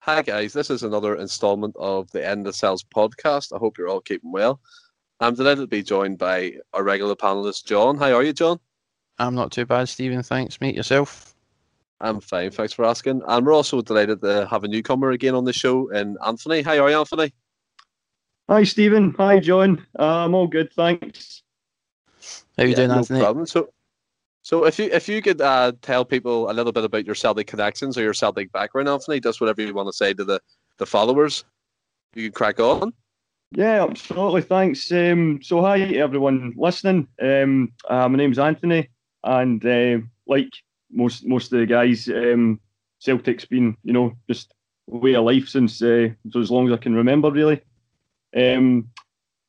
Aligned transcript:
Hi, 0.00 0.22
guys. 0.22 0.52
This 0.52 0.70
is 0.70 0.82
another 0.82 1.16
installment 1.16 1.76
of 1.78 2.10
the 2.10 2.26
Endless 2.26 2.58
Celts 2.58 2.84
podcast. 2.84 3.54
I 3.54 3.58
hope 3.58 3.76
you're 3.76 3.88
all 3.88 4.00
keeping 4.00 4.32
well. 4.32 4.60
I'm 5.20 5.34
delighted 5.34 5.60
to 5.60 5.66
be 5.66 5.82
joined 5.82 6.16
by 6.18 6.54
our 6.72 6.82
regular 6.82 7.14
panelist, 7.14 7.66
John. 7.66 7.98
How 7.98 8.14
are 8.14 8.22
you, 8.22 8.32
John? 8.32 8.58
I'm 9.18 9.34
not 9.34 9.52
too 9.52 9.66
bad, 9.66 9.88
Stephen. 9.90 10.22
Thanks, 10.22 10.58
mate. 10.60 10.74
Yourself? 10.74 11.34
I'm 12.00 12.20
fine. 12.20 12.50
Thanks 12.50 12.72
for 12.72 12.86
asking. 12.86 13.20
And 13.26 13.44
we're 13.44 13.52
also 13.52 13.82
delighted 13.82 14.22
to 14.22 14.46
have 14.50 14.64
a 14.64 14.68
newcomer 14.68 15.10
again 15.10 15.34
on 15.34 15.44
the 15.44 15.52
show, 15.52 15.90
in 15.90 16.16
Anthony. 16.24 16.62
How 16.62 16.78
are 16.78 16.90
you, 16.90 16.98
Anthony? 16.98 17.34
Hi, 18.48 18.64
Stephen. 18.64 19.14
Hi, 19.18 19.38
John. 19.38 19.86
Uh, 19.98 20.24
I'm 20.24 20.34
all 20.34 20.46
good, 20.46 20.72
thanks. 20.72 21.42
How 22.56 22.62
are 22.62 22.66
you 22.66 22.70
Yeah, 22.70 22.76
doing, 22.76 22.88
no 22.88 22.96
Anthony? 22.96 23.20
problem. 23.20 23.44
So, 23.46 23.68
so 24.42 24.64
if 24.64 24.78
you 24.78 24.88
if 24.92 25.08
you 25.08 25.20
could 25.20 25.40
uh, 25.40 25.72
tell 25.82 26.04
people 26.04 26.50
a 26.50 26.52
little 26.52 26.72
bit 26.72 26.84
about 26.84 27.04
your 27.06 27.14
Celtic 27.14 27.46
connections 27.46 27.98
or 27.98 28.02
your 28.02 28.14
Celtic 28.14 28.50
background, 28.52 28.88
Anthony, 28.88 29.20
just 29.20 29.40
whatever 29.40 29.62
you 29.62 29.74
want 29.74 29.88
to 29.88 29.92
say 29.92 30.14
to 30.14 30.24
the, 30.24 30.40
the 30.78 30.86
followers, 30.86 31.44
you 32.14 32.24
can 32.24 32.32
crack 32.32 32.58
on. 32.58 32.92
Yeah, 33.52 33.84
absolutely. 33.84 34.42
Thanks. 34.42 34.90
Um, 34.92 35.40
so, 35.42 35.60
hi 35.60 35.80
everyone 35.80 36.54
listening. 36.56 37.08
Um, 37.20 37.72
uh, 37.88 38.08
my 38.08 38.16
name's 38.16 38.38
Anthony, 38.38 38.88
and 39.24 39.64
uh, 39.66 39.98
like 40.26 40.50
most 40.90 41.26
most 41.26 41.52
of 41.52 41.58
the 41.58 41.66
guys, 41.66 42.08
um, 42.08 42.60
Celtic's 42.98 43.44
been 43.44 43.76
you 43.82 43.92
know 43.92 44.14
just 44.28 44.54
way 44.86 45.14
of 45.14 45.24
life 45.24 45.48
since 45.48 45.82
uh, 45.82 46.08
so 46.30 46.40
as 46.40 46.50
long 46.50 46.68
as 46.68 46.74
I 46.74 46.78
can 46.78 46.94
remember, 46.94 47.30
really. 47.30 47.60
Um, 48.34 48.88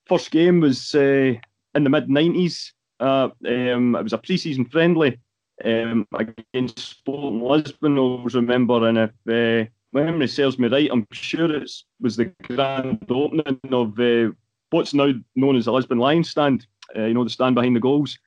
first 0.08 0.32
game 0.32 0.60
was 0.60 0.94
uh, 0.96 1.34
in 1.76 1.84
the 1.84 1.90
mid 1.90 2.08
'90s. 2.08 2.72
Uh, 3.02 3.30
um, 3.48 3.96
it 3.96 4.04
was 4.04 4.14
a 4.14 4.18
pre-season 4.20 4.64
friendly 4.64 5.18
um, 5.66 6.08
against 6.14 6.78
Sporting 6.78 7.42
Lisbon. 7.42 7.98
I 7.98 8.02
always 8.02 8.36
remember, 8.36 8.88
and 8.88 8.98
if 8.98 9.10
uh, 9.28 9.70
my 9.92 10.04
memory 10.04 10.28
serves 10.28 10.60
me 10.60 10.68
right, 10.68 10.90
I'm 10.92 11.08
sure 11.12 11.54
it 11.54 11.70
was 12.00 12.16
the 12.16 12.26
grand 12.44 13.04
opening 13.10 13.60
of 13.72 14.00
uh, 14.00 14.32
what's 14.70 14.94
now 14.94 15.12
known 15.36 15.56
as 15.56 15.66
the 15.66 15.74
Lisbon 15.74 15.98
Lions 15.98 16.30
stand. 16.30 16.68
Uh, 16.96 17.06
you 17.06 17.16
know, 17.16 17.24
the 17.24 17.30
stand 17.32 17.56
behind 17.56 17.76
the 17.76 17.80
goals. 17.80 18.18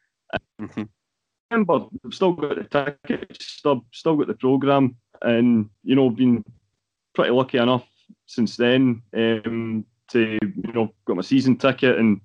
Mhm. 0.60 0.88
Remember, 1.50 1.86
I've 2.04 2.14
still 2.14 2.32
got 2.32 2.56
the 2.56 2.96
tickets, 3.06 3.46
still, 3.46 3.84
still 3.92 4.16
got 4.16 4.26
the 4.26 4.34
programme, 4.34 4.96
and 5.22 5.70
you 5.84 5.94
know, 5.94 6.10
been 6.10 6.44
pretty 7.14 7.30
lucky 7.30 7.58
enough 7.58 7.86
since 8.26 8.56
then 8.56 9.02
um, 9.16 9.84
to 10.08 10.38
you 10.42 10.72
know 10.72 10.92
got 11.04 11.16
my 11.16 11.22
season 11.22 11.56
ticket 11.56 11.98
and 11.98 12.20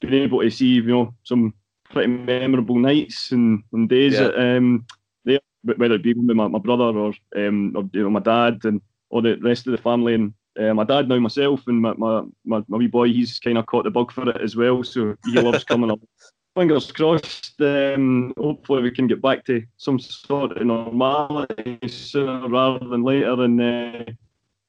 been 0.00 0.14
able 0.14 0.40
to 0.42 0.50
see 0.50 0.66
you 0.66 0.82
know 0.82 1.14
some 1.22 1.54
pretty 1.90 2.10
memorable 2.12 2.78
nights 2.78 3.32
and, 3.32 3.62
and 3.72 3.88
days 3.88 4.14
Yeah. 4.14 4.26
at, 4.28 4.38
um, 4.38 4.86
there, 5.24 5.40
whether 5.62 5.94
it 5.96 6.02
be 6.02 6.14
with 6.14 6.36
my, 6.36 6.48
my 6.48 6.58
brother 6.58 6.84
or 6.84 7.12
um, 7.36 7.72
or 7.76 7.88
you 7.92 8.02
know 8.02 8.10
my 8.10 8.20
dad 8.20 8.64
and 8.64 8.80
all 9.10 9.22
the 9.22 9.36
rest 9.36 9.66
of 9.66 9.72
the 9.72 9.78
family 9.82 10.14
and 10.14 10.32
uh, 10.58 10.72
my 10.74 10.84
dad 10.84 11.08
now 11.08 11.18
myself 11.18 11.66
and 11.66 11.80
my 11.80 11.92
my, 11.94 12.22
my, 12.44 12.62
my 12.68 12.78
wee 12.78 12.86
boy 12.86 13.08
he's 13.08 13.38
kind 13.38 13.58
of 13.58 13.66
caught 13.66 13.84
the 13.84 13.90
bug 13.90 14.10
for 14.12 14.28
it 14.28 14.40
as 14.40 14.56
well 14.56 14.82
so 14.82 15.16
he 15.24 15.40
loves 15.40 15.64
coming 15.64 15.90
up. 15.90 16.00
Fingers 16.56 16.90
crossed. 16.90 17.60
Um, 17.60 18.34
hopefully 18.36 18.82
we 18.82 18.90
can 18.90 19.06
get 19.06 19.22
back 19.22 19.44
to 19.44 19.62
some 19.76 20.00
sort 20.00 20.56
of 20.56 20.66
normality 20.66 21.78
sooner 21.88 22.48
rather 22.48 22.88
than 22.88 23.04
later, 23.04 23.40
and 23.44 23.60
uh, 23.60 24.04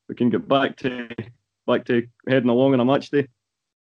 we 0.07 0.13
can 0.13 0.29
get 0.29 0.47
back 0.47 0.77
to 0.77 1.09
back 1.65 1.85
to 1.85 2.07
heading 2.29 2.49
along 2.49 2.73
on 2.75 2.81
a 2.81 2.85
match 2.85 3.09
day. 3.09 3.27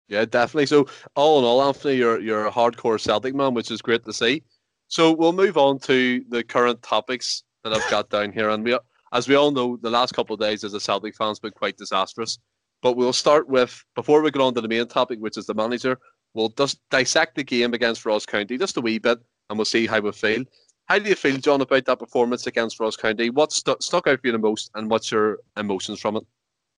Yeah, 0.08 0.24
definitely. 0.24 0.66
So, 0.66 0.88
all 1.14 1.38
in 1.38 1.44
all, 1.44 1.62
Anthony, 1.62 1.96
you're 1.96 2.20
you're 2.20 2.46
a 2.46 2.50
hardcore 2.50 3.00
Celtic 3.00 3.34
man, 3.34 3.54
which 3.54 3.70
is 3.70 3.82
great 3.82 4.04
to 4.04 4.12
see. 4.12 4.42
So, 4.88 5.12
we'll 5.12 5.32
move 5.32 5.58
on 5.58 5.78
to 5.80 6.24
the 6.28 6.42
current 6.42 6.82
topics 6.82 7.44
that 7.62 7.72
I've 7.72 7.90
got 7.90 8.08
down 8.08 8.32
here, 8.32 8.48
and 8.50 8.64
we, 8.64 8.78
as 9.12 9.28
we 9.28 9.34
all 9.34 9.50
know, 9.50 9.76
the 9.76 9.90
last 9.90 10.14
couple 10.14 10.34
of 10.34 10.40
days 10.40 10.64
as 10.64 10.74
a 10.74 10.80
Celtic 10.80 11.14
fan's 11.14 11.38
been 11.38 11.52
quite 11.52 11.76
disastrous. 11.76 12.38
But 12.80 12.96
we'll 12.96 13.12
start 13.12 13.48
with 13.48 13.84
before 13.94 14.22
we 14.22 14.30
get 14.30 14.40
on 14.40 14.54
to 14.54 14.60
the 14.60 14.68
main 14.68 14.86
topic, 14.86 15.18
which 15.18 15.36
is 15.36 15.46
the 15.46 15.54
manager. 15.54 15.98
We'll 16.34 16.50
just 16.50 16.80
dissect 16.90 17.34
the 17.34 17.42
game 17.42 17.74
against 17.74 18.06
Ross 18.06 18.24
County 18.24 18.56
just 18.56 18.76
a 18.76 18.80
wee 18.80 18.98
bit, 18.98 19.18
and 19.50 19.58
we'll 19.58 19.64
see 19.64 19.86
how 19.86 20.00
we 20.00 20.12
feel. 20.12 20.44
How 20.86 20.98
do 20.98 21.08
you 21.08 21.16
feel, 21.16 21.36
John, 21.36 21.60
about 21.60 21.84
that 21.84 21.98
performance 21.98 22.46
against 22.46 22.80
Ross 22.80 22.96
County? 22.96 23.28
What 23.28 23.52
stu- 23.52 23.76
stuck 23.80 24.06
out 24.06 24.20
for 24.20 24.26
you 24.26 24.32
the 24.32 24.38
most, 24.38 24.70
and 24.74 24.90
what's 24.90 25.10
your 25.10 25.38
emotions 25.56 26.00
from 26.00 26.16
it? 26.16 26.22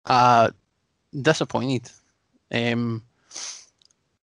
Uh, 0.06 0.50
disappointed. 1.20 1.90
Um, 2.50 3.04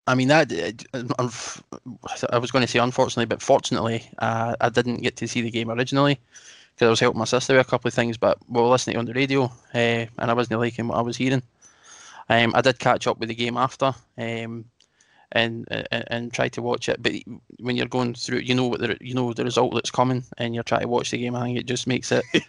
I 0.08 0.16
mean 0.16 0.28
that. 0.30 0.52
I 0.94 2.38
was 2.38 2.52
going 2.52 2.64
to 2.66 2.68
say 2.68 2.80
unfortunately, 2.80 3.26
but 3.26 3.42
fortunately, 3.42 4.10
uh, 4.20 4.56
I 4.60 4.70
didn't 4.70 5.02
get 5.02 5.16
to 5.18 5.28
see 5.28 5.42
the 5.42 5.52
game 5.52 5.70
originally 5.70 6.20
because 6.74 6.88
I 6.88 6.90
was 6.90 7.00
helping 7.00 7.20
my 7.20 7.26
sister 7.26 7.56
with 7.56 7.66
a 7.68 7.70
couple 7.70 7.88
of 7.88 7.94
things. 7.94 8.18
But 8.18 8.38
we 8.50 8.62
were 8.62 8.68
listening 8.68 8.98
on 8.98 9.06
the 9.06 9.14
radio, 9.14 9.46
uh, 9.74 10.08
and 10.18 10.32
I 10.32 10.34
wasn't 10.34 10.60
liking 10.60 10.88
what 10.88 10.98
I 10.98 11.02
was 11.02 11.18
hearing. 11.18 11.44
Um, 12.30 12.54
I 12.56 12.62
did 12.62 12.80
catch 12.80 13.08
up 13.08 13.20
with 13.20 13.30
the 13.30 13.36
game 13.36 13.58
after, 13.58 13.94
um, 14.18 14.66
and, 15.34 15.68
and 15.70 15.88
and 15.92 16.34
try 16.34 16.50
to 16.50 16.62
watch 16.62 16.90
it. 16.90 17.02
But 17.02 17.14
when 17.60 17.78
you're 17.78 17.88
going 17.88 18.16
through, 18.16 18.40
it, 18.40 18.46
you 18.46 18.56
know 18.56 18.68
what 18.68 18.80
the 18.82 18.98
you 19.02 19.14
know 19.14 19.34
the 19.34 19.44
result 19.44 19.74
that's 19.76 19.92
coming, 19.92 20.24
and 20.38 20.56
you're 20.56 20.64
trying 20.64 20.82
to 20.82 20.88
watch 20.88 21.12
the 21.12 21.18
game. 21.20 21.36
I 21.36 21.44
think 21.44 21.60
it 21.60 21.68
just 21.68 21.88
makes 21.88 22.12
it 22.12 22.26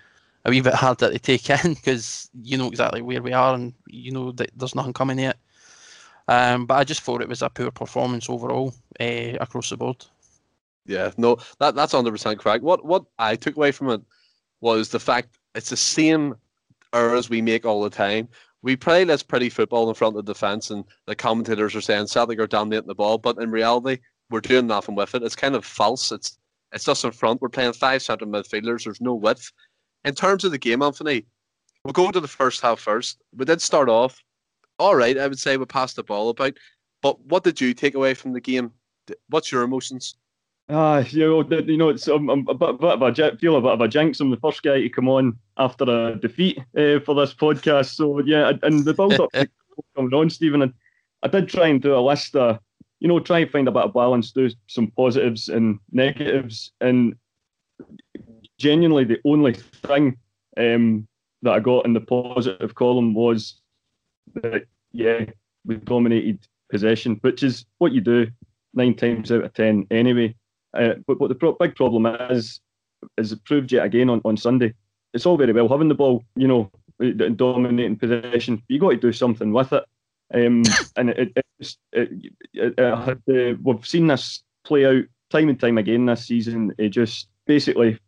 a 0.45 0.51
wee 0.51 0.61
bit 0.63 0.75
harder 0.75 1.11
to 1.13 1.19
take 1.19 1.51
in 1.51 1.75
because 1.75 2.31
you 2.43 2.57
know 2.59 2.69
exactly 2.69 3.03
where 3.03 3.23
we 3.23 3.33
are 3.33 3.55
and 3.55 3.75
you 3.89 4.13
know 4.13 4.33
that 4.33 4.51
there's 4.57 4.75
nothing 4.75 4.95
coming 4.95 5.19
yet. 5.19 5.37
Um, 6.33 6.65
but 6.65 6.77
I 6.77 6.85
just 6.85 7.03
thought 7.03 7.21
it 7.21 7.29
was 7.29 7.43
a 7.43 7.51
poor 7.51 7.71
performance 7.71 8.31
overall 8.31 8.73
uh, 8.99 9.37
across 9.39 9.69
the 9.69 9.77
board. 9.77 10.03
Yeah, 10.87 11.11
no, 11.19 11.37
that 11.61 11.75
that's 11.75 11.93
hundred 11.93 12.13
percent 12.13 12.39
correct. 12.39 12.65
What 12.65 12.87
what 12.87 13.05
I 13.19 13.37
took 13.37 13.57
away 13.57 13.71
from 13.71 13.91
it 13.91 14.01
was 14.63 14.89
the 14.89 14.99
fact 14.99 15.37
it's 15.55 15.69
the 15.69 15.77
same 15.77 16.35
errors 16.95 17.29
we 17.29 17.43
make 17.43 17.67
all 17.67 17.83
the 17.83 17.91
time. 17.91 18.29
We 18.63 18.77
play 18.77 19.05
this 19.05 19.23
pretty 19.23 19.51
football 19.51 19.91
in 19.91 19.95
front 19.95 20.17
of 20.17 20.25
the 20.25 20.33
defence, 20.33 20.71
and 20.71 20.85
the 21.07 21.15
commentators 21.15 21.75
are 21.77 21.83
saying 21.83 22.07
Celtic 22.07 22.41
are 22.41 22.47
dominating 22.47 22.89
the 22.89 22.95
ball, 22.95 23.19
but 23.19 23.37
in 23.37 23.51
reality, 23.51 23.99
we're 24.31 24.41
doing 24.41 24.67
nothing 24.67 24.95
with 24.95 25.15
it. 25.15 25.23
It's 25.23 25.37
kind 25.37 25.55
of 25.55 25.67
false. 25.67 26.13
It's 26.13 26.39
it's 26.73 26.87
just 26.87 27.05
in 27.05 27.13
front. 27.13 27.43
We're 27.43 27.51
playing 27.51 27.75
five 27.75 28.01
centre 28.01 28.25
midfielders. 28.25 28.85
There's 28.85 29.03
no 29.03 29.15
width. 29.15 29.53
In 30.07 30.15
terms 30.15 30.45
of 30.45 30.51
the 30.51 30.59
game, 30.59 30.81
Anthony, 30.81 31.27
we'll 31.85 31.93
go 31.93 32.11
to 32.11 32.21
the 32.21 32.27
first 32.27 32.63
half 32.63 32.81
first. 32.81 33.19
We 33.37 33.45
did 33.45 33.61
start 33.61 33.91
off 33.91 34.19
all 34.83 34.97
right. 34.97 35.17
I 35.17 35.29
would 35.29 35.39
say 35.39 35.57
we 35.57 35.65
passed 35.65 35.95
the 35.97 36.03
ball 36.03 36.29
about. 36.29 36.55
But 37.03 37.21
what 37.27 37.45
did 37.45 37.61
you 37.61 37.73
take 37.73 37.95
away 37.95 38.15
from 38.15 38.33
the 38.33 38.41
game? 38.41 38.73
What's 39.29 39.53
your 39.53 39.63
emotions? 39.63 40.17
Ah, 40.69 40.99
you 41.11 41.21
know, 41.21 41.61
you 41.61 41.77
know, 41.77 41.89
it's 41.89 42.09
um, 42.09 42.29
I'm 42.29 42.47
a 42.49 42.55
bit, 42.55 42.81
bit 42.81 42.91
of 42.91 43.03
a 43.03 43.37
feel 43.37 43.57
a 43.57 43.61
bit 43.61 43.73
of 43.73 43.81
a 43.81 43.89
jinx. 43.89 44.21
I'm 44.21 44.31
the 44.31 44.37
first 44.39 44.63
guy 44.63 44.81
to 44.81 44.89
come 44.89 45.09
on 45.09 45.37
after 45.57 45.85
a 45.85 46.17
defeat 46.17 46.59
uh, 46.77 46.99
for 47.01 47.15
this 47.15 47.33
podcast. 47.35 47.95
So 47.95 48.21
yeah, 48.25 48.53
and- 48.63 48.85
the 48.85 48.95
build 48.95 49.21
up 49.21 49.31
coming 49.97 50.15
on, 50.15 50.31
Stephen, 50.31 50.63
and 50.63 50.73
I 51.23 51.29
did 51.29 51.49
try 51.49 51.69
and 51.69 51.81
do 51.81 51.95
a 51.95 52.01
list 52.01 52.35
of, 52.35 52.59
you 53.01 53.09
know, 53.09 53.21
try 53.21 53.41
and 53.41 53.51
find 53.51 53.69
a 53.69 53.73
bit 53.73 53.85
of 53.85 53.95
balance, 53.95 54.33
do 54.33 54.51
some 54.67 54.89
positives 54.97 55.49
and 55.49 55.79
negatives, 55.93 56.73
and 56.81 57.15
genuinely 58.59 59.05
the 59.05 59.21
only 59.25 59.55
thing 59.55 60.17
um, 60.57 61.07
that 61.43 61.53
I 61.53 61.61
got 61.61 61.85
in 61.85 61.93
the 61.93 62.01
positive 62.01 62.75
column 62.75 63.15
was 63.15 63.61
that 64.35 64.65
yeah, 64.93 65.25
we 65.65 65.77
dominated 65.77 66.47
possession, 66.71 67.19
which 67.23 67.43
is 67.43 67.67
what 67.79 67.93
you 67.93 68.01
do 68.01 68.29
nine 68.75 68.95
times 68.95 69.31
out 69.31 69.45
of 69.45 69.55
ten 69.55 69.87
anyway. 69.91 70.35
Uh, 70.75 70.95
but 71.07 71.21
what 71.21 71.29
the 71.29 71.35
pro- 71.35 71.53
big 71.53 71.75
problem 71.75 72.07
is, 72.31 72.61
is 73.19 73.33
it 73.33 73.45
proved 73.45 73.73
yet 73.73 73.85
again 73.85 74.09
on, 74.09 74.21
on 74.25 74.37
Sunday. 74.37 74.73
It's 75.13 75.27
all 75.27 75.37
very 75.37 75.53
well 75.53 75.69
having 75.69 75.89
the 75.89 75.95
ball, 75.95 76.25
you 76.35 76.49
know, 76.49 76.71
dominating 77.37 77.97
possession. 77.97 78.63
You 78.69 78.79
got 78.79 78.91
to 78.91 78.97
do 78.97 79.13
something 79.13 79.53
with 79.53 79.73
it. 79.73 79.85
Um, 80.35 80.63
and 80.97 81.11
it, 81.11 81.33
it, 81.37 81.47
it, 81.93 82.09
it, 82.55 82.75
it 82.79 82.79
had, 82.79 83.23
uh, 83.29 83.57
we've 83.63 83.87
seen 83.87 84.07
this 84.07 84.43
play 84.65 84.87
out 84.87 85.05
time 85.31 85.49
and 85.49 85.61
time 85.61 85.79
again 85.79 86.07
this 86.07 86.27
season. 86.27 86.73
It 86.79 86.91
just 86.91 87.29
basically 87.47 87.99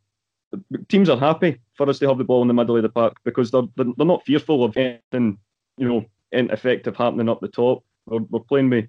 teams 0.89 1.09
are 1.09 1.19
happy 1.19 1.61
for 1.75 1.89
us 1.89 1.99
to 1.99 2.09
have 2.09 2.19
the 2.19 2.25
ball 2.25 2.43
in 2.43 2.49
the 2.49 2.55
middle 2.55 2.77
of 2.77 2.83
the 2.83 2.89
park 2.89 3.16
because 3.25 3.51
they're 3.51 3.62
they're, 3.77 3.87
they're 3.97 4.06
not 4.06 4.25
fearful 4.25 4.65
of 4.65 4.77
anything, 4.77 5.39
you 5.77 5.89
know, 5.89 6.04
ineffective 6.32 6.97
happening 6.97 7.28
up 7.28 7.41
the 7.41 7.48
top. 7.48 7.84
We're, 8.06 8.22
we're 8.30 8.41
playing 8.41 8.71
with 8.71 8.86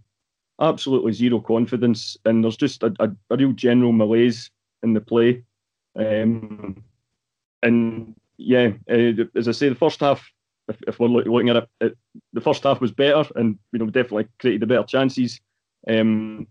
absolutely 0.62 1.12
zero 1.12 1.40
confidence, 1.40 2.18
and 2.26 2.44
there's 2.44 2.58
just 2.58 2.84
a, 2.84 2.94
a, 3.00 3.10
a 3.30 3.38
real 3.38 3.54
general 3.54 3.92
malaise 3.92 4.52
in 4.84 4.94
the 4.94 5.02
play. 5.02 5.44
Um, 5.98 6.84
and 7.64 8.16
yeah, 8.38 8.72
uh, 8.90 9.24
as 9.36 9.48
I 9.48 9.52
say, 9.52 9.70
the 9.70 9.76
first 9.76 10.00
half, 10.00 10.30
if, 10.68 10.78
if 10.88 11.00
we're 11.00 11.08
looking 11.08 11.50
at 11.50 11.58
it, 11.58 11.70
it, 11.82 11.98
the 12.34 12.42
first 12.42 12.64
half 12.64 12.82
was 12.82 12.92
better, 12.92 13.24
and 13.36 13.58
you 13.72 13.80
know 13.80 13.86
definitely 13.88 14.28
created 14.40 14.62
the 14.62 14.68
better 14.68 14.84
chances 14.84 15.40
um, 15.88 16.48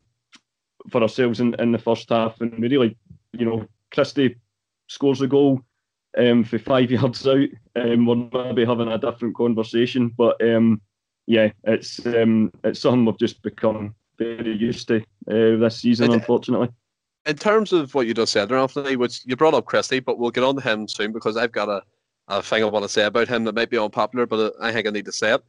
for 0.90 1.02
ourselves 1.02 1.40
in, 1.40 1.54
in 1.54 1.72
the 1.72 1.78
first 1.78 2.08
half, 2.10 2.40
and 2.40 2.58
we 2.58 2.68
really, 2.68 2.96
you 3.32 3.44
know, 3.44 3.66
Christie 3.92 4.36
scores 4.88 5.18
the 5.18 5.26
goal 5.26 5.62
um, 6.18 6.44
for 6.44 6.58
five 6.58 6.90
yards 6.90 7.26
out. 7.26 7.48
Um, 7.76 8.06
we're 8.06 8.44
maybe 8.44 8.64
having 8.64 8.88
a 8.88 8.98
different 8.98 9.34
conversation, 9.36 10.08
but 10.16 10.40
um, 10.42 10.80
yeah, 11.26 11.50
it's 11.64 12.04
um, 12.06 12.52
it's 12.62 12.80
something 12.80 13.04
we've 13.04 13.18
just 13.18 13.42
become 13.42 13.94
very 14.18 14.56
used 14.56 14.88
to 14.88 14.98
uh, 15.28 15.58
this 15.58 15.78
season, 15.78 16.10
It- 16.10 16.14
unfortunately. 16.14 16.68
in 17.26 17.36
terms 17.36 17.72
of 17.72 17.94
what 17.94 18.06
you 18.06 18.14
just 18.14 18.32
said 18.32 18.52
Anthony, 18.52 18.96
which 18.96 19.22
you 19.24 19.34
brought 19.36 19.54
up 19.54 19.64
Christie, 19.66 20.00
but 20.00 20.18
we'll 20.18 20.30
get 20.30 20.44
on 20.44 20.56
to 20.56 20.60
him 20.60 20.86
soon 20.88 21.12
because 21.12 21.36
I've 21.36 21.52
got 21.52 21.68
a 21.68 21.82
a 22.28 22.40
thing 22.42 22.62
I 22.62 22.66
want 22.66 22.84
to 22.84 22.88
say 22.88 23.04
about 23.04 23.28
him 23.28 23.44
that 23.44 23.54
might 23.54 23.68
be 23.68 23.76
unpopular, 23.76 24.24
but 24.24 24.54
I 24.60 24.72
think 24.72 24.86
I 24.86 24.90
need 24.90 25.04
to 25.04 25.12
say 25.12 25.34
it. 25.34 25.42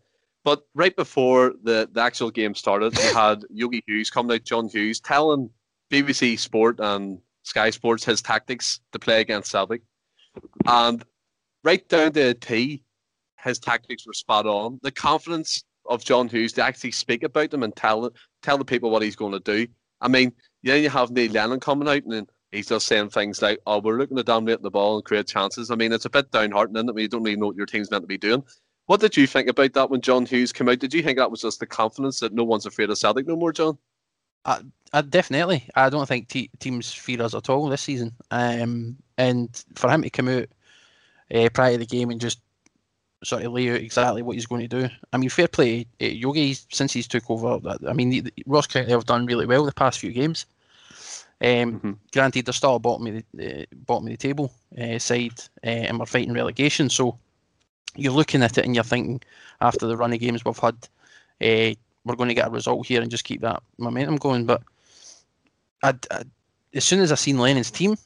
But 0.44 0.63
right 0.75 0.94
before 0.95 1.53
the, 1.63 1.89
the 1.91 2.01
actual 2.01 2.29
game 2.31 2.53
started, 2.53 2.97
we 2.97 3.03
had 3.13 3.44
Yogi 3.50 3.81
Hughes 3.88 4.09
coming 4.09 4.35
out, 4.35 4.44
John 4.44 4.67
Hughes, 4.67 5.00
telling 5.00 5.50
BBC 5.89 6.38
Sport 6.38 6.79
and 6.81 7.19
Sky 7.44 7.69
Sports 7.69 8.03
his 8.03 8.21
tactics 8.21 8.81
to 8.91 9.00
play 9.00 9.21
against 9.21 9.51
Celtic. 9.51 9.83
And 10.65 11.03
right 11.63 11.87
down 11.89 12.13
to 12.13 12.29
a 12.29 12.33
T, 12.33 12.83
his 13.43 13.59
tactics 13.59 14.05
were 14.05 14.13
spot 14.13 14.45
on. 14.45 14.79
The 14.81 14.91
confidence 14.91 15.63
of 15.87 16.03
John 16.03 16.27
Hughes 16.27 16.53
to 16.53 16.63
actually 16.63 16.91
speak 16.91 17.23
about 17.23 17.51
them 17.51 17.63
and 17.63 17.75
tell 17.75 18.11
tell 18.41 18.57
the 18.57 18.65
people 18.65 18.89
what 18.89 19.03
he's 19.03 19.15
going 19.15 19.33
to 19.33 19.39
do. 19.39 19.67
I 20.01 20.07
mean, 20.07 20.33
then 20.63 20.83
you 20.83 20.89
have 20.89 21.11
Neil 21.11 21.31
Lennon 21.31 21.59
coming 21.59 21.87
out 21.87 22.03
and 22.03 22.27
he's 22.51 22.67
just 22.67 22.87
saying 22.87 23.09
things 23.09 23.41
like, 23.41 23.59
"Oh, 23.65 23.79
we're 23.79 23.97
looking 23.97 24.17
to 24.17 24.23
dominate 24.23 24.61
the 24.61 24.71
ball 24.71 24.95
and 24.95 25.05
create 25.05 25.27
chances." 25.27 25.71
I 25.71 25.75
mean, 25.75 25.91
it's 25.91 26.05
a 26.05 26.09
bit 26.09 26.31
downheartening 26.31 26.88
that 26.88 27.01
you 27.01 27.07
don't 27.07 27.23
really 27.23 27.38
know 27.38 27.47
what 27.47 27.55
your 27.55 27.65
team's 27.65 27.91
meant 27.91 28.03
to 28.03 28.07
be 28.07 28.17
doing. 28.17 28.43
What 28.88 29.01
did 29.01 29.17
you 29.17 29.25
think 29.25 29.47
about 29.49 29.73
that 29.73 29.89
when 29.89 30.01
John 30.01 30.25
Hughes 30.25 30.53
came 30.53 30.69
out? 30.69 30.79
Did 30.79 30.93
you 30.93 31.01
think 31.01 31.17
that 31.17 31.31
was 31.31 31.41
just 31.41 31.59
the 31.59 31.65
confidence 31.65 32.19
that 32.19 32.33
no 32.33 32.43
one's 32.43 32.65
afraid 32.65 32.89
of 32.89 32.97
Celtic 32.97 33.27
no 33.27 33.35
more, 33.35 33.51
John? 33.51 33.77
Uh, 34.45 34.61
uh, 34.93 35.01
definitely. 35.01 35.67
I 35.75 35.89
don't 35.89 36.07
think 36.07 36.27
te- 36.27 36.51
teams 36.59 36.93
fear 36.93 37.21
us 37.23 37.33
at 37.33 37.49
all 37.49 37.67
this 37.67 37.81
season. 37.81 38.15
Um, 38.29 38.97
and 39.17 39.63
for 39.75 39.89
him 39.89 40.01
to 40.01 40.09
come 40.09 40.27
out 40.27 40.47
uh, 41.33 41.50
prior 41.53 41.73
to 41.73 41.77
the 41.79 41.85
game 41.85 42.09
and 42.09 42.21
just 42.21 42.39
sort 43.23 43.44
of 43.44 43.51
lay 43.51 43.69
out 43.69 43.81
exactly 43.81 44.21
what 44.21 44.35
he's 44.35 44.45
going 44.45 44.62
to 44.62 44.67
do. 44.67 44.89
I 45.12 45.17
mean, 45.17 45.29
fair 45.29 45.47
play, 45.47 45.88
uh, 46.01 46.06
Yogi 46.06 46.56
since 46.71 46.94
he's 46.94 47.07
took 47.07 47.29
over. 47.29 47.59
I 47.88 47.94
mean, 47.94 48.09
the, 48.09 48.21
the, 48.21 48.33
Ross 48.45 48.67
County 48.67 48.91
have 48.91 49.06
done 49.06 49.25
really 49.25 49.45
well 49.45 49.65
the 49.65 49.71
past 49.71 50.00
few 50.00 50.12
games. 50.12 50.45
Um, 51.41 51.73
mm-hmm. 51.73 51.91
Granted, 52.13 52.45
they're 52.45 52.53
still 52.53 52.79
bottom 52.79 53.07
of 53.07 53.23
the 53.33 53.62
uh, 53.62 53.65
bottom 53.85 54.07
of 54.07 54.12
the 54.12 54.17
table 54.17 54.53
uh, 54.79 55.00
side, 55.00 55.39
uh, 55.63 55.67
and 55.67 56.00
we're 56.00 56.06
fighting 56.06 56.33
relegation. 56.33 56.89
So 56.89 57.17
you're 57.95 58.13
looking 58.13 58.44
at 58.44 58.57
it 58.57 58.65
and 58.65 58.75
you're 58.75 58.83
thinking, 58.83 59.21
after 59.62 59.88
the 59.88 59.97
run 59.97 60.13
of 60.13 60.19
games 60.19 60.45
we've 60.45 60.57
had, 60.57 60.75
uh, 61.41 61.75
we're 62.06 62.15
going 62.15 62.29
to 62.29 62.35
get 62.35 62.47
a 62.47 62.51
result 62.51 62.85
here 62.85 63.01
and 63.01 63.12
just 63.12 63.23
keep 63.23 63.41
that 63.41 63.63
momentum 63.77 64.17
going. 64.17 64.45
But 64.45 64.62
I'd, 65.83 66.06
I'd, 66.12 66.29
as 66.73 66.85
soon 66.85 67.00
as 67.00 67.12
I 67.12 67.15
seen 67.15 67.38
Lennon's 67.38 67.71
team, 67.71 67.97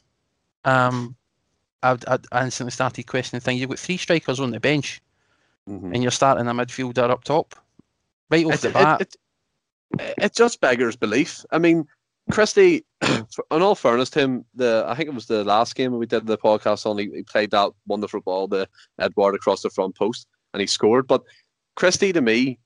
um, 0.64 1.16
I'd, 1.82 2.04
I'd 2.06 2.44
instantly 2.44 2.72
started 2.72 3.06
questioning 3.06 3.40
things. 3.40 3.60
You've 3.60 3.70
got 3.70 3.78
three 3.78 3.96
strikers 3.96 4.40
on 4.40 4.50
the 4.50 4.60
bench, 4.60 5.00
mm-hmm. 5.68 5.94
and 5.94 6.02
you're 6.02 6.10
starting 6.10 6.46
a 6.46 6.52
midfielder 6.52 7.10
up 7.10 7.24
top, 7.24 7.54
right 8.30 8.46
off 8.46 8.60
the 8.60 8.70
bat. 8.70 9.00
It, 9.00 9.16
it, 9.98 10.14
it, 10.18 10.34
just 10.34 10.60
beggars 10.60 10.96
belief. 10.96 11.44
I 11.50 11.58
mean, 11.58 11.86
Christie, 12.30 12.84
in 13.02 13.26
all 13.50 13.74
fairness 13.74 14.10
to 14.10 14.20
him, 14.20 14.44
the 14.54 14.84
I 14.86 14.94
think 14.94 15.08
it 15.08 15.14
was 15.14 15.26
the 15.26 15.44
last 15.44 15.74
game 15.74 15.96
we 15.96 16.06
did 16.06 16.26
the 16.26 16.38
podcast 16.38 16.86
on. 16.86 16.98
He, 16.98 17.10
he 17.14 17.22
played 17.22 17.50
that 17.52 17.72
wonderful 17.86 18.20
ball, 18.20 18.48
the 18.48 18.68
Edouard 18.98 19.34
across 19.34 19.62
the 19.62 19.70
front 19.70 19.96
post, 19.96 20.26
and 20.52 20.60
he 20.60 20.66
scored. 20.66 21.06
But 21.06 21.22
Christie, 21.76 22.12
to 22.12 22.20
me, 22.20 22.58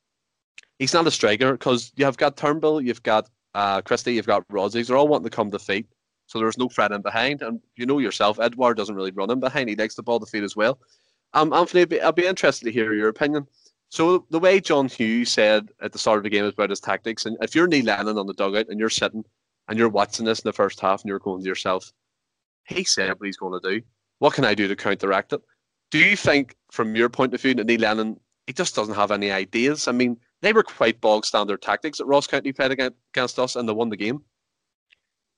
he's 0.78 0.94
not 0.94 1.06
a 1.06 1.10
striker 1.10 1.52
because 1.52 1.92
you 1.96 2.04
have 2.04 2.16
got 2.16 2.36
Turnbull, 2.36 2.80
you've 2.80 3.02
got 3.02 3.28
uh, 3.54 3.80
Christie, 3.82 4.14
you've 4.14 4.26
got 4.26 4.44
Rodgers. 4.50 4.88
They're 4.88 4.96
all 4.96 5.08
wanting 5.08 5.30
to 5.30 5.36
come 5.36 5.50
to 5.50 5.58
feet. 5.58 5.86
So 6.34 6.40
there's 6.40 6.58
no 6.58 6.68
threat 6.68 6.90
in 6.90 7.00
behind. 7.00 7.42
And 7.42 7.60
you 7.76 7.86
know 7.86 8.00
yourself, 8.00 8.40
Edouard 8.40 8.76
doesn't 8.76 8.96
really 8.96 9.12
run 9.12 9.30
in 9.30 9.38
behind. 9.38 9.68
He 9.68 9.76
likes 9.76 9.94
the 9.94 10.02
ball 10.02 10.18
to 10.18 10.26
feet 10.26 10.42
as 10.42 10.56
well. 10.56 10.80
Um, 11.32 11.52
Anthony, 11.52 11.82
I'd 11.82 11.88
be, 11.88 12.02
I'd 12.02 12.14
be 12.16 12.26
interested 12.26 12.64
to 12.64 12.72
hear 12.72 12.92
your 12.92 13.08
opinion. 13.08 13.46
So 13.90 14.26
the 14.30 14.40
way 14.40 14.58
John 14.58 14.88
Hughes 14.88 15.30
said 15.30 15.68
at 15.80 15.92
the 15.92 15.98
start 15.98 16.18
of 16.18 16.24
the 16.24 16.30
game 16.30 16.44
about 16.44 16.70
his 16.70 16.80
tactics, 16.80 17.24
and 17.24 17.36
if 17.40 17.54
you're 17.54 17.68
Neil 17.68 17.84
Lennon 17.84 18.18
on 18.18 18.26
the 18.26 18.34
dugout 18.34 18.66
and 18.68 18.80
you're 18.80 18.90
sitting 18.90 19.24
and 19.68 19.78
you're 19.78 19.88
watching 19.88 20.24
this 20.24 20.40
in 20.40 20.48
the 20.48 20.52
first 20.52 20.80
half 20.80 21.02
and 21.02 21.08
you're 21.08 21.20
going 21.20 21.40
to 21.40 21.46
yourself, 21.46 21.92
he 22.66 22.82
said 22.82 23.10
what 23.10 23.26
he's 23.26 23.36
going 23.36 23.60
to 23.60 23.70
do. 23.70 23.80
What 24.18 24.34
can 24.34 24.44
I 24.44 24.54
do 24.54 24.66
to 24.66 24.74
counteract 24.74 25.34
it? 25.34 25.42
Do 25.92 26.00
you 26.00 26.16
think, 26.16 26.56
from 26.72 26.96
your 26.96 27.08
point 27.08 27.32
of 27.32 27.40
view, 27.40 27.54
that 27.54 27.66
Neil 27.66 27.78
Lennon 27.78 28.18
he 28.48 28.52
just 28.52 28.74
doesn't 28.74 28.96
have 28.96 29.12
any 29.12 29.30
ideas? 29.30 29.86
I 29.86 29.92
mean, 29.92 30.16
they 30.42 30.52
were 30.52 30.64
quite 30.64 31.00
bog 31.00 31.24
standard 31.24 31.62
tactics 31.62 31.98
that 31.98 32.06
Ross 32.06 32.26
County 32.26 32.52
played 32.52 32.72
against 32.72 33.38
us, 33.38 33.54
and 33.54 33.68
they 33.68 33.72
won 33.72 33.90
the 33.90 33.96
game. 33.96 34.24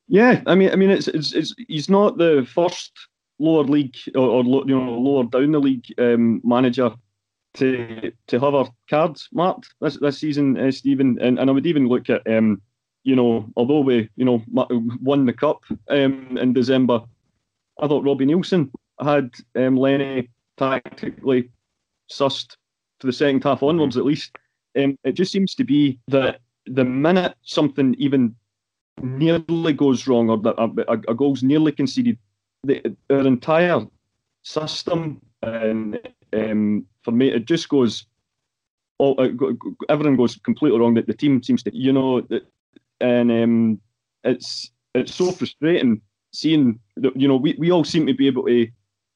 Yeah, 0.08 0.40
I 0.46 0.54
mean, 0.54 0.70
I 0.70 0.76
mean, 0.76 0.90
it's 0.90 1.08
it's, 1.08 1.32
it's 1.32 1.54
he's 1.68 1.88
not 1.88 2.16
the 2.16 2.46
first 2.52 2.92
lower 3.38 3.64
league 3.64 3.96
or, 4.14 4.28
or 4.28 4.44
you 4.44 4.78
know 4.78 4.98
lower 4.98 5.24
down 5.24 5.52
the 5.52 5.58
league 5.58 5.86
um, 5.98 6.40
manager 6.44 6.94
to 7.54 8.12
to 8.28 8.40
have 8.40 8.54
our 8.54 8.68
cards 8.88 9.28
marked 9.32 9.74
this 9.80 9.98
this 9.98 10.18
season, 10.18 10.58
uh, 10.58 10.70
Stephen. 10.70 11.18
And, 11.20 11.38
and 11.38 11.50
I 11.50 11.52
would 11.52 11.66
even 11.66 11.88
look 11.88 12.08
at 12.08 12.26
um, 12.28 12.62
you 13.02 13.16
know, 13.16 13.46
although 13.56 13.80
we 13.80 14.08
you 14.16 14.24
know 14.24 14.42
won 14.48 15.26
the 15.26 15.32
cup 15.32 15.62
um, 15.88 16.38
in 16.38 16.52
December, 16.52 17.00
I 17.80 17.88
thought 17.88 18.04
Robbie 18.04 18.26
Neilson 18.26 18.70
had 19.00 19.30
um, 19.56 19.76
Lenny 19.76 20.28
tactically 20.56 21.50
sussed 22.10 22.56
for 23.00 23.06
the 23.06 23.12
second 23.12 23.42
half 23.42 23.62
onwards, 23.62 23.96
at 23.96 24.04
least. 24.04 24.36
Um, 24.78 24.96
it 25.04 25.12
just 25.12 25.32
seems 25.32 25.54
to 25.54 25.64
be 25.64 25.98
that 26.08 26.40
the 26.66 26.84
minute 26.84 27.34
something 27.42 27.94
even 27.98 28.34
nearly 29.02 29.72
goes 29.72 30.06
wrong 30.06 30.30
or 30.30 30.38
that 30.38 30.54
a, 30.58 30.92
a, 31.10 31.14
goal's 31.14 31.42
nearly 31.42 31.72
conceded, 31.72 32.18
the, 32.64 32.96
our 33.10 33.26
entire 33.26 33.86
system 34.42 35.20
and 35.42 35.98
um, 36.32 36.86
for 37.02 37.10
me 37.10 37.28
it 37.28 37.44
just 37.44 37.68
goes 37.68 38.06
all 38.98 39.16
everything 39.88 40.16
goes 40.16 40.36
completely 40.36 40.78
wrong. 40.78 40.94
That 40.94 41.06
the 41.06 41.14
team 41.14 41.42
seems 41.42 41.62
to, 41.64 41.76
you 41.76 41.92
know, 41.92 42.26
and 43.00 43.30
um, 43.30 43.80
it's 44.24 44.70
it's 44.94 45.14
so 45.14 45.30
frustrating 45.32 46.00
seeing 46.32 46.78
that 46.96 47.18
you 47.18 47.28
know 47.28 47.36
we, 47.36 47.54
we 47.58 47.70
all 47.70 47.84
seem 47.84 48.06
to 48.06 48.14
be 48.14 48.26
able 48.26 48.46
to 48.46 48.68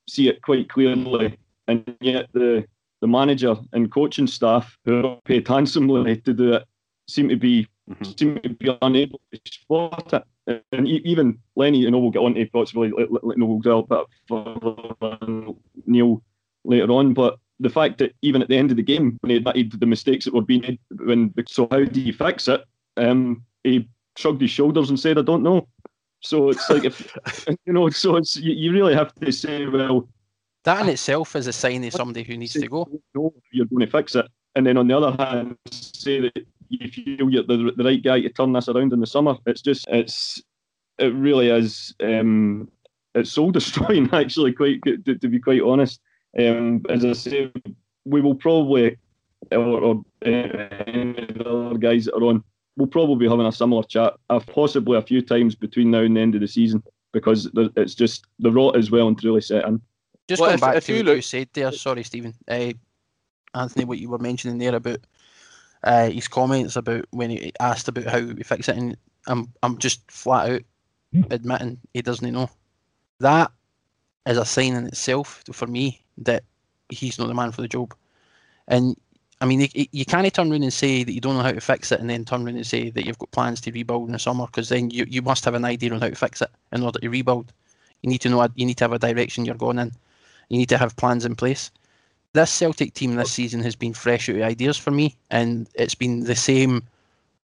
see 0.09 0.29
it 0.29 0.43
quite 0.43 0.69
clearly, 0.69 1.39
and 1.67 1.97
yet 2.01 2.29
the 2.33 2.65
the 3.01 3.09
manager 3.09 3.57
and 3.73 3.91
coaching 3.91 4.27
staff 4.27 4.77
who 4.85 5.07
are 5.07 5.19
paid 5.25 5.49
handsomely 5.49 6.17
to 6.17 6.35
do 6.35 6.53
it 6.53 6.65
seem 7.09 7.29
to 7.29 7.37
be 7.37 7.67
mm-hmm. 7.91 8.05
seem 8.17 8.41
to 8.41 8.49
be 8.51 8.77
unable 8.83 9.21
to 9.33 9.41
spot 9.47 10.13
it. 10.47 10.65
And 10.73 10.89
even 10.89 11.39
Lenny, 11.57 11.79
you 11.79 11.91
know, 11.91 11.99
we'll 11.99 12.11
get 12.11 12.21
on 12.21 12.35
to 12.35 12.47
possibly 12.47 12.91
let, 12.91 13.39
know 13.39 13.47
we'll 13.47 13.61
develop 13.61 13.89
that 13.89 14.07
for 14.27 15.57
Neil 15.87 16.23
later 16.65 16.91
on. 16.91 17.15
But 17.15 17.39
the 17.61 17.71
fact 17.71 17.99
that 17.99 18.15
even 18.23 18.43
at 18.43 18.49
the 18.49 18.57
end 18.57 18.71
of 18.71 18.77
the 18.77 18.83
game, 18.83 19.19
when 19.21 19.31
he 19.31 19.37
admitted 19.37 19.79
the 19.79 19.87
mistakes 19.87 20.25
that 20.25 20.35
were 20.35 20.43
being 20.43 20.63
made, 20.63 20.81
when 20.91 21.33
so 21.47 21.69
how 21.71 21.85
do 21.85 22.01
you 22.01 22.13
fix 22.13 22.49
it? 22.49 22.63
Um, 22.97 23.45
he 23.65 23.89
shrugged 24.17 24.41
his 24.41 24.51
shoulders 24.51 24.91
and 24.91 24.99
said, 24.99 25.19
"I 25.19 25.23
don't 25.23 25.43
know." 25.43 25.69
So 26.21 26.51
it's 26.51 26.69
like 26.69 26.85
if 26.85 27.17
you 27.67 27.73
know, 27.73 27.89
so 27.91 28.17
it's 28.17 28.37
you, 28.37 28.53
you 28.53 28.73
really 28.73 28.95
have 28.95 29.15
to 29.15 29.31
say, 29.31 29.67
well, 29.67 30.09
that 30.65 30.83
in 30.83 30.89
itself 30.91 31.37
is 31.37 31.47
a 31.47 31.53
sign 31.53 31.85
of 31.85 31.93
somebody 31.93 32.23
who 32.23 32.37
needs 32.37 32.53
to 32.55 32.67
go. 32.67 32.89
No, 33.15 33.33
You're 33.51 33.67
going 33.67 33.81
to 33.81 33.91
fix 33.91 34.15
it, 34.15 34.27
and 34.55 34.67
then 34.67 34.77
on 34.77 34.89
the 34.89 34.97
other 34.97 35.17
hand, 35.23 35.57
say 35.71 36.21
that 36.21 36.47
you 36.71 36.89
feel 36.89 37.31
you're 37.31 37.43
the, 37.43 37.73
the 37.77 37.85
right 37.85 38.03
guy 38.03 38.21
to 38.21 38.29
turn 38.31 38.53
this 38.53 38.69
around 38.69 38.93
in 38.93 39.01
the 39.01 39.07
summer. 39.07 39.37
It's 39.47 39.61
just 39.61 39.87
it's 39.89 40.43
it 40.99 41.15
really 41.15 41.51
is 41.51 41.95
um, 42.03 42.69
it's 43.15 43.33
soul 43.33 43.51
destroying 43.53 44.09
actually. 44.13 44.53
Quite 44.53 44.83
to, 44.85 44.97
to, 44.97 45.29
be 45.29 45.39
quite 45.39 45.63
honest. 45.63 46.01
Um, 46.39 46.83
as 46.89 47.05
I 47.05 47.13
say, 47.13 47.53
we 48.05 48.21
will 48.21 48.37
probably 48.37 48.97
or, 49.51 49.59
or 49.59 49.95
uh, 49.97 50.01
the 50.25 51.45
other 51.47 51.79
guys 51.79 52.05
that 52.05 52.15
are 52.15 52.25
on 52.25 52.45
we'll 52.77 52.87
probably 52.87 53.17
be 53.17 53.29
having 53.29 53.47
a 53.47 53.53
similar 53.53 53.83
chat, 53.83 54.15
uh, 54.31 54.41
possibly 54.41 54.97
a 54.97 55.03
few 55.03 55.21
times 55.21 55.55
between 55.55 55.91
now 55.91 56.01
and 56.01 56.17
the 56.17 56.21
end 56.21 56.35
of 56.35 56.41
the 56.41 56.49
season 56.49 56.83
because 57.13 57.51
it's 57.77 57.95
just 57.95 58.25
the 58.39 58.51
rot 58.51 58.77
is 58.77 58.91
well 58.91 59.09
and 59.09 59.19
truly 59.19 59.41
set 59.41 59.67
in. 59.67 59.81
Just 60.29 60.41
well, 60.41 60.51
going 60.51 60.55
if, 60.55 60.61
back 60.61 60.77
if 60.77 60.87
to 60.87 60.93
you 60.93 60.99
what 61.01 61.07
look... 61.07 61.17
you 61.17 61.23
said 61.23 61.49
there, 61.53 61.73
sorry, 61.73 62.05
Stephen, 62.05 62.35
uh, 62.49 62.73
Anthony, 63.55 63.85
what 63.85 63.99
you 63.99 64.09
were 64.09 64.19
mentioning 64.19 64.59
there 64.59 64.75
about 64.75 65.01
uh, 65.85 66.11
his 66.11 66.29
comments 66.29 66.77
about 66.77 67.05
when 67.11 67.31
he 67.31 67.53
asked 67.61 67.89
about 67.89 68.05
how 68.07 68.21
he 68.21 68.43
fix 68.43 68.69
it, 68.69 68.77
and 68.77 68.97
I'm 69.27 69.53
I'm 69.63 69.79
just 69.79 70.11
flat 70.11 70.51
out 70.51 70.63
admitting 71.31 71.79
he 71.95 72.03
doesn't 72.03 72.33
know. 72.33 72.51
That 73.21 73.51
is 74.27 74.39
a 74.39 74.45
sign 74.45 74.75
in 74.75 74.87
itself 74.87 75.43
for 75.53 75.67
me 75.67 76.01
that 76.19 76.45
he's 76.89 77.19
not 77.19 77.29
the 77.29 77.35
man 77.35 77.53
for 77.53 77.63
the 77.63 77.69
job. 77.69 77.95
And 78.69 78.97
I 79.41 79.47
mean, 79.47 79.69
you, 79.73 79.87
you 79.93 80.05
can't 80.05 80.33
turn 80.33 80.53
around 80.53 80.63
and 80.63 80.73
say 80.73 81.03
that 81.03 81.13
you 81.13 81.21
don't 81.21 81.37
know 81.37 81.43
how 81.43 81.53
to 81.53 81.61
fix 81.61 81.93
it, 81.93 82.01
and 82.01 82.11
then 82.11 82.25
turn 82.25 82.47
around 82.47 82.57
and 82.57 82.67
say 82.67 82.91
that 82.91 83.05
you've 83.05 83.19
got 83.19 83.31
plans 83.31 83.61
to 83.63 83.73
rebuild 83.73 84.07
in 84.07 84.13
the 84.13 84.19
summer, 84.19 84.47
because 84.47 84.69
then 84.69 84.91
you, 84.91 85.07
you 85.09 85.23
must 85.23 85.45
have 85.45 85.55
an 85.55 85.65
idea 85.65 85.93
on 85.93 86.01
how 86.01 86.09
to 86.09 86.15
fix 86.15 86.43
it 86.43 86.51
in 86.73 86.83
order 86.83 86.99
to 86.99 87.09
rebuild. 87.09 87.53
You 88.03 88.11
need 88.11 88.21
to 88.23 88.29
know 88.29 88.47
you 88.55 88.67
need 88.67 88.79
to 88.79 88.85
have 88.85 88.93
a 88.93 88.99
direction 88.99 89.45
you're 89.45 89.55
going 89.55 89.79
in. 89.79 89.93
You 90.49 90.59
need 90.59 90.69
to 90.71 90.79
have 90.79 90.97
plans 90.97 91.25
in 91.25 91.37
place 91.37 91.71
this 92.33 92.51
Celtic 92.51 92.95
team 92.95 93.17
this 93.17 93.33
season 93.33 93.61
has 93.61 93.75
been 93.75 93.93
fresh 93.93 94.29
out 94.29 94.37
of 94.37 94.43
ideas 94.43 94.77
for 94.77 94.91
me, 94.91 95.17
and 95.31 95.69
it's 95.75 95.95
been 95.95 96.25
the 96.25 96.37
same 96.37 96.83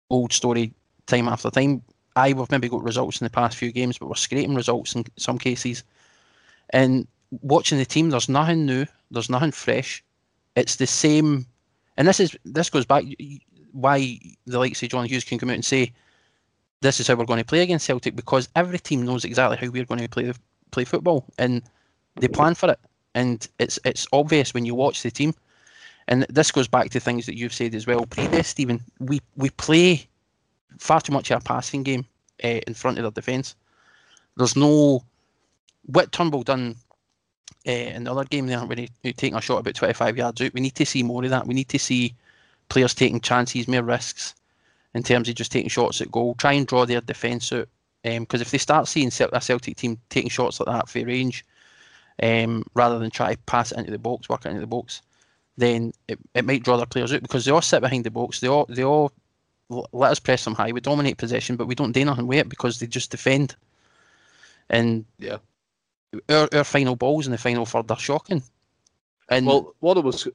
old 0.10 0.34
story 0.34 0.74
time 1.06 1.28
after 1.28 1.50
time. 1.50 1.82
I 2.16 2.30
have 2.30 2.52
maybe 2.52 2.70
got 2.70 2.84
results 2.84 3.22
in 3.22 3.26
the 3.26 3.32
past 3.32 3.58
few 3.58 3.72
games, 3.72 3.98
but 3.98 4.08
we're 4.08 4.16
scraping 4.16 4.56
results 4.56 4.96
in 4.96 5.06
some 5.18 5.38
cases. 5.38 5.84
And 6.72 7.08
watching 7.42 7.78
the 7.78 7.86
team, 7.86 8.10
there's 8.10 8.30
nothing 8.30 8.66
new, 8.66 8.86
there's 9.10 9.30
nothing 9.30 9.52
fresh. 9.52 10.04
It's 10.56 10.76
the 10.76 10.88
same, 10.88 11.48
and 11.98 12.08
this 12.08 12.20
is 12.20 12.38
this 12.46 12.70
goes 12.70 12.86
back 12.86 13.06
why 13.72 14.20
the 14.46 14.60
likes 14.60 14.84
of 14.84 14.90
John 14.90 15.06
Hughes 15.06 15.24
can 15.24 15.40
come 15.40 15.50
out 15.50 15.56
and 15.56 15.66
say 15.66 15.92
this 16.82 17.00
is 17.00 17.08
how 17.08 17.16
we're 17.16 17.26
going 17.26 17.40
to 17.40 17.46
play 17.46 17.62
against 17.62 17.88
Celtic 17.88 18.16
because 18.16 18.50
every 18.56 18.78
team 18.78 19.04
knows 19.04 19.26
exactly 19.26 19.58
how 19.58 19.72
we're 19.72 19.86
going 19.86 20.02
to 20.02 20.10
play 20.10 20.32
play 20.70 20.84
football 20.84 21.26
and 21.40 21.64
they 22.20 22.28
plan 22.28 22.54
for 22.54 22.70
it 22.70 22.80
and 23.16 23.48
it's 23.60 23.80
it's 23.86 24.08
obvious 24.12 24.54
when 24.54 24.66
you 24.66 24.76
watch 24.76 25.04
the 25.04 25.12
team. 25.12 25.34
And 26.08 26.24
this 26.30 26.52
goes 26.52 26.68
back 26.68 26.90
to 26.92 27.00
things 27.00 27.26
that 27.26 27.38
you've 27.38 27.54
said 27.54 27.74
as 27.76 27.88
well, 27.88 28.06
previous 28.06 28.48
Stephen. 28.48 28.82
We 29.00 29.22
we 29.38 29.50
play 29.52 30.08
far 30.78 31.02
too 31.02 31.14
much 31.14 31.32
of 31.32 31.42
a 31.42 31.44
passing 31.44 31.84
game 31.84 32.06
uh, 32.44 32.60
in 32.68 32.74
front 32.74 32.98
of 32.98 33.04
their 33.04 33.12
defence. 33.12 33.56
There's 34.36 34.56
no 34.56 35.04
what 35.86 36.12
Turnbull 36.12 36.44
done 36.44 36.76
uh, 37.68 37.72
in 37.72 38.04
the 38.06 38.12
other 38.12 38.26
game 38.26 38.48
there 38.48 38.60
when 38.66 38.78
he, 38.78 38.90
he 39.04 39.14
taking 39.14 39.38
a 39.38 39.42
shot 39.42 39.60
about 39.60 39.76
25 39.76 40.18
yards 40.18 40.42
out. 40.42 40.54
We 40.54 40.62
need 40.62 40.76
to 40.76 40.86
see 40.86 41.04
more 41.04 41.24
of 41.24 41.30
that. 41.30 41.48
We 41.48 41.54
need 41.54 41.70
to 41.70 41.80
see 41.80 42.14
players 42.70 42.94
taking 42.94 43.22
chances, 43.22 43.68
more 43.68 43.84
risks 43.84 44.36
in 44.94 45.04
terms 45.04 45.30
of 45.30 45.36
just 45.36 45.52
taking 45.52 45.70
shots 45.70 46.02
at 46.02 46.12
goal. 46.12 46.36
Try 46.36 46.54
and 46.54 46.68
draw 46.68 46.86
their 46.86 47.02
defence 47.02 47.52
out. 47.52 47.68
Because 48.04 48.42
um, 48.42 48.42
if 48.42 48.52
they 48.52 48.58
start 48.58 48.90
seeing 48.90 49.08
a 49.08 49.42
Celtic 49.42 49.78
team 49.78 49.98
taking 50.10 50.30
shots 50.30 50.60
like 50.60 50.68
that 50.68 50.90
for 50.90 51.06
range, 51.06 51.46
um, 52.22 52.64
rather 52.74 53.00
than 53.00 53.10
try 53.10 53.34
to 53.34 53.40
pass 53.46 53.72
it 53.72 53.78
into 53.78 53.92
the 53.92 54.00
box, 54.00 54.30
work 54.30 54.46
it 54.46 54.50
into 54.50 54.62
the 54.62 54.68
box, 54.68 55.02
then 55.58 55.94
it, 56.08 56.20
it 56.34 56.46
might 56.46 56.64
draw 56.64 56.78
their 56.78 56.86
players 56.86 57.14
out 57.14 57.22
because 57.22 57.46
they 57.46 57.52
all 57.52 57.62
sit 57.62 57.82
behind 57.82 58.04
the 58.04 58.12
box. 58.12 58.40
They 58.40 58.48
all 58.48 58.66
they 58.70 58.84
all 58.84 59.12
let 59.92 60.12
us 60.12 60.20
press 60.20 60.44
them 60.44 60.56
high. 60.56 60.72
We 60.72 60.82
dominate 60.82 61.18
possession, 61.18 61.56
but 61.56 61.68
we 61.68 61.76
don't 61.76 61.92
do 61.92 62.06
nothing 62.06 62.28
with 62.28 62.40
it 62.40 62.50
because 62.50 62.80
they 62.80 62.88
just 62.88 63.12
defend. 63.12 63.56
And 64.70 65.06
yeah, 65.20 65.38
our, 66.30 66.50
our 66.54 66.64
final 66.64 66.96
balls 66.96 67.26
in 67.26 67.32
the 67.32 67.38
final 67.38 67.66
third 67.66 67.90
are 67.90 68.00
shocking. 68.00 68.44
And 69.30 69.46
well, 69.46 69.74
what 69.80 69.98
I 69.98 70.02
was 70.02 70.28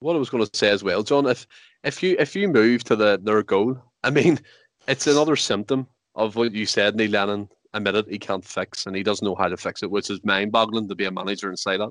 what 0.00 0.16
I 0.16 0.18
was 0.18 0.30
going 0.30 0.46
to 0.46 0.56
say 0.56 0.70
as 0.70 0.82
well, 0.82 1.02
John, 1.02 1.26
if 1.26 1.46
if 1.84 2.02
you 2.02 2.16
if 2.18 2.34
you 2.34 2.48
move 2.48 2.84
to 2.84 2.96
the 2.96 3.18
their 3.22 3.42
goal, 3.42 3.78
I 4.04 4.10
mean, 4.10 4.38
it's 4.88 5.06
another 5.06 5.36
symptom 5.36 5.86
of 6.14 6.36
what 6.36 6.52
you 6.52 6.66
said. 6.66 6.96
Neil 6.96 7.10
Lennon 7.10 7.48
admitted 7.74 8.06
he 8.08 8.18
can't 8.18 8.44
fix, 8.44 8.86
and 8.86 8.96
he 8.96 9.02
doesn't 9.02 9.24
know 9.24 9.34
how 9.34 9.48
to 9.48 9.56
fix 9.56 9.82
it, 9.82 9.90
which 9.90 10.10
is 10.10 10.24
mind-boggling 10.24 10.88
to 10.88 10.94
be 10.94 11.04
a 11.04 11.10
manager 11.10 11.48
and 11.48 11.58
say 11.58 11.76
that. 11.76 11.90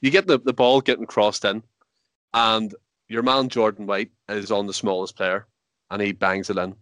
You 0.00 0.10
get 0.10 0.26
the, 0.26 0.38
the 0.38 0.52
ball 0.52 0.80
getting 0.80 1.06
crossed 1.06 1.44
in, 1.44 1.62
and 2.34 2.74
your 3.08 3.22
man 3.22 3.48
Jordan 3.48 3.86
White 3.86 4.10
is 4.28 4.50
on 4.50 4.66
the 4.66 4.72
smallest 4.72 5.16
player, 5.16 5.46
and 5.90 6.00
he 6.00 6.12
bangs 6.12 6.50
it 6.50 6.58
in. 6.58 6.74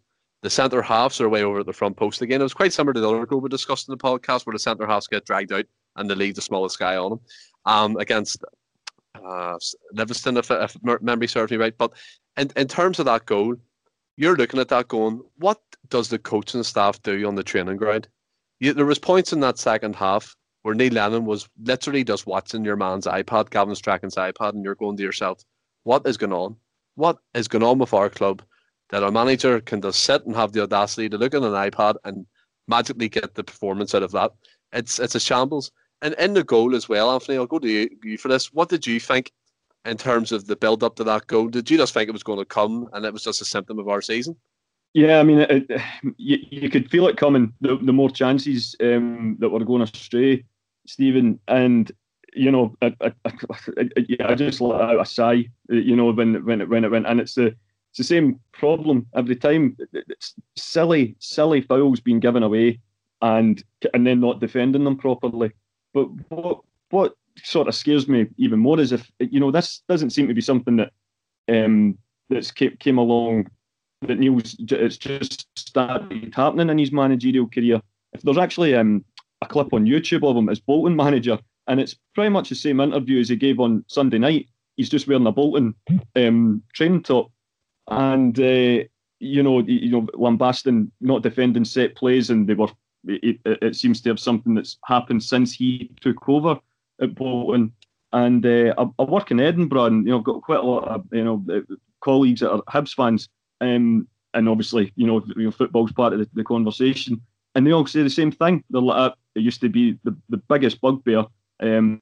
The 0.42 0.50
centre 0.50 0.82
halves 0.82 1.20
are 1.20 1.28
way 1.28 1.42
over 1.42 1.60
at 1.60 1.66
the 1.66 1.72
front 1.72 1.96
post 1.96 2.22
again. 2.22 2.40
It 2.40 2.44
was 2.44 2.54
quite 2.54 2.72
similar 2.72 2.92
to 2.92 3.00
the 3.00 3.08
other 3.08 3.26
goal 3.26 3.40
we 3.40 3.48
discussed 3.48 3.88
in 3.88 3.92
the 3.92 3.98
podcast, 3.98 4.46
where 4.46 4.52
the 4.52 4.58
centre 4.58 4.86
halves 4.86 5.08
get 5.08 5.24
dragged 5.24 5.52
out 5.52 5.64
and 5.96 6.08
they 6.08 6.14
leave 6.14 6.34
the 6.34 6.42
smallest 6.42 6.78
guy 6.78 6.96
on 6.96 7.10
them 7.10 7.20
Um, 7.64 7.96
against 7.96 8.44
uh, 9.24 9.56
Livingston, 9.92 10.36
if, 10.36 10.50
if 10.50 10.76
memory 11.00 11.26
serves 11.26 11.50
me 11.50 11.56
right. 11.56 11.76
But 11.76 11.94
in, 12.36 12.50
in 12.54 12.68
terms 12.68 12.98
of 12.98 13.06
that 13.06 13.26
goal, 13.26 13.56
you're 14.16 14.36
looking 14.36 14.60
at 14.60 14.68
that 14.68 14.88
going, 14.88 15.22
what 15.38 15.60
does 15.88 16.08
the 16.10 16.18
coaching 16.18 16.62
staff 16.62 17.02
do 17.02 17.26
on 17.26 17.34
the 17.34 17.42
training 17.42 17.78
ground? 17.78 18.08
You, 18.60 18.72
there 18.72 18.86
was 18.86 18.98
points 18.98 19.32
in 19.32 19.40
that 19.40 19.58
second 19.58 19.96
half 19.96 20.34
where 20.62 20.74
Neil 20.74 20.92
Lennon 20.92 21.24
was 21.24 21.48
literally 21.62 22.02
just 22.02 22.26
watching 22.26 22.64
your 22.64 22.76
man's 22.76 23.06
iPad, 23.06 23.50
Gavin 23.50 23.74
Strachan's 23.74 24.16
iPad, 24.16 24.54
and 24.54 24.64
you're 24.64 24.74
going 24.74 24.96
to 24.96 25.02
yourself, 25.02 25.44
what 25.84 26.06
is 26.06 26.16
going 26.16 26.32
on? 26.32 26.56
What 26.96 27.18
is 27.34 27.46
going 27.46 27.62
on 27.62 27.78
with 27.78 27.92
our 27.94 28.08
club 28.08 28.42
that 28.90 29.02
our 29.02 29.10
manager 29.10 29.60
can 29.60 29.80
just 29.80 30.00
sit 30.00 30.24
and 30.24 30.34
have 30.34 30.52
the 30.52 30.62
audacity 30.62 31.08
to 31.08 31.18
look 31.18 31.34
at 31.34 31.42
an 31.42 31.52
iPad 31.52 31.96
and 32.04 32.26
magically 32.66 33.08
get 33.08 33.34
the 33.34 33.44
performance 33.44 33.94
out 33.94 34.02
of 34.02 34.12
that? 34.12 34.32
It's 34.72 34.98
it's 34.98 35.14
a 35.14 35.20
shambles. 35.20 35.70
And 36.02 36.14
in 36.14 36.34
the 36.34 36.42
goal 36.42 36.74
as 36.74 36.88
well, 36.88 37.10
Anthony, 37.10 37.38
I'll 37.38 37.46
go 37.46 37.58
to 37.58 37.68
you, 37.68 37.88
you 38.02 38.18
for 38.18 38.28
this. 38.28 38.52
What 38.52 38.68
did 38.68 38.86
you 38.86 38.98
think 38.98 39.32
in 39.84 39.96
terms 39.96 40.32
of 40.32 40.46
the 40.46 40.56
build 40.56 40.82
up 40.82 40.96
to 40.96 41.04
that 41.04 41.26
goal? 41.26 41.48
Did 41.48 41.70
you 41.70 41.76
just 41.76 41.94
think 41.94 42.08
it 42.08 42.12
was 42.12 42.22
going 42.22 42.38
to 42.38 42.44
come 42.44 42.88
and 42.92 43.04
it 43.04 43.12
was 43.12 43.22
just 43.22 43.40
a 43.40 43.44
symptom 43.44 43.78
of 43.78 43.88
our 43.88 44.02
season? 44.02 44.36
Yeah, 44.96 45.20
I 45.20 45.24
mean, 45.24 45.40
it, 45.40 45.50
it, 45.70 45.80
you, 46.16 46.38
you 46.50 46.70
could 46.70 46.90
feel 46.90 47.06
it 47.06 47.18
coming. 47.18 47.52
The, 47.60 47.76
the 47.76 47.92
more 47.92 48.08
chances 48.08 48.74
um, 48.80 49.36
that 49.40 49.50
were 49.50 49.62
going 49.62 49.82
astray, 49.82 50.42
Stephen, 50.86 51.38
and 51.48 51.92
you 52.32 52.50
know, 52.50 52.74
I, 52.80 52.94
I, 53.02 53.12
I, 53.26 53.32
yeah, 54.08 54.28
I 54.28 54.34
just 54.34 54.60
let 54.62 54.80
out 54.80 55.00
a 55.00 55.04
sigh. 55.04 55.48
You 55.68 55.96
know, 55.96 56.12
when 56.12 56.42
when 56.46 56.62
it 56.62 56.70
when 56.70 56.84
it 56.84 56.90
went, 56.90 57.06
and 57.06 57.20
it's 57.20 57.34
the 57.34 57.48
it's 57.48 57.98
the 57.98 58.04
same 58.04 58.40
problem 58.52 59.06
every 59.14 59.36
time. 59.36 59.76
It's 59.92 60.34
silly, 60.56 61.14
silly 61.18 61.60
fouls 61.60 62.00
being 62.00 62.20
given 62.20 62.42
away, 62.42 62.80
and 63.20 63.62
and 63.92 64.06
then 64.06 64.20
not 64.20 64.40
defending 64.40 64.84
them 64.84 64.96
properly. 64.96 65.52
But 65.92 66.04
what 66.30 66.60
what 66.88 67.16
sort 67.42 67.68
of 67.68 67.74
scares 67.74 68.08
me 68.08 68.28
even 68.38 68.60
more 68.60 68.80
is 68.80 68.92
if 68.92 69.10
you 69.18 69.40
know 69.40 69.50
this 69.50 69.82
doesn't 69.90 70.10
seem 70.10 70.26
to 70.28 70.34
be 70.34 70.40
something 70.40 70.76
that 70.76 70.92
um, 71.50 71.98
that's 72.30 72.50
came, 72.50 72.78
came 72.78 72.96
along 72.96 73.50
that 74.06 74.18
Neil's 74.18 74.56
it's 74.58 74.96
just 74.96 75.46
started 75.56 76.34
happening 76.34 76.70
in 76.70 76.78
his 76.78 76.92
managerial 76.92 77.48
career. 77.48 77.80
If 78.12 78.22
there's 78.22 78.38
actually 78.38 78.74
um, 78.74 79.04
a 79.42 79.46
clip 79.46 79.72
on 79.72 79.84
YouTube 79.84 80.28
of 80.28 80.36
him 80.36 80.48
as 80.48 80.60
Bolton 80.60 80.96
manager, 80.96 81.38
and 81.66 81.80
it's 81.80 81.96
pretty 82.14 82.30
much 82.30 82.48
the 82.48 82.54
same 82.54 82.80
interview 82.80 83.20
as 83.20 83.28
he 83.28 83.36
gave 83.36 83.60
on 83.60 83.84
Sunday 83.88 84.18
night. 84.18 84.48
He's 84.76 84.88
just 84.88 85.08
wearing 85.08 85.26
a 85.26 85.32
Bolton 85.32 85.74
um, 86.14 86.62
training 86.74 87.02
top, 87.02 87.30
and 87.88 88.38
uh, 88.38 88.84
you 89.18 89.42
know, 89.42 89.60
you 89.60 89.90
know, 89.90 90.06
lambasting 90.14 90.90
not 91.00 91.22
defending 91.22 91.64
set 91.64 91.96
plays, 91.96 92.30
and 92.30 92.46
they 92.46 92.54
were 92.54 92.68
it, 93.08 93.38
it, 93.44 93.76
seems 93.76 94.00
to 94.00 94.08
have 94.10 94.18
something 94.18 94.54
that's 94.54 94.78
happened 94.84 95.22
since 95.22 95.52
he 95.52 95.90
took 96.00 96.28
over 96.28 96.58
at 97.00 97.14
Bolton. 97.14 97.72
And 98.12 98.44
uh, 98.44 98.74
I, 98.78 98.86
I, 98.98 99.04
work 99.04 99.30
in 99.30 99.40
Edinburgh, 99.40 99.86
and 99.86 100.06
you 100.06 100.12
know, 100.12 100.18
I've 100.18 100.24
got 100.24 100.42
quite 100.42 100.60
a 100.60 100.62
lot 100.62 100.88
of 100.88 101.04
you 101.12 101.24
know 101.24 101.44
colleagues 102.00 102.40
that 102.40 102.52
are 102.52 102.62
Hibs 102.62 102.94
fans, 102.94 103.28
um, 103.60 104.06
and 104.34 104.48
obviously, 104.48 104.92
you 104.96 105.06
know, 105.06 105.50
football's 105.50 105.92
part 105.92 106.12
of 106.12 106.18
the, 106.18 106.28
the, 106.34 106.44
conversation, 106.44 107.20
and 107.54 107.66
they 107.66 107.72
all 107.72 107.86
say 107.86 108.02
the 108.02 108.10
same 108.10 108.30
thing. 108.30 108.62
It 108.70 109.14
used 109.34 109.60
to 109.62 109.68
be 109.68 109.98
the, 110.04 110.16
the 110.28 110.36
biggest 110.36 110.80
bugbear 110.80 111.24
um, 111.60 112.00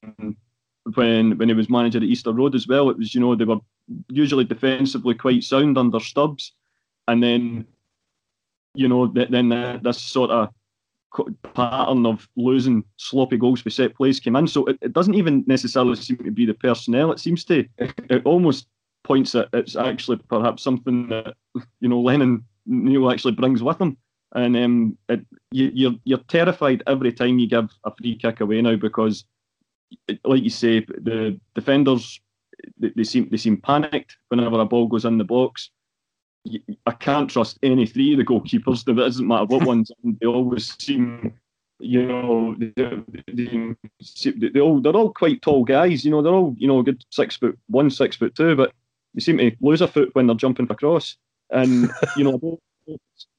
when 0.93 1.37
when 1.37 1.47
he 1.47 1.53
was 1.53 1.69
manager 1.69 1.99
at 1.99 2.03
Easter 2.03 2.31
Road 2.31 2.55
as 2.55 2.67
well. 2.67 2.89
It 2.89 2.97
was, 2.97 3.15
you 3.15 3.21
know, 3.21 3.35
they 3.35 3.45
were 3.45 3.59
usually 4.09 4.43
defensively 4.43 5.15
quite 5.15 5.43
sound 5.43 5.77
under 5.77 5.99
Stubbs, 5.99 6.53
and 7.07 7.23
then, 7.23 7.65
you 8.73 8.87
know, 8.87 9.07
then 9.07 9.49
this 9.81 10.01
sort 10.01 10.31
of 10.31 10.49
pattern 11.53 12.05
of 12.05 12.27
losing 12.35 12.83
sloppy 12.97 13.37
goals 13.37 13.61
for 13.61 13.69
set 13.69 13.95
plays 13.95 14.19
came 14.19 14.35
in. 14.35 14.47
So 14.47 14.65
it, 14.65 14.77
it 14.81 14.93
doesn't 14.93 15.15
even 15.15 15.43
necessarily 15.47 15.95
seem 15.95 16.17
to 16.17 16.31
be 16.31 16.45
the 16.45 16.53
personnel. 16.53 17.11
It 17.11 17.19
seems 17.19 17.45
to 17.45 17.65
it 17.77 18.25
almost 18.25 18.67
points 19.05 19.31
that 19.31 19.49
it's 19.53 19.75
actually 19.75 20.17
perhaps 20.27 20.63
something 20.63 21.07
that 21.09 21.35
you 21.79 21.87
know 21.87 22.01
Lennon 22.01 22.43
Neil 22.65 23.09
actually 23.09 23.33
brings 23.33 23.63
with 23.63 23.79
him. 23.79 23.97
And 24.33 24.57
um, 24.57 24.97
it, 25.07 25.25
you, 25.51 25.71
you're 25.73 25.95
you're 26.03 26.23
terrified 26.27 26.83
every 26.87 27.13
time 27.13 27.39
you 27.39 27.47
give 27.47 27.69
a 27.85 27.95
free 27.95 28.17
kick 28.17 28.41
away 28.41 28.61
now 28.61 28.75
because, 28.75 29.23
like 30.25 30.43
you 30.43 30.49
say, 30.49 30.81
the 30.81 31.39
defenders 31.53 32.19
they, 32.77 32.91
they 32.95 33.03
seem 33.03 33.29
they 33.29 33.37
seem 33.37 33.57
panicked 33.57 34.17
whenever 34.29 34.59
a 34.59 34.65
ball 34.65 34.87
goes 34.87 35.05
in 35.05 35.17
the 35.17 35.23
box. 35.23 35.69
I 36.85 36.91
can't 36.91 37.29
trust 37.29 37.57
any 37.63 37.87
three 37.87 38.13
of 38.13 38.19
the 38.19 38.25
goalkeepers. 38.25 38.87
It 38.87 38.93
doesn't 38.93 39.27
matter 39.27 39.45
what 39.45 39.65
ones. 39.67 39.89
They 40.03 40.27
always 40.27 40.75
seem, 40.77 41.33
you 41.79 42.05
know, 42.05 42.55
they, 42.59 42.73
they, 43.27 44.49
they 44.49 44.59
all 44.59 44.81
they're 44.81 44.93
all 44.93 45.13
quite 45.13 45.41
tall 45.41 45.63
guys. 45.63 46.03
You 46.03 46.11
know, 46.11 46.21
they're 46.21 46.33
all 46.33 46.55
you 46.57 46.67
know 46.67 46.81
good 46.81 47.03
six 47.09 47.37
foot 47.37 47.57
one, 47.67 47.89
six 47.89 48.17
foot 48.17 48.35
two, 48.35 48.55
but 48.55 48.73
they 49.15 49.21
seem 49.21 49.37
to 49.37 49.51
lose 49.61 49.81
a 49.81 49.87
foot 49.87 50.13
when 50.13 50.27
they're 50.27 50.35
jumping 50.35 50.67
across. 50.69 51.17
And 51.49 51.89
you 52.17 52.23
know, 52.23 52.59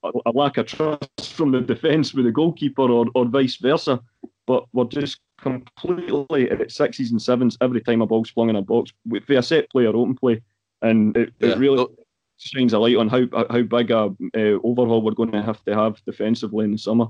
a 0.02 0.30
lack 0.32 0.56
of 0.56 0.66
trust 0.66 1.34
from 1.34 1.52
the 1.52 1.60
defence 1.60 2.14
with 2.14 2.24
the 2.24 2.32
goalkeeper, 2.32 2.82
or 2.82 3.06
or 3.14 3.26
vice 3.26 3.56
versa. 3.56 4.00
But 4.46 4.64
we're 4.72 4.84
just 4.84 5.20
completely 5.40 6.50
at 6.50 6.70
sixes 6.70 7.10
and 7.10 7.20
sevens 7.20 7.58
every 7.60 7.80
time 7.80 8.00
a 8.00 8.06
ball's 8.06 8.30
flung 8.30 8.48
in 8.48 8.56
a 8.56 8.62
box 8.62 8.92
with 9.06 9.28
a 9.28 9.42
set 9.42 9.70
play 9.70 9.86
or 9.86 9.96
open 9.96 10.16
play, 10.16 10.40
and 10.82 11.16
it, 11.16 11.32
yeah. 11.40 11.50
it 11.50 11.58
really 11.58 11.86
shines 12.38 12.72
a 12.72 12.78
light 12.78 12.96
on 12.96 13.08
how 13.08 13.26
how 13.50 13.62
big 13.62 13.90
a 13.90 14.14
uh, 14.34 14.58
overhaul 14.62 15.02
we're 15.02 15.12
going 15.12 15.32
to 15.32 15.42
have 15.42 15.62
to 15.64 15.74
have 15.74 16.02
defensively 16.04 16.64
in 16.64 16.72
the 16.72 16.78
summer. 16.78 17.06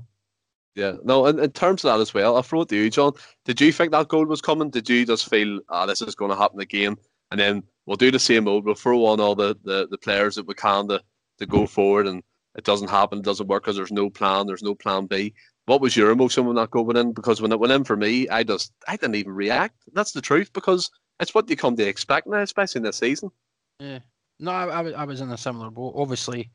Yeah, 0.75 0.93
no, 1.03 1.25
in, 1.25 1.39
in 1.39 1.51
terms 1.51 1.83
of 1.83 1.91
that 1.91 2.01
as 2.01 2.13
well, 2.13 2.35
I'll 2.35 2.43
throw 2.43 2.61
it 2.61 2.69
to 2.69 2.75
you, 2.75 2.91
John. 2.91 3.13
Did 3.45 3.59
you 3.59 3.71
think 3.71 3.91
that 3.91 4.09
goal 4.09 4.25
was 4.25 4.41
coming? 4.41 4.69
Did 4.69 4.87
you 4.87 5.07
just 5.07 5.27
feel, 5.27 5.59
ah, 5.69 5.87
this 5.87 6.03
is 6.03 6.13
going 6.13 6.29
to 6.29 6.37
happen 6.37 6.59
again? 6.59 6.97
And 7.31 7.39
then 7.39 7.63
we'll 7.87 7.97
do 7.97 8.11
the 8.11 8.19
same 8.19 8.47
old, 8.47 8.65
we'll 8.65 8.75
throw 8.75 9.05
on 9.07 9.19
all 9.19 9.33
the, 9.33 9.57
the, 9.63 9.87
the 9.89 9.97
players 9.97 10.35
that 10.35 10.45
we 10.45 10.53
can 10.53 10.87
to, 10.89 11.01
to 11.39 11.45
go 11.47 11.65
forward, 11.65 12.05
and 12.05 12.21
it 12.55 12.63
doesn't 12.63 12.89
happen, 12.89 13.19
it 13.19 13.25
doesn't 13.25 13.47
work 13.47 13.63
because 13.63 13.75
there's 13.75 13.91
no 13.91 14.09
plan, 14.09 14.45
there's 14.45 14.61
no 14.61 14.75
plan 14.75 15.07
B. 15.07 15.33
What 15.65 15.81
was 15.81 15.97
your 15.97 16.11
emotion 16.11 16.45
when 16.45 16.55
that 16.57 16.71
goal 16.71 16.85
went 16.85 16.99
in? 16.99 17.13
Because 17.13 17.41
when 17.41 17.51
it 17.51 17.59
went 17.59 17.73
in 17.73 17.83
for 17.83 17.97
me, 17.97 18.29
I 18.29 18.43
just, 18.43 18.71
I 18.87 18.95
didn't 18.97 19.15
even 19.15 19.33
react. 19.33 19.75
That's 19.93 20.11
the 20.11 20.21
truth, 20.21 20.53
because 20.53 20.91
it's 21.19 21.33
what 21.33 21.49
you 21.49 21.55
come 21.55 21.75
to 21.75 21.87
expect 21.87 22.27
now, 22.27 22.37
especially 22.37 22.79
in 22.79 22.83
this 22.83 22.97
season. 22.97 23.31
Yeah. 23.79 23.99
No, 24.39 24.51
I, 24.51 24.65
I, 24.65 24.89
I 24.91 25.03
was 25.05 25.19
in 25.19 25.31
a 25.31 25.37
similar 25.37 25.71
boat. 25.71 25.93
Obviously, 25.95 26.51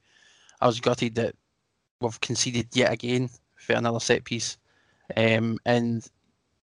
I 0.60 0.66
was 0.66 0.80
gutted 0.80 1.16
that 1.16 1.34
we've 2.00 2.20
conceded 2.20 2.68
yet 2.74 2.92
again 2.92 3.28
for 3.56 3.74
another 3.74 4.00
set 4.00 4.24
piece. 4.24 4.56
Um, 5.16 5.58
and 5.66 6.06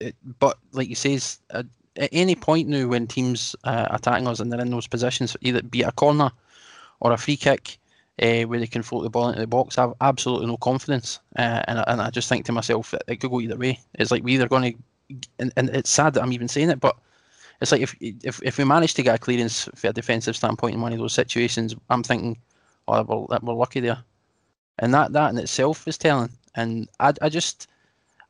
it, 0.00 0.14
but 0.38 0.58
like 0.72 0.88
you 0.88 0.94
says, 0.94 1.40
at, 1.50 1.66
at, 1.98 2.08
any 2.12 2.34
point 2.34 2.68
now 2.68 2.86
when 2.86 3.06
teams 3.06 3.54
uh, 3.64 3.86
attacking 3.90 4.28
us 4.28 4.40
and 4.40 4.52
they're 4.52 4.60
in 4.60 4.70
those 4.70 4.86
positions, 4.86 5.36
either 5.40 5.62
be 5.62 5.82
a 5.82 5.92
corner 5.92 6.30
or 7.00 7.12
a 7.12 7.18
free 7.18 7.36
kick, 7.36 7.78
uh, 8.20 8.42
where 8.42 8.58
they 8.58 8.66
can 8.66 8.82
float 8.82 9.04
the 9.04 9.10
ball 9.10 9.28
into 9.28 9.40
the 9.40 9.46
box, 9.46 9.78
I 9.78 9.82
have 9.82 9.94
absolutely 10.00 10.46
no 10.46 10.56
confidence. 10.56 11.20
Uh, 11.36 11.62
and, 11.68 11.84
and 11.86 12.00
I 12.00 12.10
just 12.10 12.28
think 12.28 12.44
to 12.46 12.52
myself, 12.52 12.94
it 13.06 13.20
could 13.20 13.30
go 13.30 13.40
either 13.40 13.56
way. 13.56 13.78
It's 13.94 14.10
like 14.10 14.24
we 14.24 14.34
either 14.34 14.48
going 14.48 14.72
to, 14.72 15.16
and, 15.38 15.52
and 15.56 15.70
it's 15.70 15.90
sad 15.90 16.14
that 16.14 16.22
I'm 16.22 16.32
even 16.32 16.48
saying 16.48 16.70
it, 16.70 16.80
but 16.80 16.96
it's 17.60 17.72
like 17.72 17.80
if 17.80 17.96
if 18.00 18.40
if 18.42 18.58
we 18.58 18.64
manage 18.64 18.94
to 18.94 19.02
get 19.02 19.16
a 19.16 19.18
clearance 19.18 19.68
for 19.74 19.88
a 19.88 19.92
defensive 19.92 20.36
standpoint 20.36 20.74
in 20.74 20.80
one 20.80 20.92
of 20.92 20.98
those 20.98 21.12
situations, 21.12 21.74
I'm 21.90 22.02
thinking, 22.02 22.38
oh, 22.86 23.02
we're, 23.02 23.38
we're 23.42 23.54
lucky 23.54 23.80
there, 23.80 23.98
and 24.78 24.94
that 24.94 25.12
that 25.12 25.30
in 25.30 25.38
itself 25.38 25.88
is 25.88 25.98
telling. 25.98 26.30
And 26.54 26.88
I 27.00 27.14
I 27.20 27.28
just 27.28 27.66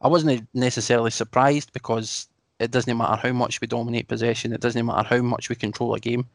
I 0.00 0.08
wasn't 0.08 0.48
necessarily 0.54 1.10
surprised 1.10 1.72
because 1.74 2.28
it 2.58 2.70
doesn't 2.70 2.96
matter 2.96 3.16
how 3.16 3.32
much 3.32 3.60
we 3.60 3.66
dominate 3.66 4.08
possession, 4.08 4.52
it 4.52 4.60
doesn't 4.60 4.86
matter 4.86 5.08
how 5.08 5.22
much 5.22 5.48
we 5.48 5.54
control 5.54 5.94
a 5.94 6.00
game. 6.00 6.26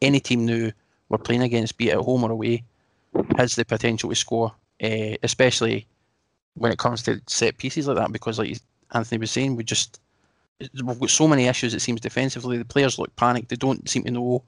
Any 0.00 0.20
team 0.20 0.44
knew 0.44 0.72
we're 1.08 1.18
playing 1.18 1.42
against, 1.42 1.78
be 1.78 1.90
it 1.90 1.94
at 1.94 2.04
home 2.04 2.24
or 2.24 2.30
away, 2.30 2.64
has 3.36 3.54
the 3.54 3.64
potential 3.64 4.10
to 4.10 4.16
score, 4.16 4.52
uh, 4.82 5.16
especially 5.22 5.86
when 6.54 6.72
it 6.72 6.78
comes 6.78 7.02
to 7.04 7.20
set 7.26 7.58
pieces 7.58 7.86
like 7.86 7.96
that. 7.96 8.12
Because, 8.12 8.38
like 8.38 8.58
Anthony 8.92 9.18
was 9.18 9.30
saying, 9.30 9.56
we 9.56 9.64
just 9.64 10.00
we've 10.60 11.00
got 11.00 11.10
so 11.10 11.28
many 11.28 11.46
issues. 11.46 11.74
It 11.74 11.80
seems 11.82 12.00
defensively, 12.00 12.58
the 12.58 12.64
players 12.64 12.98
look 12.98 13.14
panicked. 13.16 13.48
They 13.48 13.56
don't 13.56 13.88
seem 13.88 14.04
to 14.04 14.10
know 14.10 14.42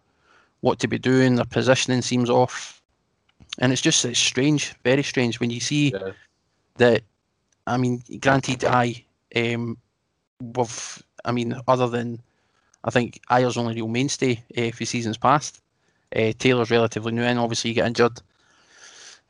what 0.61 0.79
to 0.81 0.89
be 0.89 0.99
doing. 0.99 1.37
Their 1.37 1.45
positioning 1.45 2.03
seems 2.03 2.31
off, 2.31 2.83
and 3.59 3.73
it's 3.73 3.83
just 3.83 4.05
it's 4.05 4.19
strange, 4.19 4.75
very 4.85 5.03
strange 5.03 5.41
when 5.41 5.51
you 5.51 5.61
see 5.61 5.91
yeah. 5.91 6.13
that. 6.77 7.03
I 7.67 7.77
mean, 7.77 8.03
granted, 8.21 8.65
I 8.65 9.05
um, 9.37 9.77
we've 10.41 11.03
I 11.25 11.33
mean, 11.33 11.55
other 11.67 11.89
than 11.89 12.21
I 12.85 12.91
think 12.91 13.21
Ajer's 13.31 13.57
only 13.57 13.75
real 13.75 13.89
mainstay 13.89 14.43
uh, 14.57 14.71
for 14.71 14.85
seasons 14.85 15.19
past. 15.19 15.61
Uh, 16.15 16.33
Taylor's 16.39 16.71
relatively 16.71 17.13
new 17.13 17.23
in. 17.23 17.39
Obviously, 17.39 17.71
you 17.71 17.75
get 17.75 17.87
injured. 17.87 18.21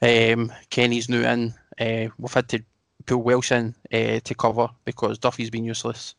Um, 0.01 0.53
Kenny's 0.71 1.09
new 1.09 1.23
in. 1.23 1.55
Uh, 1.81 2.09
we've 2.19 2.33
had 2.33 2.49
to 2.51 2.63
pull 3.07 3.23
Welsh 3.23 3.53
in 3.53 3.75
uh, 3.93 4.21
to 4.21 4.35
cover 4.35 4.69
because 4.85 5.19
Duffy's 5.19 5.51
been 5.51 5.65
useless. 5.65 6.15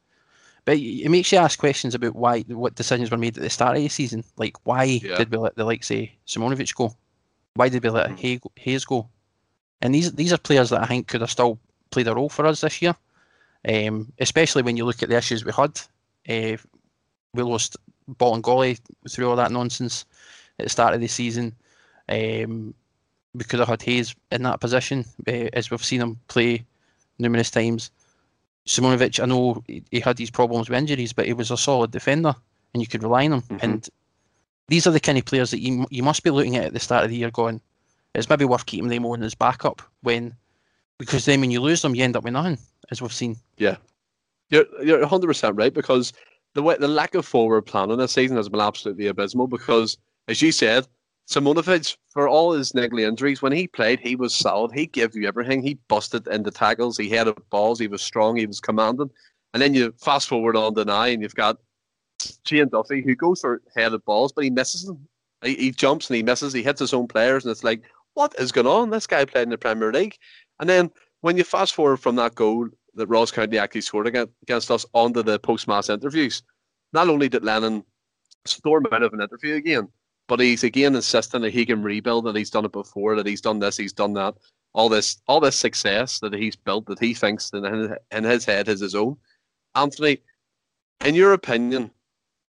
But 0.66 0.78
it 0.78 1.10
makes 1.10 1.32
you 1.32 1.38
ask 1.38 1.58
questions 1.58 1.96
about 1.96 2.16
why 2.16 2.42
what 2.42 2.76
decisions 2.76 3.10
were 3.10 3.18
made 3.18 3.38
at 3.38 3.44
the 3.44 3.50
start 3.50 3.78
of 3.78 3.84
the 3.84 3.90
season. 3.90 4.24
Like, 4.38 4.58
why 4.66 4.84
yeah. 4.84 5.18
did 5.18 5.32
we 5.32 5.38
let 5.38 5.56
the 5.56 5.64
likes 5.64 5.90
of 5.92 6.08
Simunovic 6.28 6.76
go? 6.76 6.94
Why 7.54 7.70
did 7.70 7.84
we 7.84 7.90
let 7.90 8.12
mm. 8.12 8.42
Hayes 8.58 8.86
go? 8.86 9.08
And 9.82 9.96
these 9.96 10.12
these 10.14 10.34
are 10.34 10.38
players 10.38 10.70
that 10.72 10.82
I 10.82 10.86
think 10.86 11.08
could 11.08 11.22
have 11.22 11.32
still 11.32 11.58
played 11.90 12.08
a 12.08 12.14
role 12.16 12.30
for 12.30 12.46
us 12.46 12.62
this 12.62 12.82
year. 12.82 12.96
Um, 13.68 14.12
especially 14.20 14.64
when 14.64 14.78
you 14.78 14.86
look 14.86 15.04
at 15.04 15.10
the 15.10 15.18
issues 15.18 15.44
we 15.44 15.52
had. 15.52 15.80
Uh, 16.28 16.58
we 17.34 17.44
lost 17.44 17.78
Bolingoli 18.16 18.80
through 19.10 19.30
all 19.30 19.36
that 19.36 19.52
nonsense 19.52 20.06
at 20.58 20.66
the 20.66 20.70
start 20.70 20.94
of 20.94 21.02
the 21.02 21.08
season. 21.08 21.56
Um, 22.08 22.74
we 23.34 23.44
could 23.44 23.60
have 23.60 23.68
had 23.68 23.82
Hayes 23.84 24.16
in 24.32 24.44
that 24.44 24.60
position, 24.60 25.06
uh, 25.28 25.50
as 25.54 25.70
we've 25.70 25.84
seen 25.84 26.02
him 26.02 26.20
play 26.28 26.66
numerous 27.20 27.52
times. 27.52 27.92
Simunovic, 28.68 29.22
I 29.22 29.26
know 29.26 29.64
he 29.68 30.00
had 30.00 30.18
these 30.18 30.32
problems 30.32 30.70
with 30.70 30.78
injuries, 30.78 31.14
but 31.14 31.26
he 31.26 31.34
was 31.34 31.52
a 31.52 31.58
solid 31.58 31.92
defender, 31.92 32.36
and 32.74 32.82
you 32.82 32.88
could 32.88 33.04
rely 33.04 33.26
on 33.26 33.34
him. 33.34 33.42
Mm-hmm. 33.42 33.58
And 33.62 33.90
these 34.68 34.88
are 34.88 34.92
the 34.92 35.00
kind 35.00 35.18
of 35.18 35.26
players 35.26 35.52
that 35.52 35.62
you 35.62 35.86
you 35.90 36.04
must 36.04 36.24
be 36.24 36.30
looking 36.32 36.58
at 36.58 36.66
at 36.66 36.74
the 36.74 36.80
start 36.80 37.04
of 37.04 37.10
the 37.10 37.18
year, 37.18 37.32
going, 37.32 37.62
it's 38.16 38.30
maybe 38.30 38.46
worth 38.46 38.66
keeping 38.66 38.90
them 38.90 39.06
on 39.06 39.24
as 39.24 39.36
backup 39.36 39.82
when, 40.02 40.36
because 40.98 41.26
then 41.26 41.42
when 41.42 41.52
you 41.52 41.62
lose 41.62 41.82
them, 41.82 41.96
you 41.96 42.04
end 42.04 42.16
up 42.16 42.24
with 42.24 42.34
nothing 42.34 42.58
as 42.92 43.02
we've 43.02 43.14
seen. 43.14 43.38
Yeah, 43.58 43.78
you're 44.50 44.66
you're 44.84 45.00
100 45.00 45.28
percent 45.28 45.56
right 45.56 45.74
because 45.74 46.14
the 46.56 46.64
way 46.64 46.76
the 46.80 46.88
lack 46.88 47.16
of 47.16 47.26
forward 47.26 47.64
planning 47.64 47.98
this 47.98 48.14
season 48.14 48.38
has 48.38 48.50
been 48.50 48.60
absolutely 48.60 49.08
abysmal. 49.08 49.48
Because 49.48 49.98
as 50.28 50.42
you 50.42 50.52
said, 50.52 50.88
Simunovic, 51.30 51.96
for 52.10 52.28
all 52.28 52.54
his 52.54 52.72
niggly 52.72 53.08
injuries, 53.08 53.42
when 53.42 53.52
he 53.52 53.68
played, 53.68 54.00
he 54.00 54.16
was 54.16 54.34
solid. 54.34 54.72
He 54.72 54.88
gave 54.88 55.16
you 55.16 55.28
everything. 55.28 55.62
He 55.62 55.76
busted 55.88 56.28
into 56.28 56.50
tackles. 56.50 56.98
He 56.98 57.10
had 57.10 57.32
balls. 57.52 57.80
He 57.80 57.88
was 57.88 58.02
strong. 58.02 58.36
He 58.36 58.48
was 58.48 58.60
commanding. 58.60 59.12
And 59.54 59.62
then 59.62 59.74
you 59.74 59.94
fast 60.00 60.28
forward 60.28 60.56
on 60.56 60.74
the 60.74 60.86
nine, 60.86 61.14
and 61.14 61.22
you've 61.22 61.36
got 61.36 61.58
Shane 62.46 62.70
Duffy 62.70 63.02
who 63.02 63.16
goes 63.16 63.42
for 63.42 63.62
headed 63.76 64.04
balls, 64.06 64.32
but 64.32 64.44
he 64.44 64.50
misses 64.50 64.86
them. 64.86 65.08
He, 65.44 65.56
he 65.56 65.72
jumps 65.72 66.10
and 66.10 66.18
he 66.18 66.24
misses. 66.24 66.54
He 66.54 66.64
hits 66.64 66.80
his 66.80 66.94
own 66.94 67.08
players, 67.08 67.46
and 67.46 67.52
it's 67.52 67.64
like, 67.64 67.84
what 68.16 68.36
is 68.40 68.52
going 68.52 68.68
on? 68.68 68.90
This 68.90 69.08
guy 69.08 69.26
played 69.26 69.44
in 69.44 69.50
the 69.50 69.58
Premier 69.58 69.94
League. 69.94 70.18
And 70.60 70.68
then 70.68 70.92
when 71.22 71.38
you 71.38 71.44
fast 71.44 71.74
forward 71.76 71.98
from 71.98 72.16
that 72.16 72.36
goal 72.36 72.70
that 73.00 73.08
Ross 73.08 73.32
County 73.32 73.58
actually 73.58 73.82
scored 73.82 74.08
against 74.08 74.72
us 74.72 74.86
onto 74.94 75.24
the 75.24 75.40
post 75.40 75.68
match 75.68 75.90
interviews, 75.90 76.44
not 76.94 77.10
only 77.10 77.30
did 77.30 77.44
Lennon 77.44 77.84
storm 78.46 78.86
out 78.92 79.04
of 79.04 79.14
an 79.14 79.22
interview 79.22 79.56
again, 79.56 79.88
but 80.28 80.40
he's 80.40 80.64
again 80.64 80.96
insisting 80.96 81.42
that 81.42 81.54
he 81.54 81.66
can 81.66 81.82
rebuild, 81.82 82.26
that 82.26 82.36
he's 82.36 82.52
done 82.52 82.66
it 82.66 82.72
before, 82.72 83.16
that 83.16 83.26
he's 83.26 83.42
done 83.42 83.60
this, 83.60 83.78
he's 83.78 83.94
done 83.94 84.14
that. 84.14 84.36
All 84.74 84.88
this, 84.88 85.22
all 85.28 85.40
this 85.40 85.56
success 85.56 86.20
that 86.20 86.34
he's 86.34 86.56
built, 86.56 86.86
that 86.86 87.00
he 87.00 87.16
thinks 87.16 87.50
in 87.52 87.64
his, 87.64 87.90
in 88.12 88.24
his 88.24 88.46
head 88.46 88.68
is 88.68 88.80
his 88.80 88.94
own. 88.94 89.18
Anthony, 89.76 90.20
in 91.04 91.16
your 91.16 91.34
opinion, 91.34 91.90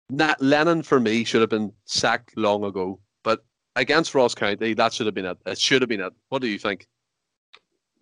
Nat 0.10 0.42
Lennon 0.42 0.82
for 0.82 1.00
me 1.00 1.24
should 1.24 1.42
have 1.42 1.50
been 1.50 1.72
sacked 1.86 2.36
long 2.38 2.64
ago. 2.64 3.00
But 3.24 3.46
against 3.76 4.16
Ross 4.16 4.34
County, 4.34 4.74
that 4.74 4.94
should 4.94 5.06
have 5.06 5.16
been 5.16 5.26
it. 5.26 5.38
It 5.46 5.60
should 5.60 5.82
have 5.82 5.90
been 5.90 6.02
it. 6.02 6.14
What 6.30 6.42
do 6.42 6.48
you 6.48 6.58
think? 6.58 6.88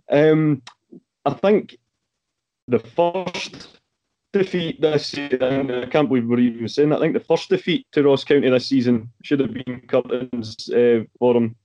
Um, 0.09 0.61
I 1.25 1.33
think 1.33 1.77
the 2.67 2.79
first 2.79 3.79
defeat 4.33 4.81
this 4.81 5.07
season, 5.07 5.71
I 5.71 5.85
can't 5.85 6.09
believe 6.09 6.27
we're 6.27 6.39
even 6.39 6.67
saying 6.67 6.89
that. 6.89 6.97
I 6.97 7.01
think 7.01 7.13
the 7.13 7.19
first 7.19 7.49
defeat 7.49 7.85
to 7.91 8.03
Ross 8.03 8.23
County 8.23 8.49
this 8.49 8.67
season 8.67 9.11
should 9.23 9.39
have 9.39 9.53
been 9.53 9.81
Curtin's 9.87 10.69
uh, 10.69 11.05
for 11.19 11.35
him, 11.35 11.55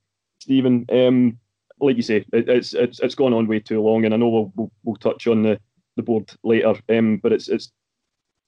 Stephen. 0.41 0.87
Um, 0.91 1.39
like 1.81 1.97
you 1.97 2.03
say, 2.03 2.25
it, 2.33 2.49
it's 2.49 2.75
it's 2.75 3.01
it's 3.01 3.15
gone 3.15 3.33
on 3.33 3.47
way 3.47 3.61
too 3.61 3.81
long, 3.81 4.05
and 4.05 4.15
I 4.15 4.17
know 4.17 4.29
we'll 4.29 4.53
we'll, 4.55 4.73
we'll 4.85 4.97
touch 4.97 5.27
on 5.27 5.43
the, 5.43 5.59
the 5.97 6.03
board 6.03 6.31
later. 6.45 6.75
Um, 6.89 7.17
but 7.17 7.33
it's 7.33 7.49
it's 7.49 7.73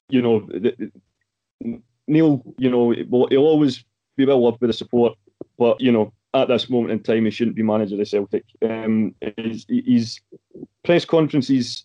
you 0.08 0.22
know 0.22 0.40
the, 0.40 0.92
Neil, 2.06 2.42
you 2.58 2.70
know 2.70 2.92
he'll 2.92 3.38
always 3.38 3.84
be 4.16 4.26
well 4.26 4.42
loved 4.42 4.60
with 4.60 4.68
the 4.68 4.74
support, 4.74 5.16
but 5.58 5.80
you 5.80 5.90
know 5.90 6.12
at 6.34 6.48
this 6.48 6.70
moment 6.70 6.92
in 6.92 7.02
time, 7.02 7.24
he 7.24 7.30
shouldn't 7.30 7.56
be 7.56 7.62
manager 7.62 7.94
of 7.94 7.98
the 7.98 8.06
Celtic. 8.06 8.44
Um, 8.62 9.14
his, 9.36 9.66
his 9.68 10.20
press 10.82 11.04
conferences 11.04 11.84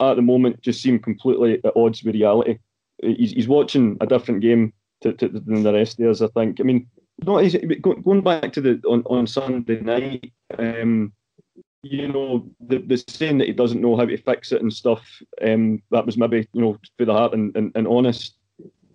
at 0.00 0.14
the 0.14 0.22
moment 0.22 0.60
just 0.62 0.82
seem 0.82 0.98
completely 0.98 1.60
at 1.64 1.76
odds 1.76 2.02
with 2.02 2.14
reality. 2.14 2.58
He's, 3.02 3.32
he's 3.32 3.48
watching 3.48 3.96
a 4.00 4.06
different 4.06 4.40
game 4.40 4.72
to, 5.02 5.12
to, 5.12 5.28
than 5.28 5.62
the 5.62 5.72
rest 5.72 6.00
of 6.00 6.08
us, 6.08 6.22
I 6.22 6.28
think. 6.28 6.60
I 6.60 6.64
mean, 6.64 6.86
not 7.24 7.42
going 8.04 8.22
back 8.22 8.52
to 8.52 8.60
the 8.60 8.82
on, 8.86 9.02
on 9.06 9.26
Sunday 9.26 9.80
night, 9.80 10.32
um, 10.58 11.12
you 11.82 12.08
know, 12.08 12.48
the, 12.60 12.78
the 12.78 13.02
saying 13.08 13.38
that 13.38 13.46
he 13.46 13.52
doesn't 13.52 13.80
know 13.80 13.96
how 13.96 14.04
to 14.04 14.16
fix 14.16 14.52
it 14.52 14.62
and 14.62 14.72
stuff, 14.72 15.02
um, 15.42 15.82
that 15.90 16.04
was 16.04 16.16
maybe, 16.16 16.48
you 16.52 16.60
know, 16.60 16.78
for 16.98 17.04
the 17.04 17.12
heart 17.12 17.32
and, 17.34 17.56
and, 17.56 17.72
and 17.74 17.86
honest. 17.86 18.34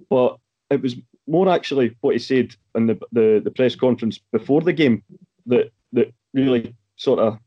But 0.10 0.38
it 0.70 0.82
was 0.82 0.96
more 1.28 1.50
actually 1.50 1.96
what 2.02 2.14
he 2.14 2.20
said 2.20 2.56
in 2.76 2.88
the, 2.88 3.00
the, 3.12 3.42
the 3.44 3.52
press 3.52 3.76
conference 3.76 4.20
before 4.32 4.62
the 4.62 4.74
game 4.74 5.04
that 5.46 5.72
that 5.94 6.14
really 6.34 6.76
sort 6.96 7.20
of 7.20 7.38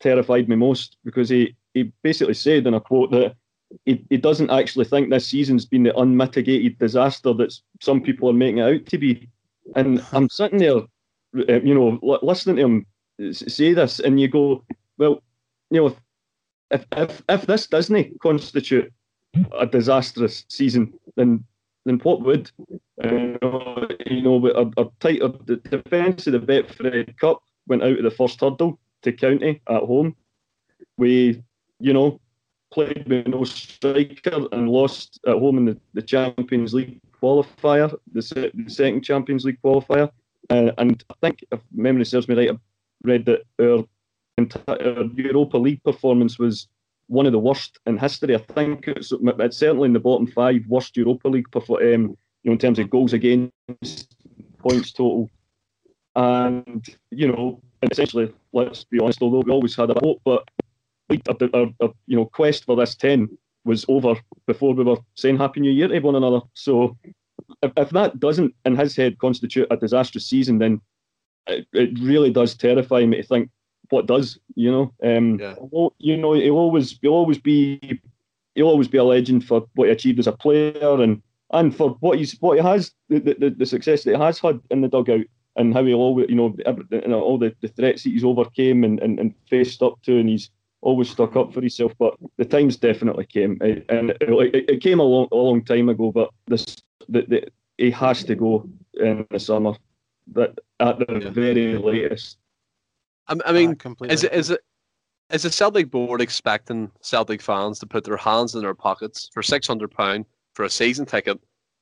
terrified 0.00 0.48
me 0.48 0.56
most 0.56 0.96
because 1.04 1.28
he, 1.28 1.54
he 1.74 1.92
basically 2.02 2.34
said 2.34 2.66
in 2.66 2.74
a 2.74 2.80
quote 2.80 3.10
that 3.12 3.34
he, 3.84 4.04
he 4.10 4.16
doesn't 4.16 4.50
actually 4.50 4.84
think 4.84 5.10
this 5.10 5.26
season's 5.26 5.64
been 5.64 5.84
the 5.84 5.96
unmitigated 5.96 6.78
disaster 6.78 7.32
that 7.34 7.54
some 7.80 8.00
people 8.00 8.28
are 8.28 8.34
making 8.34 8.58
it 8.58 8.62
out 8.62 8.86
to 8.86 8.98
be. 8.98 9.28
And 9.76 10.04
I'm 10.12 10.28
sitting 10.28 10.58
there, 10.58 10.76
uh, 10.76 11.60
you 11.62 11.74
know, 11.74 11.98
listening 12.22 12.56
to 12.56 12.62
him 12.62 12.86
say 13.32 13.74
this, 13.74 14.00
and 14.00 14.20
you 14.20 14.28
go, 14.28 14.64
well, 14.98 15.22
you 15.70 15.80
know, 15.80 15.86
if 16.70 16.86
if, 16.92 17.22
if 17.28 17.46
this 17.46 17.66
doesn't 17.66 18.20
constitute 18.20 18.92
a 19.58 19.66
disastrous 19.66 20.44
season, 20.48 20.92
then 21.16 21.44
then 21.84 21.98
what 21.98 22.22
would? 22.22 22.50
Uh, 23.02 23.86
you 24.06 24.22
know, 24.22 24.50
our, 24.54 24.70
our, 24.76 24.90
tight, 25.00 25.22
our, 25.22 25.32
the 25.46 25.56
defence 25.56 26.26
of 26.26 26.34
the 26.34 26.38
Betfred 26.38 27.16
Cup 27.18 27.42
went 27.66 27.82
out 27.82 27.96
of 27.96 28.02
the 28.02 28.10
first 28.10 28.40
hurdle 28.40 28.78
to 29.02 29.12
County 29.12 29.60
at 29.68 29.82
home. 29.82 30.14
We, 30.98 31.42
you 31.80 31.92
know, 31.92 32.20
played 32.72 33.06
with 33.08 33.26
no 33.26 33.44
striker 33.44 34.46
and 34.52 34.68
lost 34.68 35.18
at 35.26 35.34
home 35.34 35.58
in 35.58 35.64
the, 35.64 35.80
the 35.94 36.02
Champions 36.02 36.72
League 36.72 37.00
qualifier, 37.20 37.90
the, 38.12 38.52
the 38.54 38.70
second 38.70 39.02
Champions 39.02 39.44
League 39.44 39.58
qualifier. 39.62 40.10
And 40.48 40.72
I 40.78 41.14
think, 41.20 41.44
if 41.52 41.60
memory 41.72 42.04
serves 42.04 42.28
me 42.28 42.34
right, 42.34 42.50
I 42.50 42.58
read 43.02 43.24
that 43.26 43.42
our, 43.60 43.84
entire 44.40 45.04
Europa 45.14 45.58
League 45.58 45.82
performance 45.84 46.38
was 46.38 46.66
one 47.06 47.26
of 47.26 47.32
the 47.32 47.38
worst 47.38 47.78
in 47.86 47.98
history. 47.98 48.34
I 48.34 48.38
think 48.38 48.88
it's, 48.88 49.12
it's 49.12 49.56
certainly 49.56 49.86
in 49.86 49.92
the 49.92 50.00
bottom 50.00 50.26
five 50.26 50.62
worst 50.68 50.96
Europa 50.96 51.28
League 51.28 51.48
um, 51.54 51.68
you 51.78 52.16
know, 52.44 52.52
in 52.52 52.58
terms 52.58 52.78
of 52.78 52.90
goals 52.90 53.12
against, 53.12 54.16
points 54.58 54.92
total, 54.92 55.28
and 56.16 56.86
you 57.10 57.28
know, 57.28 57.60
essentially, 57.90 58.32
let's 58.52 58.84
be 58.84 58.98
honest, 58.98 59.22
although 59.22 59.42
we 59.44 59.52
always 59.52 59.76
had 59.76 59.90
a 59.90 60.00
hope, 60.00 60.20
but 60.24 60.48
our, 61.28 61.48
our, 61.54 61.66
our, 61.80 61.90
you 62.06 62.16
know 62.16 62.26
quest 62.26 62.64
for 62.64 62.76
this 62.76 62.94
ten 62.94 63.28
was 63.64 63.84
over 63.88 64.14
before 64.46 64.74
we 64.74 64.84
were 64.84 64.96
saying 65.14 65.36
Happy 65.36 65.60
New 65.60 65.70
Year 65.70 65.88
to 65.88 65.98
one 66.00 66.16
another. 66.16 66.40
So 66.54 66.96
if, 67.62 67.72
if 67.76 67.90
that 67.90 68.18
doesn't, 68.18 68.54
in 68.64 68.76
his 68.76 68.96
head, 68.96 69.18
constitute 69.18 69.66
a 69.70 69.76
disastrous 69.76 70.26
season, 70.26 70.58
then 70.58 70.80
it, 71.46 71.66
it 71.72 71.98
really 72.00 72.30
does 72.30 72.54
terrify 72.54 73.04
me 73.04 73.18
to 73.18 73.22
think 73.22 73.50
what 73.90 74.06
does, 74.06 74.38
you 74.54 74.70
know. 74.70 74.92
Um, 75.02 75.38
yeah. 75.38 75.54
You 75.98 76.16
know, 76.16 76.32
he'll 76.34 76.54
always 76.54 76.98
he'll 77.02 77.12
always 77.12 77.38
be 77.38 78.00
he'll 78.54 78.68
always 78.68 78.88
be 78.88 78.98
a 78.98 79.04
legend 79.04 79.44
for 79.44 79.66
what 79.74 79.86
he 79.86 79.92
achieved 79.92 80.18
as 80.18 80.26
a 80.26 80.32
player, 80.32 81.02
and 81.02 81.22
and 81.52 81.74
for 81.76 81.90
what 82.00 82.18
he's 82.18 82.38
what 82.40 82.56
he 82.56 82.62
has 82.62 82.92
the, 83.08 83.18
the, 83.18 83.50
the 83.50 83.66
success 83.66 84.04
that 84.04 84.16
he 84.16 84.22
has 84.22 84.38
had 84.38 84.60
in 84.70 84.80
the 84.80 84.88
dugout 84.88 85.26
and 85.56 85.74
how 85.74 85.84
he 85.84 85.92
always 85.92 86.28
you 86.28 86.36
know, 86.36 86.54
you 86.90 87.08
know 87.08 87.20
all 87.20 87.38
the, 87.38 87.54
the 87.60 87.68
threats 87.68 88.04
that 88.04 88.10
he's 88.10 88.24
overcame 88.24 88.84
and, 88.84 89.00
and, 89.00 89.18
and 89.18 89.34
faced 89.48 89.82
up 89.82 90.00
to 90.02 90.18
and 90.18 90.28
he's 90.28 90.50
always 90.82 91.10
stuck 91.10 91.36
up 91.36 91.52
for 91.52 91.60
himself 91.60 91.92
but 91.98 92.14
the 92.36 92.44
times 92.44 92.76
definitely 92.76 93.26
came 93.26 93.58
eh, 93.62 93.80
and 93.88 94.10
it, 94.20 94.70
it 94.70 94.80
came 94.80 94.98
a 94.98 95.02
long, 95.02 95.28
a 95.32 95.36
long 95.36 95.62
time 95.62 95.88
ago 95.88 96.10
but 96.10 96.30
this 96.46 96.76
the, 97.08 97.22
the, 97.22 97.48
he 97.76 97.90
has 97.90 98.24
to 98.24 98.34
go 98.34 98.68
in 98.94 99.26
the 99.30 99.38
summer 99.38 99.74
that 100.32 100.58
at 100.80 100.98
the 100.98 101.20
yeah. 101.22 101.30
very 101.30 101.76
latest 101.76 102.38
I, 103.28 103.36
I 103.44 103.52
mean 103.52 103.76
ah, 103.84 103.94
is 104.08 104.24
it, 104.24 104.32
is 104.32 104.50
it 104.50 104.60
is 105.30 105.42
the 105.42 105.50
Celtic 105.50 105.90
board 105.90 106.20
expecting 106.20 106.90
Celtic 107.02 107.40
fans 107.40 107.78
to 107.78 107.86
put 107.86 108.04
their 108.04 108.16
hands 108.16 108.54
in 108.54 108.62
their 108.62 108.74
pockets 108.74 109.30
for 109.32 109.42
six 109.42 109.66
hundred 109.66 109.92
pound 109.92 110.26
for 110.54 110.64
a 110.64 110.70
season 110.70 111.06
ticket 111.06 111.38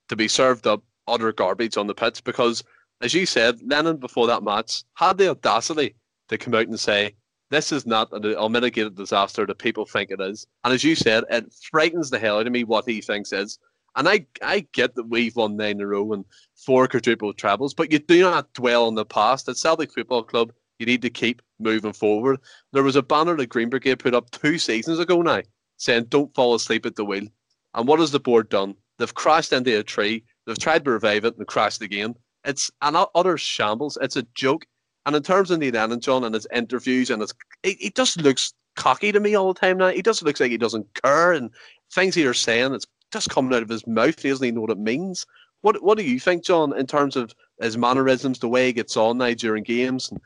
to 0.08 0.16
be 0.16 0.28
served 0.28 0.66
up 0.66 0.82
utter 1.06 1.32
garbage 1.32 1.76
on 1.76 1.86
the 1.86 1.94
pitch? 1.94 2.22
Because, 2.24 2.62
as 3.00 3.14
you 3.14 3.26
said, 3.26 3.60
Lennon 3.62 3.96
before 3.96 4.26
that 4.26 4.42
match 4.42 4.84
had 4.94 5.18
the 5.18 5.30
audacity 5.30 5.94
to 6.28 6.38
come 6.38 6.54
out 6.54 6.68
and 6.68 6.78
say, 6.78 7.14
"This 7.50 7.72
is 7.72 7.86
not 7.86 8.12
an 8.12 8.24
unmitigated 8.24 8.96
disaster 8.96 9.46
that 9.46 9.58
people 9.58 9.86
think 9.86 10.10
it 10.10 10.20
is." 10.20 10.46
And 10.64 10.72
as 10.74 10.84
you 10.84 10.94
said, 10.94 11.24
it 11.30 11.52
frightens 11.70 12.10
the 12.10 12.18
hell 12.18 12.38
out 12.38 12.46
of 12.46 12.52
me 12.52 12.64
what 12.64 12.88
he 12.88 13.00
thinks 13.00 13.32
is. 13.32 13.58
And 13.96 14.08
I, 14.08 14.26
I 14.42 14.66
get 14.72 14.94
that 14.94 15.08
we've 15.08 15.34
won 15.34 15.56
nine 15.56 15.72
in 15.72 15.80
a 15.80 15.86
row 15.86 16.12
and 16.12 16.24
four 16.54 16.86
quadruple 16.86 17.32
trebles, 17.32 17.74
but 17.74 17.90
you 17.90 17.98
do 17.98 18.20
not 18.20 18.52
dwell 18.52 18.86
on 18.86 18.94
the 18.94 19.04
past. 19.04 19.48
At 19.48 19.56
Celtic 19.56 19.92
Football 19.92 20.22
Club, 20.22 20.52
you 20.78 20.86
need 20.86 21.02
to 21.02 21.10
keep 21.10 21.42
moving 21.58 21.92
forward. 21.92 22.38
There 22.72 22.82
was 22.84 22.96
a 22.96 23.02
banner 23.02 23.36
that 23.36 23.48
Green 23.48 23.70
Brigade 23.70 23.98
put 23.98 24.14
up 24.14 24.30
two 24.30 24.58
seasons 24.58 24.98
ago 24.98 25.22
now 25.22 25.42
saying, 25.78 26.04
Don't 26.04 26.34
fall 26.34 26.54
asleep 26.54 26.86
at 26.86 26.96
the 26.96 27.04
wheel. 27.04 27.26
And 27.74 27.88
what 27.88 27.98
has 28.00 28.12
the 28.12 28.20
board 28.20 28.48
done? 28.48 28.74
They've 28.98 29.14
crashed 29.14 29.52
into 29.52 29.78
a 29.78 29.82
tree, 29.82 30.24
they've 30.46 30.58
tried 30.58 30.84
to 30.84 30.90
revive 30.90 31.24
it 31.24 31.36
and 31.36 31.46
crashed 31.46 31.82
again. 31.82 32.14
It's 32.44 32.70
an 32.82 32.96
utter 33.14 33.36
shambles. 33.36 33.98
It's 34.00 34.16
a 34.16 34.26
joke. 34.34 34.64
And 35.08 35.16
in 35.16 35.22
terms 35.22 35.50
of 35.50 35.58
Neil 35.58 35.96
John, 35.96 36.22
and 36.22 36.34
his 36.34 36.46
interviews, 36.52 37.08
and 37.08 37.22
his, 37.22 37.32
he, 37.62 37.72
he 37.80 37.90
just 37.90 38.20
looks 38.20 38.52
cocky 38.76 39.10
to 39.10 39.18
me 39.18 39.34
all 39.34 39.52
the 39.52 39.58
time 39.58 39.78
now. 39.78 39.88
He 39.88 40.02
just 40.02 40.22
looks 40.22 40.38
like 40.38 40.50
he 40.50 40.58
doesn't 40.58 40.86
care, 41.02 41.32
and 41.32 41.50
things 41.90 42.14
he 42.14 42.22
is 42.22 42.38
saying, 42.38 42.74
it's 42.74 42.86
just 43.10 43.30
coming 43.30 43.54
out 43.54 43.62
of 43.62 43.70
his 43.70 43.86
mouth. 43.86 44.20
He 44.20 44.28
doesn't 44.28 44.44
even 44.44 44.56
know 44.56 44.60
what 44.60 44.70
it 44.70 44.78
means. 44.78 45.26
What 45.62 45.82
What 45.82 45.98
do 45.98 46.04
you 46.04 46.20
think, 46.20 46.44
John, 46.44 46.76
in 46.78 46.86
terms 46.86 47.16
of 47.16 47.34
his 47.60 47.76
mannerisms, 47.76 48.38
the 48.38 48.48
way 48.48 48.66
he 48.66 48.72
gets 48.72 48.96
on 48.96 49.18
now 49.18 49.32
during 49.32 49.64
games, 49.64 50.10
and 50.10 50.20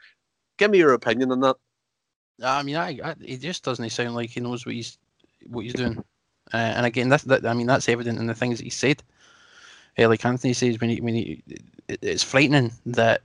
Give 0.59 0.71
me 0.71 0.79
your 0.79 0.93
opinion 0.93 1.33
on 1.33 1.41
that. 1.41 1.57
I 2.43 2.63
mean, 2.63 2.77
I, 2.77 2.99
I 3.03 3.15
he 3.21 3.37
just 3.37 3.65
doesn't 3.65 3.91
sound 3.91 4.15
like 4.15 4.31
he 4.31 4.41
knows 4.41 4.67
what 4.67 4.75
he's 4.75 4.99
what 5.47 5.65
he's 5.65 5.75
doing. 5.75 5.99
Uh, 6.53 6.57
and 6.57 6.87
again, 6.87 7.09
that's 7.09 7.25
that. 7.25 7.47
I 7.47 7.55
mean, 7.55 7.67
that's 7.67 7.89
evident 7.89 8.19
in 8.19 8.27
the 8.27 8.35
things 8.35 8.59
that 8.59 8.65
he 8.65 8.71
said. 8.71 9.03
Uh, 9.99 10.09
like 10.09 10.25
Anthony 10.25 10.53
says, 10.53 10.81
when 10.81 10.91
he 10.91 11.01
when 11.01 11.15
he, 11.15 11.43
it's 11.89 12.23
frightening 12.23 12.73
that 12.87 13.23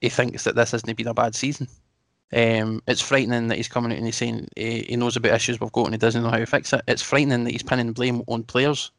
he 0.00 0.08
thinks 0.08 0.44
that 0.44 0.54
this 0.54 0.72
hasn't 0.72 0.96
been 0.96 1.08
a 1.08 1.14
bad 1.14 1.34
season. 1.34 1.68
Um, 2.32 2.82
it's 2.86 3.00
frightening 3.00 3.48
that 3.48 3.56
he's 3.56 3.68
coming 3.68 3.90
out 3.90 3.96
and 3.96 4.06
he's 4.06 4.16
saying 4.16 4.48
he, 4.54 4.82
he 4.82 4.96
knows 4.96 5.16
about 5.16 5.32
issues 5.32 5.60
we've 5.60 5.72
got 5.72 5.86
and 5.86 5.94
he 5.94 5.98
doesn't 5.98 6.22
know 6.22 6.30
how 6.30 6.36
to 6.36 6.46
fix 6.46 6.72
it. 6.72 6.82
It's 6.86 7.02
frightening 7.02 7.44
that 7.44 7.50
he's 7.50 7.62
pinning 7.62 7.92
blame 7.92 8.22
on 8.26 8.42
players 8.42 8.90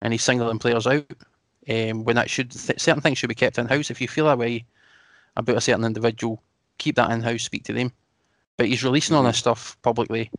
and 0.00 0.12
he's 0.12 0.22
singling 0.22 0.60
players 0.60 0.86
out 0.86 1.04
um, 1.68 2.04
when 2.04 2.16
that 2.16 2.30
should 2.30 2.52
th- 2.52 2.80
certain 2.80 3.02
things 3.02 3.18
should 3.18 3.28
be 3.28 3.34
kept 3.34 3.58
in 3.58 3.66
house. 3.66 3.90
If 3.90 4.00
you 4.00 4.08
feel 4.08 4.26
that 4.26 4.38
way 4.38 4.64
about 5.36 5.56
a 5.56 5.60
certain 5.60 5.84
individual, 5.84 6.42
keep 6.78 6.96
that 6.96 7.10
in 7.10 7.20
house, 7.20 7.42
speak 7.42 7.64
to 7.64 7.72
them. 7.72 7.92
But 8.56 8.66
he's 8.66 8.84
releasing 8.84 9.16
all 9.16 9.22
mm-hmm. 9.22 9.30
this 9.30 9.38
stuff 9.38 9.76
publicly. 9.82 10.30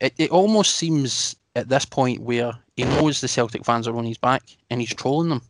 It, 0.00 0.14
it 0.18 0.30
almost 0.30 0.76
seems 0.76 1.36
at 1.54 1.68
this 1.68 1.84
point 1.84 2.20
where 2.22 2.52
he 2.76 2.84
knows 2.84 3.20
the 3.20 3.28
Celtic 3.28 3.64
fans 3.64 3.88
are 3.88 3.96
on 3.96 4.04
his 4.04 4.18
back 4.18 4.42
and 4.70 4.80
he's 4.80 4.94
trolling 4.94 5.28
them. 5.28 5.42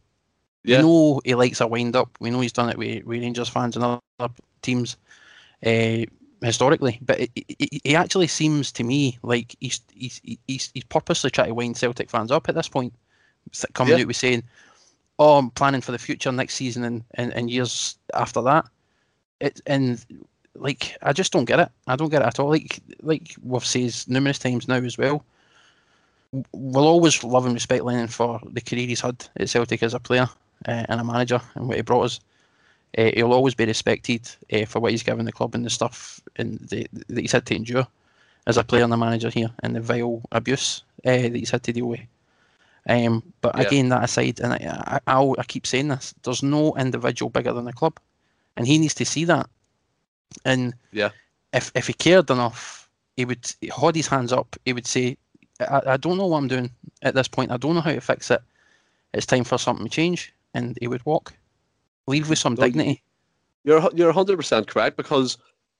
Yeah. 0.64 0.78
We 0.78 0.82
know 0.82 1.20
he 1.24 1.34
likes 1.34 1.60
a 1.60 1.66
wind 1.66 1.96
up. 1.96 2.10
We 2.20 2.30
know 2.30 2.40
he's 2.40 2.52
done 2.52 2.70
it 2.70 2.78
with, 2.78 3.04
with 3.04 3.20
Rangers 3.20 3.48
fans 3.48 3.76
and 3.76 3.84
other 3.84 4.34
teams 4.62 4.96
uh, 5.64 6.04
historically. 6.42 6.98
But 7.02 7.20
it, 7.20 7.30
it, 7.36 7.80
it, 7.84 7.94
actually 7.94 8.26
seems 8.26 8.72
to 8.72 8.84
me 8.84 9.18
like 9.22 9.56
he's, 9.60 9.80
he's, 9.94 10.20
he's, 10.46 10.70
he's 10.74 10.84
purposely 10.84 11.30
trying 11.30 11.48
to 11.48 11.54
wind 11.54 11.76
Celtic 11.76 12.10
fans 12.10 12.30
up 12.30 12.48
at 12.48 12.54
this 12.54 12.68
point, 12.68 12.92
coming 13.72 13.94
yeah. 13.94 14.02
out 14.02 14.06
with 14.06 14.16
saying, 14.16 14.42
"Oh, 15.18 15.38
I'm 15.38 15.50
planning 15.50 15.80
for 15.80 15.92
the 15.92 15.98
future 15.98 16.32
next 16.32 16.54
season 16.54 16.84
and, 16.84 17.04
and, 17.14 17.32
and 17.34 17.50
years 17.50 17.96
after 18.14 18.42
that." 18.42 18.66
it 19.40 19.60
and 19.66 20.04
like 20.54 20.96
I 21.02 21.12
just 21.12 21.32
don't 21.32 21.44
get 21.44 21.60
it. 21.60 21.68
I 21.86 21.96
don't 21.96 22.08
get 22.08 22.22
it 22.22 22.28
at 22.28 22.38
all. 22.38 22.50
Like 22.50 22.80
like 23.02 23.34
we've 23.42 23.64
said 23.64 23.94
numerous 24.08 24.38
times 24.38 24.68
now 24.68 24.76
as 24.76 24.98
well. 24.98 25.24
We'll 26.52 26.86
always 26.86 27.24
love 27.24 27.46
and 27.46 27.54
respect 27.54 27.84
Lennon 27.84 28.08
for 28.08 28.40
the 28.52 28.60
career 28.60 28.86
he's 28.86 29.00
had 29.00 29.24
at 29.36 29.48
Celtic 29.48 29.82
as 29.82 29.94
a 29.94 30.00
player 30.00 30.28
uh, 30.66 30.84
and 30.88 31.00
a 31.00 31.04
manager 31.04 31.40
and 31.54 31.68
what 31.68 31.76
he 31.76 31.82
brought 31.82 32.04
us. 32.04 32.20
Uh, 32.96 33.10
he'll 33.14 33.34
always 33.34 33.54
be 33.54 33.66
respected 33.66 34.28
uh, 34.52 34.64
for 34.64 34.80
what 34.80 34.90
he's 34.92 35.02
given 35.02 35.26
the 35.26 35.32
club 35.32 35.54
and 35.54 35.64
the 35.64 35.70
stuff 35.70 36.20
and 36.36 36.58
the, 36.70 36.86
that 36.92 37.20
he's 37.20 37.32
had 37.32 37.44
to 37.44 37.54
endure 37.54 37.86
as 38.46 38.56
a 38.56 38.64
player 38.64 38.84
and 38.84 38.94
a 38.94 38.96
manager 38.96 39.28
here 39.28 39.50
and 39.62 39.76
the 39.76 39.80
vile 39.80 40.22
abuse 40.32 40.82
that 41.04 41.34
he's 41.34 41.50
had 41.50 41.62
to 41.62 41.72
deal 41.72 41.86
with. 41.86 42.00
Um, 42.88 43.22
but 43.42 43.54
yeah. 43.56 43.66
again, 43.66 43.90
that 43.90 44.04
aside, 44.04 44.40
and 44.40 44.54
I, 44.54 45.00
I, 45.06 45.34
I 45.38 45.42
keep 45.46 45.66
saying 45.66 45.88
this: 45.88 46.14
there's 46.22 46.42
no 46.42 46.74
individual 46.76 47.28
bigger 47.28 47.52
than 47.52 47.66
the 47.66 47.72
club 47.74 48.00
and 48.58 48.66
he 48.66 48.76
needs 48.76 48.94
to 48.94 49.04
see 49.06 49.24
that. 49.24 49.48
And 50.44 50.74
yeah, 50.92 51.10
if 51.54 51.72
if 51.74 51.86
he 51.86 51.94
cared 51.94 52.28
enough, 52.28 52.90
he 53.16 53.24
would 53.24 53.50
hold 53.70 53.94
his 53.94 54.08
hands 54.08 54.32
up. 54.32 54.56
He 54.64 54.72
would 54.74 54.86
say, 54.86 55.16
I, 55.60 55.80
"I 55.86 55.96
don't 55.96 56.18
know 56.18 56.26
what 56.26 56.38
I'm 56.38 56.48
doing 56.48 56.70
at 57.02 57.14
this 57.14 57.28
point. 57.28 57.52
I 57.52 57.56
don't 57.56 57.74
know 57.74 57.80
how 57.80 57.92
to 57.92 58.00
fix 58.00 58.30
it. 58.30 58.42
It's 59.14 59.26
time 59.26 59.44
for 59.44 59.58
something 59.58 59.86
to 59.86 59.90
change." 59.90 60.34
And 60.54 60.76
he 60.80 60.88
would 60.88 61.04
walk, 61.04 61.34
leave 62.06 62.28
with 62.28 62.38
some 62.38 62.54
dignity. 62.54 63.02
You're 63.64 63.88
you're 63.94 64.08
100 64.08 64.36
percent 64.36 64.66
correct 64.66 64.96
because 64.96 65.36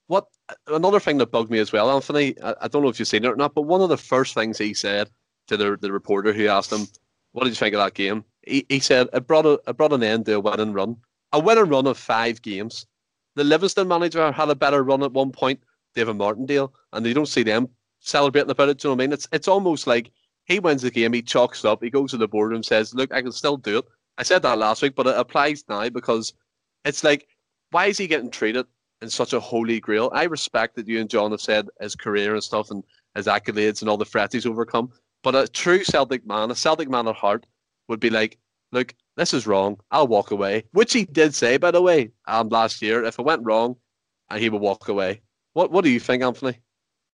what 0.09 0.27
another 0.67 1.01
thing 1.01 1.19
that 1.19 1.31
bugged 1.31 1.51
me 1.51 1.59
as 1.59 1.73
well, 1.73 1.91
Anthony. 1.91 2.35
I, 2.43 2.55
I, 2.63 2.69
don't 2.69 2.83
know 2.83 2.89
if 2.89 2.99
you've 2.99 3.09
seen 3.09 3.25
it 3.25 3.29
or 3.29 3.37
not, 3.37 3.55
but 3.55 3.63
one 3.63 3.81
of 3.81 3.89
the 3.89 3.97
first 3.97 4.35
things 4.35 4.59
he 4.59 4.75
said 4.75 5.11
to 5.47 5.57
the 5.57 5.77
the 5.81 5.93
reporter 5.93 6.33
who 6.33 6.49
asked 6.49 6.73
him, 6.73 6.87
"What 7.33 7.45
did 7.45 7.51
you 7.51 7.57
think 7.57 7.75
of 7.75 7.81
that 7.81 7.95
game?" 7.95 8.25
He, 8.43 8.67
he 8.69 8.81
said 8.81 9.09
it 9.13 9.27
brought 9.27 9.47
a 9.47 9.61
it 9.67 9.77
brought 9.77 9.93
an 9.93 10.03
end 10.03 10.27
to 10.27 10.35
a 10.35 10.41
winning 10.41 10.73
run 10.73 10.97
a 11.33 11.41
winning 11.41 11.69
run 11.69 11.87
of 11.87 11.99
five 11.99 12.43
games. 12.43 12.87
The 13.35 13.45
Livingston 13.45 13.87
manager 13.87 14.33
had 14.33 14.49
a 14.49 14.55
better 14.55 14.83
run 14.83 15.03
at 15.03 15.13
one 15.13 15.31
point, 15.31 15.61
David 15.95 16.17
Martindale, 16.17 16.75
and 16.93 17.07
you 17.07 17.15
don't 17.15 17.27
see 17.27 17.43
them 17.43 17.69
celebrating 18.01 18.51
about 18.51 18.71
it. 18.71 18.79
Do 18.79 18.89
you 18.89 18.91
know 18.91 18.97
what 18.97 19.03
I 19.03 19.07
mean? 19.07 19.13
It's 19.13 19.29
it's 19.33 19.49
almost 19.49 19.87
like 19.87 20.11
he 20.45 20.59
wins 20.59 20.83
the 20.83 20.91
game, 20.91 21.13
he 21.13 21.23
chalks 21.23 21.65
up, 21.65 21.83
he 21.83 21.91
goes 21.91 22.11
to 22.13 22.17
the 22.17 22.27
boardroom, 22.27 22.63
says, 22.63 22.95
"Look, 22.95 23.13
I 23.13 23.23
can 23.23 23.33
still 23.33 23.57
do 23.57 23.79
it." 23.79 23.85
I 24.19 24.25
said 24.25 24.43
that 24.43 24.59
last 24.59 24.83
week, 24.83 24.97
but 24.97 25.07
it 25.07 25.17
applies 25.17 25.65
now 25.69 25.89
because 25.89 26.35
it's 26.85 27.05
like, 27.05 27.29
why 27.71 27.87
is 27.87 27.99
he 27.99 28.09
getting 28.09 28.31
treated 28.31 28.67
in 29.01 29.09
such 29.09 29.33
a 29.33 29.41
holy 29.41 29.79
grail? 29.79 30.11
I 30.13 30.25
respect 30.25 30.75
that 30.75 30.89
you 30.89 31.01
and 31.01 31.09
John 31.09 31.31
have 31.31 31.41
said 31.41 31.69
his 31.81 31.95
career 31.95 32.35
and 32.35 32.43
stuff 32.43 32.71
and 32.73 32.83
his 33.15 33.27
accolades 33.27 33.81
and 33.81 33.89
all 33.89 33.97
the 33.97 34.05
threats 34.05 34.35
he's 34.35 34.45
overcome, 34.45 34.91
but 35.23 35.37
a 35.37 35.47
true 35.47 35.85
Celtic 35.85 36.27
man, 36.27 36.51
a 36.51 36.55
Celtic 36.57 36.91
man 36.91 37.07
at 37.07 37.15
heart, 37.15 37.47
would 37.89 38.01
be 38.01 38.11
like, 38.11 38.39
look, 38.73 38.93
this 39.17 39.33
is 39.33 39.47
wrong. 39.47 39.79
I'll 39.93 40.09
walk 40.09 40.33
away. 40.33 40.65
Which 40.73 40.93
he 40.93 41.05
did 41.05 41.35
say, 41.35 41.57
by 41.57 41.71
the 41.71 41.83
way, 41.83 42.11
um, 42.27 42.49
last 42.49 42.83
year. 42.83 43.05
If 43.05 43.19
it 43.19 43.25
went 43.25 43.45
wrong, 43.45 43.77
uh, 44.31 44.39
he 44.39 44.51
would 44.51 44.61
walk 44.61 44.89
away. 44.89 45.23
What 45.55 45.71
What 45.71 45.85
do 45.85 45.91
you 45.91 46.01
think, 46.01 46.23
Anthony? 46.23 46.59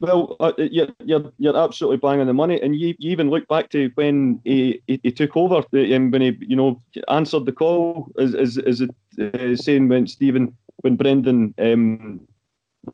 Well, 0.01 0.37
uh, 0.39 0.53
you're, 0.57 0.87
you're, 1.03 1.31
you're 1.39 1.57
absolutely 1.57 1.97
bang 1.97 2.21
on 2.21 2.27
the 2.27 2.33
money, 2.33 2.61
and 2.61 2.73
you, 2.73 2.95
you 2.99 3.11
even 3.11 3.29
look 3.29 3.47
back 3.49 3.69
to 3.71 3.91
when 3.95 4.39
he, 4.45 4.81
he, 4.87 4.99
he 5.03 5.11
took 5.11 5.35
over, 5.35 5.57
um, 5.57 6.11
when 6.11 6.21
he 6.21 6.37
you 6.39 6.55
know 6.55 6.81
answered 7.09 7.45
the 7.45 7.51
call, 7.51 8.09
as 8.17 8.33
as, 8.33 8.57
as 8.59 8.81
it, 8.81 8.91
uh, 9.21 9.55
saying 9.57 9.89
when 9.89 10.07
Stephen 10.07 10.55
when 10.77 10.95
Brendan 10.95 11.53
um, 11.57 12.21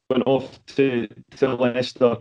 went 0.10 0.24
off 0.26 0.60
to 0.66 1.08
to 1.38 1.54
Leicester, 1.54 2.18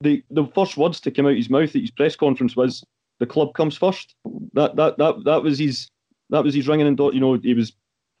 the 0.00 0.24
the 0.30 0.46
first 0.54 0.76
words 0.76 1.00
to 1.00 1.12
come 1.12 1.26
out 1.26 1.36
his 1.36 1.50
mouth 1.50 1.74
at 1.74 1.80
his 1.80 1.92
press 1.92 2.16
conference 2.16 2.56
was, 2.56 2.84
the 3.20 3.26
club 3.26 3.54
comes 3.54 3.76
first. 3.76 4.16
That 4.54 4.74
that 4.74 4.98
that 4.98 5.22
that 5.24 5.42
was 5.44 5.60
his 5.60 5.88
that 6.30 6.42
was 6.42 6.54
his 6.54 6.66
ringing 6.66 6.88
and 6.88 6.98
you 6.98 7.20
know 7.20 7.34
he 7.34 7.54
was 7.54 7.72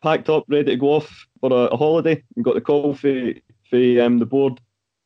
packed 0.02 0.28
up, 0.28 0.44
ready 0.46 0.70
to 0.70 0.76
go 0.76 0.94
off 0.94 1.26
for 1.40 1.52
a, 1.52 1.66
a 1.66 1.76
holiday, 1.76 2.22
and 2.36 2.44
got 2.44 2.54
the 2.54 2.60
call 2.60 2.94
for 2.94 3.32
for 3.68 4.00
um, 4.00 4.18
the 4.18 4.26
board. 4.26 4.60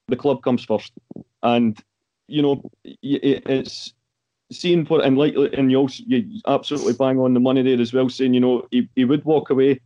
The 0.09 0.17
club 0.17 0.43
comes 0.43 0.65
first, 0.65 0.93
and 1.43 1.79
you 2.29 2.43
know 2.43 2.63
it's 2.85 3.95
seen 4.51 4.85
for 4.85 5.03
and 5.03 5.17
like 5.17 5.35
and 5.35 5.71
you 5.71 5.79
also 5.79 6.03
you 6.07 6.41
absolutely 6.47 6.93
bang 6.93 7.19
on 7.19 7.35
the 7.35 7.41
money 7.41 7.63
there 7.63 7.81
as 7.81 7.93
well, 7.93 8.09
saying 8.09 8.35
you 8.35 8.41
know 8.41 8.67
he, 8.71 8.89
he 8.95 9.05
would 9.05 9.25
walk 9.25 9.51
away 9.51 9.81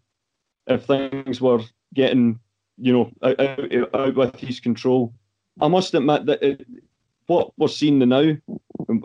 if 0.66 0.84
things 0.84 1.40
were 1.40 1.60
getting 1.94 2.38
you 2.78 2.92
know 2.92 3.10
out, 3.22 3.94
out, 3.94 4.14
with 4.16 4.36
his 4.36 4.60
control. 4.60 5.12
I 5.60 5.68
must 5.68 5.94
admit 5.94 6.26
that 6.26 6.42
it, 6.42 6.66
what 7.26 7.52
we're 7.56 7.68
seeing 7.68 7.98
now 7.98 8.36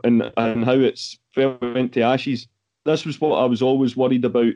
and, 0.03 0.31
and 0.37 0.65
how 0.65 0.73
it's 0.73 1.17
fell 1.33 1.57
into 1.61 2.01
ashes. 2.01 2.47
This 2.85 3.05
was 3.05 3.21
what 3.21 3.37
I 3.37 3.45
was 3.45 3.61
always 3.61 3.95
worried 3.95 4.25
about. 4.25 4.53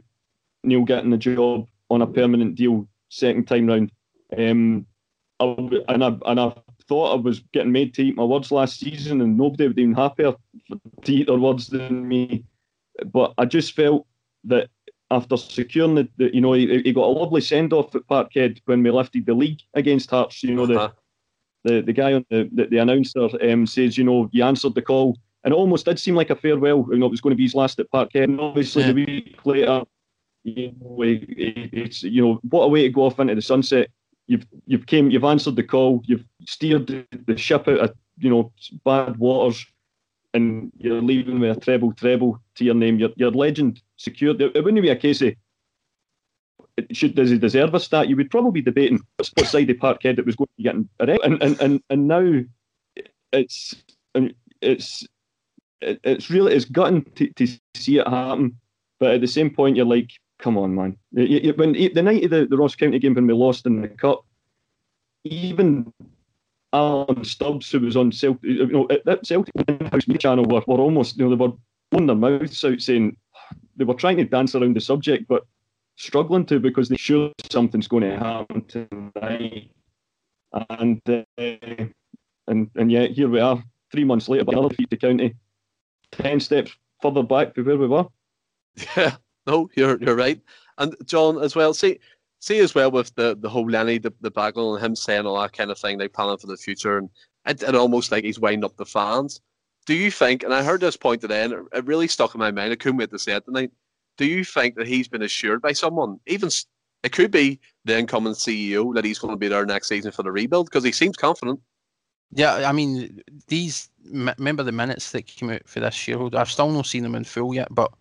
Neil 0.63 0.83
getting 0.83 1.11
the 1.11 1.17
job 1.17 1.67
on 1.89 2.01
a 2.01 2.07
permanent 2.07 2.55
deal 2.55 2.87
second 3.09 3.47
time 3.47 3.67
round. 3.67 3.91
Um, 4.37 4.85
I, 5.39 5.55
and 5.89 6.03
I 6.03 6.17
and 6.25 6.39
I 6.39 6.53
thought 6.87 7.13
I 7.13 7.21
was 7.21 7.39
getting 7.53 7.71
made 7.71 7.93
to 7.95 8.03
eat 8.03 8.15
my 8.15 8.23
words 8.23 8.51
last 8.51 8.79
season, 8.79 9.21
and 9.21 9.37
nobody 9.37 9.67
would 9.67 9.79
even 9.79 9.93
happier 9.93 10.33
to 11.03 11.13
eat 11.13 11.27
their 11.27 11.37
words 11.37 11.67
than 11.67 12.07
me. 12.07 12.45
but 13.11 13.33
I 13.37 13.45
just 13.45 13.73
felt 13.73 14.07
that 14.45 14.69
after 15.11 15.37
securing 15.37 15.95
the, 15.95 16.09
the 16.17 16.33
you 16.33 16.41
know, 16.41 16.53
he, 16.53 16.81
he, 16.81 16.93
got 16.93 17.05
a 17.05 17.07
lovely 17.07 17.41
send 17.41 17.73
off 17.73 17.93
at 17.95 18.07
Parkhead 18.07 18.59
when 18.65 18.81
we 18.81 18.91
lifted 18.91 19.25
the 19.25 19.33
league 19.33 19.61
against 19.73 20.09
Hearts. 20.09 20.43
You 20.43 20.55
know, 20.55 20.63
uh-huh. 20.63 20.91
the, 21.63 21.73
the 21.73 21.81
the 21.81 21.93
guy 21.93 22.13
on 22.13 22.25
the 22.29 22.49
the, 22.51 22.65
the 22.67 22.77
announcer 22.77 23.29
um, 23.41 23.67
says, 23.67 23.97
you 23.97 24.03
know, 24.03 24.29
you 24.31 24.43
answered 24.43 24.75
the 24.75 24.81
call, 24.81 25.17
and 25.43 25.53
it 25.53 25.57
almost 25.57 25.85
did 25.85 25.99
seem 25.99 26.15
like 26.15 26.29
a 26.29 26.35
farewell. 26.35 26.87
You 26.89 26.97
know, 26.97 27.07
it 27.07 27.11
was 27.11 27.21
going 27.21 27.31
to 27.31 27.37
be 27.37 27.43
his 27.43 27.55
last 27.55 27.79
at 27.79 27.91
Parkhead, 27.91 28.25
and 28.25 28.39
obviously 28.39 28.83
yeah. 28.83 28.91
the 28.91 29.05
week 29.05 29.45
later, 29.45 29.83
you 30.43 30.73
know, 30.79 30.97
it's 31.01 32.03
you 32.03 32.21
know, 32.21 32.39
what 32.49 32.63
a 32.63 32.67
way 32.67 32.83
to 32.83 32.89
go 32.89 33.03
off 33.03 33.19
into 33.19 33.35
the 33.35 33.41
sunset. 33.41 33.89
You've 34.27 34.45
you've 34.65 34.87
came, 34.87 35.11
you've 35.11 35.23
answered 35.23 35.55
the 35.55 35.63
call, 35.63 36.01
you've 36.05 36.25
steered 36.47 36.87
the 36.87 37.37
ship 37.37 37.67
out 37.67 37.79
of 37.79 37.93
you 38.17 38.29
know 38.29 38.51
bad 38.83 39.17
waters 39.17 39.65
and 40.33 40.71
you're 40.77 41.01
leaving 41.01 41.39
with 41.39 41.57
a 41.57 41.59
treble 41.59 41.93
treble 41.93 42.39
to 42.55 42.65
your 42.65 42.75
name, 42.75 42.99
your, 42.99 43.09
your 43.15 43.31
legend 43.31 43.81
secured. 43.95 44.41
It, 44.41 44.53
wouldn't 44.63 44.81
be 44.81 44.89
a 44.89 44.95
case 44.95 45.21
of 45.21 45.33
should 46.91 47.15
does 47.15 47.29
he 47.29 47.37
deserve 47.37 47.73
a 47.73 47.79
stat? 47.79 48.09
You 48.09 48.17
would 48.17 48.29
probably 48.29 48.51
be 48.51 48.61
debating 48.61 48.99
what 49.15 49.47
side 49.47 49.69
of 49.69 49.77
Parkhead 49.77 50.19
it 50.19 50.25
was 50.25 50.35
going 50.35 50.49
to 50.57 50.63
getting, 50.63 50.89
and 50.99 51.41
and 51.41 51.61
and, 51.61 51.81
and 51.89 52.07
now 52.07 52.41
it's 53.31 53.75
it's 54.61 55.07
it's 55.81 56.29
really 56.29 56.53
it's 56.53 56.65
gutting 56.65 57.03
to, 57.15 57.31
to 57.33 57.47
see 57.75 57.99
it 57.99 58.07
happen, 58.07 58.57
but 58.99 59.13
at 59.13 59.21
the 59.21 59.27
same 59.27 59.49
point 59.49 59.77
you're 59.77 59.85
like, 59.85 60.11
come 60.39 60.57
on, 60.57 60.75
man. 60.75 60.97
When 61.11 61.73
the 61.73 62.01
night 62.01 62.23
of 62.25 62.29
the, 62.31 62.45
the 62.45 62.57
Ross 62.57 62.75
County 62.75 62.99
game 62.99 63.13
when 63.13 63.27
we 63.27 63.33
lost 63.33 63.65
in 63.65 63.81
the 63.81 63.87
cup, 63.87 64.25
even 65.23 65.91
Alan 66.73 67.23
Stubbs, 67.23 67.71
who 67.71 67.79
was 67.79 67.95
on 67.95 68.11
Celtic, 68.11 68.43
you 68.43 68.67
know, 68.67 68.87
that 69.05 69.25
Celtic 69.25 69.53
in-house 69.67 70.07
media 70.07 70.19
channel, 70.19 70.45
were, 70.45 70.63
were 70.67 70.79
almost, 70.79 71.17
you 71.17 71.23
know, 71.23 71.29
they 71.29 71.41
were 71.41 71.53
blowing 71.91 72.07
their 72.07 72.15
mouths 72.15 72.63
out 72.63 72.81
saying 72.81 73.15
they 73.77 73.85
were 73.85 73.93
trying 73.93 74.17
to 74.17 74.25
dance 74.25 74.55
around 74.55 74.75
the 74.75 74.81
subject, 74.81 75.27
but 75.27 75.45
struggling 75.95 76.45
to 76.45 76.59
because 76.59 76.89
they 76.89 76.97
sure 76.97 77.31
something's 77.49 77.87
going 77.87 78.03
to 78.03 78.17
happen 78.17 78.65
tonight. 78.65 79.71
And 80.69 81.01
uh, 81.09 81.23
and 82.47 82.69
and 82.75 82.91
yet 82.91 83.11
here 83.11 83.27
we 83.27 83.39
are, 83.39 83.61
three 83.91 84.05
months 84.05 84.29
later, 84.29 84.45
another 84.47 84.69
defeat 84.69 84.89
to 84.91 84.97
county, 84.97 85.35
ten 86.11 86.39
steps 86.39 86.75
further 87.01 87.23
back 87.23 87.55
to 87.55 87.63
where 87.63 87.77
we 87.77 87.87
were. 87.87 88.05
Yeah, 88.97 89.15
no, 89.47 89.69
you're 89.75 90.01
you're 90.01 90.15
right. 90.15 90.39
And 90.77 90.95
John 91.05 91.41
as 91.41 91.55
well. 91.55 91.73
See, 91.73 91.99
see 92.39 92.59
as 92.59 92.75
well 92.75 92.91
with 92.91 93.13
the 93.15 93.37
the 93.39 93.49
whole 93.49 93.69
Lenny 93.69 93.97
the, 93.97 94.13
the 94.21 94.31
bagel 94.31 94.75
and 94.75 94.85
him 94.85 94.95
saying 94.95 95.25
all 95.25 95.39
that 95.41 95.53
kind 95.53 95.71
of 95.71 95.77
thing, 95.77 95.97
they 95.97 96.07
planning 96.07 96.37
for 96.37 96.47
the 96.47 96.57
future, 96.57 96.97
and 96.97 97.09
it, 97.45 97.63
it 97.63 97.75
almost 97.75 98.11
like 98.11 98.23
he's 98.23 98.39
winding 98.39 98.65
up 98.65 98.77
the 98.77 98.85
fans. 98.85 99.41
Do 99.85 99.93
you 99.93 100.09
think? 100.09 100.43
And 100.43 100.53
I 100.53 100.63
heard 100.63 100.81
this 100.81 100.97
point 100.97 101.21
today, 101.21 101.43
and 101.43 101.53
it, 101.71 101.85
really 101.85 102.07
stuck 102.07 102.33
in 102.33 102.39
my 102.39 102.51
mind. 102.51 102.73
I 102.73 102.75
couldn't 102.75 102.97
wait 102.97 103.11
to 103.11 103.19
say 103.19 103.35
it 103.35 103.45
tonight. 103.45 103.71
Do 104.17 104.25
you 104.25 104.43
think 104.43 104.75
that 104.75 104.87
he's 104.87 105.07
been 105.07 105.21
assured 105.21 105.61
by 105.61 105.73
someone, 105.73 106.19
even 106.25 106.49
it 107.03 107.11
could 107.11 107.29
be 107.29 107.59
the 107.83 107.99
incoming 107.99 108.33
CEO, 108.33 108.93
that 108.95 109.05
he's 109.05 109.19
going 109.19 109.33
to 109.33 109.37
be 109.37 109.47
there 109.47 109.65
next 109.65 109.89
season 109.89 110.11
for 110.11 110.23
the 110.23 110.31
rebuild 110.31 110.65
because 110.65 110.83
he 110.83 110.91
seems 110.91 111.15
confident. 111.15 111.59
Yeah, 112.31 112.67
I 112.67 112.71
mean, 112.71 113.21
these 113.47 113.89
remember 114.11 114.63
the 114.63 114.71
minutes 114.71 115.11
that 115.11 115.27
came 115.27 115.51
out 115.51 115.67
for 115.67 115.79
this 115.79 115.93
shareholder. 115.93 116.39
I've 116.39 116.49
still 116.49 116.71
not 116.71 116.87
seen 116.87 117.03
them 117.03 117.13
in 117.13 117.23
full 117.23 117.53
yet, 117.53 117.67
but 117.69 117.93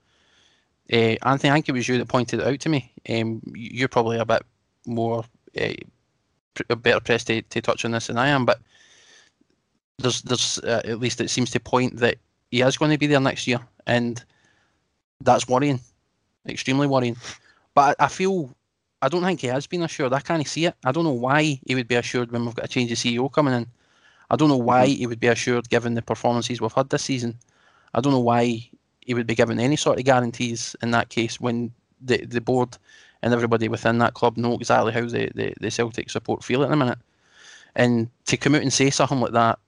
uh, 0.92 1.16
Anthony, 1.22 1.50
I 1.50 1.54
think 1.54 1.68
it 1.68 1.72
was 1.72 1.88
you 1.88 1.98
that 1.98 2.08
pointed 2.08 2.40
it 2.40 2.46
out 2.46 2.60
to 2.60 2.68
me. 2.68 2.92
Um, 3.08 3.42
you're 3.54 3.88
probably 3.88 4.18
a 4.18 4.24
bit 4.24 4.42
more 4.86 5.24
uh, 5.60 5.74
a 6.70 6.76
better 6.76 7.00
pressed 7.00 7.26
to, 7.28 7.42
to 7.42 7.60
touch 7.60 7.84
on 7.84 7.92
this 7.92 8.08
than 8.08 8.18
I 8.18 8.28
am, 8.28 8.44
but 8.44 8.60
there's 9.98 10.22
there's 10.22 10.58
uh, 10.58 10.82
at 10.84 11.00
least 11.00 11.20
it 11.20 11.30
seems 11.30 11.50
to 11.52 11.60
point 11.60 11.96
that 11.98 12.16
he 12.50 12.60
is 12.60 12.76
going 12.76 12.90
to 12.90 12.98
be 12.98 13.06
there 13.06 13.20
next 13.20 13.46
year, 13.46 13.60
and 13.86 14.22
that's 15.20 15.48
worrying, 15.48 15.80
extremely 16.46 16.86
worrying. 16.86 17.16
But 17.74 17.96
I, 17.98 18.04
I 18.04 18.08
feel 18.08 18.54
I 19.00 19.08
don't 19.08 19.24
think 19.24 19.40
he 19.40 19.46
has 19.48 19.66
been 19.66 19.82
assured. 19.82 20.12
I 20.12 20.20
can't 20.20 20.46
see 20.46 20.66
it. 20.66 20.74
I 20.84 20.92
don't 20.92 21.04
know 21.04 21.10
why 21.10 21.60
he 21.66 21.74
would 21.74 21.88
be 21.88 21.94
assured 21.94 22.30
when 22.30 22.44
we've 22.44 22.54
got 22.54 22.66
a 22.66 22.68
change 22.68 22.92
of 22.92 22.98
CEO 22.98 23.32
coming 23.32 23.54
in. 23.54 23.66
I 24.30 24.36
don't 24.36 24.48
know 24.48 24.56
why 24.56 24.86
mm-hmm. 24.86 24.98
he 24.98 25.06
would 25.06 25.20
be 25.20 25.28
assured 25.28 25.68
given 25.68 25.94
the 25.94 26.02
performances 26.02 26.60
we've 26.60 26.72
had 26.72 26.90
this 26.90 27.04
season. 27.04 27.38
I 27.94 28.00
don't 28.00 28.12
know 28.12 28.20
why 28.20 28.68
he 29.04 29.14
would 29.14 29.26
be 29.26 29.34
given 29.34 29.60
any 29.60 29.76
sort 29.76 29.98
of 29.98 30.04
guarantees 30.04 30.74
in 30.82 30.90
that 30.90 31.08
case 31.08 31.40
when 31.40 31.72
the 32.00 32.24
the 32.26 32.40
board 32.40 32.76
and 33.22 33.32
everybody 33.32 33.68
within 33.68 33.98
that 33.98 34.12
club 34.12 34.36
know 34.36 34.54
exactly 34.54 34.92
how 34.92 35.00
the, 35.00 35.30
the, 35.34 35.54
the 35.58 35.70
Celtic 35.70 36.10
support 36.10 36.44
feel 36.44 36.62
at 36.62 36.68
the 36.68 36.76
minute. 36.76 36.98
And 37.74 38.10
to 38.26 38.36
come 38.36 38.54
out 38.54 38.60
and 38.60 38.72
say 38.72 38.90
something 38.90 39.18
like 39.18 39.32
that 39.32 39.58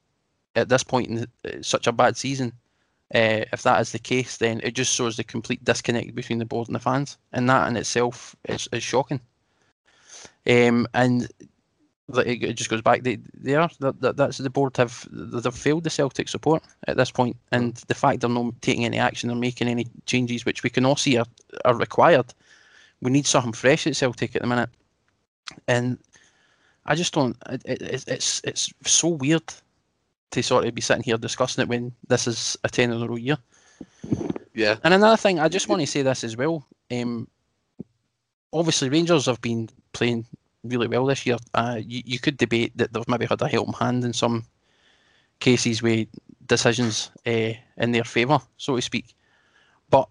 at 0.55 0.69
this 0.69 0.85
point 0.85 1.09
in 1.09 1.19
uh, 1.23 1.63
such 1.63 1.87
a 1.87 1.93
bad 1.93 2.19
season, 2.19 2.53
uh, 3.15 3.49
if 3.53 3.63
that 3.63 3.81
is 3.81 3.93
the 3.93 3.99
case, 3.99 4.37
then 4.37 4.61
it 4.63 4.75
just 4.75 4.95
shows 4.95 5.17
the 5.17 5.25
complete 5.25 5.65
disconnect 5.65 6.15
between 6.15 6.39
the 6.39 6.45
board 6.45 6.69
and 6.69 6.75
the 6.75 6.81
fans, 6.81 7.17
and 7.33 7.49
that 7.49 7.67
in 7.69 7.77
itself 7.77 8.37
is, 8.47 8.69
is 8.73 8.83
shocking. 8.83 9.21
Um, 10.47 10.87
and 10.93 11.27
it 12.15 12.55
just 12.55 12.71
goes 12.71 12.83
back. 12.83 13.03
They, 13.03 13.19
they 13.35 13.55
are 13.55 13.69
that, 13.81 14.17
that's 14.17 14.39
the 14.39 14.51
board 14.51 14.77
have 14.77 15.09
they've 15.11 15.53
failed 15.53 15.85
the 15.85 15.91
Celtic 15.91 16.29
support 16.29 16.63
at 16.87 16.97
this 16.97 17.11
point, 17.11 17.37
and 17.51 17.75
the 17.89 17.95
fact 17.95 18.21
they're 18.21 18.31
not 18.31 18.61
taking 18.63 18.85
any 18.85 18.99
action 18.99 19.31
or 19.31 19.35
making 19.35 19.69
any 19.69 19.87
changes, 20.07 20.45
which 20.45 20.63
we 20.63 20.71
can 20.71 20.87
all 20.87 20.97
see 20.97 21.17
are, 21.17 21.27
are 21.65 21.75
required. 21.75 22.33
We 23.03 23.11
need 23.11 23.27
something 23.27 23.53
fresh 23.53 23.87
at 23.87 23.97
Celtic 23.97 24.37
at 24.37 24.43
the 24.43 24.49
minute, 24.49 24.71
and 25.67 25.99
I 26.87 26.95
just 26.95 27.13
don't. 27.13 27.37
It, 27.51 27.63
it, 27.65 28.05
it's 28.07 28.41
it's 28.45 28.73
so 28.85 29.09
weird 29.09 29.53
to 30.31 30.43
sort 30.43 30.65
of 30.65 30.75
be 30.75 30.81
sitting 30.81 31.03
here 31.03 31.17
discussing 31.19 31.63
it 31.63 31.69
when 31.69 31.93
this 32.09 32.27
is 32.27 32.57
a 32.63 32.69
ten 32.69 32.93
in 32.93 33.03
a 33.03 33.09
row 33.09 33.17
year. 33.17 33.39
Yeah. 34.55 34.77
And 34.85 34.95
another 34.95 35.19
thing, 35.19 35.39
I 35.39 35.49
just 35.49 35.69
want 35.69 35.81
to 35.83 35.87
say 35.87 36.03
this 36.03 36.25
as 36.25 36.37
well. 36.37 36.67
Um, 36.91 37.29
obviously, 38.53 38.89
Rangers 38.89 39.27
have 39.27 39.43
been 39.43 39.69
playing 39.93 40.25
really 40.69 40.89
well 40.89 41.07
this 41.07 41.27
year. 41.27 41.37
Uh, 41.55 41.81
you, 41.85 42.03
you 42.05 42.19
could 42.19 42.37
debate 42.37 42.77
that 42.77 42.93
they've 42.93 43.09
maybe 43.09 43.27
had 43.27 43.43
a 43.43 43.49
helping 43.49 43.75
hand 43.75 44.05
in 44.05 44.13
some 44.13 44.45
cases 45.41 45.83
with 45.83 46.09
decisions 46.47 47.11
uh, 47.27 47.53
in 47.77 47.93
their 47.93 48.05
favour, 48.05 48.41
so 48.57 48.77
to 48.77 48.83
speak. 48.83 49.15
But 49.91 50.09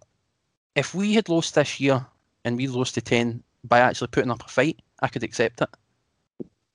if 0.76 0.94
we 0.94 1.14
had 1.14 1.30
lost 1.30 1.56
this 1.56 1.80
year 1.80 2.06
and 2.44 2.58
we 2.58 2.68
lost 2.68 2.96
to 2.96 3.02
10 3.02 3.44
by 3.64 3.80
actually 3.80 4.08
putting 4.08 4.32
up 4.32 4.44
a 4.46 4.48
fight, 4.48 4.80
I 5.02 5.08
could 5.08 5.24
accept 5.24 5.62
it. 5.62 5.70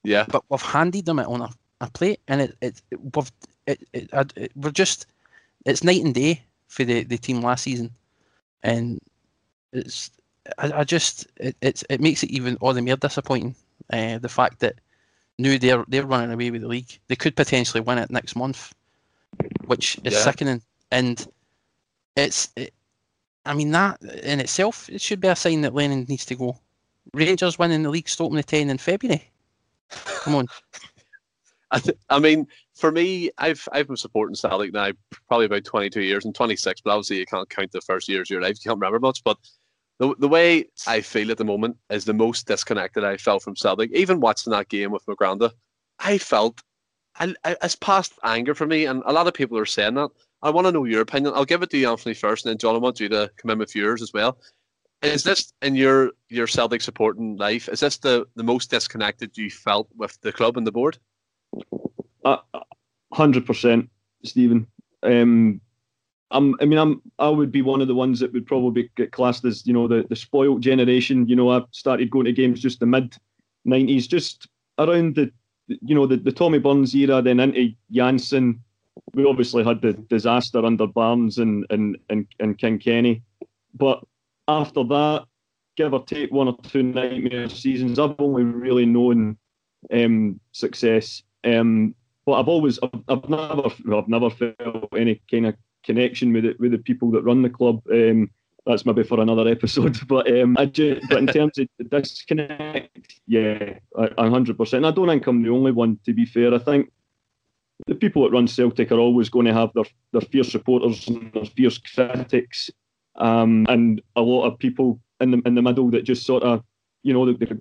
Yeah. 0.03 0.25
But 0.29 0.45
we've 0.49 0.61
handed 0.63 1.07
them 1.07 1.19
it 1.19 1.27
on 1.27 1.43
a, 1.43 1.51
a 1.81 1.91
plate 1.91 2.21
and 2.29 2.41
it, 2.41 2.57
it, 2.61 2.83
we've, 3.15 3.31
it, 3.67 3.87
it, 3.93 4.33
it, 4.37 4.53
we're 4.57 4.71
just, 4.71 5.07
it's 5.67 5.85
night 5.85 6.03
and 6.03 6.15
day 6.15 6.43
for 6.69 6.85
the, 6.85 7.05
the 7.05 7.19
team 7.19 7.43
last 7.43 7.65
season. 7.65 7.91
And 8.63 9.01
it's, 9.73 10.11
I, 10.59 10.73
I 10.73 10.85
just, 10.85 11.27
it, 11.37 11.57
it's, 11.61 11.85
it 11.91 12.01
makes 12.01 12.23
it 12.23 12.31
even 12.31 12.57
all 12.57 12.73
the 12.73 12.83
more 12.83 12.97
disappointing 12.97 13.55
uh, 13.93 14.19
the 14.19 14.29
fact 14.29 14.61
that 14.61 14.77
now 15.39 15.57
they're 15.59 15.85
they're 15.89 16.07
running 16.07 16.33
away 16.33 16.51
with 16.51 16.63
the 16.63 16.69
league, 16.69 16.99
they 17.09 17.17
could 17.17 17.37
potentially 17.37 17.81
win 17.81 17.99
it 17.99 18.11
next 18.11 18.37
month, 18.37 18.73
which 19.67 19.99
is 20.05 20.15
yeah. 20.15 20.21
sickening. 20.21 20.63
And 20.91 21.27
it's, 22.17 22.51
it, 22.57 22.75
I 23.47 23.55
mean, 23.55 23.71
that 23.71 24.03
in 24.03 24.41
itself 24.41 24.89
it 24.89 25.01
should 25.01 25.21
be 25.21 25.29
a 25.29 25.37
sign 25.37 25.63
that 25.63 25.75
Lennon 25.75 26.07
needs 26.09 26.27
to 26.27 26.35
go. 26.35 26.59
Rangers 27.15 27.59
winning 27.59 27.83
the 27.83 27.91
league, 27.91 28.09
stopping 28.09 28.37
the 28.37 28.43
ten 28.43 28.71
in 28.71 28.79
February. 28.79 29.31
Come 29.91 30.35
on. 30.35 30.47
I, 31.73 31.79
th- 31.79 31.99
I 32.09 32.19
mean, 32.19 32.47
for 32.75 32.91
me, 32.91 33.31
I've 33.39 33.67
I've 33.73 33.87
been 33.87 33.97
supporting 33.97 34.35
Celtic 34.35 34.73
now 34.73 34.91
probably 35.29 35.47
about 35.47 35.65
22 35.65 36.03
years 36.03 36.25
and 36.25 36.35
26, 36.35 36.81
but 36.81 36.91
obviously 36.91 37.19
you 37.19 37.27
can't 37.27 37.49
count 37.49 37.71
the 37.73 37.81
first 37.81 38.09
years 38.09 38.27
of 38.27 38.31
your 38.31 38.43
life. 38.43 38.57
You 38.57 38.71
can't 38.71 38.81
remember 38.81 38.99
much, 38.99 39.23
but 39.23 39.37
the, 40.01 40.15
the 40.19 40.29
way 40.29 40.65
I 40.87 41.03
feel 41.03 41.31
at 41.31 41.37
the 41.37 41.45
moment 41.45 41.77
is 41.91 42.07
the 42.07 42.15
most 42.15 42.47
disconnected 42.47 43.05
I 43.05 43.19
felt 43.19 43.43
from 43.43 43.55
Celtic. 43.55 43.93
Even 43.93 44.19
watching 44.19 44.51
that 44.51 44.71
game 44.71 44.91
with 44.91 45.05
McGranda, 45.05 45.53
I 45.99 46.17
felt 46.17 46.63
I, 47.19 47.35
it's 47.45 47.77
past 47.77 48.15
anger 48.25 48.55
for 48.55 48.67
me, 48.67 48.87
and 48.87 49.03
a 49.05 49.13
lot 49.13 49.27
of 49.27 49.35
people 49.35 49.59
are 49.59 49.67
saying 49.67 49.95
that. 49.95 50.11
I 50.43 50.49
want 50.49 50.67
to 50.67 50.73
know 50.73 50.85
your 50.85 51.03
opinion. 51.03 51.35
I'll 51.37 51.45
give 51.45 51.63
it 51.63 51.69
to 51.71 51.77
you, 51.77 51.91
Anthony, 51.91 52.15
first, 52.15 52.47
and 52.47 52.51
then 52.51 52.57
John, 52.59 52.75
I 52.75 52.79
want 52.79 52.99
you 52.99 53.11
to 53.11 53.31
come 53.37 53.51
in 53.51 53.59
with 53.59 53.77
yours 53.77 54.01
as 54.01 54.11
well. 54.15 54.39
Is 55.03 55.23
this 55.23 55.53
in 55.61 55.75
your 55.75 56.13
your 56.31 56.47
Celtic 56.47 56.81
supporting 56.81 57.37
life? 57.37 57.69
Is 57.69 57.81
this 57.81 57.99
the, 57.99 58.27
the 58.37 58.43
most 58.43 58.71
disconnected 58.71 59.37
you 59.37 59.51
felt 59.51 59.89
with 59.97 60.19
the 60.23 60.33
club 60.33 60.57
and 60.57 60.67
the 60.67 60.73
board? 60.73 60.97
Uh, 62.25 62.39
hundred 63.13 63.45
percent, 63.45 63.91
Stephen. 64.25 64.67
Um, 65.03 65.61
I'm, 66.31 66.55
I 66.61 66.65
mean, 66.65 66.79
I'm, 66.79 67.03
I 67.19 67.29
would 67.29 67.51
be 67.51 67.63
one 67.63 67.81
of 67.81 67.89
the 67.89 67.95
ones 67.95 68.21
that 68.21 68.33
would 68.33 68.47
probably 68.47 68.91
get 68.97 69.13
classed 69.13 69.45
as, 69.45 69.67
you 69.67 69.73
know, 69.73 69.89
the, 69.89 70.07
the 70.09 70.17
spoiled 70.17 70.63
generation. 70.63 71.27
You 71.29 71.37
know, 71.37 71.51
I 71.51 71.63
started 71.73 72.11
going 72.11 72.27
to 72.27 72.33
games 72.33 72.61
just 72.61 72.81
the 72.81 72.87
mid 72.87 73.17
90s, 73.67 74.09
just 74.09 74.49
around 74.79 75.17
the, 75.17 75.33
you 75.67 75.95
know, 75.95 76.07
the, 76.07 76.17
the 76.17 76.33
Tommy 76.33 76.59
Burns 76.59 76.95
era, 76.95 77.21
then 77.21 77.41
into 77.41 77.73
Jansen. 77.91 78.63
We 79.15 79.25
obviously 79.25 79.65
had 79.65 79.83
the 79.83 79.93
disaster 79.93 80.65
under 80.65 80.87
Barnes 80.87 81.39
and, 81.39 81.67
and, 81.71 81.97
and, 82.09 82.27
and 82.39 82.59
King 82.59 82.79
Kenny. 82.79 83.23
But 83.75 84.05
after 84.47 84.85
that, 84.85 85.25
give 85.77 85.95
or 85.95 86.05
take 86.05 86.31
one 86.31 86.49
or 86.49 86.57
two 86.63 86.83
nightmare 86.83 87.49
seasons, 87.49 87.99
I've 87.99 88.17
only 88.19 88.43
really 88.45 88.87
known 88.87 89.37
um, 89.93 90.39
success. 90.53 91.23
Um, 91.45 91.95
but 92.27 92.33
I've 92.35 92.49
always, 92.49 92.79
I've, 92.83 93.03
I've 93.09 93.29
never, 93.29 93.71
I've 93.97 94.09
never 94.09 94.31
felt 94.31 94.89
any 94.97 95.21
kind 95.31 95.47
of 95.47 95.57
connection 95.85 96.33
with 96.33 96.45
it 96.45 96.61
with 96.61 96.73
the 96.73 96.79
people 96.79 97.11
that 97.13 97.23
run 97.23 97.43
the 97.43 97.51
club. 97.51 97.83
Um, 97.91 98.31
that's 98.67 98.85
maybe 98.85 99.03
for 99.03 99.21
another 99.21 99.49
episode. 99.49 99.99
But 100.09 100.31
um, 100.31 100.57
I 100.59 100.67
but 100.67 101.19
in 101.19 101.27
terms 101.27 101.59
of 101.59 101.69
disconnect, 101.91 103.21
yeah, 103.27 103.79
hundred 104.19 104.59
percent. 104.59 104.85
I 104.85 104.91
don't 104.91 105.09
think 105.09 105.27
I'm 105.27 105.43
the 105.43 105.51
only 105.51 105.73
one. 105.73 105.99
To 106.05 106.13
be 106.13 106.27
fair, 106.27 106.55
I 106.55 106.59
think 106.59 106.91
the 107.87 107.95
people 107.95 108.23
that 108.23 108.33
run 108.33 108.47
Celtic 108.47 108.93
are 108.93 108.99
always 108.99 109.29
going 109.29 109.47
to 109.47 109.55
have 109.55 109.73
their 109.75 109.85
their 110.13 110.21
fierce 110.21 110.53
supporters 110.53 111.09
and 111.09 111.33
their 111.33 111.45
fierce 111.45 111.79
critics, 111.79 112.71
um, 113.17 113.67
and 113.69 114.03
a 114.17 114.21
lot 114.21 114.47
of 114.47 114.59
people 114.59 115.01
in 115.21 115.31
the 115.31 115.43
in 115.47 115.55
the 115.55 115.63
middle 115.63 115.91
that 115.91 116.05
just 116.05 116.27
sort 116.27 116.43
of, 116.43 116.63
you 117.03 117.13
know, 117.13 117.27
the, 117.27 117.33
the 117.33 117.61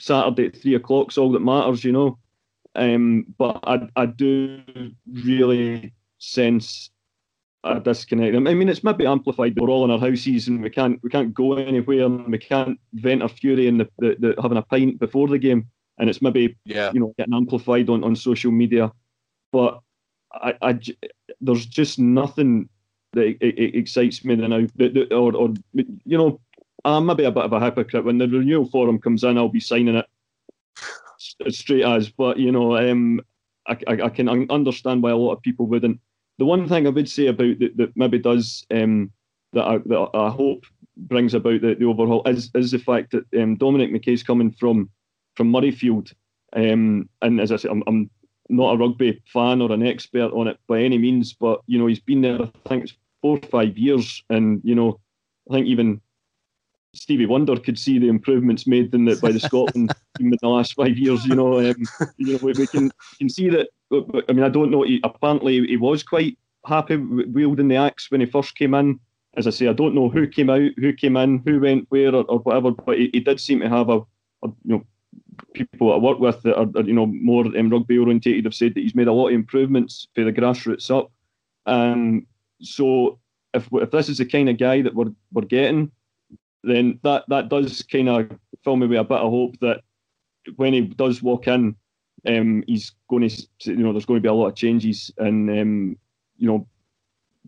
Saturday 0.00 0.46
at 0.46 0.56
three 0.56 0.74
o'clock's 0.74 1.18
all 1.18 1.32
that 1.32 1.40
matters, 1.40 1.84
you 1.84 1.92
know. 1.92 2.18
Um, 2.74 3.26
but 3.38 3.60
I 3.64 3.88
I 3.96 4.06
do 4.06 4.62
really 5.06 5.92
sense 6.18 6.90
a 7.64 7.80
disconnect. 7.80 8.34
Them. 8.34 8.46
I 8.46 8.54
mean, 8.54 8.68
it's 8.68 8.84
maybe 8.84 9.06
amplified. 9.06 9.58
We're 9.58 9.68
all 9.68 9.84
in 9.84 9.90
our 9.90 9.98
houses 9.98 10.48
and 10.48 10.62
we 10.62 10.70
can't 10.70 11.02
we 11.02 11.10
can't 11.10 11.34
go 11.34 11.54
anywhere 11.54 12.06
and 12.06 12.30
we 12.30 12.38
can't 12.38 12.78
vent 12.94 13.22
our 13.22 13.28
fury 13.28 13.66
in 13.66 13.78
the, 13.78 13.88
the, 13.98 14.16
the 14.18 14.42
having 14.42 14.58
a 14.58 14.62
pint 14.62 14.98
before 14.98 15.28
the 15.28 15.38
game, 15.38 15.68
and 15.98 16.08
it's 16.08 16.22
maybe 16.22 16.56
yeah. 16.64 16.90
you 16.92 17.00
know 17.00 17.14
getting 17.18 17.34
amplified 17.34 17.88
on, 17.90 18.02
on 18.04 18.16
social 18.16 18.50
media. 18.50 18.90
But 19.52 19.80
I, 20.32 20.54
I 20.62 20.80
there's 21.40 21.66
just 21.66 21.98
nothing 21.98 22.68
that 23.12 23.26
it, 23.26 23.38
it 23.40 23.74
excites 23.74 24.24
me 24.24 24.36
now. 24.36 24.66
Or, 25.10 25.34
or 25.34 25.54
you 25.74 26.18
know, 26.18 26.40
I'm 26.84 27.06
maybe 27.06 27.24
a 27.24 27.32
bit 27.32 27.44
of 27.44 27.52
a 27.52 27.60
hypocrite. 27.60 28.04
When 28.04 28.18
the 28.18 28.28
renewal 28.28 28.66
forum 28.66 28.98
comes 28.98 29.24
in, 29.24 29.36
I'll 29.36 29.48
be 29.48 29.60
signing 29.60 29.96
it 29.96 30.06
straight 31.50 31.84
as. 31.84 32.08
But 32.08 32.38
you 32.38 32.52
know, 32.52 32.76
um, 32.76 33.20
I, 33.66 33.76
I, 33.86 33.92
I 34.04 34.08
can 34.08 34.50
understand 34.50 35.02
why 35.02 35.10
a 35.10 35.16
lot 35.16 35.32
of 35.32 35.42
people 35.42 35.66
wouldn't 35.66 36.00
the 36.40 36.46
one 36.46 36.66
thing 36.66 36.86
I 36.86 36.90
would 36.90 37.08
say 37.08 37.26
about 37.26 37.58
that, 37.58 37.76
that 37.76 37.96
maybe 37.96 38.18
does 38.18 38.66
um, 38.70 39.12
that, 39.52 39.62
I, 39.62 39.76
that 39.76 40.10
I 40.14 40.30
hope 40.30 40.64
brings 40.96 41.34
about 41.34 41.60
the, 41.60 41.74
the 41.74 41.84
overhaul 41.84 42.26
is 42.26 42.50
is 42.54 42.70
the 42.70 42.78
fact 42.78 43.12
that 43.12 43.26
um, 43.40 43.56
Dominic 43.56 43.92
McKay's 43.92 44.22
coming 44.22 44.50
from 44.50 44.88
from 45.36 45.52
Murrayfield, 45.52 46.14
um, 46.56 47.10
and 47.20 47.40
as 47.40 47.52
I 47.52 47.56
said, 47.56 47.70
I'm, 47.70 47.82
I'm 47.86 48.10
not 48.48 48.74
a 48.74 48.78
rugby 48.78 49.22
fan 49.26 49.60
or 49.60 49.70
an 49.70 49.86
expert 49.86 50.32
on 50.32 50.48
it 50.48 50.58
by 50.66 50.80
any 50.80 50.96
means, 50.96 51.34
but 51.34 51.60
you 51.66 51.78
know 51.78 51.86
he's 51.86 52.00
been 52.00 52.22
there. 52.22 52.40
I 52.40 52.68
think 52.70 52.84
it's 52.84 52.96
four 53.20 53.36
or 53.36 53.48
five 53.48 53.76
years, 53.76 54.24
and 54.30 54.62
you 54.64 54.74
know 54.74 54.98
I 55.50 55.54
think 55.54 55.66
even 55.66 56.00
Stevie 56.94 57.26
Wonder 57.26 57.60
could 57.60 57.78
see 57.78 57.98
the 57.98 58.08
improvements 58.08 58.66
made 58.66 58.94
in 58.94 59.04
the, 59.04 59.16
by 59.16 59.30
the 59.30 59.40
Scotland 59.48 59.92
team 60.16 60.32
in 60.32 60.38
the 60.40 60.48
last 60.48 60.72
five 60.72 60.96
years. 60.96 61.26
You 61.26 61.34
know, 61.34 61.58
um, 61.58 61.76
you 62.16 62.32
know 62.32 62.38
we, 62.42 62.54
we 62.54 62.66
can 62.66 62.90
can 63.18 63.28
see 63.28 63.50
that 63.50 63.68
I 63.92 64.32
mean, 64.32 64.44
I 64.44 64.48
don't 64.48 64.70
know. 64.70 64.82
He, 64.82 65.00
apparently, 65.02 65.66
he 65.66 65.76
was 65.76 66.02
quite 66.02 66.38
happy 66.66 66.96
wielding 66.96 67.68
the 67.68 67.76
axe 67.76 68.10
when 68.10 68.20
he 68.20 68.26
first 68.26 68.54
came 68.56 68.74
in. 68.74 69.00
As 69.36 69.46
I 69.46 69.50
say, 69.50 69.68
I 69.68 69.72
don't 69.72 69.94
know 69.94 70.08
who 70.08 70.26
came 70.26 70.50
out, 70.50 70.70
who 70.76 70.92
came 70.92 71.16
in, 71.16 71.42
who 71.44 71.60
went 71.60 71.86
where, 71.88 72.14
or, 72.14 72.24
or 72.24 72.38
whatever. 72.40 72.72
But 72.72 72.98
he, 72.98 73.10
he, 73.12 73.20
did 73.20 73.40
seem 73.40 73.60
to 73.60 73.68
have 73.68 73.88
a, 73.88 73.98
a, 74.42 74.48
you 74.64 74.76
know, 74.76 74.84
people 75.54 75.92
I 75.92 75.96
work 75.96 76.18
with 76.18 76.42
that 76.42 76.56
are, 76.56 76.68
are 76.76 76.82
you 76.82 76.92
know 76.92 77.06
more 77.06 77.46
um, 77.46 77.70
rugby 77.70 77.98
orientated 77.98 78.44
have 78.44 78.54
said 78.54 78.74
that 78.74 78.80
he's 78.80 78.94
made 78.94 79.08
a 79.08 79.12
lot 79.12 79.28
of 79.28 79.34
improvements 79.34 80.08
for 80.14 80.24
the 80.24 80.32
grassroots 80.32 80.90
up. 80.90 81.12
Um, 81.66 82.26
so 82.60 83.18
if 83.54 83.68
if 83.72 83.90
this 83.90 84.08
is 84.08 84.18
the 84.18 84.24
kind 84.24 84.48
of 84.48 84.58
guy 84.58 84.82
that 84.82 84.94
we're 84.94 85.12
we're 85.32 85.42
getting, 85.42 85.90
then 86.64 86.98
that 87.02 87.24
that 87.28 87.48
does 87.48 87.82
kind 87.82 88.08
of 88.08 88.30
fill 88.64 88.76
me 88.76 88.86
with 88.86 88.98
a 88.98 89.04
bit 89.04 89.18
of 89.18 89.30
hope 89.30 89.58
that 89.60 89.82
when 90.56 90.72
he 90.72 90.80
does 90.82 91.22
walk 91.22 91.46
in, 91.48 91.76
um, 92.26 92.62
he's 92.66 92.92
going 93.08 93.28
to, 93.28 93.46
you 93.64 93.76
know, 93.76 93.92
there's 93.92 94.06
going 94.06 94.18
to 94.18 94.22
be 94.22 94.28
a 94.28 94.34
lot 94.34 94.48
of 94.48 94.54
changes, 94.54 95.10
and 95.18 95.50
um, 95.50 95.98
you 96.36 96.46
know, 96.46 96.66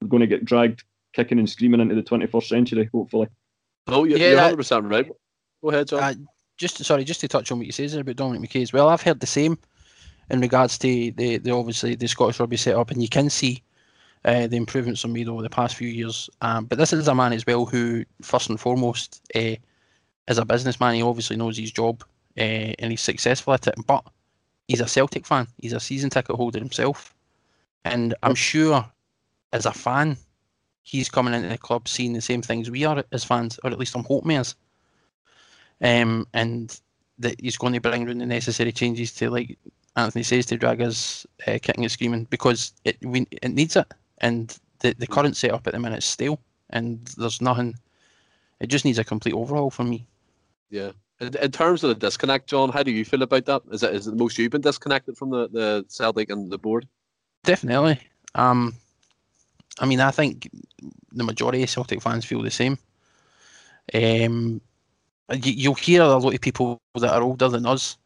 we're 0.00 0.08
going 0.08 0.20
to 0.20 0.26
get 0.26 0.44
dragged 0.44 0.85
kicking 1.12 1.38
and 1.38 1.48
screaming 1.48 1.80
into 1.80 1.94
the 1.94 2.02
21st 2.02 2.44
century, 2.44 2.88
hopefully. 2.92 3.28
Oh, 3.87 4.04
you're, 4.04 4.18
yeah, 4.18 4.48
you're 4.48 4.56
100% 4.56 4.90
right. 4.90 5.11
Go 5.62 5.70
ahead, 5.70 5.88
John. 5.88 6.02
Uh, 6.02 6.14
just 6.56 6.82
sorry, 6.85 7.04
just 7.04 7.20
to 7.20 7.28
touch 7.28 7.50
on 7.50 7.58
what 7.58 7.66
you 7.66 7.72
said 7.72 7.92
about 8.00 8.16
Dominic 8.16 8.50
McKay 8.50 8.62
as 8.62 8.72
well. 8.72 8.88
I've 8.88 9.02
heard 9.02 9.20
the 9.20 9.26
same 9.26 9.58
in 10.30 10.40
regards 10.40 10.78
to 10.78 11.11
the, 11.12 11.38
the 11.38 11.50
obviously 11.50 11.94
the 11.94 12.06
Scottish 12.06 12.40
rugby 12.40 12.56
setup, 12.56 12.90
and 12.90 13.02
you 13.02 13.08
can 13.08 13.28
see 13.28 13.62
uh, 14.24 14.46
the 14.46 14.56
improvements 14.56 15.04
are 15.04 15.08
made 15.08 15.28
over 15.28 15.42
the 15.42 15.50
past 15.50 15.76
few 15.76 15.88
years. 15.88 16.30
Um, 16.40 16.66
but 16.66 16.78
this 16.78 16.92
is 16.92 17.08
a 17.08 17.14
man 17.14 17.32
as 17.32 17.46
well 17.46 17.66
who, 17.66 18.04
first 18.22 18.48
and 18.48 18.61
foremost, 18.61 19.20
uh, 19.35 19.56
is 20.28 20.38
a 20.38 20.44
businessman. 20.44 20.94
He 20.94 21.02
obviously 21.02 21.37
knows 21.37 21.58
his 21.58 21.72
job 21.72 22.04
uh, 22.38 22.40
and 22.78 22.90
he's 22.90 23.00
successful 23.00 23.52
at 23.52 23.66
it. 23.66 23.74
But 23.87 24.04
he's 24.68 24.81
a 24.81 24.88
Celtic 24.88 25.27
fan. 25.27 25.46
He's 25.59 25.72
a 25.72 25.81
season 25.81 26.11
ticket 26.11 26.37
holder 26.37 26.59
himself, 26.59 27.14
and 27.85 28.14
I'm 28.22 28.35
sure 28.35 28.85
as 29.53 29.66
a 29.66 29.72
fan, 29.72 30.16
he's 30.83 31.09
coming 31.09 31.35
into 31.35 31.48
the 31.48 31.59
club 31.59 31.88
seeing 31.88 32.12
the 32.12 32.20
same 32.20 32.42
things 32.42 32.70
we 32.70 32.85
are 32.85 33.05
as 33.12 33.25
fans, 33.25 33.59
or 33.64 33.70
at 33.70 33.79
least 33.79 33.94
I'm 33.94 34.05
hoping 34.05 34.33
he 34.33 34.37
is. 34.37 34.55
Um, 35.81 36.27
and 36.33 36.81
that 37.18 37.40
he's 37.40 37.57
going 37.57 37.72
to 37.72 37.81
bring 37.81 38.09
in 38.09 38.18
the 38.18 38.27
necessary 38.27 38.72
changes 38.72 39.12
to, 39.14 39.31
like 39.31 39.59
Anthony 39.96 40.22
says, 40.22 40.46
to 40.46 40.57
drag 40.57 40.81
us 40.81 41.27
uh, 41.46 41.59
kicking 41.61 41.85
and 41.85 41.90
screaming 41.90 42.25
because 42.31 42.72
it 42.85 42.96
we, 43.03 43.27
it 43.31 43.51
needs 43.51 43.77
it, 43.77 43.87
and 44.18 44.59
the 44.81 44.94
the 44.98 45.07
current 45.07 45.37
setup 45.37 45.66
at 45.66 45.72
the 45.72 45.79
minute 45.79 45.98
is 45.98 46.05
stale, 46.05 46.38
and 46.70 47.05
there's 47.18 47.40
nothing. 47.40 47.75
It 48.61 48.68
just 48.68 48.85
needs 48.85 48.98
a 48.98 49.05
complete 49.05 49.35
overhaul 49.35 49.70
for 49.70 49.85
me. 49.85 50.07
Yeah, 50.70 50.92
in, 51.22 51.52
terms 51.52 51.85
of 51.85 51.88
the 51.88 51.94
disconnect, 51.94 52.48
John, 52.48 52.70
how 52.70 52.82
do 52.82 52.90
you 52.90 53.04
feel 53.04 53.22
about 53.22 53.46
that? 53.46 53.62
Is 53.70 53.82
it 53.82 53.94
is 53.94 54.06
it 54.06 54.11
the 54.11 54.16
most 54.16 54.38
you've 54.38 54.52
been 54.52 54.61
disconnected 54.61 55.16
from 55.16 55.30
the, 55.30 55.48
the 55.48 55.85
Celtic 55.88 56.30
and 56.30 56.50
the 56.50 56.58
board? 56.58 56.87
Definitely. 57.44 58.00
Um, 58.35 58.74
I 59.78 59.87
mean, 59.87 60.00
I 60.00 60.11
think 60.11 60.50
the 61.12 61.24
majority 61.24 61.62
of 61.62 61.70
Celtic 61.70 62.02
fans 62.02 62.24
feel 62.24 62.42
the 62.42 62.50
same. 62.50 62.78
Um, 63.94 64.61
you, 65.42 65.70
will 65.70 65.76
hear 65.76 66.02
a 66.02 66.08
lot 66.08 66.35
of 66.35 66.40
people 66.40 66.80
that 66.94 67.12
are 67.12 67.22
older 67.22 67.48
than 67.48 67.66
us. 67.66 67.96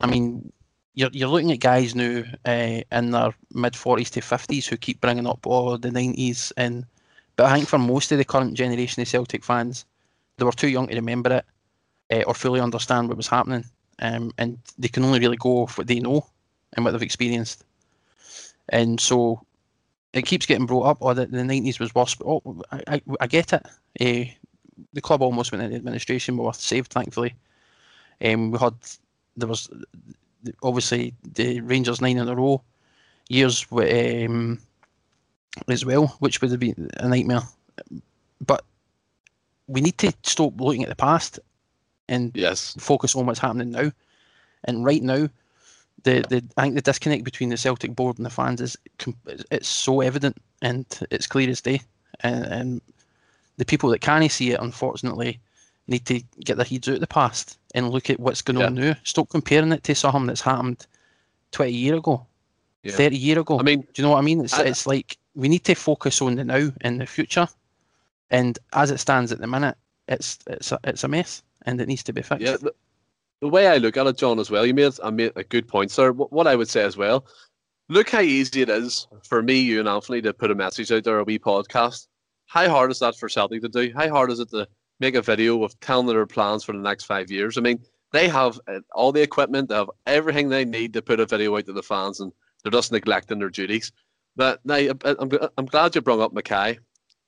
I 0.00 0.06
mean, 0.06 0.52
you're 0.94 1.10
you're 1.12 1.28
looking 1.28 1.52
at 1.52 1.60
guys 1.60 1.94
now 1.94 2.22
uh, 2.46 2.80
in 2.92 3.10
their 3.10 3.34
mid 3.52 3.76
forties 3.76 4.10
to 4.10 4.20
fifties 4.20 4.66
who 4.66 4.76
keep 4.76 5.00
bringing 5.00 5.26
up 5.26 5.46
all 5.46 5.70
oh, 5.70 5.76
the 5.76 5.90
nineties, 5.90 6.52
and 6.56 6.86
but 7.36 7.46
I 7.46 7.54
think 7.54 7.68
for 7.68 7.78
most 7.78 8.12
of 8.12 8.18
the 8.18 8.24
current 8.24 8.54
generation 8.54 9.02
of 9.02 9.08
Celtic 9.08 9.44
fans, 9.44 9.84
they 10.36 10.44
were 10.44 10.52
too 10.52 10.68
young 10.68 10.88
to 10.88 10.94
remember 10.94 11.32
it 11.34 11.44
uh, 12.10 12.22
or 12.26 12.34
fully 12.34 12.60
understand 12.60 13.08
what 13.08 13.16
was 13.16 13.28
happening. 13.28 13.64
Um, 14.00 14.32
and 14.38 14.58
they 14.78 14.88
can 14.88 15.04
only 15.04 15.20
really 15.20 15.36
go 15.36 15.62
off 15.62 15.76
what 15.76 15.86
they 15.86 16.00
know 16.00 16.26
and 16.72 16.84
what 16.84 16.92
they've 16.92 17.02
experienced. 17.02 17.64
And 18.70 18.98
so 19.00 19.44
it 20.12 20.26
keeps 20.26 20.46
getting 20.46 20.66
brought 20.66 20.86
up, 20.86 20.98
or 21.00 21.10
oh, 21.10 21.14
that 21.14 21.30
the 21.30 21.38
90s 21.38 21.78
was 21.78 21.94
worse. 21.94 22.14
But 22.14 22.26
oh, 22.26 22.62
I, 22.72 22.82
I, 22.86 23.02
I 23.20 23.26
get 23.26 23.52
it. 23.52 23.66
Uh, 24.00 24.30
the 24.92 25.00
club 25.00 25.22
almost 25.22 25.52
went 25.52 25.62
into 25.62 25.76
administration, 25.76 26.36
but 26.36 26.44
were 26.44 26.52
saved, 26.52 26.92
thankfully. 26.92 27.34
Um, 28.24 28.50
we 28.50 28.58
had, 28.58 28.74
there 29.36 29.48
was 29.48 29.68
obviously 30.62 31.14
the 31.34 31.60
Rangers 31.60 32.00
nine 32.00 32.18
in 32.18 32.28
a 32.28 32.34
row 32.34 32.62
years 33.28 33.70
with, 33.70 34.28
um, 34.28 34.58
as 35.68 35.84
well, 35.84 36.08
which 36.20 36.40
would 36.40 36.50
have 36.50 36.60
been 36.60 36.90
a 36.96 37.08
nightmare. 37.08 37.42
But 38.44 38.64
we 39.66 39.80
need 39.80 39.98
to 39.98 40.12
stop 40.24 40.60
looking 40.60 40.82
at 40.82 40.88
the 40.88 40.96
past 40.96 41.38
and 42.10 42.32
yes. 42.34 42.74
focus 42.78 43.16
on 43.16 43.24
what's 43.24 43.38
happening 43.38 43.70
now. 43.70 43.90
And 44.64 44.84
right 44.84 45.02
now, 45.02 45.28
the, 46.02 46.24
the 46.28 46.44
I 46.56 46.62
think 46.62 46.74
the 46.74 46.82
disconnect 46.82 47.24
between 47.24 47.48
the 47.48 47.56
Celtic 47.56 47.94
board 47.94 48.18
and 48.18 48.26
the 48.26 48.30
fans 48.30 48.60
is 48.60 48.76
it's 49.50 49.68
so 49.68 50.02
evident 50.02 50.36
and 50.60 50.84
it's 51.10 51.26
clear 51.26 51.48
as 51.48 51.62
day. 51.62 51.80
And, 52.20 52.44
and 52.44 52.80
the 53.56 53.64
people 53.64 53.88
that 53.90 54.00
can't 54.00 54.30
see 54.30 54.50
it, 54.50 54.60
unfortunately, 54.60 55.40
need 55.86 56.04
to 56.06 56.20
get 56.44 56.56
their 56.56 56.66
heads 56.66 56.88
out 56.88 56.94
of 56.94 57.00
the 57.00 57.06
past 57.06 57.58
and 57.74 57.90
look 57.90 58.10
at 58.10 58.20
what's 58.20 58.42
going 58.42 58.58
yeah. 58.58 58.66
on 58.66 58.74
now. 58.74 58.96
Stop 59.04 59.30
comparing 59.30 59.72
it 59.72 59.84
to 59.84 59.94
something 59.94 60.26
that's 60.26 60.40
happened 60.40 60.86
20 61.52 61.72
years 61.72 61.98
ago, 61.98 62.26
yeah. 62.82 62.92
30 62.92 63.16
years 63.16 63.38
ago. 63.38 63.58
I 63.58 63.62
mean, 63.62 63.80
do 63.80 63.88
you 63.94 64.02
know 64.02 64.10
what 64.10 64.18
I 64.18 64.22
mean? 64.22 64.40
It's, 64.42 64.54
I, 64.54 64.64
it's 64.64 64.86
like 64.86 65.16
we 65.34 65.48
need 65.48 65.64
to 65.64 65.74
focus 65.74 66.20
on 66.20 66.34
the 66.34 66.44
now 66.44 66.70
and 66.80 67.00
the 67.00 67.06
future. 67.06 67.48
And 68.30 68.58
as 68.72 68.90
it 68.90 68.98
stands 68.98 69.32
at 69.32 69.38
the 69.38 69.46
minute, 69.46 69.76
it's 70.08 70.38
it's 70.46 70.72
a, 70.72 70.78
it's 70.84 71.04
a 71.04 71.08
mess 71.08 71.42
and 71.66 71.80
it 71.80 71.88
needs 71.88 72.02
to 72.04 72.12
be 72.12 72.22
fixed. 72.22 72.44
Yeah, 72.44 72.56
the, 72.56 72.74
the 73.40 73.48
way 73.48 73.66
I 73.66 73.78
look 73.78 73.96
at 73.96 74.06
it, 74.06 74.16
John, 74.16 74.38
as 74.38 74.50
well, 74.50 74.66
you 74.66 74.74
made, 74.74 74.92
I 75.02 75.10
made 75.10 75.32
a 75.36 75.44
good 75.44 75.66
point, 75.66 75.90
sir. 75.90 76.12
What, 76.12 76.32
what 76.32 76.46
I 76.46 76.56
would 76.56 76.68
say 76.68 76.82
as 76.82 76.96
well, 76.96 77.26
look 77.88 78.10
how 78.10 78.20
easy 78.20 78.62
it 78.62 78.68
is 78.68 79.06
for 79.24 79.42
me, 79.42 79.60
you, 79.60 79.80
and 79.80 79.88
Anthony 79.88 80.22
to 80.22 80.32
put 80.32 80.50
a 80.50 80.54
message 80.54 80.92
out 80.92 81.04
there, 81.04 81.18
a 81.18 81.24
wee 81.24 81.38
podcast. 81.38 82.06
How 82.46 82.68
hard 82.68 82.90
is 82.90 82.98
that 82.98 83.16
for 83.16 83.28
Celtic 83.28 83.62
to 83.62 83.68
do? 83.68 83.92
How 83.94 84.08
hard 84.08 84.30
is 84.30 84.40
it 84.40 84.50
to 84.50 84.68
make 84.98 85.14
a 85.14 85.22
video 85.22 85.62
of 85.62 85.78
telling 85.80 86.06
their 86.06 86.26
plans 86.26 86.64
for 86.64 86.72
the 86.72 86.78
next 86.78 87.04
five 87.04 87.30
years? 87.30 87.56
I 87.56 87.60
mean, 87.60 87.80
they 88.12 88.28
have 88.28 88.60
uh, 88.66 88.80
all 88.92 89.12
the 89.12 89.22
equipment, 89.22 89.68
they 89.68 89.76
have 89.76 89.90
everything 90.06 90.48
they 90.48 90.64
need 90.64 90.92
to 90.94 91.02
put 91.02 91.20
a 91.20 91.26
video 91.26 91.56
out 91.56 91.66
to 91.66 91.72
the 91.72 91.82
fans, 91.82 92.20
and 92.20 92.32
they're 92.62 92.72
just 92.72 92.92
neglecting 92.92 93.38
their 93.38 93.50
duties. 93.50 93.92
But 94.36 94.60
now, 94.64 94.76
I'm, 95.04 95.30
I'm 95.56 95.66
glad 95.66 95.94
you 95.94 96.00
brought 96.00 96.20
up 96.20 96.34
McKay 96.34 96.78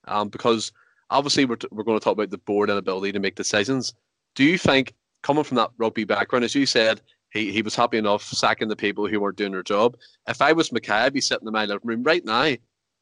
um, 0.05 0.29
because 0.29 0.71
obviously 1.09 1.45
we're, 1.45 1.55
t- 1.55 1.67
we're 1.71 1.83
going 1.83 1.99
to 1.99 2.03
talk 2.03 2.13
about 2.13 2.29
the 2.29 2.37
board 2.37 2.69
and 2.69 2.77
ability 2.77 3.11
to 3.13 3.19
make 3.19 3.35
decisions 3.35 3.93
do 4.35 4.43
you 4.43 4.57
think, 4.57 4.93
coming 5.21 5.43
from 5.43 5.57
that 5.57 5.71
rugby 5.77 6.03
background, 6.03 6.45
as 6.45 6.55
you 6.55 6.65
said, 6.65 7.01
he, 7.31 7.51
he 7.51 7.61
was 7.61 7.75
happy 7.75 7.97
enough 7.97 8.23
sacking 8.23 8.67
the 8.67 8.75
people 8.75 9.07
who 9.07 9.19
weren't 9.19 9.37
doing 9.37 9.51
their 9.51 9.63
job. 9.63 9.97
If 10.27 10.41
I 10.41 10.53
was 10.53 10.69
McKay, 10.69 11.03
I'd 11.03 11.13
be 11.13 11.21
sitting 11.21 11.47
in 11.47 11.53
my 11.53 11.65
living 11.65 11.87
room 11.87 12.03
right 12.03 12.23
now, 12.23 12.53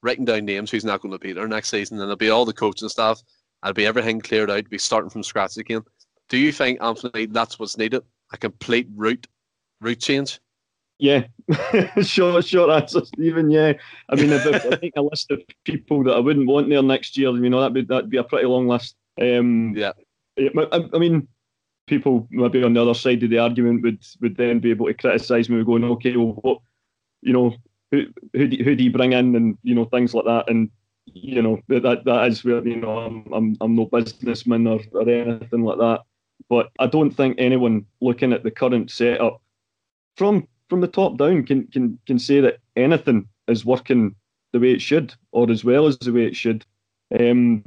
writing 0.01 0.25
down 0.25 0.45
names 0.45 0.71
who's 0.71 0.85
not 0.85 1.01
going 1.01 1.11
to 1.11 1.19
be 1.19 1.33
there 1.33 1.47
next 1.47 1.69
season, 1.69 1.97
and 1.97 2.03
it'll 2.03 2.15
be 2.15 2.29
all 2.29 2.45
the 2.45 2.53
coaching 2.53 2.89
staff. 2.89 3.21
I'll 3.63 3.73
be 3.73 3.85
everything 3.85 4.21
cleared 4.21 4.49
out. 4.49 4.69
Be 4.69 4.77
starting 4.77 5.09
from 5.09 5.23
scratch 5.23 5.57
again. 5.57 5.81
Do 6.29 6.37
you 6.37 6.51
think, 6.51 6.81
Anthony, 6.81 7.25
that's 7.25 7.59
what's 7.59 7.77
needed? 7.77 8.03
A 8.31 8.37
complete 8.37 8.87
route 8.95 9.27
route 9.81 9.99
change? 9.99 10.39
Yeah, 10.97 11.25
short 12.03 12.45
short 12.45 12.69
answer, 12.69 13.03
Stephen. 13.03 13.49
Yeah, 13.49 13.73
I 14.09 14.15
mean, 14.15 14.29
if 14.29 14.45
I 14.45 14.75
think 14.75 14.93
a 14.95 15.01
list 15.01 15.31
of 15.31 15.41
people 15.65 16.03
that 16.03 16.13
I 16.13 16.19
wouldn't 16.19 16.47
want 16.47 16.69
there 16.69 16.83
next 16.83 17.17
year, 17.17 17.31
you 17.31 17.49
know, 17.49 17.59
that'd 17.59 17.73
be 17.73 17.81
that'd 17.81 18.09
be 18.09 18.17
a 18.17 18.23
pretty 18.23 18.45
long 18.45 18.67
list. 18.67 18.95
Um, 19.19 19.73
yeah, 19.75 19.93
I, 20.71 20.89
I 20.93 20.97
mean, 20.97 21.27
people 21.87 22.27
maybe 22.31 22.63
on 22.63 22.73
the 22.73 22.81
other 22.81 22.93
side 22.93 23.23
of 23.23 23.29
the 23.29 23.39
argument 23.39 23.83
would 23.83 24.03
would 24.21 24.37
then 24.37 24.59
be 24.59 24.71
able 24.71 24.87
to 24.87 24.93
criticise 24.93 25.49
me, 25.49 25.63
going, 25.63 25.83
okay, 25.83 26.15
well, 26.15 26.33
what, 26.41 26.59
you 27.21 27.33
know, 27.33 27.55
who 27.91 28.05
who 28.33 28.47
do, 28.47 28.63
who 28.63 28.75
do 28.75 28.83
you 28.83 28.91
bring 28.91 29.13
in, 29.13 29.35
and 29.35 29.57
you 29.63 29.75
know, 29.75 29.85
things 29.85 30.13
like 30.13 30.25
that, 30.25 30.49
and 30.49 30.69
you 31.05 31.41
know, 31.41 31.59
that 31.67 32.03
that 32.05 32.27
is 32.27 32.43
where 32.43 32.65
you 32.65 32.77
know 32.77 32.99
I'm 32.99 33.25
I'm, 33.33 33.57
I'm 33.61 33.75
no 33.75 33.85
businessman 33.85 34.67
or, 34.67 34.79
or 34.93 35.09
anything 35.09 35.63
like 35.63 35.77
that. 35.79 36.01
But 36.49 36.69
I 36.79 36.87
don't 36.87 37.11
think 37.11 37.35
anyone 37.37 37.85
looking 38.01 38.33
at 38.33 38.43
the 38.43 38.51
current 38.51 38.91
setup 38.91 39.41
from 40.15 40.47
from 40.69 40.81
the 40.81 40.87
top 40.87 41.17
down 41.17 41.45
can 41.45 41.67
can 41.67 41.99
can 42.05 42.19
say 42.19 42.39
that 42.41 42.59
anything 42.75 43.27
is 43.47 43.65
working 43.65 44.15
the 44.53 44.59
way 44.59 44.71
it 44.71 44.81
should 44.81 45.13
or 45.31 45.49
as 45.49 45.63
well 45.63 45.87
as 45.87 45.97
the 45.99 46.13
way 46.13 46.25
it 46.25 46.35
should. 46.35 46.65
Um, 47.17 47.63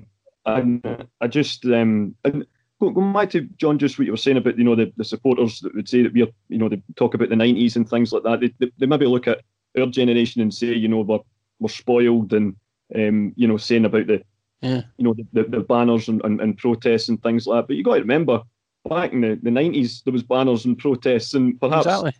and 0.46 1.06
I 1.20 1.26
just 1.26 1.64
um, 1.66 2.14
and 2.24 2.46
going 2.90 3.12
back 3.12 3.30
to 3.30 3.42
John, 3.56 3.78
just 3.78 3.98
what 3.98 4.06
you 4.06 4.12
were 4.12 4.16
saying 4.16 4.36
about 4.36 4.58
you 4.58 4.64
know 4.64 4.74
the, 4.74 4.92
the 4.96 5.04
supporters 5.04 5.60
that 5.60 5.74
would 5.74 5.88
say 5.88 6.02
that 6.02 6.12
we're 6.12 6.28
you 6.48 6.58
know 6.58 6.68
they 6.68 6.82
talk 6.96 7.14
about 7.14 7.28
the 7.28 7.36
nineties 7.36 7.76
and 7.76 7.88
things 7.88 8.12
like 8.12 8.22
that. 8.24 8.40
They, 8.40 8.52
they, 8.58 8.72
they 8.78 8.86
maybe 8.86 9.06
look 9.06 9.28
at 9.28 9.42
our 9.78 9.86
generation 9.86 10.40
and 10.40 10.52
say 10.52 10.68
you 10.68 10.88
know 10.88 11.00
we're 11.00 11.18
we're 11.60 11.68
spoiled 11.68 12.32
and 12.32 12.56
um, 12.94 13.32
you 13.36 13.48
know 13.48 13.56
saying 13.56 13.84
about 13.84 14.06
the 14.06 14.22
yeah. 14.60 14.82
you 14.96 15.04
know 15.04 15.14
the, 15.32 15.44
the, 15.44 15.60
banners 15.60 16.08
and, 16.08 16.24
and, 16.24 16.40
and, 16.40 16.56
protests 16.56 17.08
and 17.08 17.22
things 17.22 17.46
like 17.46 17.62
that. 17.62 17.68
But 17.68 17.76
you 17.76 17.84
got 17.84 17.94
to 17.94 18.00
remember 18.00 18.42
back 18.88 19.12
in 19.12 19.20
the, 19.20 19.36
90s 19.36 20.04
there 20.04 20.12
was 20.12 20.22
banners 20.22 20.64
and 20.64 20.78
protests 20.78 21.34
and 21.34 21.58
perhaps 21.60 21.86
exactly. 21.86 22.12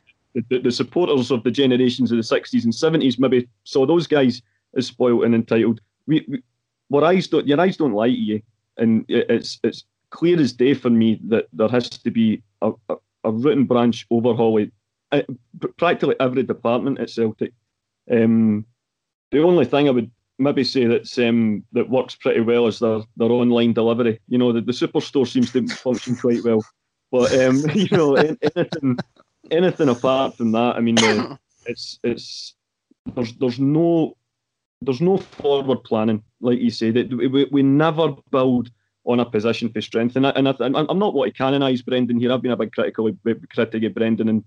the, 0.49 0.59
the, 0.61 0.73
supporters 0.73 1.31
of 1.31 1.43
the 1.43 1.51
generations 1.51 2.11
of 2.11 2.17
the 2.17 2.23
60s 2.23 2.65
and 2.65 2.73
70s 2.73 3.19
maybe 3.19 3.49
saw 3.65 3.87
those 3.87 4.07
guys 4.07 4.43
as 4.77 4.87
spoiled 4.87 5.25
and 5.25 5.35
entitled. 5.35 5.81
We, 6.07 6.25
we 6.29 6.43
our 6.93 7.05
eyes 7.05 7.27
don't 7.29 7.47
your 7.47 7.61
eyes 7.61 7.77
don't 7.77 7.93
lie 7.93 8.09
to 8.09 8.15
you, 8.15 8.43
and 8.77 9.05
it's 9.09 9.59
it's 9.65 9.85
clear 10.15 10.41
as 10.41 10.53
day 10.53 10.75
for 10.75 10.91
me 10.91 11.21
that 11.27 11.47
there 11.53 11.69
has 11.69 11.91
to 11.91 12.11
be 12.11 12.41
a, 12.63 12.71
a, 12.89 12.95
a 13.25 13.33
root 13.33 13.59
and 13.59 13.69
branch 13.69 14.07
overhaul 14.11 14.65
uh, 15.11 15.23
practically 15.77 16.15
every 16.21 16.45
department 16.45 17.01
at 17.01 17.11
Celtic. 17.11 17.53
Um, 18.09 18.65
the 19.33 19.43
only 19.43 19.65
thing 19.65 19.89
I 19.89 19.91
would 19.91 20.11
maybe 20.39 20.63
say 20.63 20.87
that's 20.87 21.19
um, 21.19 21.65
that 21.73 21.91
works 21.91 22.15
pretty 22.15 22.41
well 22.41 22.69
is 22.69 22.79
their, 22.79 23.01
their 23.17 23.31
online 23.31 23.73
delivery. 23.73 24.21
You 24.29 24.39
know, 24.39 24.53
the, 24.53 24.61
the 24.61 24.73
superstore 24.73 25.27
seems 25.27 25.51
to 25.53 25.67
function 25.67 26.15
quite 26.17 26.45
well, 26.45 26.65
but 27.11 27.37
um, 27.41 27.69
you 27.75 27.89
know, 27.91 28.15
anything 28.15 28.97
anything 29.51 29.89
apart 29.89 30.37
from 30.37 30.53
that, 30.53 30.77
I 30.77 30.81
mean, 30.81 30.99
uh, 31.03 31.37
it's 31.67 31.99
it's 32.05 32.55
there's 33.15 33.35
there's 33.35 33.59
no 33.59 34.17
there's 34.81 35.01
no 35.01 35.17
forward 35.17 35.83
planning, 35.83 36.23
like 36.41 36.61
you 36.61 36.71
say. 36.71 36.93
That 36.93 37.13
we, 37.13 37.49
we 37.51 37.63
never 37.65 38.15
build 38.31 38.71
on 39.07 39.21
a 39.21 39.25
position 39.25 39.71
for 39.71 39.81
strength. 39.81 40.17
And, 40.17 40.27
I, 40.27 40.31
and 40.31 40.49
I, 40.49 40.55
I'm 40.61 40.99
not 40.99 41.15
what 41.15 41.27
to 41.27 41.33
canonise 41.33 41.83
Brendan 41.83 42.19
here. 42.19 42.33
I've 42.33 42.43
been 42.43 42.53
a 42.53 42.57
big 42.57 42.73
critical 42.73 43.11
critic 43.53 43.85
of 43.85 43.95
Brendan 43.95 44.29
and 44.29 44.45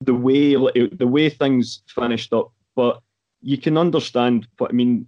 the 0.00 0.14
way 0.14 0.56
eh, 0.56 0.88
the 0.92 1.06
way 1.06 1.30
things 1.30 1.82
finished 1.86 2.32
up. 2.32 2.52
But 2.74 3.00
you 3.40 3.58
can 3.58 3.78
understand. 3.78 4.48
But 4.58 4.70
I 4.70 4.72
mean, 4.72 5.06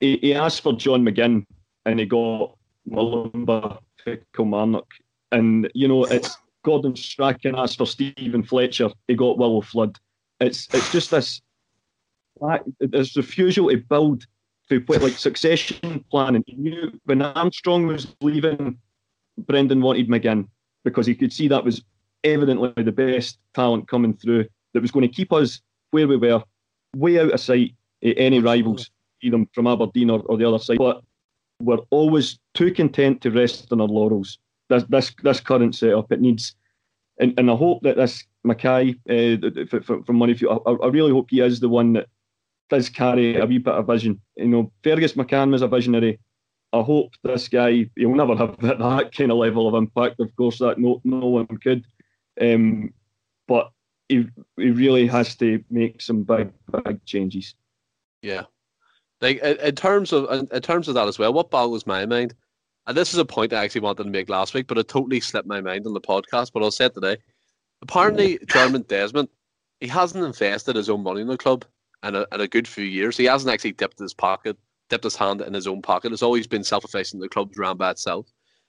he, 0.00 0.18
he 0.18 0.34
asked 0.34 0.62
for 0.62 0.72
John 0.72 1.04
McGinn 1.04 1.44
and 1.84 2.00
he 2.00 2.06
got 2.06 2.56
Mulumbu 2.88 3.78
Kilmarnock, 4.34 4.86
and 5.32 5.70
you 5.74 5.88
know 5.88 6.04
it's 6.04 6.36
Gordon 6.64 6.96
Strachan 6.96 7.54
asked 7.56 7.78
for 7.78 7.86
Steven 7.86 8.42
Fletcher. 8.42 8.90
He 9.08 9.14
got 9.14 9.38
Willo 9.38 9.64
Flood. 9.64 9.98
It's 10.40 10.66
it's 10.72 10.90
just 10.92 11.10
this. 11.10 11.40
There's 12.78 13.16
refusal 13.16 13.68
to 13.68 13.76
build 13.76 14.24
to 14.70 14.80
put 14.80 15.02
like 15.02 15.18
succession 15.18 16.04
planning. 16.10 16.44
He 16.46 16.54
knew 16.54 16.98
when 17.04 17.22
Armstrong 17.22 17.86
was 17.86 18.06
leaving, 18.20 18.78
Brendan 19.36 19.82
wanted 19.82 20.08
McGinn 20.08 20.46
because 20.84 21.06
he 21.06 21.14
could 21.14 21.32
see 21.32 21.48
that 21.48 21.64
was 21.64 21.82
evidently 22.24 22.72
the 22.82 22.92
best 22.92 23.38
talent 23.54 23.88
coming 23.88 24.14
through 24.14 24.46
that 24.72 24.80
was 24.80 24.90
going 24.92 25.06
to 25.06 25.14
keep 25.14 25.32
us 25.32 25.60
where 25.90 26.06
we 26.06 26.16
were, 26.16 26.42
way 26.96 27.18
out 27.18 27.32
of 27.32 27.40
sight 27.40 27.74
any 28.02 28.38
rivals, 28.38 28.90
either 29.22 29.44
from 29.52 29.66
Aberdeen 29.66 30.08
or, 30.08 30.20
or 30.26 30.36
the 30.36 30.46
other 30.46 30.58
side. 30.58 30.78
But 30.78 31.02
we're 31.60 31.78
always 31.90 32.38
too 32.54 32.72
content 32.72 33.20
to 33.22 33.30
rest 33.30 33.72
on 33.72 33.80
our 33.80 33.88
laurels. 33.88 34.38
This 34.68 34.84
this, 34.88 35.12
this 35.22 35.40
current 35.40 35.74
setup 35.74 36.12
it 36.12 36.20
needs, 36.20 36.54
and, 37.18 37.34
and 37.38 37.50
I 37.50 37.56
hope 37.56 37.82
that 37.82 37.96
this 37.96 38.24
McKay 38.46 38.94
uh, 39.10 39.92
from 40.04 40.16
Murrayfield, 40.16 40.62
I, 40.64 40.84
I 40.84 40.88
really 40.88 41.10
hope 41.10 41.26
he 41.30 41.40
is 41.40 41.58
the 41.58 41.68
one 41.68 41.94
that 41.94 42.06
does 42.70 42.88
carry 42.88 43.36
a 43.36 43.44
wee 43.44 43.58
bit 43.58 43.74
of 43.74 43.86
vision. 43.86 44.20
You 44.36 44.48
know, 44.48 44.72
Fergus 44.82 45.12
McCann 45.12 45.50
was 45.50 45.62
a 45.62 45.68
visionary. 45.68 46.18
I 46.72 46.82
hope 46.82 47.12
this 47.24 47.48
guy 47.48 47.90
he'll 47.96 48.14
never 48.14 48.36
have 48.36 48.56
that 48.60 49.10
kind 49.14 49.30
of 49.30 49.38
level 49.38 49.68
of 49.68 49.74
impact. 49.74 50.20
Of 50.20 50.34
course, 50.36 50.58
that 50.58 50.78
no 50.78 51.00
no 51.04 51.26
one 51.26 51.46
could. 51.62 51.84
Um, 52.40 52.94
but 53.46 53.72
he 54.08 54.26
he 54.56 54.70
really 54.70 55.06
has 55.08 55.36
to 55.36 55.62
make 55.68 56.00
some 56.00 56.22
big 56.22 56.52
big 56.84 57.04
changes. 57.04 57.54
Yeah, 58.22 58.44
like 59.20 59.38
in 59.38 59.74
terms 59.74 60.12
of 60.12 60.48
in 60.50 60.62
terms 60.62 60.88
of 60.88 60.94
that 60.94 61.08
as 61.08 61.18
well. 61.18 61.32
What 61.32 61.50
boggles 61.50 61.86
my 61.86 62.06
mind, 62.06 62.34
and 62.86 62.96
this 62.96 63.12
is 63.12 63.18
a 63.18 63.24
point 63.24 63.52
I 63.52 63.64
actually 63.64 63.82
wanted 63.82 64.04
to 64.04 64.10
make 64.10 64.28
last 64.28 64.54
week, 64.54 64.68
but 64.68 64.78
it 64.78 64.88
totally 64.88 65.20
slipped 65.20 65.48
my 65.48 65.60
mind 65.60 65.86
on 65.86 65.94
the 65.94 66.00
podcast. 66.00 66.52
But 66.52 66.62
I'll 66.62 66.70
say 66.70 66.86
it 66.86 66.94
today. 66.94 67.16
Apparently, 67.82 68.38
Dermot 68.46 68.88
Desmond, 68.88 69.28
he 69.80 69.88
hasn't 69.88 70.24
invested 70.24 70.76
his 70.76 70.90
own 70.90 71.02
money 71.02 71.22
in 71.22 71.26
the 71.26 71.38
club 71.38 71.64
in 72.02 72.14
a, 72.14 72.26
in 72.32 72.40
a 72.40 72.48
good 72.48 72.66
few 72.66 72.84
years. 72.84 73.16
He 73.16 73.24
hasn't 73.24 73.52
actually 73.52 73.72
dipped 73.72 73.98
his 73.98 74.14
pocket, 74.14 74.56
dipped 74.88 75.04
his 75.04 75.16
hand 75.16 75.40
in 75.40 75.54
his 75.54 75.66
own 75.66 75.82
pocket. 75.82 76.12
It's 76.12 76.22
always 76.22 76.46
been 76.46 76.64
self-effacing. 76.64 77.20
The 77.20 77.28
club's 77.28 77.58
ran 77.58 77.76
by 77.76 77.90
itself. 77.90 78.26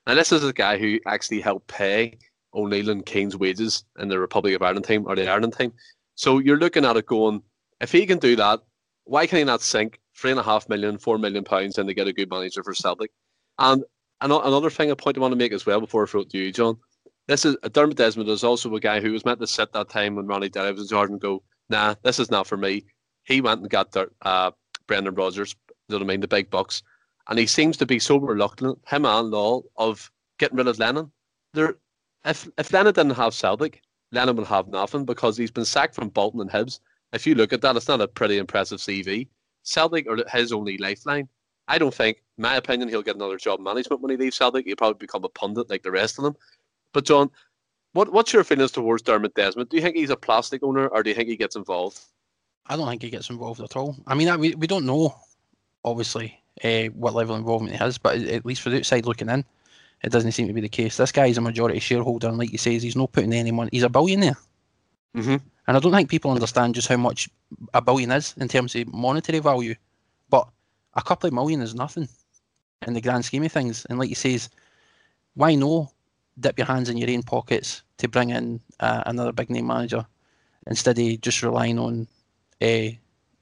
And 0.08 0.18
this 0.18 0.32
is 0.32 0.44
a 0.44 0.54
guy 0.54 0.78
who 0.78 1.00
actually 1.06 1.42
helped 1.42 1.68
pay 1.68 2.18
O'Neill 2.54 2.90
and 2.90 3.06
Keane's 3.06 3.38
wages 3.38 3.86
in 4.00 4.08
the 4.08 4.20
Republic 4.20 4.56
of 4.56 4.62
Ireland 4.62 4.86
team 4.86 5.06
or 5.08 5.16
the 5.16 5.30
Ireland 5.30 5.56
team. 5.58 5.74
So 6.16 6.40
you're 6.40 6.58
looking 6.58 6.86
at 6.86 6.98
it 6.98 7.06
going, 7.06 7.42
if 7.80 7.92
he 7.92 8.06
can 8.06 8.20
do 8.20 8.36
that, 8.36 8.60
why 9.06 9.28
can 9.28 9.38
he 9.38 9.44
not 9.44 9.62
sink 9.62 10.00
three 10.18 10.32
and 10.32 10.40
a 10.40 10.44
half 10.44 10.68
million, 10.70 10.98
four 10.98 11.18
million 11.18 11.44
pounds 11.44 11.78
and 11.78 11.88
to 11.88 11.94
get 11.94 12.08
a 12.08 12.14
good 12.14 12.30
manager 12.30 12.64
for 12.64 12.74
Celtic? 12.74 13.12
And 13.58 13.84
another 14.22 14.70
thing, 14.70 14.92
a 14.92 14.96
point 14.96 15.18
I 15.18 15.22
want 15.22 15.32
to 15.32 15.38
make 15.38 15.54
as 15.54 15.66
well 15.66 15.80
before 15.80 16.04
I 16.04 16.08
throw 16.08 16.22
it 16.22 16.30
to 16.32 16.38
you, 16.38 16.52
John. 16.52 16.78
This 17.28 17.46
is 17.46 17.56
a 17.64 17.70
Dermot 17.70 17.98
Desmond 17.98 18.30
is 18.30 18.44
also 18.44 18.74
a 18.76 18.80
guy 18.80 19.00
who 19.00 19.12
was 19.12 19.24
meant 19.24 19.40
to 19.40 19.48
sit 19.48 19.72
that 19.74 19.90
time 19.90 20.16
when 20.16 20.28
Ronny 20.28 20.50
Deila 20.50 20.74
was 20.74 20.82
in 20.82 20.88
charge 20.90 21.10
and 21.10 21.22
go, 21.22 21.44
nah, 21.70 21.96
this 22.04 22.20
is 22.20 22.32
not 22.32 22.48
for 22.48 22.58
me 22.58 22.84
he 23.24 23.42
went 23.42 23.62
and 23.62 23.70
got 23.70 23.92
the, 23.92 24.10
uh, 24.22 24.52
Brendan 24.88 25.16
Rodgers, 25.16 25.56
you 25.70 25.94
know 25.94 25.98
what 25.98 26.04
I 26.04 26.08
mean, 26.08 26.22
the 26.22 26.28
big 26.28 26.50
bucks, 26.50 26.84
and 27.28 27.38
he 27.40 27.46
seems 27.46 27.78
to 27.78 27.86
be 27.86 28.00
so 28.00 28.18
reluctant, 28.18 28.80
him 28.88 29.06
and 29.06 29.32
Law, 29.32 29.62
of 29.78 30.12
getting 30.38 30.58
rid 30.58 30.68
of 30.68 30.80
Lennon. 30.80 31.12
There, 31.54 31.76
if 32.26 32.50
if 32.58 32.74
Lennon 32.74 32.94
didn't 32.94 33.16
have 33.16 33.34
Celtic, 33.34 33.82
Lennon 34.12 34.36
would 34.38 34.48
have 34.48 34.68
nothing 34.68 35.06
because 35.06 35.38
he's 35.38 35.52
been 35.52 35.66
sacked 35.66 35.96
from 35.96 36.10
Bolton 36.10 36.42
and 36.42 36.50
Hibs. 36.50 36.80
If 37.14 37.28
you 37.28 37.36
look 37.36 37.54
at 37.54 37.62
that, 37.62 37.76
it's 37.76 37.88
not 37.88 38.02
a 38.02 38.08
pretty 38.08 38.38
impressive 38.38 38.80
CV. 38.80 39.28
Celtic 39.64 40.08
are 40.08 40.18
his 40.30 40.52
only 40.52 40.78
lifeline. 40.78 41.28
I 41.68 41.78
don't 41.78 41.94
think, 41.94 42.22
my 42.38 42.56
opinion, 42.56 42.90
he'll 42.90 43.02
get 43.02 43.16
another 43.16 43.38
job 43.38 43.60
management 43.60 44.02
when 44.02 44.12
he 44.12 44.18
leaves 44.18 44.38
Celtic. 44.38 44.66
He'll 44.66 44.76
probably 44.76 44.98
become 44.98 45.24
a 45.24 45.30
pundit 45.30 45.70
like 45.70 45.84
the 45.84 45.92
rest 45.92 46.18
of 46.18 46.24
them. 46.24 46.36
But 46.94 47.06
John, 47.06 47.30
what 47.94 48.12
what's 48.12 48.34
your 48.34 48.44
feelings 48.44 48.72
towards 48.72 49.04
Dermot 49.04 49.36
Desmond? 49.36 49.70
Do 49.70 49.78
you 49.78 49.84
think 49.84 49.96
he's 49.96 50.10
a 50.10 50.18
plastic 50.18 50.64
owner, 50.64 50.88
or 50.88 51.04
do 51.04 51.10
you 51.10 51.16
think 51.16 51.30
he 51.30 51.38
gets 51.38 51.56
involved? 51.56 52.00
I 52.68 52.76
don't 52.76 52.88
think 52.88 53.02
he 53.02 53.10
gets 53.10 53.30
involved 53.30 53.62
at 53.62 53.76
all. 53.76 53.96
I 54.08 54.16
mean, 54.16 54.40
we, 54.40 54.56
we 54.56 54.68
don't 54.68 54.86
know, 54.86 55.16
obviously, 55.84 56.42
uh, 56.64 56.86
what 56.88 57.14
level 57.14 57.36
of 57.36 57.40
involvement 57.40 57.74
he 57.74 57.78
has, 57.80 57.98
but 57.98 58.18
at 58.18 58.46
least 58.46 58.62
for 58.62 58.70
the 58.70 58.78
outside 58.78 59.06
looking 59.06 59.30
in, 59.30 59.44
it 60.04 60.12
doesn't 60.12 60.32
seem 60.32 60.48
to 60.48 60.54
be 60.54 60.62
the 60.62 60.70
case. 60.70 60.98
This 60.98 61.12
guy 61.12 61.28
is 61.28 61.38
a 61.38 61.42
majority 61.42 61.80
shareholder, 61.80 62.28
and 62.28 62.38
like 62.38 62.52
you 62.52 62.58
say, 62.58 62.78
he's 62.78 62.96
not 62.96 63.12
putting 63.12 63.34
any 63.34 63.52
money. 63.52 63.70
He's 63.72 63.84
a 63.84 63.90
billionaire. 63.90 64.38
Mm-hmm. 65.16 65.38
And 65.68 65.78
I 65.78 65.80
don't 65.80 65.92
think 65.92 66.10
people 66.10 66.32
understand 66.32 66.76
just 66.76 66.88
how 66.88 66.98
much 66.98 67.30
a 67.74 67.82
billion 67.82 68.12
is 68.12 68.34
in 68.38 68.48
terms 68.48 68.76
of 68.76 68.92
monetary 68.94 69.40
value. 69.40 69.76
But 70.30 70.48
a 70.96 71.02
couple 71.02 71.28
of 71.28 71.34
million 71.34 71.62
is 71.62 71.76
nothing 71.76 72.08
in 72.88 72.94
the 72.94 73.02
grand 73.02 73.26
scheme 73.26 73.44
of 73.44 73.52
things. 73.52 73.86
And 73.90 74.00
like 74.00 74.10
you 74.10 74.16
says, 74.16 74.50
why 75.36 75.56
no 75.56 75.92
dip 76.40 76.58
your 76.58 76.68
hands 76.68 76.90
in 76.90 76.98
your 76.98 77.10
own 77.10 77.24
pockets 77.24 77.84
to 77.98 78.08
bring 78.08 78.32
in 78.32 78.60
uh, 78.80 79.04
another 79.06 79.32
big 79.32 79.50
name 79.50 79.68
manager 79.68 80.06
instead 80.68 80.98
of 80.98 81.22
just 81.22 81.44
relying 81.44 81.78
on 81.78 82.08
uh, 82.62 82.92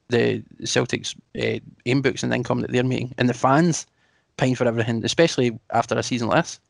the 0.08 0.42
Celtics 0.62 1.14
uh, 1.38 1.60
aim 1.86 2.02
books 2.02 2.22
and 2.22 2.34
income 2.34 2.60
that 2.60 2.72
they're 2.72 2.84
making, 2.84 3.14
and 3.18 3.28
the 3.28 3.34
fans 3.34 3.86
paying 4.36 4.54
for 4.54 4.66
everything, 4.66 5.04
especially 5.04 5.58
after 5.72 5.96
a 5.96 6.02
season 6.02 6.28
like 6.28 6.44
this. 6.44 6.60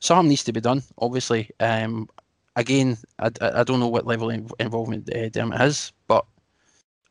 Something 0.00 0.28
needs 0.28 0.44
to 0.44 0.52
be 0.52 0.60
done, 0.60 0.82
obviously. 0.98 1.50
Um, 1.60 2.08
again, 2.56 2.98
I, 3.20 3.30
I 3.40 3.62
don't 3.62 3.80
know 3.80 3.88
what 3.88 4.06
level 4.06 4.30
of 4.30 4.52
involvement 4.58 5.14
uh, 5.14 5.28
Dermot 5.28 5.58
has, 5.58 5.92
but 6.08 6.24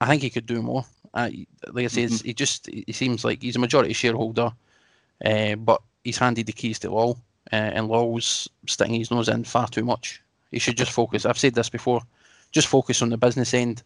I 0.01 0.07
think 0.07 0.21
he 0.21 0.29
could 0.29 0.45
do 0.45 0.61
more. 0.61 0.85
Uh, 1.13 1.29
like 1.71 1.85
I 1.85 1.87
say, 1.87 2.03
mm-hmm. 2.03 2.25
he 2.25 2.33
just 2.33 2.67
he 2.67 2.91
seems 2.91 3.23
like 3.23 3.41
he's 3.41 3.55
a 3.55 3.59
majority 3.59 3.93
shareholder, 3.93 4.51
uh, 5.25 5.55
but 5.55 5.81
he's 6.03 6.17
handed 6.17 6.45
the 6.45 6.53
keys 6.53 6.79
to 6.79 6.91
Law, 6.91 7.11
uh, 7.51 7.71
and 7.75 7.87
Law's 7.87 8.49
sticking 8.67 8.95
his 8.95 9.11
nose 9.11 9.29
in 9.29 9.43
far 9.43 9.67
too 9.67 9.83
much. 9.83 10.21
He 10.51 10.59
should 10.59 10.77
just 10.77 10.91
focus. 10.91 11.25
I've 11.25 11.37
said 11.37 11.55
this 11.55 11.69
before. 11.69 12.01
Just 12.51 12.67
focus 12.67 13.01
on 13.01 13.09
the 13.09 13.17
business 13.17 13.53
end. 13.53 13.83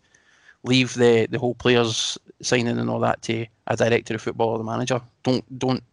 Leave 0.64 0.94
the, 0.96 1.28
the 1.30 1.40
whole 1.40 1.56
players 1.56 2.18
signing 2.42 2.80
and 2.80 2.90
all 2.90 3.00
that 3.00 3.22
to 3.24 3.46
a 3.68 3.76
director 3.76 4.16
of 4.16 4.22
football 4.22 4.50
or 4.50 4.58
the 4.58 4.64
manager. 4.64 5.02
Don't 5.24 5.60
don't 5.60 5.84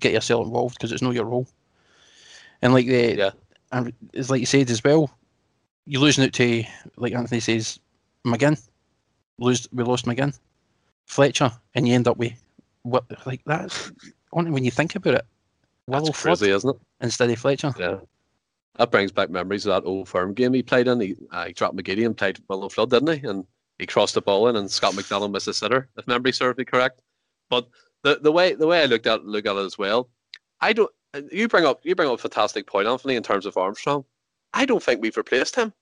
get 0.00 0.12
yourself 0.12 0.46
involved 0.46 0.76
because 0.76 0.92
it's 0.92 1.02
not 1.02 1.14
your 1.14 1.24
role. 1.24 1.46
And 2.62 2.72
like 2.72 2.86
the 2.86 3.16
yeah, 3.16 3.30
and 3.72 3.92
it's 4.12 4.30
like 4.30 4.40
you 4.40 4.46
said 4.46 4.70
as 4.70 4.82
well. 4.82 5.10
You're 5.86 6.02
losing 6.02 6.24
it 6.24 6.32
to 6.34 6.64
like 6.96 7.14
Anthony 7.14 7.40
says, 7.40 7.78
McGinn. 8.26 8.60
Lose 9.38 9.68
we 9.72 9.84
lost 9.84 10.06
McGinn, 10.06 10.36
Fletcher, 11.04 11.52
and 11.74 11.86
you 11.86 11.94
end 11.94 12.08
up 12.08 12.16
with 12.16 12.32
what 12.82 13.04
like 13.26 13.44
that. 13.44 13.90
When 14.30 14.64
you 14.64 14.70
think 14.70 14.96
about 14.96 15.14
it, 15.14 15.26
Willo 15.88 16.06
That's 16.06 16.22
crazy, 16.22 16.50
isn't 16.50 16.70
it? 16.70 16.76
Instead 17.00 17.30
of 17.30 17.38
Fletcher. 17.38 17.72
Yeah. 17.78 17.98
That 18.76 18.90
brings 18.90 19.12
back 19.12 19.30
memories 19.30 19.64
of 19.66 19.72
that 19.82 19.88
old 19.88 20.08
firm 20.08 20.34
game 20.34 20.52
he 20.52 20.62
played 20.62 20.88
in. 20.88 21.00
He, 21.00 21.16
uh, 21.30 21.46
he 21.46 21.52
dropped 21.52 21.76
McGeady 21.76 22.04
and 22.04 22.16
played 22.16 22.40
Willo 22.48 22.70
Flood, 22.70 22.90
didn't 22.90 23.20
he? 23.20 23.26
And 23.26 23.46
he 23.78 23.86
crossed 23.86 24.14
the 24.14 24.22
ball 24.22 24.48
in, 24.48 24.56
and 24.56 24.70
Scott 24.70 24.94
McDonald 24.94 25.32
missed 25.32 25.48
a 25.48 25.54
sitter, 25.54 25.88
if 25.96 26.06
memory 26.06 26.32
serves 26.32 26.58
me 26.58 26.64
correct. 26.64 27.00
But 27.50 27.68
the, 28.02 28.18
the 28.22 28.32
way 28.32 28.54
the 28.54 28.66
way 28.66 28.82
I 28.82 28.86
looked 28.86 29.06
at 29.06 29.24
look 29.24 29.46
at 29.46 29.56
it 29.56 29.64
as 29.64 29.78
well, 29.78 30.08
I 30.60 30.72
don't. 30.72 30.90
You 31.30 31.48
bring 31.48 31.64
up 31.64 31.80
you 31.82 31.94
bring 31.94 32.08
up 32.08 32.14
a 32.14 32.18
fantastic 32.18 32.66
point, 32.66 32.88
Anthony, 32.88 33.16
in 33.16 33.22
terms 33.22 33.46
of 33.46 33.56
Armstrong. 33.56 34.04
I 34.52 34.66
don't 34.66 34.82
think 34.82 35.00
we've 35.00 35.16
replaced 35.16 35.56
him. 35.56 35.72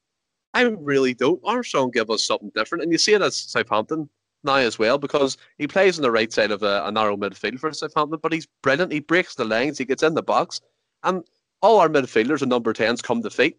I 0.53 0.63
really 0.63 1.15
don't. 1.15 1.41
Armstrong 1.45 1.91
gave 1.91 2.11
us 2.11 2.25
something 2.25 2.53
different, 2.55 2.83
and 2.83 2.93
you 2.93 2.99
see 2.99 3.15
it 3.15 3.23
as 3.23 3.37
Southampton 3.37 4.09
now 4.45 4.57
as 4.57 4.79
well 4.79 4.99
because 4.99 5.37
he 5.59 5.67
plays 5.67 5.99
on 5.99 6.03
the 6.03 6.11
right 6.11 6.33
side 6.33 6.51
of 6.51 6.63
a, 6.63 6.85
a 6.85 6.93
narrow 6.93 7.17
midfield 7.17 7.59
for 7.59 7.73
Southampton, 7.73 8.21
but 8.23 8.33
he's 8.33 8.47
brilliant. 8.63 8.93
He 8.93 9.01
breaks 9.01 9.35
the 9.35 9.45
lines, 9.45 9.79
he 9.79 9.85
gets 9.85 10.03
in 10.03 10.15
the 10.15 10.23
box, 10.23 10.61
and 11.03 11.25
all 11.63 11.81
our 11.81 11.89
midfielders 11.89 12.43
and 12.43 12.51
number 12.51 12.73
10s 12.73 13.03
come 13.03 13.23
to 13.23 13.31
feet. 13.31 13.59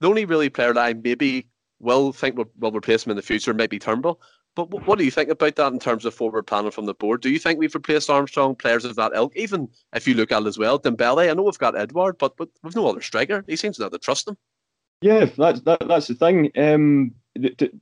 The 0.00 0.08
only 0.08 0.26
really 0.26 0.50
player 0.50 0.74
that 0.74 0.80
I 0.80 0.92
maybe 0.92 1.46
will 1.80 2.12
think 2.12 2.36
will, 2.36 2.50
will 2.58 2.72
replace 2.72 3.04
him 3.04 3.10
in 3.10 3.16
the 3.16 3.22
future 3.22 3.54
might 3.54 3.70
be 3.70 3.78
Turnbull. 3.78 4.20
But 4.54 4.86
what 4.86 4.98
do 4.98 5.04
you 5.04 5.10
think 5.10 5.28
about 5.28 5.56
that 5.56 5.72
in 5.72 5.78
terms 5.78 6.06
of 6.06 6.14
forward 6.14 6.46
planning 6.46 6.70
from 6.70 6.86
the 6.86 6.94
board? 6.94 7.20
Do 7.20 7.28
you 7.28 7.38
think 7.38 7.58
we've 7.58 7.74
replaced 7.74 8.08
Armstrong, 8.08 8.54
players 8.54 8.86
of 8.86 8.96
that 8.96 9.12
ilk? 9.14 9.36
Even 9.36 9.68
if 9.94 10.08
you 10.08 10.14
look 10.14 10.32
at 10.32 10.42
it 10.42 10.46
as 10.46 10.56
well, 10.56 10.80
Dembele, 10.80 11.30
I 11.30 11.34
know 11.34 11.42
we've 11.42 11.58
got 11.58 11.76
Edouard, 11.76 12.16
but, 12.16 12.38
but 12.38 12.48
we've 12.62 12.74
no 12.74 12.88
other 12.88 13.02
striker. 13.02 13.44
He 13.46 13.56
seems 13.56 13.78
not 13.78 13.92
to 13.92 13.98
trust 13.98 14.28
him. 14.28 14.38
Yeah, 15.02 15.26
that's 15.26 15.60
that, 15.60 15.86
that's 15.86 16.06
the 16.06 16.14
thing. 16.14 16.50
Um, 16.56 17.12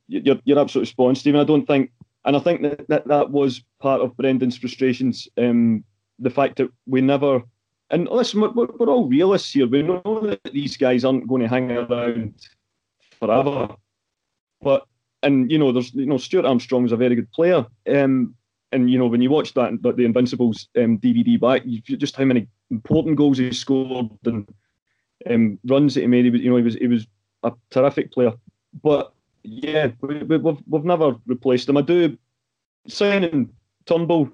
you're, 0.08 0.40
you're 0.44 0.58
absolutely 0.58 0.90
spot 0.90 1.08
on, 1.10 1.14
Stephen. 1.14 1.40
I 1.40 1.44
don't 1.44 1.64
think, 1.64 1.92
and 2.24 2.36
I 2.36 2.40
think 2.40 2.62
that 2.62 2.88
that, 2.88 3.06
that 3.06 3.30
was 3.30 3.62
part 3.80 4.00
of 4.00 4.16
Brendan's 4.16 4.58
frustrations. 4.58 5.28
Um, 5.38 5.84
the 6.18 6.30
fact 6.30 6.56
that 6.56 6.70
we 6.86 7.00
never 7.00 7.44
and 7.90 8.08
listen, 8.08 8.40
we're, 8.40 8.50
we're 8.52 8.88
all 8.88 9.06
realists 9.06 9.52
here. 9.52 9.68
We 9.68 9.82
know 9.82 10.20
that 10.24 10.40
these 10.52 10.76
guys 10.76 11.04
aren't 11.04 11.28
going 11.28 11.42
to 11.42 11.48
hang 11.48 11.70
around 11.70 12.34
forever. 13.20 13.76
But 14.64 14.86
and 15.22 15.50
you 15.50 15.58
know, 15.58 15.72
there's 15.72 15.94
you 15.94 16.06
know, 16.06 16.16
Stuart 16.16 16.46
Armstrong's 16.46 16.92
a 16.92 16.96
very 16.96 17.14
good 17.14 17.30
player. 17.32 17.66
Um, 17.88 18.34
and 18.72 18.90
you 18.90 18.98
know, 18.98 19.06
when 19.06 19.22
you 19.22 19.30
watch 19.30 19.54
that, 19.54 19.70
the 19.82 20.04
Invincibles 20.04 20.68
um, 20.76 20.98
DVD 20.98 21.38
back, 21.38 21.62
you, 21.64 21.80
just 21.80 22.16
how 22.16 22.24
many 22.24 22.48
important 22.70 23.16
goals 23.16 23.38
he 23.38 23.52
scored 23.52 24.08
and 24.24 24.48
um, 25.30 25.58
runs 25.66 25.94
that 25.94 26.00
he 26.00 26.06
made. 26.06 26.24
He 26.24 26.30
was, 26.30 26.40
you 26.40 26.50
know, 26.50 26.56
he 26.56 26.62
was 26.62 26.74
he 26.74 26.86
was 26.88 27.06
a 27.44 27.52
terrific 27.70 28.12
player. 28.12 28.32
But 28.82 29.12
yeah, 29.44 29.88
we, 30.00 30.18
have 30.18 30.28
we've, 30.28 30.58
we've 30.66 30.84
never 30.84 31.14
replaced 31.26 31.68
him. 31.68 31.76
I 31.76 31.82
do 31.82 32.18
signing 32.88 33.50
Turnbull. 33.86 34.30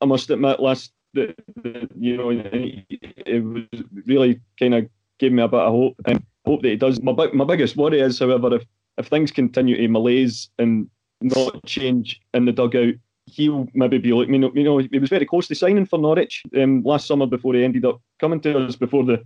I 0.00 0.06
must 0.06 0.30
admit, 0.30 0.60
last 0.60 0.92
the, 1.14 1.34
the, 1.62 1.88
you 1.96 2.16
know, 2.16 2.30
it 2.30 3.44
was 3.44 3.82
really 4.06 4.40
kind 4.58 4.74
of 4.74 4.88
gave 5.18 5.32
me 5.32 5.42
a 5.42 5.48
bit 5.48 5.60
of 5.60 5.72
hope 5.72 5.94
and 6.06 6.24
hope 6.44 6.62
that 6.62 6.68
he 6.68 6.76
does. 6.76 7.00
My 7.00 7.12
my 7.32 7.44
biggest 7.44 7.76
worry 7.76 8.00
is, 8.00 8.18
however, 8.18 8.56
if 8.56 8.64
if 8.98 9.06
things 9.06 9.30
continue 9.30 9.76
to 9.76 9.88
malaise 9.88 10.50
and 10.58 10.88
not 11.20 11.64
change 11.64 12.20
in 12.32 12.44
the 12.44 12.52
dugout, 12.52 12.94
he'll 13.26 13.66
maybe 13.74 13.98
be 13.98 14.12
like, 14.12 14.28
you 14.28 14.38
know, 14.38 14.52
you 14.54 14.64
know, 14.64 14.78
he 14.78 14.98
was 14.98 15.10
very 15.10 15.26
close 15.26 15.48
to 15.48 15.54
signing 15.54 15.86
for 15.86 15.98
Norwich 15.98 16.42
um, 16.56 16.82
last 16.82 17.06
summer 17.06 17.26
before 17.26 17.54
he 17.54 17.64
ended 17.64 17.84
up 17.84 18.00
coming 18.18 18.40
to 18.40 18.58
us 18.58 18.76
before 18.76 19.04
the 19.04 19.24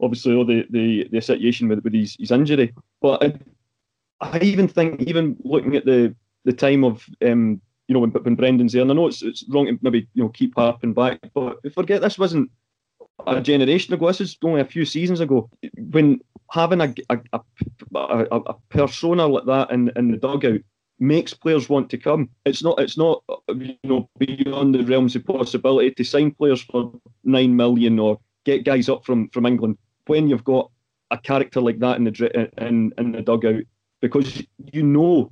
obviously 0.00 0.34
all 0.34 0.44
the, 0.44 0.66
the, 0.70 1.08
the 1.10 1.20
situation 1.20 1.68
with, 1.68 1.82
with 1.82 1.94
his, 1.94 2.16
his 2.18 2.30
injury. 2.30 2.74
But 3.00 3.24
I, 3.24 3.34
I 4.20 4.38
even 4.40 4.68
think, 4.68 5.02
even 5.02 5.36
looking 5.44 5.76
at 5.76 5.84
the 5.84 6.14
the 6.44 6.52
time 6.52 6.84
of 6.84 7.04
um, 7.22 7.60
you 7.88 7.94
know, 7.94 8.00
when, 8.00 8.10
when 8.10 8.34
Brendan's 8.34 8.72
there. 8.72 8.82
And 8.82 8.90
I 8.90 8.94
know 8.94 9.08
it's, 9.08 9.22
it's 9.22 9.44
wrong 9.48 9.66
to 9.66 9.78
maybe, 9.82 10.08
you 10.14 10.22
know, 10.22 10.28
keep 10.30 10.54
harping 10.56 10.94
back, 10.94 11.18
but 11.34 11.58
forget 11.72 12.00
this 12.00 12.18
wasn't 12.18 12.50
a 13.26 13.40
generation 13.40 13.94
ago. 13.94 14.06
This 14.06 14.20
is 14.20 14.36
only 14.42 14.60
a 14.60 14.64
few 14.64 14.84
seasons 14.84 15.20
ago. 15.20 15.48
When 15.76 16.20
having 16.52 16.80
a, 16.80 16.94
a, 17.10 17.40
a, 17.94 18.40
a 18.46 18.54
persona 18.68 19.26
like 19.26 19.46
that 19.46 19.70
in, 19.70 19.90
in 19.96 20.10
the 20.10 20.16
dugout 20.16 20.60
makes 20.98 21.34
players 21.34 21.68
want 21.68 21.90
to 21.90 21.98
come. 21.98 22.30
It's 22.44 22.62
not 22.62 22.80
it's 22.80 22.96
not 22.96 23.22
you 23.54 23.76
know 23.84 24.08
beyond 24.18 24.74
the 24.74 24.84
realms 24.84 25.16
of 25.16 25.24
possibility 25.24 25.90
to 25.92 26.04
sign 26.04 26.32
players 26.32 26.62
for 26.62 26.92
nine 27.24 27.54
million 27.56 27.98
or 27.98 28.18
get 28.44 28.64
guys 28.64 28.88
up 28.88 29.04
from 29.04 29.28
from 29.30 29.46
England 29.46 29.76
when 30.06 30.28
you've 30.28 30.44
got 30.44 30.70
a 31.10 31.18
character 31.18 31.60
like 31.60 31.78
that 31.80 31.96
in 31.96 32.04
the 32.04 32.48
in 32.58 32.92
in 32.98 33.12
the 33.12 33.22
dugout 33.22 33.62
because 34.00 34.42
you 34.72 34.82
know 34.82 35.30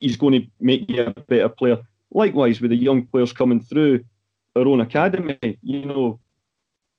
he's 0.00 0.16
going 0.16 0.40
to 0.40 0.46
make 0.60 0.88
you 0.90 1.04
a 1.04 1.10
better 1.22 1.48
player. 1.48 1.78
Likewise, 2.10 2.60
with 2.60 2.70
the 2.70 2.76
young 2.76 3.06
players 3.06 3.32
coming 3.32 3.60
through 3.60 4.04
our 4.56 4.66
own 4.66 4.80
academy, 4.80 5.38
you 5.62 5.86
know, 5.86 6.20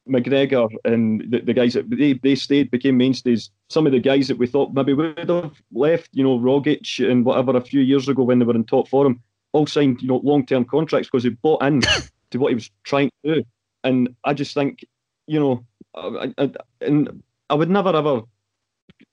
McGregor 0.08 0.70
and 0.84 1.24
the, 1.30 1.40
the 1.40 1.54
guys 1.54 1.74
that 1.74 1.90
they, 1.90 2.14
they 2.14 2.36
stayed, 2.36 2.72
became 2.72 2.98
mainstays. 2.98 3.50
Some 3.70 3.86
of 3.86 3.92
the 3.92 4.00
guys 4.00 4.28
that 4.28 4.38
we 4.38 4.48
thought 4.48 4.74
maybe 4.74 4.94
would 4.94 5.18
have 5.18 5.62
left, 5.72 6.10
you 6.14 6.24
know, 6.24 6.38
Rogic 6.38 7.10
and 7.10 7.26
whatever 7.26 7.56
a 7.56 7.62
few 7.62 7.82
years 7.82 8.08
ago 8.10 8.24
when 8.24 8.40
they 8.40 8.46
were 8.46 8.56
in 8.56 8.66
top 8.66 8.88
form, 8.88 9.22
all 9.54 9.68
signed, 9.68 10.02
you 10.02 10.08
know, 10.08 10.22
long 10.24 10.46
term 10.46 10.66
contracts 10.66 11.08
because 11.08 11.24
they 11.24 11.30
bought 11.30 11.64
in 11.64 11.82
to 12.32 12.38
what 12.38 12.50
he 12.50 12.56
was 12.56 12.70
trying 12.84 13.10
to 13.24 13.36
do. 13.36 13.44
And 13.84 14.16
I 14.24 14.34
just 14.34 14.54
think, 14.54 14.86
you 15.28 15.40
know, 15.40 15.66
I, 15.96 16.34
I, 16.38 16.52
and 16.82 17.24
I 17.50 17.54
would 17.54 17.70
never 17.70 17.96
ever 17.96 18.22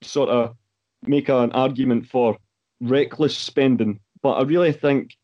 sort 0.01 0.29
of 0.29 0.55
make 1.03 1.29
an 1.29 1.51
argument 1.51 2.07
for 2.07 2.37
reckless 2.81 3.37
spending. 3.37 3.99
But 4.21 4.33
I 4.33 4.43
really 4.43 4.71
think, 4.71 5.15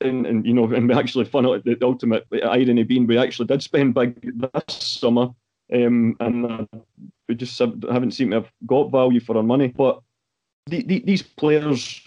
and, 0.00 0.26
and 0.26 0.46
you 0.46 0.52
know, 0.52 0.64
and 0.72 0.88
we 0.88 0.94
actually 0.94 1.24
fun 1.24 1.46
out 1.46 1.64
the 1.64 1.76
ultimate 1.82 2.26
irony 2.42 2.82
being 2.82 3.06
we 3.06 3.18
actually 3.18 3.46
did 3.46 3.62
spend 3.62 3.94
big 3.94 4.14
this 4.22 4.76
summer, 4.76 5.28
um, 5.72 6.16
and 6.20 6.46
uh, 6.46 6.64
we 7.28 7.34
just 7.34 7.58
haven't 7.58 8.12
seemed 8.12 8.32
to 8.32 8.40
have 8.40 8.50
got 8.66 8.90
value 8.90 9.20
for 9.20 9.36
our 9.36 9.42
money. 9.42 9.68
But 9.68 10.00
the, 10.66 10.82
the, 10.82 11.00
these 11.00 11.22
players, 11.22 12.02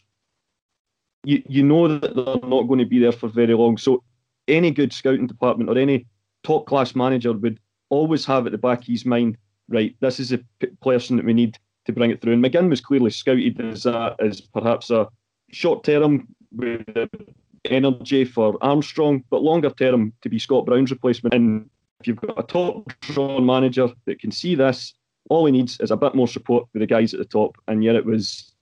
you 1.24 1.43
you 1.47 1.63
know 1.63 1.88
that 1.88 2.15
they're 2.15 2.49
not 2.49 2.67
going 2.67 2.80
to 2.80 2.86
be 2.86 2.99
there 2.99 3.11
for 3.11 3.28
very 3.28 3.53
long. 3.53 3.78
So 3.78 4.03
any 4.47 4.71
good 4.71 4.93
scouting 4.93 5.28
department 5.28 5.69
or 5.69 5.78
any 5.78 6.05
top 6.43 6.65
class 6.65 6.95
manager 6.95 7.34
would 7.34 7.59
always 7.89 8.26
have 8.26 8.45
at 8.45 8.51
the 8.51 8.57
back 8.57 8.82
of 8.82 8.88
his 8.88 9.05
mind, 9.05 9.38
right, 9.69 9.95
this 9.99 10.19
is 10.19 10.34
a 10.34 10.39
person 10.82 11.17
that 11.17 11.26
we 11.26 11.34
need 11.34 11.57
to 11.86 11.93
bring 11.93 12.11
it 12.11 12.21
through. 12.21 12.34
And 12.34 12.43
McGinn 12.43 12.69
was 12.69 12.82
clearly 12.82 13.11
scouted 13.11 13.59
as 13.61 13.86
as 13.86 14.41
perhaps 14.41 14.89
a 14.89 15.07
short 15.51 15.84
term 15.84 16.28
with 16.51 16.84
energy 17.66 18.26
for 18.26 18.57
Armstrong, 18.61 19.24
but 19.30 19.41
longer 19.41 19.70
term 19.70 20.14
to 20.22 20.30
be 20.30 20.39
Scott 20.39 20.66
Brown's 20.66 20.91
replacement. 20.91 21.34
And 21.34 21.70
if 21.99 22.07
you've 22.07 22.18
got 22.18 22.39
a 22.39 22.43
top 22.43 22.91
drawn 23.01 23.45
manager 23.45 23.89
that 24.05 24.20
can 24.20 24.32
see 24.32 24.55
this, 24.55 24.93
all 25.30 25.45
he 25.45 25.51
needs 25.51 25.80
is 25.80 25.91
a 25.91 25.97
bit 25.97 26.16
more 26.16 26.28
support 26.28 26.68
for 26.72 26.80
the 26.80 26.88
guys 26.88 27.14
at 27.14 27.20
the 27.20 27.26
top. 27.26 27.57
And 27.68 27.84
yet 27.84 27.95
it 27.95 28.05
was 28.05 28.53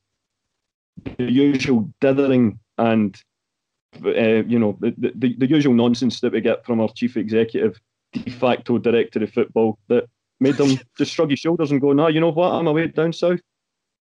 the 1.18 1.32
usual 1.32 1.90
dithering 2.00 2.60
and 2.78 3.16
uh, 4.06 4.44
you 4.48 4.58
know 4.58 4.78
the, 4.80 4.94
the, 5.16 5.36
the 5.38 5.50
usual 5.50 5.74
nonsense 5.74 6.22
that 6.22 6.32
we 6.32 6.42
get 6.42 6.66
from 6.66 6.80
our 6.80 6.90
chief 6.90 7.18
executive, 7.18 7.80
de 8.14 8.32
facto 8.32 8.78
director 8.78 9.24
of 9.24 9.32
football 9.32 9.78
that 9.88 10.06
made 10.40 10.56
them 10.56 10.80
just 10.98 11.14
shrug 11.14 11.30
his 11.30 11.40
shoulders 11.40 11.72
and 11.72 11.82
go, 11.82 11.92
"No, 11.92 12.08
you 12.08 12.20
know 12.20 12.32
what? 12.32 12.52
I'm 12.52 12.68
away 12.68 12.88
down 12.88 13.14
south." 13.14 13.42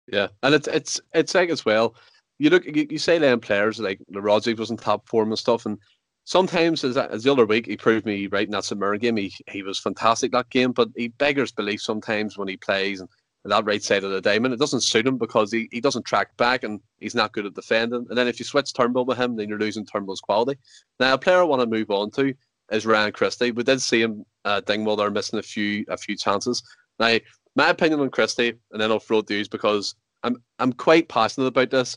Yeah, 0.07 0.29
and 0.43 0.55
it's 0.55 0.69
it's 0.69 1.01
it's 1.15 1.35
like 1.35 1.51
as 1.51 1.65
well. 1.65 1.95
You 2.39 2.51
look, 2.51 2.65
you, 2.65 2.87
you 2.89 2.99
say 2.99 3.19
then 3.19 3.41
players 3.41 3.81
like 3.81 4.01
the 4.09 4.21
Rogic 4.21 4.59
was 4.59 4.71
in 4.71 4.77
top 4.77 5.09
form 5.09 5.31
and 5.31 5.39
stuff, 5.39 5.67
and 5.67 5.79
sometimes 6.25 6.85
as, 6.85 6.97
as 6.97 7.25
the 7.25 7.33
other 7.33 7.47
week 7.47 7.67
he 7.67 7.77
proved 7.77 8.07
me 8.07 8.27
right 8.29 8.47
in 8.47 8.53
that 8.53 8.71
Mirren 8.77 9.01
game. 9.01 9.17
He 9.17 9.33
he 9.49 9.63
was 9.63 9.79
fantastic 9.79 10.33
that 10.33 10.51
game, 10.51 10.73
but 10.73 10.89
he 10.97 11.09
beggars 11.09 11.53
belief 11.53 11.83
sometimes 11.83 12.39
when 12.39 12.49
he 12.49 12.57
plays 12.57 13.01
and 13.01 13.09
that 13.45 13.65
right 13.65 13.83
side 13.83 14.05
of 14.05 14.11
the 14.11 14.21
diamond. 14.21 14.53
It 14.53 14.61
doesn't 14.61 14.83
suit 14.83 15.07
him 15.07 15.17
because 15.17 15.51
he, 15.53 15.69
he 15.71 15.81
doesn't 15.81 16.05
track 16.05 16.37
back 16.37 16.65
and 16.65 16.81
he's 16.99 17.15
not 17.15 17.33
good 17.33 17.47
at 17.47 17.55
defending. 17.55 18.07
And 18.09 18.19
then 18.19 18.29
if 18.29 18.39
you 18.39 18.45
switch 18.45 18.73
Turnbull 18.73 19.07
with 19.07 19.19
him, 19.19 19.37
then 19.37 19.49
you're 19.49 19.59
losing 19.59 19.87
Turnbull's 19.87 20.21
quality. 20.21 20.59
Now, 21.01 21.15
a 21.15 21.19
player 21.19 21.39
I 21.39 21.45
want 21.45 21.63
to 21.63 21.67
move 21.67 21.91
on 21.91 22.11
to 22.13 22.35
is 22.71 22.85
Ryan 22.85 23.13
Christie. 23.13 23.53
We 23.53 23.63
did 23.63 23.81
see 23.81 24.03
him 24.03 24.25
uh, 24.45 24.61
Dingwall 24.61 24.97
there 24.97 25.11
missing 25.11 25.39
a 25.39 25.43
few 25.43 25.85
a 25.89 25.97
few 25.97 26.17
chances. 26.17 26.63
Now, 26.99 27.17
my 27.57 27.71
opinion 27.71 28.01
on 28.01 28.11
Christie, 28.11 28.55
and 28.73 28.81
then 28.81 28.91
I'll 28.91 28.99
throw 28.99 29.23
you, 29.29 29.45
because 29.51 29.95
I'm 30.23 30.43
I'm 30.59 30.73
quite 30.73 31.09
passionate 31.09 31.47
about 31.47 31.71
this. 31.71 31.97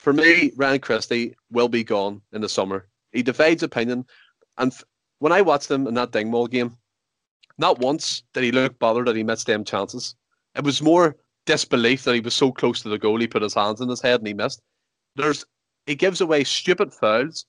For 0.00 0.14
me, 0.14 0.50
Ryan 0.56 0.80
Christie 0.80 1.34
will 1.50 1.68
be 1.68 1.84
gone 1.84 2.22
in 2.32 2.40
the 2.40 2.48
summer. 2.48 2.88
He 3.12 3.22
divides 3.22 3.62
opinion, 3.62 4.06
and 4.56 4.72
when 5.18 5.30
I 5.30 5.42
watched 5.42 5.70
him 5.70 5.86
in 5.86 5.92
that 5.94 6.10
Dingwall 6.10 6.46
game, 6.46 6.74
not 7.58 7.80
once 7.80 8.22
did 8.32 8.44
he 8.44 8.50
look 8.50 8.78
bothered 8.78 9.06
that 9.08 9.16
he 9.16 9.22
missed 9.22 9.46
them 9.46 9.62
chances. 9.62 10.16
It 10.56 10.64
was 10.64 10.80
more 10.80 11.16
disbelief 11.44 12.04
that 12.04 12.14
he 12.14 12.20
was 12.20 12.34
so 12.34 12.50
close 12.50 12.80
to 12.80 12.88
the 12.88 12.98
goal. 12.98 13.20
He 13.20 13.26
put 13.26 13.42
his 13.42 13.52
hands 13.52 13.82
in 13.82 13.90
his 13.90 14.00
head 14.00 14.20
and 14.20 14.26
he 14.26 14.32
missed. 14.32 14.62
There's 15.16 15.44
he 15.84 15.94
gives 15.94 16.22
away 16.22 16.44
stupid 16.44 16.94
fouls, 16.94 17.44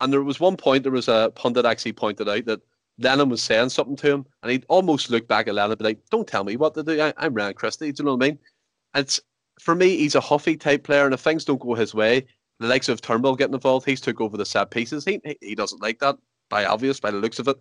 and 0.00 0.10
there 0.10 0.22
was 0.22 0.40
one 0.40 0.56
point 0.56 0.84
there 0.84 0.92
was 0.92 1.08
a 1.08 1.30
pundit 1.34 1.66
actually 1.66 1.92
pointed 1.92 2.30
out 2.30 2.46
that 2.46 2.62
Lennon 2.98 3.28
was 3.28 3.42
saying 3.42 3.68
something 3.68 3.96
to 3.96 4.10
him, 4.10 4.26
and 4.42 4.52
he 4.52 4.62
almost 4.68 5.10
looked 5.10 5.28
back 5.28 5.48
at 5.48 5.54
Lennon 5.54 5.72
and 5.72 5.78
be 5.78 5.84
like, 5.84 6.00
"Don't 6.10 6.26
tell 6.26 6.44
me 6.44 6.56
what 6.56 6.72
to 6.74 6.82
do. 6.82 6.98
I, 6.98 7.12
am 7.18 7.34
Ryan 7.34 7.52
Christie." 7.52 7.92
Do 7.92 8.02
you 8.02 8.06
know 8.06 8.14
what 8.14 8.24
I 8.24 8.28
mean? 8.30 8.38
It's 8.94 9.20
for 9.60 9.74
me, 9.74 9.96
he's 9.96 10.14
a 10.14 10.20
huffy 10.20 10.56
type 10.56 10.84
player, 10.84 11.04
and 11.04 11.14
if 11.14 11.20
things 11.20 11.44
don't 11.44 11.60
go 11.60 11.74
his 11.74 11.94
way, 11.94 12.26
the 12.60 12.66
likes 12.66 12.88
of 12.88 13.00
Turnbull 13.00 13.36
getting 13.36 13.54
involved, 13.54 13.86
he's 13.86 14.00
took 14.00 14.20
over 14.20 14.36
the 14.36 14.44
set 14.44 14.70
pieces. 14.70 15.04
He 15.04 15.20
he 15.40 15.54
doesn't 15.54 15.82
like 15.82 15.98
that 16.00 16.16
by 16.48 16.64
obvious 16.64 17.00
by 17.00 17.10
the 17.10 17.18
looks 17.18 17.38
of 17.38 17.48
it. 17.48 17.56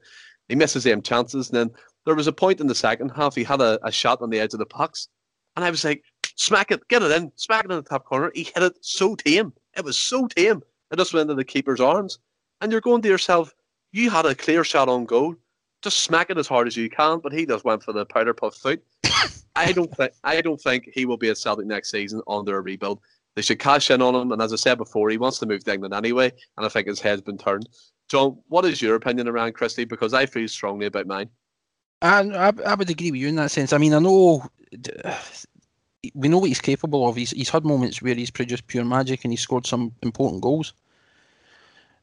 He 0.48 0.56
misses 0.56 0.84
them 0.84 1.02
chances, 1.02 1.50
and 1.50 1.58
then 1.58 1.72
there 2.06 2.16
was 2.16 2.28
a 2.28 2.34
point 2.34 2.60
in 2.60 2.68
the 2.68 2.76
second 2.76 3.10
half 3.10 3.36
he 3.36 3.44
had 3.44 3.62
a, 3.62 3.80
a 3.86 3.92
shot 3.92 4.22
on 4.22 4.30
the 4.30 4.40
edge 4.40 4.54
of 4.54 4.60
the 4.60 4.66
pucks, 4.66 5.10
and 5.56 5.64
I 5.64 5.70
was 5.70 5.84
like, 5.84 6.04
"Smack 6.36 6.72
it, 6.72 6.88
get 6.88 7.04
it 7.04 7.12
in, 7.12 7.32
smack 7.36 7.66
it 7.66 7.72
in 7.72 7.78
the 7.78 7.84
top 7.84 8.06
corner." 8.06 8.32
He 8.34 8.44
hit 8.44 8.64
it 8.64 8.78
so 8.82 9.16
tame. 9.16 9.54
It 9.78 9.86
was 9.86 9.98
so 9.98 10.28
tame. 10.28 10.62
It 10.92 10.98
just 10.98 11.14
went 11.14 11.30
into 11.30 11.36
the 11.36 11.46
keeper's 11.46 11.82
arms, 11.82 12.20
and 12.62 12.72
you're 12.72 12.82
going 12.82 13.02
to 13.02 13.10
yourself, 13.10 13.54
"You 13.92 14.10
had 14.10 14.26
a 14.26 14.36
clear 14.36 14.64
shot 14.64 14.90
on 14.90 15.06
goal." 15.06 15.36
Just 15.82 16.02
smack 16.02 16.30
it 16.30 16.38
as 16.38 16.48
hard 16.48 16.68
as 16.68 16.76
you 16.76 16.90
can, 16.90 17.20
but 17.20 17.32
he 17.32 17.46
just 17.46 17.64
went 17.64 17.84
for 17.84 17.94
the 17.94 18.06
powder 18.06 18.34
puff 18.34 18.56
foot. 18.56 18.84
I 19.56 19.72
don't 19.72 19.96
think 19.96 20.14
I 20.24 20.42
don't 20.42 20.62
think 20.62 20.90
he 20.94 21.06
will 21.06 21.18
be 21.18 21.30
at 21.30 21.38
Celtic 21.38 21.66
next 21.66 21.92
season 21.92 22.22
under 22.28 22.58
a 22.58 22.62
rebuild. 22.62 23.00
They 23.36 23.42
should 23.42 23.60
cash 23.60 23.92
in 23.92 24.02
on 24.02 24.16
him, 24.16 24.32
and 24.32 24.42
as 24.42 24.52
I 24.52 24.56
said 24.56 24.78
before, 24.78 25.10
he 25.10 25.18
wants 25.18 25.40
to 25.40 25.46
move 25.46 25.64
to 25.64 25.74
England 25.74 25.94
anyway, 25.94 26.32
and 26.58 26.66
I 26.66 26.70
think 26.70 26.88
his 26.88 27.00
head's 27.00 27.22
been 27.22 27.38
turned. 27.38 27.70
John, 28.10 28.38
what 28.48 28.66
is 28.66 28.82
your 28.82 28.96
opinion 28.96 29.28
around 29.28 29.54
Christie? 29.54 29.86
Because 29.86 30.14
I 30.14 30.26
feel 30.26 30.48
strongly 30.48 30.88
about 30.88 31.08
mine. 31.08 31.30
I, 32.02 32.22
I, 32.22 32.54
I 32.66 32.76
would 32.76 32.90
agree 32.90 33.12
with 33.12 33.22
you 33.22 33.28
in 33.28 33.36
that 33.36 33.52
sense. 33.52 33.72
I 33.72 33.78
mean, 33.78 33.94
I 33.94 34.00
know 34.00 34.50
we 36.14 36.30
know 36.30 36.38
what 36.40 36.48
he's 36.48 36.62
capable 36.62 37.08
of. 37.08 37.16
He's 37.16 37.32
he's 37.32 37.50
had 37.50 37.66
moments 37.66 38.02
where 38.02 38.16
he's 38.16 38.32
produced 38.32 38.68
pure 38.68 38.86
magic 38.86 39.24
and 39.24 39.34
he's 39.34 39.42
scored 39.42 39.66
some 39.66 39.94
important 40.02 40.42
goals. 40.42 40.74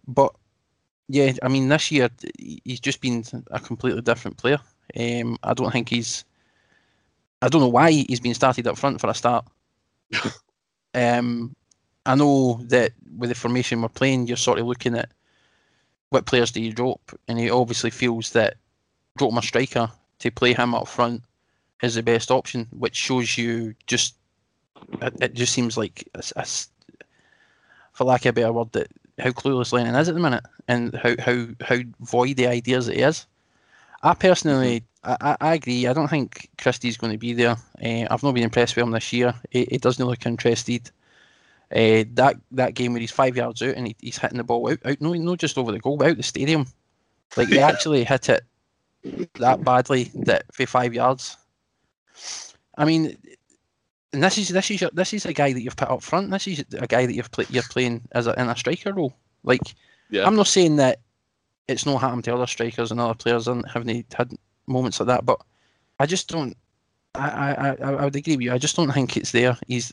But 0.07 0.35
yeah, 1.09 1.33
I 1.43 1.49
mean, 1.49 1.69
this 1.69 1.91
year 1.91 2.11
he's 2.39 2.81
just 2.81 3.01
been 3.01 3.25
a 3.51 3.61
completely 3.61 4.03
different 4.03 4.37
player. 4.37 4.59
Um, 4.99 5.39
I 5.43 5.55
don't 5.55 5.73
think 5.73 5.89
he's 5.89 6.25
I 7.43 7.49
don't 7.49 7.61
know 7.61 7.69
why 7.69 7.91
he's 7.91 8.21
been 8.21 8.35
started 8.35 8.67
up 8.67 8.79
front 8.79 9.01
for 9.01 9.11
a 9.11 9.15
start. 9.15 9.45
um, 10.95 11.55
I 12.07 12.15
know 12.15 12.61
that 12.65 12.93
with 13.19 13.31
the 13.31 13.35
formation 13.35 13.83
we're 13.83 13.89
playing, 13.89 14.27
you're 14.27 14.37
sort 14.37 14.59
of 14.59 14.67
looking 14.67 14.97
at 14.97 15.11
what 16.11 16.27
players 16.27 16.53
do 16.53 16.63
you 16.63 16.73
drop, 16.73 17.01
and 17.29 17.39
he 17.39 17.51
obviously 17.51 17.91
feels 17.91 18.31
that 18.31 18.57
dropping 19.19 19.39
a 19.39 19.43
striker 19.43 19.91
to 20.21 20.31
play 20.31 20.55
him 20.55 20.75
up 20.75 20.89
front 20.89 21.23
is 21.83 21.95
the 21.95 22.03
best 22.03 22.31
option, 22.31 22.67
which 22.71 22.95
shows 22.95 23.37
you 23.37 23.75
just 23.87 24.15
it, 25.03 25.15
it 25.21 25.35
just 25.35 25.53
seems 25.53 25.77
like 25.77 26.09
a, 26.15 26.23
a, 26.37 26.47
for 27.93 28.05
lack 28.05 28.25
of 28.25 28.31
a 28.31 28.33
better 28.33 28.53
word 28.53 28.73
that 28.73 28.89
how 29.19 29.31
clueless 29.31 29.73
Lennon 29.73 29.95
is 29.95 30.09
at 30.09 30.15
the 30.15 30.21
minute 30.21 30.45
and 30.69 30.95
how 30.95 31.15
how 31.19 31.47
how 31.61 31.79
void 32.01 32.37
the 32.37 32.47
ideas 32.47 32.89
it 32.89 32.99
is. 32.99 33.27
I 34.07 34.15
personally 34.15 34.85
I, 35.03 35.37
I 35.41 35.55
agree. 35.55 35.87
I 35.87 35.93
don't 35.93 36.09
think 36.09 36.49
Christie's 36.59 36.97
going 36.97 37.13
to 37.13 37.19
be 37.19 37.33
there. 37.33 37.57
Uh, 37.83 38.07
I've 38.11 38.23
not 38.23 38.35
been 38.35 38.45
impressed 38.45 38.77
with 38.77 38.85
him 38.85 38.91
this 38.91 39.13
year. 39.13 39.35
He, 39.51 39.67
he 39.71 39.79
doesn't 39.79 40.05
look 40.05 40.27
interested. 40.27 40.91
Uh, 41.73 42.05
that 42.15 42.37
that 42.53 42.75
game 42.75 42.93
where 42.93 43.01
he's 43.01 43.11
five 43.11 43.37
yards 43.37 43.61
out 43.63 43.75
and 43.75 43.89
he, 43.89 43.97
he's 44.01 44.19
hitting 44.19 44.39
the 44.39 44.45
ball 44.45 44.71
out, 44.71 44.79
out 44.85 45.01
no, 45.01 45.13
not 45.15 45.39
just 45.39 45.59
over 45.59 45.73
the 45.73 45.81
goal, 45.81 45.97
but 45.97 46.09
out 46.09 46.17
the 46.17 46.23
stadium. 46.23 46.67
Like 47.37 47.49
they 47.49 47.59
actually 47.63 48.05
hit 48.05 48.29
it 48.29 48.45
that 49.35 49.65
badly 49.65 50.11
that 50.15 50.45
for 50.53 50.67
five 50.67 50.95
yards. 50.95 51.37
I 52.79 52.85
mean, 52.85 53.17
and 54.13 54.23
this 54.23 54.39
is 54.39 54.49
this 54.49 54.71
is 54.71 54.81
your, 54.81 54.91
this 54.93 55.13
is 55.15 55.27
a 55.27 55.33
guy 55.33 55.53
that 55.53 55.63
you've 55.63 55.77
put 55.77 55.91
up 55.91 56.03
front. 56.03 56.31
This 56.31 56.47
is 56.47 56.65
a 56.79 56.87
guy 56.87 57.07
that 57.07 57.15
you've 57.15 57.31
play, 57.33 57.47
you're 57.51 57.65
playing 57.65 58.03
as 58.13 58.29
a, 58.29 58.41
in 58.41 58.49
a 58.49 58.57
striker 58.57 58.93
role. 58.93 59.17
Like, 59.43 59.75
yeah. 60.11 60.25
I'm 60.25 60.37
not 60.37 60.47
saying 60.47 60.77
that 60.77 61.01
it's 61.69 61.87
not 61.87 62.01
happened 62.01 62.25
to 62.25 62.35
other 62.35 62.47
strikers 62.47 62.91
and 62.91 63.01
other 63.01 63.15
players 63.15 63.49
and 63.49 63.67
haven't 63.69 64.15
had 64.15 64.33
moments 64.67 65.01
like 65.01 65.09
that. 65.09 65.27
But 65.27 65.41
I 65.99 66.07
just 66.07 66.29
don't. 66.29 66.57
I, 67.15 67.77
I, 67.81 67.93
I 67.93 68.05
would 68.05 68.15
agree 68.15 68.37
with 68.37 68.45
you. 68.45 68.53
I 68.53 68.59
just 68.59 68.77
don't 68.77 68.93
think 68.93 69.17
it's 69.17 69.33
there. 69.33 69.57
He's 69.67 69.93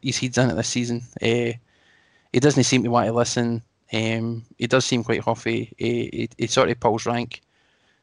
he's 0.00 0.18
heads 0.18 0.38
in 0.38 0.50
it 0.50 0.54
this 0.54 0.68
season. 0.68 1.02
Uh, 1.20 1.52
he 2.32 2.40
doesn't 2.40 2.64
seem 2.64 2.82
to 2.82 2.88
want 2.88 3.06
to 3.06 3.12
listen. 3.12 3.62
Um, 3.92 4.42
he 4.56 4.66
does 4.66 4.86
seem 4.86 5.04
quite 5.04 5.20
huffy. 5.20 5.74
He, 5.76 6.08
he, 6.12 6.28
he, 6.38 6.46
sort 6.46 6.70
of 6.70 6.80
pulls 6.80 7.04
rank 7.04 7.42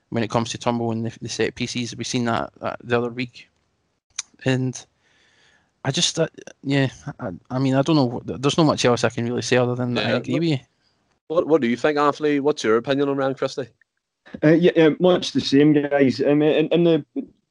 when 0.10 0.22
it 0.22 0.30
comes 0.30 0.52
to 0.52 0.60
Turnbull 0.60 0.92
and 0.92 1.08
the, 1.08 1.18
the 1.20 1.30
set 1.30 1.56
pieces. 1.56 1.96
We've 1.96 2.06
seen 2.06 2.26
that 2.26 2.52
uh, 2.62 2.76
the 2.84 3.00
other 3.00 3.10
week, 3.10 3.50
and 4.46 4.86
I 5.84 5.90
just 5.90 6.20
uh, 6.20 6.28
yeah. 6.62 6.90
I, 7.20 7.32
I, 7.50 7.58
mean, 7.58 7.74
I 7.74 7.82
don't 7.82 7.96
know. 7.96 8.22
There's 8.24 8.58
not 8.58 8.66
much 8.66 8.86
else 8.86 9.04
I 9.04 9.10
can 9.10 9.26
really 9.26 9.42
say 9.42 9.58
other 9.58 9.74
than 9.74 9.96
yeah, 9.96 10.04
I 10.04 10.12
agree 10.18 10.36
with 10.36 10.44
you. 10.44 10.60
What 11.30 11.48
What 11.48 11.62
do 11.62 11.68
you 11.68 11.78
think, 11.78 11.98
Anthony? 11.98 12.40
What's 12.40 12.64
your 12.64 12.78
opinion 12.78 13.08
on 13.08 13.18
Ryan 13.18 13.36
Christie? 13.36 13.68
Uh, 14.44 14.50
yeah, 14.50 14.90
much 15.00 15.32
the 15.32 15.42
same, 15.42 15.74
guys. 15.74 16.20
Um, 16.20 16.42
and, 16.42 16.74
and 16.74 16.86
the 16.86 17.06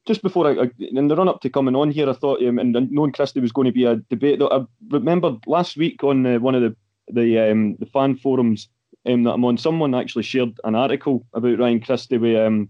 just 0.05 0.21
before 0.21 0.47
I, 0.47 0.69
in 0.79 1.07
the 1.07 1.15
run 1.15 1.29
up 1.29 1.39
to 1.41 1.49
coming 1.49 1.75
on 1.75 1.89
here, 1.89 2.09
I 2.09 2.13
thought, 2.13 2.43
um, 2.43 2.59
and 2.59 2.91
knowing 2.91 3.13
Christie 3.13 3.39
was 3.39 3.53
going 3.53 3.65
to 3.65 3.71
be 3.71 3.85
a 3.85 3.95
debate. 4.09 4.41
I 4.41 4.65
remember 4.89 5.37
last 5.47 5.77
week 5.77 6.03
on 6.03 6.25
uh, 6.25 6.39
one 6.39 6.55
of 6.55 6.61
the 6.61 6.75
the 7.07 7.39
um, 7.51 7.77
the 7.79 7.85
fan 7.85 8.17
forums 8.17 8.67
um, 9.05 9.23
that 9.23 9.31
I'm 9.31 9.45
on, 9.45 9.57
someone 9.57 9.95
actually 9.95 10.23
shared 10.23 10.59
an 10.65 10.75
article 10.75 11.25
about 11.33 11.59
Ryan 11.59 11.79
Christie 11.79 12.17
with, 12.17 12.35
um, 12.35 12.69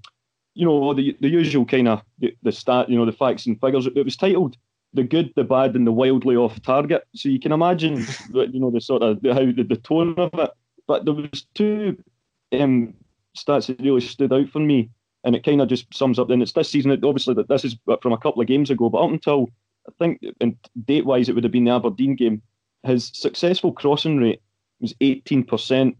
you 0.53 0.65
know, 0.65 0.93
the 0.93 1.17
the 1.21 1.29
usual 1.29 1.65
kind 1.65 1.87
of 1.87 2.03
the, 2.19 2.35
the 2.43 2.51
stat, 2.51 2.87
you 2.87 2.97
know, 2.99 3.05
the 3.05 3.11
facts 3.11 3.47
and 3.47 3.59
figures. 3.59 3.87
It 3.87 4.05
was 4.05 4.15
titled 4.15 4.57
"The 4.93 5.03
Good, 5.03 5.33
the 5.35 5.43
Bad, 5.43 5.75
and 5.75 5.87
the 5.87 5.91
Wildly 5.91 6.35
Off 6.35 6.61
Target." 6.61 7.03
So 7.15 7.29
you 7.29 7.39
can 7.39 7.51
imagine, 7.51 8.05
you 8.33 8.59
know, 8.59 8.69
the 8.69 8.79
sort 8.81 9.01
of 9.01 9.23
the, 9.23 9.33
how 9.33 9.45
the, 9.45 9.65
the 9.67 9.77
tone 9.77 10.13
of 10.19 10.29
it. 10.35 10.51
But 10.89 11.05
there 11.05 11.13
was 11.13 11.45
two 11.53 12.03
um, 12.51 12.95
stats 13.37 13.67
that 13.67 13.79
really 13.79 14.01
stood 14.01 14.33
out 14.33 14.49
for 14.49 14.57
me, 14.57 14.89
and 15.23 15.35
it 15.35 15.45
kind 15.45 15.61
of 15.61 15.69
just 15.69 15.93
sums 15.93 16.17
up. 16.17 16.31
And 16.31 16.41
it's 16.41 16.53
this 16.53 16.71
season. 16.71 16.91
Obviously, 16.91 17.35
that 17.35 17.47
this 17.47 17.63
is 17.63 17.77
from 18.01 18.11
a 18.11 18.17
couple 18.17 18.41
of 18.41 18.47
games 18.47 18.71
ago, 18.71 18.89
but 18.89 18.97
up 18.97 19.11
until 19.11 19.49
I 19.87 19.91
think, 19.99 20.19
and 20.41 20.57
date 20.85 21.05
wise, 21.05 21.29
it 21.29 21.35
would 21.35 21.43
have 21.43 21.53
been 21.53 21.65
the 21.65 21.75
Aberdeen 21.75 22.15
game. 22.15 22.41
His 22.81 23.11
successful 23.13 23.71
crossing 23.71 24.17
rate 24.17 24.41
was 24.79 24.95
18%, 24.95 25.95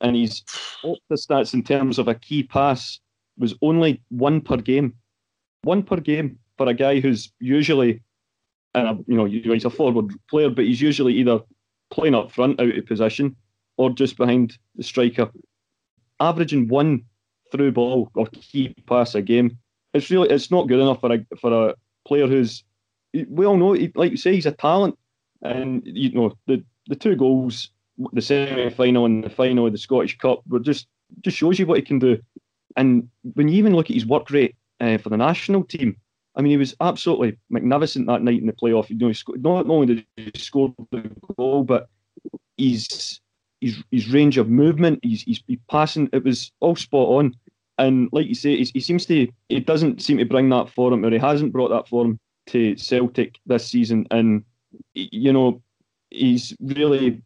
and 0.00 0.16
his 0.16 0.42
the 0.82 1.14
stats 1.14 1.54
in 1.54 1.62
terms 1.62 2.00
of 2.00 2.08
a 2.08 2.16
key 2.16 2.42
pass 2.42 2.98
was 3.38 3.54
only 3.62 4.02
one 4.08 4.40
per 4.40 4.56
game. 4.56 4.92
One 5.62 5.84
per 5.84 5.98
game 5.98 6.40
for 6.58 6.68
a 6.68 6.74
guy 6.74 6.98
who's 6.98 7.32
usually, 7.38 8.02
and 8.74 9.04
you 9.06 9.16
know, 9.16 9.26
he's 9.26 9.64
a 9.64 9.70
forward 9.70 10.12
player, 10.28 10.50
but 10.50 10.64
he's 10.64 10.80
usually 10.80 11.14
either 11.14 11.38
playing 11.92 12.16
up 12.16 12.32
front 12.32 12.60
out 12.60 12.76
of 12.76 12.86
position 12.86 13.36
or 13.76 13.90
just 13.90 14.16
behind 14.16 14.58
the 14.76 14.82
striker 14.82 15.30
averaging 16.20 16.68
one 16.68 17.04
through 17.50 17.72
ball 17.72 18.10
or 18.14 18.26
key 18.26 18.74
pass 18.86 19.14
a 19.14 19.22
game. 19.22 19.58
It's 19.92 20.10
really 20.10 20.30
it's 20.30 20.50
not 20.50 20.68
good 20.68 20.80
enough 20.80 21.00
for 21.00 21.12
a 21.12 21.26
for 21.38 21.68
a 21.70 21.74
player 22.06 22.26
who's 22.26 22.64
we 23.28 23.44
all 23.44 23.56
know 23.56 23.76
like 23.94 24.10
you 24.10 24.16
say 24.16 24.34
he's 24.34 24.46
a 24.46 24.52
talent, 24.52 24.96
and 25.42 25.82
you 25.84 26.12
know 26.12 26.32
the 26.46 26.64
the 26.88 26.96
two 26.96 27.16
goals, 27.16 27.70
the 28.12 28.22
semi 28.22 28.70
final 28.70 29.04
and 29.04 29.22
the 29.22 29.30
final 29.30 29.66
of 29.66 29.72
the 29.72 29.78
Scottish 29.78 30.16
Cup, 30.16 30.42
were 30.48 30.60
just 30.60 30.86
just 31.20 31.36
shows 31.36 31.58
you 31.58 31.66
what 31.66 31.78
he 31.78 31.82
can 31.82 31.98
do. 31.98 32.18
And 32.76 33.08
when 33.34 33.48
you 33.48 33.56
even 33.56 33.74
look 33.74 33.90
at 33.90 33.94
his 33.94 34.06
work 34.06 34.30
rate 34.30 34.56
uh, 34.80 34.96
for 34.96 35.10
the 35.10 35.18
national 35.18 35.64
team, 35.64 35.94
I 36.36 36.40
mean, 36.40 36.52
he 36.52 36.56
was 36.56 36.74
absolutely 36.80 37.36
magnificent 37.50 38.06
that 38.06 38.22
night 38.22 38.40
in 38.40 38.46
the 38.46 38.54
playoff. 38.54 38.88
You 38.88 38.96
know, 38.96 39.12
not 39.36 39.68
only 39.68 39.94
did 39.94 40.06
he 40.16 40.32
score 40.38 40.74
the 40.90 41.10
goal, 41.36 41.64
but 41.64 41.90
he's 42.56 43.20
his, 43.62 43.82
his 43.90 44.12
range 44.12 44.36
of 44.36 44.50
movement, 44.50 44.98
he's, 45.02 45.22
he's, 45.22 45.42
he's 45.46 45.58
passing, 45.70 46.10
it 46.12 46.24
was 46.24 46.52
all 46.60 46.76
spot 46.76 47.08
on. 47.08 47.34
And 47.78 48.08
like 48.12 48.26
you 48.26 48.34
say, 48.34 48.56
he 48.62 48.80
seems 48.80 49.06
to, 49.06 49.26
he 49.48 49.60
doesn't 49.60 50.02
seem 50.02 50.18
to 50.18 50.26
bring 50.26 50.50
that 50.50 50.68
for 50.68 50.92
him, 50.92 51.04
or 51.04 51.10
he 51.10 51.18
hasn't 51.18 51.52
brought 51.52 51.70
that 51.70 51.88
for 51.88 52.04
him 52.04 52.18
to 52.48 52.76
Celtic 52.76 53.38
this 53.46 53.66
season. 53.66 54.06
And, 54.10 54.44
you 54.94 55.32
know, 55.32 55.62
he's 56.10 56.54
really, 56.60 57.22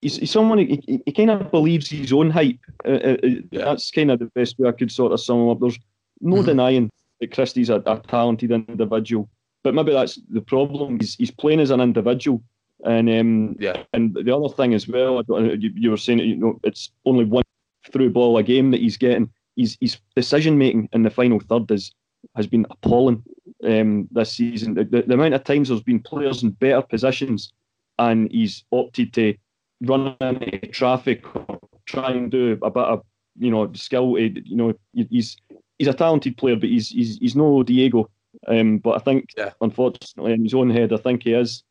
he's, 0.00 0.18
he's 0.18 0.30
someone, 0.30 0.58
he, 0.58 1.02
he 1.04 1.12
kind 1.12 1.30
of 1.30 1.50
believes 1.50 1.90
his 1.90 2.12
own 2.12 2.30
hype. 2.30 2.60
Uh, 2.84 2.90
uh, 2.90 3.16
uh, 3.24 3.28
yeah. 3.50 3.64
That's 3.64 3.90
kind 3.90 4.10
of 4.10 4.20
the 4.20 4.26
best 4.26 4.58
way 4.58 4.68
I 4.68 4.72
could 4.72 4.92
sort 4.92 5.12
of 5.12 5.20
sum 5.20 5.40
him 5.40 5.48
up. 5.48 5.60
There's 5.60 5.78
no 6.20 6.36
mm-hmm. 6.36 6.46
denying 6.46 6.90
that 7.20 7.32
Christie's 7.32 7.70
a, 7.70 7.82
a 7.86 8.00
talented 8.06 8.52
individual. 8.52 9.28
But 9.64 9.74
maybe 9.74 9.92
that's 9.92 10.20
the 10.30 10.40
problem. 10.40 11.00
He's, 11.00 11.16
he's 11.16 11.32
playing 11.32 11.60
as 11.60 11.70
an 11.70 11.80
individual 11.80 12.42
and 12.84 13.10
um, 13.10 13.56
yeah, 13.58 13.82
and 13.92 14.14
the 14.14 14.34
other 14.34 14.52
thing 14.54 14.74
as 14.74 14.86
well, 14.86 15.22
you, 15.28 15.72
you 15.74 15.90
were 15.90 15.96
saying, 15.96 16.20
you 16.20 16.36
know, 16.36 16.60
it's 16.62 16.92
only 17.04 17.24
one 17.24 17.44
through 17.92 18.10
ball 18.10 18.36
a 18.38 18.42
game 18.42 18.70
that 18.70 18.80
he's 18.80 18.96
getting. 18.96 19.30
His 19.56 19.76
his 19.80 19.98
decision 20.14 20.58
making 20.58 20.88
in 20.92 21.02
the 21.02 21.10
final 21.10 21.40
third 21.40 21.70
is 21.70 21.92
has 22.36 22.46
been 22.46 22.66
appalling 22.70 23.22
um, 23.64 24.08
this 24.10 24.32
season. 24.32 24.74
The, 24.74 24.84
the, 24.84 25.02
the, 25.02 25.14
amount 25.14 25.34
of 25.34 25.44
times 25.44 25.68
there's 25.68 25.82
been 25.82 26.00
players 26.00 26.42
in 26.42 26.50
better 26.50 26.82
positions 26.82 27.52
and 27.98 28.30
he's 28.30 28.64
opted 28.72 29.12
to 29.14 29.34
run 29.82 30.16
into 30.20 30.58
traffic 30.68 31.24
or 31.34 31.60
try 31.86 32.10
and 32.10 32.30
do 32.30 32.58
a 32.62 32.70
bit 32.70 32.84
of 32.84 33.02
you 33.38 33.50
know 33.50 33.72
skill. 33.74 34.18
You 34.18 34.56
know, 34.56 34.74
he's 34.92 35.36
he's 35.78 35.88
a 35.88 35.94
talented 35.94 36.36
player, 36.36 36.56
but 36.56 36.68
he's 36.68 36.88
he's 36.88 37.18
he's 37.18 37.36
no 37.36 37.62
Diego. 37.62 38.10
Um, 38.46 38.78
but 38.78 38.90
I 38.90 38.98
think, 38.98 39.30
yeah. 39.36 39.50
unfortunately, 39.60 40.32
in 40.32 40.44
his 40.44 40.54
own 40.54 40.70
head, 40.70 40.92
I 40.92 40.98
think 40.98 41.24
he 41.24 41.32
is. 41.32 41.64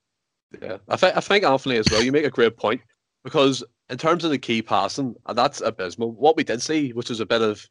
Yeah, 0.62 0.78
I 0.88 0.96
think 0.96 1.18
I 1.18 1.20
think 1.20 1.44
Anthony 1.44 1.78
as 1.78 1.88
well. 1.92 2.02
You 2.02 2.12
make 2.12 2.26
a 2.26 2.30
great 2.30 2.58
point 2.58 2.82
because 3.24 3.64
in 3.90 3.98
terms 3.98 4.24
of 4.24 4.32
the 4.32 4.38
key 4.38 4.62
passing, 4.62 5.16
and 5.26 5.38
that's 5.38 5.62
abysmal. 5.62 6.12
What 6.12 6.38
we 6.38 6.44
did 6.44 6.62
see, 6.62 6.94
which 6.94 7.12
is 7.12 7.20
a 7.20 7.26
bit 7.26 7.42
of 7.42 7.66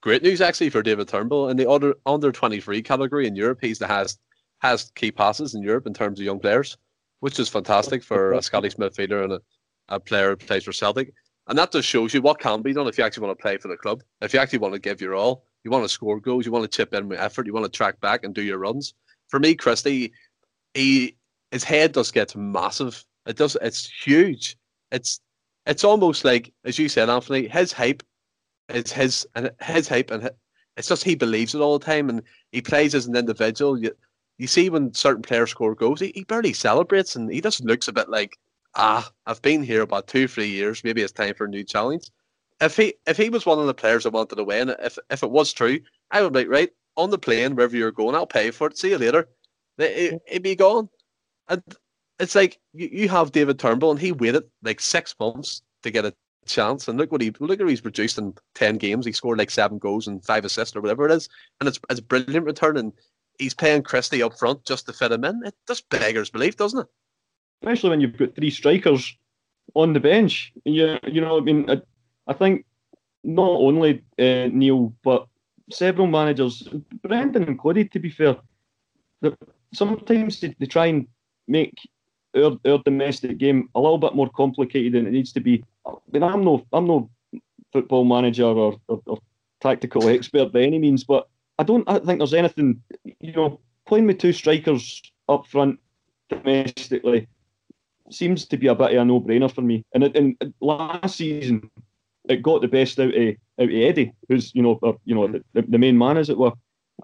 great 0.00 0.22
news 0.22 0.40
actually 0.40 0.70
for 0.70 0.82
David 0.82 1.08
Turnbull 1.08 1.48
in 1.48 1.56
the 1.56 1.70
under 1.70 1.94
under 2.06 2.32
twenty 2.32 2.60
three 2.60 2.82
category 2.82 3.26
in 3.26 3.36
Europe, 3.36 3.58
he's 3.60 3.78
the 3.78 3.86
highest 3.86 4.20
has 4.60 4.92
key 4.94 5.10
passes 5.10 5.54
in 5.54 5.62
Europe 5.62 5.86
in 5.86 5.94
terms 5.94 6.20
of 6.20 6.24
young 6.24 6.38
players, 6.38 6.76
which 7.20 7.38
is 7.38 7.48
fantastic 7.48 8.02
for 8.02 8.32
a 8.32 8.42
Scottish 8.42 8.76
midfielder 8.76 9.24
and 9.24 9.32
a, 9.34 9.40
a 9.88 10.00
player 10.00 10.30
who 10.30 10.36
plays 10.36 10.64
for 10.64 10.72
Celtic. 10.72 11.12
And 11.48 11.58
that 11.58 11.72
just 11.72 11.88
shows 11.88 12.14
you 12.14 12.22
what 12.22 12.38
can 12.38 12.62
be 12.62 12.72
done 12.72 12.86
if 12.86 12.96
you 12.96 13.02
actually 13.02 13.26
want 13.26 13.36
to 13.36 13.42
play 13.42 13.56
for 13.58 13.66
the 13.66 13.76
club. 13.76 14.02
If 14.20 14.32
you 14.32 14.38
actually 14.38 14.60
want 14.60 14.74
to 14.74 14.80
give 14.80 15.00
your 15.00 15.16
all, 15.16 15.44
you 15.64 15.72
want 15.72 15.84
to 15.84 15.88
score 15.88 16.20
goals, 16.20 16.46
you 16.46 16.52
want 16.52 16.62
to 16.64 16.76
chip 16.76 16.94
in 16.94 17.08
with 17.08 17.18
effort, 17.18 17.46
you 17.46 17.52
want 17.52 17.64
to 17.64 17.76
track 17.76 18.00
back 18.00 18.22
and 18.22 18.32
do 18.32 18.42
your 18.42 18.58
runs. 18.58 18.94
For 19.26 19.40
me, 19.40 19.56
Christie, 19.56 20.12
he 20.74 21.16
his 21.52 21.62
head 21.62 21.92
does 21.92 22.10
get 22.10 22.34
massive. 22.34 23.04
It 23.26 23.36
does. 23.36 23.56
It's 23.62 23.88
huge. 23.88 24.56
It's 24.90 25.20
it's 25.66 25.84
almost 25.84 26.24
like, 26.24 26.52
as 26.64 26.78
you 26.78 26.88
said, 26.88 27.08
Anthony, 27.08 27.46
his 27.46 27.72
hype 27.72 28.02
is 28.68 28.90
his 28.90 29.26
and 29.36 29.52
his 29.60 29.86
hype, 29.86 30.10
and 30.10 30.30
it's 30.76 30.88
just 30.88 31.04
he 31.04 31.14
believes 31.14 31.54
it 31.54 31.60
all 31.60 31.78
the 31.78 31.84
time, 31.84 32.08
and 32.08 32.22
he 32.50 32.62
plays 32.62 32.94
as 32.94 33.06
an 33.06 33.14
individual. 33.14 33.78
You, 33.78 33.92
you 34.38 34.46
see 34.48 34.70
when 34.70 34.92
certain 34.94 35.22
players 35.22 35.50
score 35.50 35.74
goals, 35.74 36.00
he, 36.00 36.10
he 36.14 36.24
barely 36.24 36.54
celebrates, 36.54 37.14
and 37.14 37.30
he 37.30 37.40
just 37.40 37.62
looks 37.64 37.86
a 37.86 37.92
bit 37.92 38.08
like, 38.08 38.36
ah, 38.74 39.08
I've 39.26 39.42
been 39.42 39.62
here 39.62 39.82
about 39.82 40.08
two, 40.08 40.26
three 40.26 40.48
years. 40.48 40.82
Maybe 40.82 41.02
it's 41.02 41.12
time 41.12 41.34
for 41.34 41.44
a 41.44 41.50
new 41.50 41.64
challenge. 41.64 42.10
If 42.60 42.76
he 42.76 42.94
if 43.06 43.18
he 43.18 43.28
was 43.28 43.44
one 43.44 43.58
of 43.58 43.66
the 43.66 43.74
players 43.74 44.04
that 44.04 44.12
wanted 44.12 44.36
to 44.36 44.44
win, 44.44 44.70
if 44.80 44.98
if 45.10 45.22
it 45.22 45.30
was 45.30 45.52
true, 45.52 45.80
I 46.10 46.22
would 46.22 46.32
be 46.32 46.40
like, 46.40 46.48
right 46.48 46.70
on 46.96 47.10
the 47.10 47.18
plane 47.18 47.54
wherever 47.54 47.76
you're 47.76 47.92
going, 47.92 48.14
I'll 48.14 48.26
pay 48.26 48.50
for 48.50 48.68
it. 48.68 48.78
See 48.78 48.90
you 48.90 48.98
later. 48.98 49.28
It, 49.78 50.20
would 50.32 50.42
be 50.42 50.56
gone. 50.56 50.88
And 51.48 51.62
it's 52.18 52.34
like 52.34 52.58
you, 52.72 52.88
you 52.92 53.08
have 53.08 53.32
David 53.32 53.58
Turnbull, 53.58 53.90
and 53.90 54.00
he 54.00 54.12
waited 54.12 54.44
like 54.62 54.80
six 54.80 55.14
months 55.18 55.62
to 55.82 55.90
get 55.90 56.04
a 56.04 56.14
chance. 56.46 56.88
And 56.88 56.98
look 56.98 57.12
what 57.12 57.20
he 57.20 57.32
look 57.40 57.58
what 57.58 57.68
he's 57.68 57.80
produced 57.80 58.18
in 58.18 58.34
ten 58.54 58.76
games. 58.76 59.06
He 59.06 59.12
scored 59.12 59.38
like 59.38 59.50
seven 59.50 59.78
goals 59.78 60.06
and 60.06 60.24
five 60.24 60.44
assists 60.44 60.76
or 60.76 60.80
whatever 60.80 61.06
it 61.06 61.12
is, 61.12 61.28
and 61.60 61.68
it's 61.68 61.80
it's 61.90 62.00
a 62.00 62.04
brilliant 62.04 62.46
return. 62.46 62.76
And 62.76 62.92
he's 63.38 63.54
paying 63.54 63.82
Christie 63.82 64.22
up 64.22 64.38
front 64.38 64.64
just 64.64 64.86
to 64.86 64.92
fit 64.92 65.12
him 65.12 65.24
in. 65.24 65.42
It 65.44 65.54
just 65.66 65.88
beggars 65.88 66.30
belief, 66.30 66.56
doesn't 66.56 66.80
it? 66.80 66.86
Especially 67.62 67.90
when 67.90 68.00
you've 68.00 68.16
got 68.16 68.34
three 68.34 68.50
strikers 68.50 69.16
on 69.74 69.92
the 69.92 70.00
bench. 70.00 70.52
You 70.64 70.98
you 71.06 71.20
know, 71.20 71.38
I 71.38 71.40
mean, 71.40 71.70
I, 71.70 71.82
I 72.26 72.32
think 72.32 72.66
not 73.24 73.50
only 73.50 74.02
uh, 74.18 74.48
Neil, 74.52 74.92
but 75.02 75.26
several 75.70 76.06
managers, 76.06 76.68
Brendan 77.02 77.44
included, 77.44 77.92
to 77.92 77.98
be 78.00 78.10
fair, 78.10 78.36
sometimes 79.72 80.40
they, 80.40 80.54
they 80.58 80.66
try 80.66 80.86
and 80.86 81.06
make 81.48 81.74
our, 82.36 82.58
our 82.66 82.78
domestic 82.84 83.38
game 83.38 83.68
a 83.74 83.80
little 83.80 83.98
bit 83.98 84.14
more 84.14 84.30
complicated 84.30 84.94
than 84.94 85.06
it 85.06 85.12
needs 85.12 85.32
to 85.32 85.40
be. 85.40 85.64
I 85.86 85.92
mean, 86.12 86.22
I'm 86.22 86.44
no 86.44 86.66
I'm 86.72 86.86
no 86.86 87.10
football 87.72 88.04
manager 88.04 88.44
or, 88.44 88.76
or, 88.88 89.02
or 89.06 89.18
tactical 89.60 90.08
expert 90.08 90.52
by 90.52 90.62
any 90.62 90.78
means, 90.78 91.04
but 91.04 91.28
I 91.58 91.62
don't 91.62 91.88
I 91.88 91.98
think 91.98 92.18
there's 92.18 92.34
anything 92.34 92.82
you 93.20 93.32
know 93.32 93.60
playing 93.86 94.06
with 94.06 94.18
two 94.18 94.32
strikers 94.32 95.02
up 95.28 95.46
front 95.46 95.78
domestically 96.28 97.28
seems 98.10 98.44
to 98.46 98.56
be 98.56 98.66
a 98.66 98.74
bit 98.74 98.92
of 98.94 99.00
a 99.00 99.04
no-brainer 99.04 99.52
for 99.52 99.62
me. 99.62 99.84
And, 99.94 100.04
it, 100.04 100.16
and 100.16 100.36
last 100.60 101.16
season, 101.16 101.70
it 102.28 102.42
got 102.42 102.60
the 102.60 102.68
best 102.68 102.98
out 103.00 103.14
of 103.14 103.34
out 103.60 103.68
of 103.68 103.70
Eddie, 103.70 104.12
who's 104.28 104.54
you 104.54 104.62
know 104.62 104.78
uh, 104.82 104.92
you 105.04 105.14
know 105.14 105.28
the, 105.28 105.62
the, 105.62 105.78
main 105.78 105.98
man 105.98 106.16
as 106.16 106.30
it 106.30 106.38
were. 106.38 106.52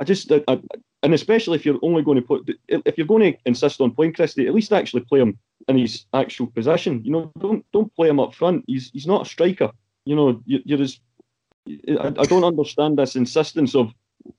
I 0.00 0.04
just 0.04 0.30
I, 0.30 0.60
and 1.02 1.14
especially 1.14 1.56
if 1.56 1.64
you're 1.64 1.78
only 1.82 2.02
going 2.02 2.16
to 2.16 2.22
put 2.22 2.48
if 2.68 2.98
you're 2.98 3.06
going 3.06 3.32
to 3.32 3.38
insist 3.44 3.80
on 3.80 3.92
playing 3.92 4.14
Christie, 4.14 4.46
at 4.46 4.54
least 4.54 4.72
actually 4.72 5.02
play 5.02 5.20
him 5.20 5.38
in 5.68 5.78
his 5.78 6.06
actual 6.12 6.48
position. 6.48 7.02
You 7.04 7.12
know, 7.12 7.32
don't 7.38 7.64
don't 7.72 7.94
play 7.94 8.08
him 8.08 8.20
up 8.20 8.34
front. 8.34 8.64
He's 8.66 8.90
he's 8.90 9.06
not 9.06 9.26
a 9.26 9.28
striker. 9.28 9.70
You 10.04 10.16
know, 10.16 10.42
you, 10.44 10.60
you're 10.64 10.82
as 10.82 10.98
I, 11.68 12.12
I 12.18 12.24
don't 12.24 12.44
understand 12.44 12.98
this 12.98 13.16
insistence 13.16 13.74
of 13.74 13.92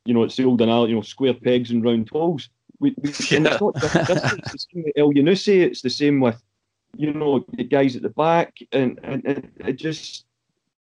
you 0.05 0.13
know 0.13 0.23
it's 0.23 0.35
the 0.35 0.45
old 0.45 0.61
analogy, 0.61 0.91
you 0.91 0.95
know, 0.97 1.01
square 1.01 1.33
pegs 1.33 1.71
and 1.71 1.83
round 1.83 2.09
holes. 2.09 2.49
We, 2.79 2.95
we, 2.97 3.13
yeah. 3.29 3.37
and 3.37 3.47
it's 3.47 3.61
not 3.61 3.75
it's 3.75 4.51
the 4.51 4.65
same 4.73 4.83
with 4.83 4.95
Elyounoussi. 4.97 5.61
It's 5.61 5.81
the 5.81 5.89
same 5.89 6.19
with 6.19 6.41
you 6.97 7.13
know 7.13 7.45
the 7.53 7.63
guys 7.63 7.95
at 7.95 8.01
the 8.01 8.09
back, 8.09 8.57
and 8.71 8.99
and, 9.03 9.25
and 9.25 9.51
it 9.59 9.73
just 9.73 10.25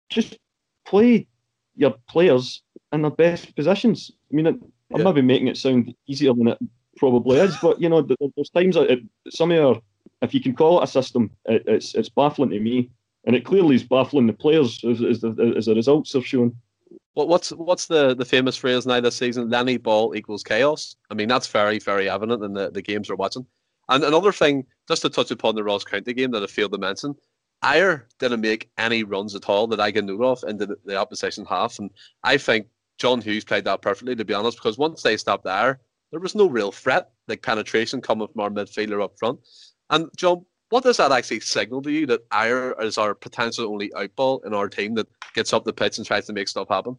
just 0.09 0.37
play 0.85 1.27
your 1.75 1.95
players 2.07 2.61
in 2.93 3.01
their 3.01 3.11
best 3.11 3.55
positions. 3.55 4.11
I 4.31 4.35
mean, 4.35 4.61
I'm 4.93 4.99
yeah. 4.99 5.05
maybe 5.05 5.21
making 5.21 5.47
it 5.47 5.57
sound 5.57 5.93
easier 6.07 6.33
than 6.33 6.49
it 6.49 6.57
probably 6.97 7.39
is, 7.39 7.55
but 7.61 7.81
you 7.81 7.89
know, 7.89 8.01
there's 8.35 8.49
times 8.49 8.75
that 8.75 8.99
some 9.29 9.51
of 9.51 9.59
our, 9.59 9.81
if 10.21 10.33
you 10.33 10.41
can 10.41 10.55
call 10.55 10.79
it 10.79 10.85
a 10.85 10.87
system, 10.87 11.31
it, 11.45 11.63
it's 11.67 11.95
it's 11.95 12.09
baffling 12.09 12.51
to 12.51 12.59
me, 12.59 12.89
and 13.25 13.35
it 13.35 13.45
clearly 13.45 13.75
is 13.75 13.83
baffling 13.83 14.27
the 14.27 14.33
players 14.33 14.83
as, 14.83 15.01
as, 15.01 15.21
the, 15.21 15.53
as 15.57 15.65
the 15.65 15.75
results 15.75 16.15
are 16.15 16.21
showing. 16.21 16.55
What, 17.13 17.27
what's 17.27 17.49
what's 17.51 17.87
the, 17.87 18.13
the 18.13 18.25
famous 18.25 18.57
phrase 18.57 18.85
now 18.85 18.99
this 18.99 19.15
season? 19.15 19.49
Lenny 19.49 19.77
ball 19.77 20.15
equals 20.15 20.43
chaos. 20.43 20.95
I 21.09 21.13
mean, 21.13 21.27
that's 21.27 21.47
very 21.47 21.79
very 21.79 22.09
evident 22.09 22.43
in 22.43 22.53
the, 22.53 22.71
the 22.71 22.81
games 22.81 23.09
we're 23.09 23.15
watching. 23.15 23.45
And 23.89 24.03
another 24.03 24.31
thing, 24.31 24.65
just 24.87 25.03
to 25.03 25.09
touch 25.09 25.31
upon 25.31 25.55
the 25.55 25.63
Ross 25.63 25.83
County 25.83 26.13
game 26.13 26.31
that 26.31 26.43
I 26.43 26.47
failed 26.47 26.71
to 26.71 26.77
mention, 26.77 27.15
Ajer 27.63 28.03
didn't 28.19 28.41
make 28.41 28.69
any 28.77 29.03
runs 29.03 29.35
at 29.35 29.47
all 29.47 29.67
that 29.67 29.79
I 29.79 29.91
can 29.91 30.05
know 30.05 30.23
of 30.23 30.43
into 30.47 30.65
the, 30.65 30.75
the 30.85 30.97
opposition 30.97 31.45
half, 31.45 31.79
and 31.79 31.89
I 32.23 32.37
think 32.37 32.67
John 32.97 33.21
Hughes 33.21 33.43
played 33.43 33.65
that 33.65 33.81
perfectly, 33.81 34.15
to 34.15 34.25
be 34.25 34.33
honest, 34.33 34.57
because 34.57 34.77
once 34.77 35.01
they 35.01 35.17
stopped 35.17 35.43
there, 35.43 35.79
there 36.11 36.19
was 36.19 36.35
no 36.35 36.47
real 36.47 36.71
threat, 36.71 37.11
like 37.27 37.41
penetration 37.41 38.01
coming 38.01 38.27
from 38.27 38.41
our 38.41 38.49
midfielder 38.49 39.03
up 39.03 39.17
front. 39.17 39.39
And 39.89 40.09
John, 40.15 40.45
what 40.69 40.83
does 40.83 40.97
that 40.97 41.11
actually 41.11 41.41
signal 41.41 41.81
to 41.83 41.91
you 41.91 42.05
that 42.07 42.27
Ajer 42.29 42.81
is 42.81 42.97
our 42.97 43.13
potential 43.13 43.71
only 43.71 43.89
outball 43.89 44.45
in 44.45 44.53
our 44.53 44.69
team 44.69 44.95
that 44.95 45.07
gets 45.33 45.53
up 45.53 45.65
the 45.65 45.73
pitch 45.73 45.97
and 45.97 46.07
tries 46.07 46.25
to 46.27 46.33
make 46.33 46.47
stuff 46.47 46.69
happen? 46.69 46.97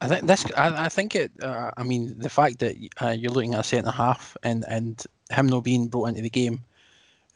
I 0.00 0.08
think 0.08 0.26
this. 0.26 0.44
I, 0.56 0.84
I 0.84 0.88
think 0.88 1.14
it. 1.14 1.32
Uh, 1.42 1.70
I 1.76 1.82
mean, 1.82 2.18
the 2.18 2.28
fact 2.28 2.58
that 2.58 2.76
uh, 3.00 3.10
you're 3.10 3.32
looking 3.32 3.54
at 3.54 3.60
a 3.60 3.64
centre 3.64 3.90
half 3.90 4.36
and 4.42 4.64
and 4.68 5.02
him 5.30 5.46
not 5.46 5.64
being 5.64 5.88
brought 5.88 6.08
into 6.08 6.22
the 6.22 6.30
game 6.30 6.62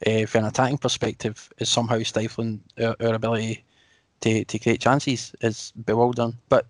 uh, 0.05 0.25
from 0.25 0.43
an 0.43 0.49
attacking 0.49 0.77
perspective 0.77 1.51
is 1.57 1.69
somehow 1.69 2.01
stifling 2.03 2.61
our, 2.79 2.95
our 2.99 3.15
ability 3.15 3.63
to, 4.21 4.45
to 4.45 4.59
create 4.59 4.79
chances 4.79 5.33
is 5.41 5.73
bewildering. 5.85 6.37
But 6.49 6.67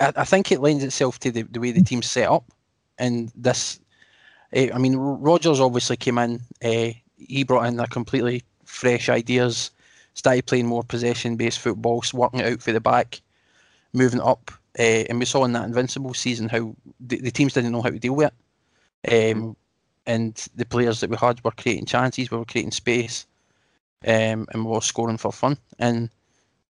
I, 0.00 0.12
I 0.16 0.24
think 0.24 0.50
it 0.50 0.60
lends 0.60 0.84
itself 0.84 1.18
to 1.20 1.30
the, 1.30 1.42
the 1.42 1.60
way 1.60 1.72
the 1.72 1.82
team's 1.82 2.10
set 2.10 2.28
up. 2.28 2.44
And 2.98 3.32
this, 3.34 3.80
uh, 4.56 4.68
I 4.72 4.78
mean, 4.78 4.96
Rodgers 4.96 5.60
obviously 5.60 5.96
came 5.96 6.18
in. 6.18 6.40
Uh, 6.62 6.92
he 7.16 7.44
brought 7.44 7.66
in 7.66 7.80
a 7.80 7.86
completely 7.86 8.42
fresh 8.64 9.08
ideas, 9.08 9.70
started 10.14 10.46
playing 10.46 10.66
more 10.66 10.82
possession-based 10.82 11.58
football, 11.58 12.02
working 12.12 12.40
it 12.40 12.52
out 12.52 12.62
for 12.62 12.72
the 12.72 12.80
back, 12.80 13.20
moving 13.92 14.20
up. 14.20 14.50
Uh, 14.78 15.06
and 15.08 15.18
we 15.18 15.24
saw 15.24 15.44
in 15.44 15.52
that 15.52 15.64
Invincible 15.64 16.14
season 16.14 16.48
how 16.48 16.74
the, 17.00 17.20
the 17.20 17.30
teams 17.30 17.52
didn't 17.52 17.72
know 17.72 17.82
how 17.82 17.90
to 17.90 17.98
deal 17.98 18.14
with 18.14 18.32
it. 19.04 19.32
Um, 19.36 19.56
and 20.06 20.34
the 20.54 20.66
players 20.66 21.00
that 21.00 21.10
we 21.10 21.16
had 21.16 21.42
were 21.44 21.50
creating 21.52 21.86
chances, 21.86 22.30
we 22.30 22.36
were 22.36 22.44
creating 22.44 22.72
space, 22.72 23.26
um, 24.06 24.46
and 24.50 24.64
we 24.64 24.70
were 24.70 24.80
scoring 24.80 25.16
for 25.16 25.32
fun. 25.32 25.56
And 25.78 26.10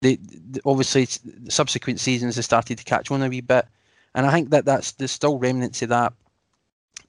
the, 0.04 0.20
the 0.50 0.60
obviously 0.64 1.06
the 1.24 1.50
subsequent 1.50 1.98
seasons 1.98 2.36
they 2.36 2.42
started 2.42 2.78
to 2.78 2.84
catch 2.84 3.10
on 3.10 3.22
a 3.22 3.28
wee 3.28 3.40
bit, 3.40 3.66
and 4.14 4.26
I 4.26 4.32
think 4.32 4.50
that 4.50 4.64
that's 4.64 4.92
there's 4.92 5.10
still 5.10 5.38
remnants 5.38 5.82
of 5.82 5.88
that. 5.88 6.12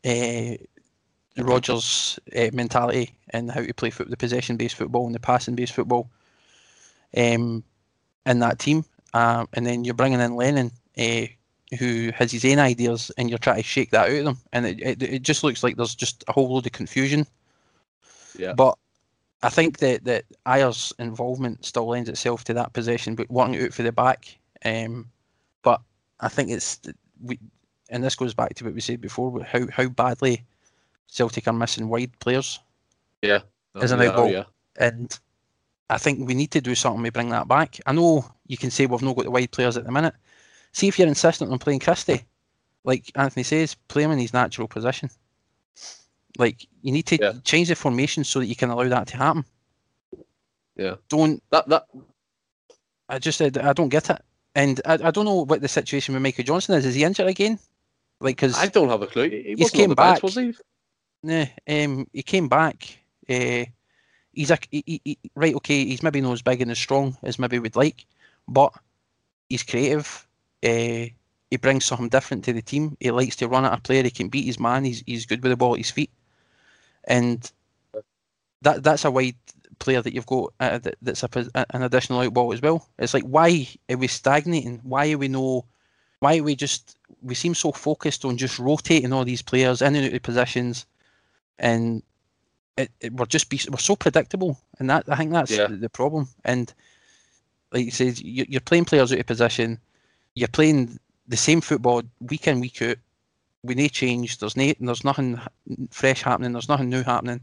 Uh, 0.03 0.55
Rodgers' 1.37 2.17
uh, 2.33 2.49
mentality 2.53 3.13
and 3.31 3.51
how 3.51 3.61
to 3.61 3.73
play 3.73 3.89
foot, 3.89 4.09
the 4.09 4.15
possession-based 4.15 4.75
football 4.75 5.05
and 5.05 5.13
the 5.13 5.19
passing-based 5.19 5.73
football 5.73 6.09
um, 7.17 7.61
in 8.25 8.39
that 8.39 8.57
team. 8.59 8.85
Um, 9.13 9.49
and 9.53 9.65
then 9.65 9.83
you're 9.83 9.95
bringing 9.95 10.21
in 10.21 10.35
Lennon, 10.37 10.71
uh, 10.97 11.25
who 11.77 12.11
has 12.15 12.31
his 12.31 12.45
own 12.45 12.59
ideas, 12.59 13.11
and 13.17 13.29
you're 13.29 13.37
trying 13.37 13.57
to 13.57 13.63
shake 13.63 13.91
that 13.91 14.09
out 14.09 14.17
of 14.17 14.25
them, 14.25 14.37
and 14.53 14.65
it, 14.65 14.79
it, 14.81 15.03
it 15.03 15.21
just 15.23 15.43
looks 15.43 15.61
like 15.61 15.75
there's 15.75 15.95
just 15.95 16.23
a 16.29 16.31
whole 16.31 16.53
load 16.53 16.65
of 16.65 16.71
confusion. 16.71 17.27
Yeah. 18.37 18.53
But 18.53 18.77
I 19.43 19.49
think 19.49 19.79
that 19.79 20.05
that 20.05 20.25
Ajer's 20.45 20.93
involvement 20.99 21.65
still 21.65 21.87
lends 21.87 22.09
itself 22.09 22.43
to 22.45 22.53
that 22.55 22.73
position, 22.73 23.15
but 23.15 23.29
wanting 23.29 23.63
out 23.63 23.73
for 23.73 23.83
the 23.83 23.91
back. 23.91 24.37
Um, 24.63 25.09
but 25.61 25.81
I 26.19 26.29
think 26.29 26.49
it's 26.49 26.79
we, 27.23 27.39
and 27.89 28.03
this 28.03 28.15
goes 28.15 28.33
back 28.33 28.55
to 28.55 28.65
what 28.65 28.73
we 28.73 28.81
said 28.81 29.01
before, 29.01 29.43
how 29.43 29.67
how 29.71 29.87
badly 29.87 30.43
Celtic 31.07 31.47
are 31.47 31.53
missing 31.53 31.89
wide 31.89 32.17
players. 32.19 32.59
Yeah, 33.21 33.41
as 33.75 33.91
an 33.91 33.99
outball, 33.99 34.31
yeah. 34.31 34.43
and 34.77 35.17
I 35.89 35.97
think 35.97 36.27
we 36.27 36.33
need 36.33 36.51
to 36.51 36.61
do 36.61 36.75
something 36.75 37.03
to 37.03 37.11
bring 37.11 37.29
that 37.29 37.47
back. 37.47 37.79
I 37.85 37.91
know 37.91 38.25
you 38.47 38.57
can 38.57 38.71
say 38.71 38.85
we've 38.85 39.01
not 39.01 39.15
got 39.15 39.25
the 39.25 39.31
wide 39.31 39.51
players 39.51 39.77
at 39.77 39.85
the 39.85 39.91
minute, 39.91 40.15
See 40.75 40.89
if 40.89 40.99
you're 40.99 41.07
insistent 41.07 41.53
on 41.53 41.57
playing 41.57 41.79
Christie, 41.79 42.25
like 42.83 43.09
Anthony 43.15 43.43
says, 43.43 43.75
play 43.87 44.03
him 44.03 44.11
in 44.11 44.19
his 44.19 44.33
natural 44.33 44.67
position. 44.67 45.09
Like 46.37 46.67
you 46.81 46.91
need 46.91 47.05
to 47.07 47.17
Yeah. 47.19 47.33
change 47.43 47.69
the 47.69 47.75
formation 47.75 48.23
so 48.23 48.39
that 48.39 48.47
you 48.47 48.55
can 48.55 48.69
allow 48.69 48.87
that 48.89 49.07
to 49.07 49.17
happen. 49.17 49.45
Yeah. 50.75 50.95
Don't 51.09 51.41
That 51.51 51.67
that 51.69 51.85
I 53.09 53.19
just 53.19 53.37
said 53.37 53.57
I 53.57 53.73
don't 53.73 53.89
get 53.89 54.09
it, 54.09 54.21
and 54.55 54.81
I, 54.85 54.93
I 54.95 55.11
don't 55.11 55.25
know 55.25 55.45
what 55.45 55.61
the 55.61 55.67
situation 55.67 56.13
with 56.13 56.23
Michael 56.23 56.43
Johnston 56.43 56.75
is. 56.75 56.85
Is 56.85 56.95
he 56.95 57.03
injured 57.03 57.27
again? 57.27 57.59
Like 58.19 58.35
because 58.37 58.57
I 58.57 58.67
don't 58.67 58.89
have 58.89 59.01
a 59.01 59.07
clue. 59.07 59.29
He 59.29 59.55
came 59.69 59.89
the 59.89 59.95
bench, 59.95 60.15
back. 60.15 60.23
was 60.23 60.35
he? 60.35 60.53
Nah, 61.23 61.45
um, 61.67 62.07
he 62.13 62.23
came 62.23 62.47
back. 62.49 62.97
Uh, 63.29 63.65
he's 64.33 64.51
a 64.51 64.57
he, 64.71 65.01
he- 65.03 65.19
right. 65.35 65.55
Okay, 65.55 65.85
he's 65.85 66.03
maybe 66.03 66.21
not 66.21 66.33
as 66.33 66.41
big 66.41 66.61
and 66.61 66.71
as 66.71 66.79
strong 66.79 67.15
as 67.23 67.37
maybe 67.39 67.59
we'd 67.59 67.75
like, 67.75 68.05
but 68.47 68.73
he's 69.49 69.63
creative. 69.63 70.27
Uh, 70.63 71.05
he 71.51 71.57
brings 71.61 71.85
something 71.85 72.09
different 72.09 72.43
to 72.45 72.53
the 72.53 72.61
team. 72.61 72.97
He 72.99 73.11
likes 73.11 73.35
to 73.37 73.47
run 73.47 73.65
at 73.65 73.77
a 73.77 73.81
player. 73.81 74.03
He 74.03 74.09
can 74.09 74.29
beat 74.29 74.45
his 74.45 74.59
man. 74.59 74.83
He's 74.83 75.03
he's 75.05 75.25
good 75.27 75.43
with 75.43 75.51
the 75.51 75.57
ball 75.57 75.73
at 75.73 75.79
his 75.79 75.91
feet, 75.91 76.09
and 77.05 77.51
that 78.61 78.83
that's 78.83 79.05
a 79.05 79.11
wide 79.11 79.35
player 79.79 80.01
that 80.01 80.13
you've 80.13 80.25
got 80.25 80.53
uh, 80.59 80.77
that, 80.79 80.95
that's 81.01 81.23
a, 81.23 81.65
an 81.71 81.83
additional 81.83 82.21
out 82.21 82.33
ball 82.33 82.53
as 82.53 82.61
well. 82.61 82.87
It's 82.99 83.13
like 83.13 83.23
why 83.23 83.67
are 83.89 83.97
we 83.97 84.07
stagnating? 84.07 84.79
Why 84.83 85.11
are 85.11 85.17
we 85.17 85.27
no? 85.27 85.65
Why 86.19 86.37
are 86.37 86.43
we 86.43 86.55
just? 86.55 86.97
We 87.21 87.35
seem 87.35 87.55
so 87.55 87.71
focused 87.71 88.25
on 88.25 88.37
just 88.37 88.59
rotating 88.59 89.13
all 89.13 89.25
these 89.25 89.41
players 89.41 89.81
in 89.81 89.95
and 89.95 90.07
out 90.07 90.13
of 90.13 90.23
positions, 90.23 90.85
and 91.59 92.01
it, 92.77 92.91
it, 93.01 93.13
we're 93.13 93.25
just 93.25 93.49
be, 93.49 93.59
we're 93.69 93.77
so 93.77 93.95
predictable, 93.95 94.59
and 94.79 94.89
that 94.89 95.05
I 95.07 95.15
think 95.15 95.31
that's 95.31 95.51
Yeah. 95.51 95.67
the, 95.67 95.75
the 95.75 95.89
problem. 95.89 96.27
And 96.43 96.73
like 97.71 97.85
you 97.85 97.91
said, 97.91 98.19
you, 98.19 98.45
you're 98.47 98.61
playing 98.61 98.85
players 98.85 99.11
out 99.11 99.19
of 99.19 99.25
position. 99.25 99.79
You're 100.35 100.47
playing 100.47 100.99
the 101.27 101.37
same 101.37 101.61
football 101.61 102.03
week 102.19 102.47
in 102.47 102.59
week 102.59 102.81
out. 102.81 102.97
We 103.65 103.75
need 103.75 103.91
change. 103.91 104.37
There's 104.37 104.55
no, 104.55 104.73
there's 104.79 105.03
nothing 105.03 105.39
fresh 105.89 106.21
happening. 106.21 106.53
There's 106.53 106.69
nothing 106.69 106.89
new 106.89 107.03
happening. 107.03 107.41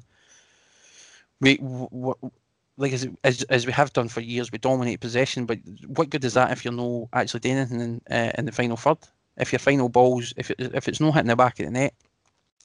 We, 1.41 1.57
w- 1.57 1.89
w- 1.91 2.31
like 2.77 2.93
as, 2.93 3.09
as 3.25 3.43
as 3.45 3.67
we 3.67 3.73
have 3.73 3.93
done 3.93 4.09
for 4.09 4.21
years, 4.21 4.53
we 4.53 4.59
dominate 4.59 5.01
possession. 5.01 5.47
But 5.47 5.59
what 5.87 6.11
good 6.11 6.25
is 6.25 6.35
that 6.35 6.53
if 6.53 6.65
you're 6.65 6.73
no 6.73 7.09
actually 7.13 7.41
doing 7.41 7.57
anything 7.57 7.81
in, 7.81 8.01
uh, 8.11 8.31
in 8.39 8.45
the 8.47 8.53
final 8.53 8.77
third? 8.77 8.99
If 9.37 9.53
your 9.53 9.59
final 9.59 9.89
balls, 9.89 10.33
if 10.37 10.51
it, 10.51 10.57
if 10.59 10.89
it's 10.89 11.01
not 11.01 11.15
hitting 11.15 11.29
the 11.29 11.37
back 11.37 11.59
of 11.59 11.67
the 11.67 11.73
net, 11.73 11.95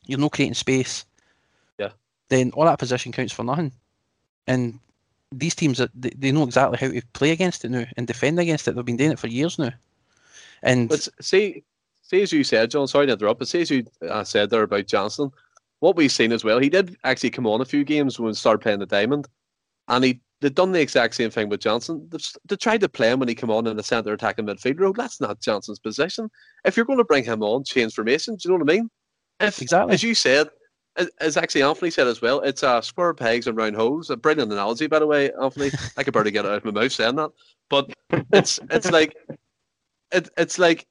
you're 0.06 0.20
not 0.20 0.32
creating 0.34 0.54
space. 0.54 1.06
Yeah. 1.78 1.92
Then 2.30 2.52
all 2.52 2.66
that 2.66 2.80
position 2.80 3.12
counts 3.12 3.34
for 3.34 3.44
nothing. 3.44 3.72
And 4.48 4.80
these 5.32 5.56
teams, 5.56 5.82
are, 5.82 5.90
they, 5.96 6.12
they 6.12 6.32
know 6.32 6.44
exactly 6.44 6.78
how 6.78 6.92
to 6.92 7.02
play 7.14 7.32
against 7.32 7.66
it 7.66 7.72
now 7.72 7.86
and 7.98 8.06
defend 8.08 8.40
against 8.40 8.68
it. 8.68 8.76
They've 8.76 8.86
been 8.86 8.98
doing 8.98 9.12
it 9.12 9.20
for 9.20 9.28
years 9.28 9.58
now. 9.58 9.72
And 10.64 10.90
But 10.90 11.08
see, 11.22 11.64
see 12.08 12.22
as 12.22 12.32
you 12.34 12.44
said, 12.44 12.72
John. 12.72 12.88
Sorry 12.88 13.06
to 13.06 13.14
interrupt, 13.14 13.40
but 13.40 13.48
see 13.48 13.62
as 13.62 13.72
you 13.72 13.86
uh, 14.08 14.24
said 14.24 14.50
there 14.50 14.64
about 14.64 14.88
Johnston, 14.88 15.30
what 15.80 15.96
we've 15.96 16.12
seen 16.12 16.32
as 16.32 16.44
well. 16.44 16.60
He 16.60 16.70
did 16.70 16.96
actually 17.04 17.30
come 17.30 17.46
on 17.48 17.62
a 17.62 17.66
few 17.66 17.84
games 17.84 18.20
when 18.20 18.28
we 18.28 18.34
started 18.34 18.60
playing 18.60 18.80
the 18.80 18.86
diamond, 18.86 19.28
and 19.88 20.04
he 20.04 20.22
they'd 20.42 20.56
done 20.56 20.72
the 20.72 20.82
exact 20.82 21.16
same 21.16 21.30
thing 21.32 21.50
with 21.50 21.62
Johnston. 21.62 22.08
They, 22.12 22.20
they 22.48 22.56
tried 22.56 22.82
to 22.82 22.90
play 22.90 23.12
him 23.12 23.20
when 23.20 23.28
he 23.28 23.36
came 23.36 23.50
on 23.50 23.68
in 23.68 23.78
the 23.78 23.84
centre 23.84 24.14
attacking 24.14 24.46
midfield 24.46 24.80
role. 24.80 24.94
That's 24.94 25.20
not 25.20 25.42
Johnston's 25.42 25.80
position. 25.80 26.30
If 26.64 26.78
you're 26.78 26.86
going 26.86 27.00
to 27.00 27.06
bring 27.06 27.24
him 27.24 27.42
on, 27.44 27.64
change 27.64 27.94
formation. 27.94 28.36
Do 28.36 28.50
you 28.50 28.52
know 28.58 28.64
what 28.64 28.72
I 28.72 28.76
mean? 28.78 28.90
If, 29.40 29.62
Exactly. 29.62 29.94
As 29.94 30.04
you 30.04 30.14
said, 30.16 30.50
as- 30.96 31.10
as 31.20 31.38
actually 31.38 31.64
Anthony 31.64 31.92
said 31.92 32.08
as 32.08 32.22
well, 32.22 32.42
it's 32.42 32.64
uh, 32.64 32.82
square 32.82 33.14
pegs 33.14 33.48
and 33.48 33.58
round 33.58 33.76
holes. 33.76 34.10
A 34.10 34.18
brilliant 34.18 34.52
analogy, 34.52 34.88
by 34.88 35.00
the 35.00 35.08
way, 35.08 35.32
Anthony. 35.42 35.72
I 35.98 36.04
could 36.04 36.14
barely 36.14 36.32
get 36.32 36.46
it 36.46 36.52
out 36.52 36.58
of 36.58 36.66
my 36.66 36.72
mouth 36.72 36.92
saying 36.92 37.16
that, 37.16 37.32
but 37.70 37.92
it's 38.34 38.60
it's 38.70 38.92
like 38.92 39.16
it, 40.12 40.30
it's 40.38 40.58
like 40.60 40.86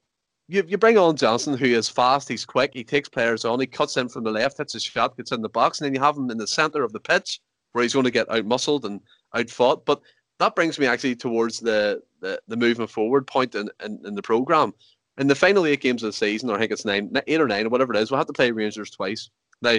you, 0.47 0.63
you 0.67 0.77
bring 0.77 0.97
on 0.97 1.15
Johnston, 1.15 1.57
who 1.57 1.65
is 1.65 1.89
fast, 1.89 2.29
he's 2.29 2.45
quick, 2.45 2.71
he 2.73 2.83
takes 2.83 3.09
players 3.09 3.45
on, 3.45 3.59
he 3.59 3.67
cuts 3.67 3.97
in 3.97 4.09
from 4.09 4.23
the 4.23 4.31
left, 4.31 4.57
hits 4.57 4.75
a 4.75 4.79
shot, 4.79 5.17
gets 5.17 5.31
in 5.31 5.41
the 5.41 5.49
box, 5.49 5.79
and 5.79 5.85
then 5.85 5.93
you 5.93 5.99
have 5.99 6.17
him 6.17 6.29
in 6.29 6.37
the 6.37 6.47
centre 6.47 6.83
of 6.83 6.93
the 6.93 6.99
pitch 6.99 7.39
where 7.73 7.83
he's 7.83 7.93
going 7.93 8.05
to 8.05 8.11
get 8.11 8.31
out 8.31 8.45
muscled 8.45 8.85
and 8.85 9.01
out 9.35 9.49
fought. 9.49 9.85
But 9.85 10.01
that 10.39 10.55
brings 10.55 10.79
me 10.79 10.85
actually 10.85 11.15
towards 11.15 11.59
the, 11.59 12.01
the, 12.21 12.39
the 12.47 12.55
moving 12.55 12.87
forward 12.87 13.27
point 13.27 13.55
in, 13.55 13.69
in, 13.83 13.99
in 14.05 14.15
the 14.15 14.21
programme. 14.21 14.73
In 15.17 15.27
the 15.27 15.35
final 15.35 15.65
eight 15.65 15.81
games 15.81 16.03
of 16.03 16.09
the 16.09 16.13
season, 16.13 16.49
or 16.49 16.55
I 16.55 16.59
think 16.59 16.71
it's 16.71 16.85
nine, 16.85 17.11
eight 17.25 17.41
or 17.41 17.47
nine, 17.47 17.65
or 17.65 17.69
whatever 17.69 17.93
it 17.93 17.99
is, 17.99 18.11
we'll 18.11 18.19
have 18.19 18.27
to 18.27 18.33
play 18.33 18.51
Rangers 18.51 18.91
twice. 18.91 19.29
Now, 19.61 19.77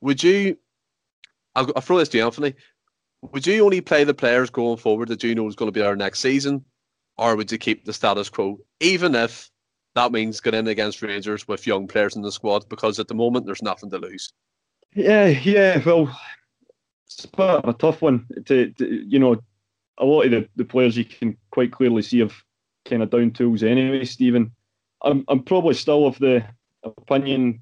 would 0.00 0.22
you, 0.22 0.58
I'll, 1.54 1.70
I'll 1.76 1.82
throw 1.82 1.98
this 1.98 2.08
to 2.10 2.18
you, 2.18 2.24
Anthony, 2.24 2.54
would 3.22 3.46
you 3.46 3.64
only 3.64 3.80
play 3.80 4.04
the 4.04 4.12
players 4.12 4.50
going 4.50 4.76
forward 4.76 5.08
that 5.08 5.22
you 5.22 5.34
know 5.34 5.46
is 5.46 5.54
going 5.54 5.68
to 5.68 5.72
be 5.72 5.84
our 5.84 5.96
next 5.96 6.20
season? 6.20 6.64
or 7.16 7.36
would 7.36 7.50
you 7.50 7.58
keep 7.58 7.84
the 7.84 7.92
status 7.92 8.28
quo, 8.28 8.58
even 8.80 9.14
if 9.14 9.50
that 9.94 10.12
means 10.12 10.40
going 10.40 10.54
in 10.54 10.68
against 10.68 11.02
Rangers 11.02 11.46
with 11.46 11.66
young 11.66 11.86
players 11.86 12.16
in 12.16 12.22
the 12.22 12.32
squad? 12.32 12.68
Because 12.68 12.98
at 12.98 13.08
the 13.08 13.14
moment, 13.14 13.46
there's 13.46 13.62
nothing 13.62 13.90
to 13.90 13.98
lose. 13.98 14.32
Yeah, 14.94 15.26
yeah. 15.26 15.82
Well, 15.84 16.18
it's 17.06 17.24
a 17.24 17.28
bit 17.28 17.40
of 17.40 17.68
a 17.68 17.72
tough 17.72 18.02
one. 18.02 18.26
To, 18.46 18.70
to 18.70 19.04
you 19.08 19.18
know, 19.18 19.36
a 19.98 20.04
lot 20.04 20.22
of 20.22 20.30
the, 20.30 20.48
the 20.56 20.64
players 20.64 20.96
you 20.96 21.04
can 21.04 21.36
quite 21.50 21.72
clearly 21.72 22.02
see 22.02 22.20
have 22.20 22.34
kind 22.84 23.02
of 23.02 23.10
down 23.10 23.30
tools 23.30 23.62
anyway. 23.62 24.04
Stephen, 24.04 24.52
I'm 25.02 25.24
I'm 25.28 25.42
probably 25.42 25.74
still 25.74 26.06
of 26.06 26.18
the 26.18 26.44
opinion 26.82 27.60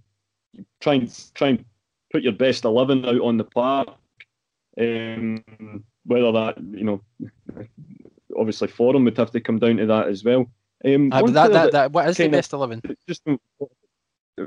try 0.81 0.95
and 0.95 1.31
try 1.35 1.49
and 1.49 1.65
put 2.13 2.23
your 2.23 2.33
best 2.33 2.65
eleven 2.65 3.05
out 3.05 3.21
on 3.21 3.37
the 3.37 3.45
park. 3.45 3.89
Um, 4.81 5.45
whether 6.05 6.33
that 6.33 6.59
you 6.59 6.85
know, 6.85 7.03
obviously 8.37 8.69
Forum 8.69 9.05
would 9.05 9.19
have 9.19 9.31
to 9.33 9.41
come 9.41 9.59
down 9.59 9.77
to 9.77 9.87
that 9.87 10.09
as 10.09 10.25
well. 10.25 10.51
Um, 10.85 11.13
uh, 11.13 11.23
that, 11.29 11.53
that, 11.53 11.73
that, 11.73 11.93
what 11.93 12.09
is 12.09 12.17
the 12.17 12.29
best 12.29 12.53
11? 12.53 12.83
just 13.09 13.23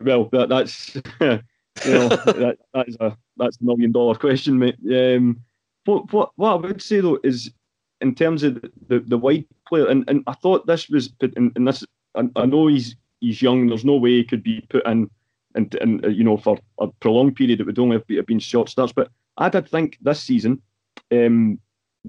well 0.02 0.30
that 0.32 0.50
that's 0.50 0.96
you 1.22 1.94
know 1.94 2.10
that, 2.10 2.58
that's 2.74 2.96
a 3.00 3.18
that's 3.38 3.58
a 3.62 3.64
million 3.64 3.92
dollar 3.92 4.16
question 4.16 4.58
mate 4.58 4.78
um 4.92 5.40
what 5.86 6.12
what 6.12 6.32
what 6.36 6.52
i 6.52 6.56
would 6.56 6.82
say 6.82 7.00
though 7.00 7.20
is 7.24 7.52
in 8.02 8.14
terms 8.16 8.44
of 8.44 8.56
the, 8.56 8.72
the, 8.88 9.00
the 9.02 9.18
wide 9.18 9.46
player 9.68 9.88
and, 9.88 10.04
and 10.10 10.24
i 10.28 10.34
thought 10.34 10.66
this 10.66 10.90
was 10.90 11.12
and, 11.22 11.52
in 11.56 11.66
this 11.66 11.84
I, 12.16 12.28
I 12.36 12.46
know 12.46 12.68
he's 12.68 12.96
he's 13.20 13.42
young 13.42 13.68
there's 13.68 13.86
no 13.86 13.96
way 13.96 14.12
he 14.12 14.24
could 14.24 14.44
be 14.44 14.66
put 14.70 14.86
in 14.88 15.10
and 15.56 15.76
and 15.76 16.06
uh, 16.06 16.10
you 16.10 16.24
know 16.24 16.38
for 16.38 16.58
a 16.80 16.88
prolonged 16.88 17.36
period 17.36 17.60
it 17.60 17.66
would 17.66 17.80
only 17.80 17.98
have, 17.98 18.18
have 18.18 18.26
been 18.26 18.40
short 18.40 18.70
starts 18.70 18.94
but 18.94 19.10
i 19.38 19.50
did 19.50 19.68
think 19.68 19.98
this 20.02 20.22
season 20.22 20.62
um 21.12 21.60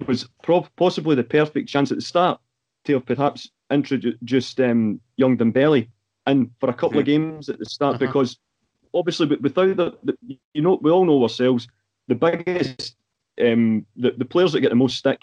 was 0.07 0.29
prob- 0.43 0.69
possibly 0.77 1.15
the 1.15 1.25
perfect 1.25 1.69
chance 1.69 1.91
at 1.91 1.99
the 1.99 2.03
start 2.03 2.41
to 2.85 2.95
have 2.95 3.07
perhaps 3.07 3.51
introduced 3.71 4.61
um, 4.61 5.01
young 5.17 5.37
Dembele 5.37 5.89
in 6.27 6.51
for 6.61 6.71
a 6.71 6.75
couple 6.75 6.99
of 6.99 7.05
games 7.07 7.49
at 7.49 7.59
the 7.59 7.65
start 7.65 7.97
Mhm. 7.97 8.01
because 8.01 8.39
obviously 8.95 9.27
without 9.27 9.77
the, 9.77 9.97
the 10.05 10.39
you 10.55 10.63
know 10.63 10.79
we 10.83 10.91
all 10.91 11.05
know 11.05 11.23
ourselves 11.23 11.69
the 12.09 12.15
biggest 12.15 12.97
um, 13.41 13.85
the, 13.97 14.13
the 14.13 14.25
players 14.25 14.53
that 14.53 14.61
get 14.61 14.71
the 14.71 14.75
most 14.77 14.97
stick 14.97 15.21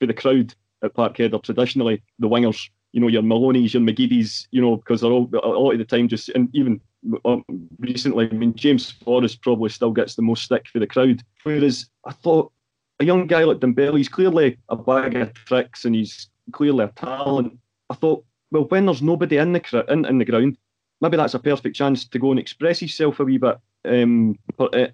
by 0.00 0.06
the 0.06 0.14
crowd 0.14 0.54
at 0.82 0.94
Parkhead 0.94 1.34
are 1.34 1.40
traditionally 1.40 2.02
the 2.18 2.28
wingers 2.28 2.68
you 2.92 3.00
know 3.00 3.08
your 3.08 3.22
Maloney's 3.22 3.74
your 3.74 3.82
McGeady's 3.82 4.46
you 4.50 4.60
know 4.60 4.76
because 4.76 5.00
they're 5.00 5.10
all 5.10 5.28
a 5.42 5.48
lot 5.48 5.72
of 5.72 5.78
the 5.78 5.84
time 5.84 6.08
just 6.08 6.28
and 6.30 6.48
even 6.54 6.80
um, 7.24 7.44
recently 7.78 8.28
I 8.30 8.34
mean 8.34 8.54
James 8.54 8.90
Forrest 8.90 9.42
probably 9.42 9.70
still 9.70 9.92
gets 9.92 10.14
the 10.14 10.22
most 10.22 10.44
stick 10.44 10.66
for 10.68 10.78
the 10.78 10.86
crowd 10.86 11.22
whereas 11.42 11.88
I 12.04 12.12
thought 12.12 12.52
a 13.00 13.04
young 13.04 13.26
guy 13.26 13.44
like 13.44 13.58
Dembele 13.58 13.98
he's 13.98 14.08
clearly 14.08 14.56
a 14.68 14.76
bag 14.76 15.16
of 15.16 15.34
tricks 15.34 15.84
and 15.84 15.94
he's 15.94 16.28
clearly 16.52 16.84
a 16.84 16.88
talent 16.88 17.58
I 17.90 17.94
thought 17.94 18.24
well, 18.50 18.64
when 18.64 18.86
there's 18.86 19.02
nobody 19.02 19.38
in 19.38 19.52
the 19.52 19.60
cr- 19.60 19.78
in, 19.88 20.04
in 20.04 20.18
the 20.18 20.24
ground, 20.24 20.56
maybe 21.00 21.16
that's 21.16 21.34
a 21.34 21.38
perfect 21.38 21.76
chance 21.76 22.06
to 22.06 22.18
go 22.18 22.30
and 22.30 22.38
express 22.40 22.80
himself 22.80 23.20
a 23.20 23.24
wee 23.24 23.38
bit. 23.38 23.58
Um, 23.84 24.38
but 24.56 24.74
uh, 24.74 24.88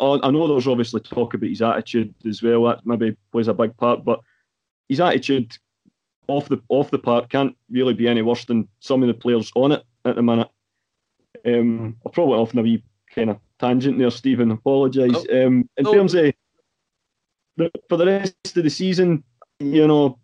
I 0.00 0.26
I 0.26 0.30
know 0.30 0.46
there's 0.48 0.68
obviously 0.68 1.00
talk 1.00 1.34
about 1.34 1.48
his 1.50 1.62
attitude 1.62 2.14
as 2.26 2.42
well. 2.42 2.64
That 2.64 2.86
maybe 2.86 3.16
plays 3.32 3.48
a 3.48 3.54
big 3.54 3.76
part, 3.76 4.04
but 4.04 4.20
his 4.88 5.00
attitude 5.00 5.56
off 6.28 6.48
the 6.48 6.60
off 6.68 6.90
the 6.90 6.98
park 6.98 7.30
can't 7.30 7.56
really 7.70 7.94
be 7.94 8.08
any 8.08 8.22
worse 8.22 8.44
than 8.44 8.68
some 8.80 9.02
of 9.02 9.08
the 9.08 9.14
players 9.14 9.50
on 9.54 9.72
it 9.72 9.82
at 10.04 10.16
the 10.16 10.22
minute. 10.22 10.48
Um, 11.44 11.96
I 12.06 12.10
probably 12.10 12.34
off 12.38 12.54
on 12.54 12.60
a 12.60 12.62
wee 12.62 12.82
kind 13.14 13.30
of 13.30 13.38
tangent 13.58 13.98
there, 13.98 14.10
Stephen. 14.10 14.50
Apologise. 14.50 15.16
Um, 15.30 15.68
in 15.76 15.84
No. 15.84 15.92
terms 15.94 16.14
of 16.14 16.32
the, 17.56 17.70
for 17.88 17.96
the 17.96 18.06
rest 18.06 18.56
of 18.56 18.62
the 18.62 18.70
season, 18.70 19.24
you 19.58 19.86
know, 19.86 20.18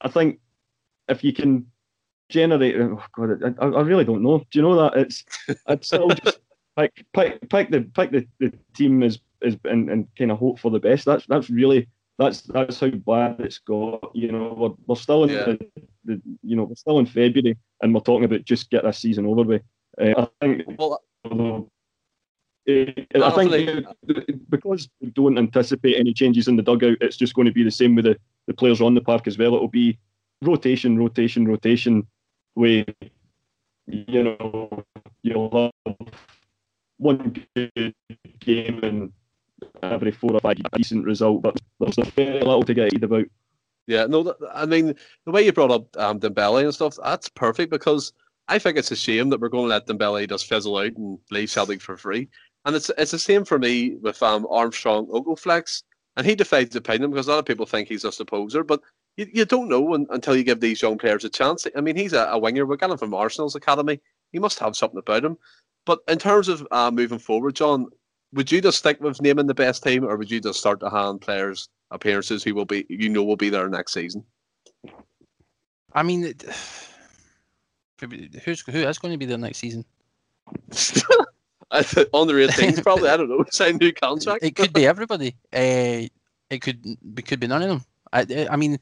I 0.00 0.08
think 0.08 0.40
if 1.08 1.24
you 1.24 1.32
can 1.32 1.66
generate, 2.28 2.76
oh 2.80 3.02
god, 3.16 3.56
I, 3.60 3.64
I 3.66 3.80
really 3.82 4.04
don't 4.04 4.22
know. 4.22 4.38
Do 4.38 4.44
you 4.52 4.62
know 4.62 4.76
that 4.76 4.96
it's 4.96 5.24
I'd 5.66 5.84
still 5.84 6.08
just 6.08 6.40
pick 6.78 7.04
pick 7.12 7.48
pick 7.48 7.70
the 7.70 7.82
pick 7.82 8.10
the, 8.10 8.26
the 8.40 8.52
team 8.74 9.02
is 9.02 9.18
is 9.42 9.56
and, 9.64 9.88
and 9.90 10.08
kind 10.16 10.30
of 10.32 10.38
hope 10.38 10.58
for 10.58 10.70
the 10.70 10.80
best. 10.80 11.04
That's 11.04 11.26
that's 11.26 11.48
really 11.50 11.88
that's 12.18 12.42
that's 12.42 12.80
how 12.80 12.90
bad 12.90 13.40
it's 13.40 13.58
got. 13.58 14.10
You 14.14 14.32
know, 14.32 14.54
we're, 14.56 14.74
we're 14.86 14.96
still 15.00 15.24
in 15.24 15.30
Yeah. 15.30 15.44
the, 15.44 15.58
the 16.04 16.22
you 16.42 16.56
know 16.56 16.64
we're 16.64 16.74
still 16.74 16.98
in 16.98 17.06
February 17.06 17.56
and 17.82 17.94
we're 17.94 18.00
talking 18.00 18.24
about 18.24 18.44
just 18.44 18.70
get 18.70 18.84
this 18.84 18.98
season 18.98 19.26
over 19.26 19.42
with. 19.42 19.62
Uh, 20.00 20.26
I 20.40 20.46
think 20.46 20.64
Well, 20.78 21.00
although, 21.24 21.68
uh, 22.68 23.24
I 23.24 23.30
think 23.30 23.86
because 24.50 24.88
we 25.00 25.10
don't 25.10 25.38
anticipate 25.38 25.96
any 25.98 26.12
changes 26.12 26.48
in 26.48 26.56
the 26.56 26.62
dugout, 26.62 26.98
it's 27.00 27.16
just 27.16 27.34
going 27.34 27.46
to 27.46 27.52
be 27.52 27.62
the 27.62 27.70
same 27.70 27.94
with 27.94 28.04
the, 28.04 28.16
the 28.46 28.54
players 28.54 28.80
on 28.80 28.94
the 28.94 29.00
park 29.00 29.26
as 29.26 29.38
well. 29.38 29.54
It'll 29.54 29.68
be 29.68 29.98
rotation, 30.42 30.98
rotation, 30.98 31.46
rotation. 31.46 32.06
With 32.54 32.88
you 33.86 34.22
know, 34.22 34.84
you'll 35.22 35.72
have 35.86 36.08
one 36.98 37.44
good 37.54 37.94
game 38.40 38.80
and 38.82 39.12
every 39.82 40.10
four 40.10 40.32
or 40.32 40.40
five 40.40 40.56
decent 40.72 41.04
result, 41.04 41.42
but 41.42 41.58
there's 41.80 41.96
very 42.10 42.40
little 42.40 42.62
to 42.62 42.74
get 42.74 42.86
excited 42.86 43.04
about. 43.04 43.26
Yeah, 43.86 44.04
no, 44.06 44.34
I 44.52 44.66
mean 44.66 44.94
the 45.24 45.32
way 45.32 45.44
you 45.44 45.52
brought 45.52 45.70
up 45.70 45.96
um, 45.96 46.20
Dembele 46.20 46.64
and 46.64 46.74
stuff, 46.74 46.96
that's 47.02 47.28
perfect 47.30 47.70
because 47.70 48.12
I 48.48 48.58
think 48.58 48.76
it's 48.76 48.90
a 48.90 48.96
shame 48.96 49.30
that 49.30 49.40
we're 49.40 49.48
going 49.48 49.64
to 49.64 49.68
let 49.68 49.86
Dembele 49.86 50.28
just 50.28 50.46
fizzle 50.46 50.76
out 50.76 50.92
and 50.96 51.18
leave 51.30 51.50
Celtic 51.50 51.80
for 51.80 51.96
free. 51.96 52.28
And 52.64 52.76
it's 52.76 52.90
it's 52.98 53.12
the 53.12 53.18
same 53.18 53.44
for 53.44 53.58
me 53.58 53.96
with 53.96 54.22
um, 54.22 54.46
Armstrong 54.50 55.06
Okoflex, 55.06 55.82
and 56.16 56.26
he 56.26 56.34
defies 56.34 56.74
opinion 56.76 57.10
because 57.10 57.28
a 57.28 57.30
lot 57.30 57.38
of 57.38 57.46
people 57.46 57.66
think 57.66 57.88
he's 57.88 58.02
just 58.02 58.20
a 58.20 58.24
poser, 58.24 58.62
but 58.62 58.80
you, 59.18 59.26
you 59.34 59.44
don't 59.44 59.68
know 59.68 59.94
until 59.94 60.36
you 60.36 60.44
give 60.44 60.60
these 60.60 60.80
young 60.80 60.96
players 60.96 61.24
a 61.24 61.28
chance. 61.28 61.66
I 61.76 61.80
mean, 61.80 61.96
he's 61.96 62.12
a, 62.12 62.28
a 62.30 62.38
winger. 62.38 62.64
We 62.64 62.76
got 62.76 62.90
him 62.90 62.98
from 62.98 63.12
Arsenal's 63.12 63.56
academy. 63.56 64.00
He 64.32 64.38
must 64.38 64.60
have 64.60 64.76
something 64.76 64.98
about 64.98 65.24
him. 65.24 65.36
But 65.84 65.98
in 66.06 66.18
terms 66.18 66.48
of 66.48 66.66
uh, 66.70 66.92
moving 66.92 67.18
forward, 67.18 67.56
John, 67.56 67.86
would 68.32 68.52
you 68.52 68.60
just 68.60 68.78
stick 68.78 69.00
with 69.00 69.20
naming 69.20 69.48
the 69.48 69.54
best 69.54 69.82
team, 69.82 70.04
or 70.04 70.16
would 70.16 70.30
you 70.30 70.40
just 70.40 70.60
start 70.60 70.78
to 70.80 70.90
hand 70.90 71.20
players 71.20 71.68
appearances 71.90 72.44
who 72.44 72.54
will 72.54 72.64
be 72.64 72.86
you 72.88 73.08
know 73.08 73.24
will 73.24 73.36
be 73.36 73.48
there 73.48 73.68
next 73.68 73.92
season? 73.92 74.24
I 75.94 76.04
mean, 76.04 76.22
who's 78.44 78.60
who 78.60 78.78
is 78.78 78.98
going 78.98 79.12
to 79.12 79.18
be 79.18 79.26
there 79.26 79.38
next 79.38 79.58
season? 79.58 79.84
On 82.12 82.26
the 82.26 82.34
real 82.34 82.52
things, 82.52 82.80
probably. 82.80 83.10
I 83.10 83.16
don't 83.16 83.28
know. 83.28 83.44
Sign 83.50 83.78
new 83.78 83.92
contract. 83.92 84.44
It 84.44 84.54
could 84.54 84.72
be 84.72 84.86
everybody. 84.86 85.34
Uh, 85.52 86.06
it 86.50 86.60
could 86.60 86.84
it 86.84 87.26
could 87.26 87.40
be 87.40 87.48
none 87.48 87.62
of 87.62 87.68
them. 87.68 87.84
I, 88.12 88.48
I 88.50 88.56
mean, 88.56 88.78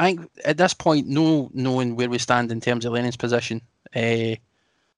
I 0.00 0.04
think 0.04 0.30
at 0.46 0.56
this 0.56 0.72
point, 0.72 1.08
no 1.08 1.50
knowing 1.52 1.94
where 1.94 2.08
we 2.08 2.16
stand 2.16 2.50
in 2.50 2.60
terms 2.62 2.86
of 2.86 2.94
Lennon's 2.94 3.18
position, 3.18 3.60
uh, 3.94 4.36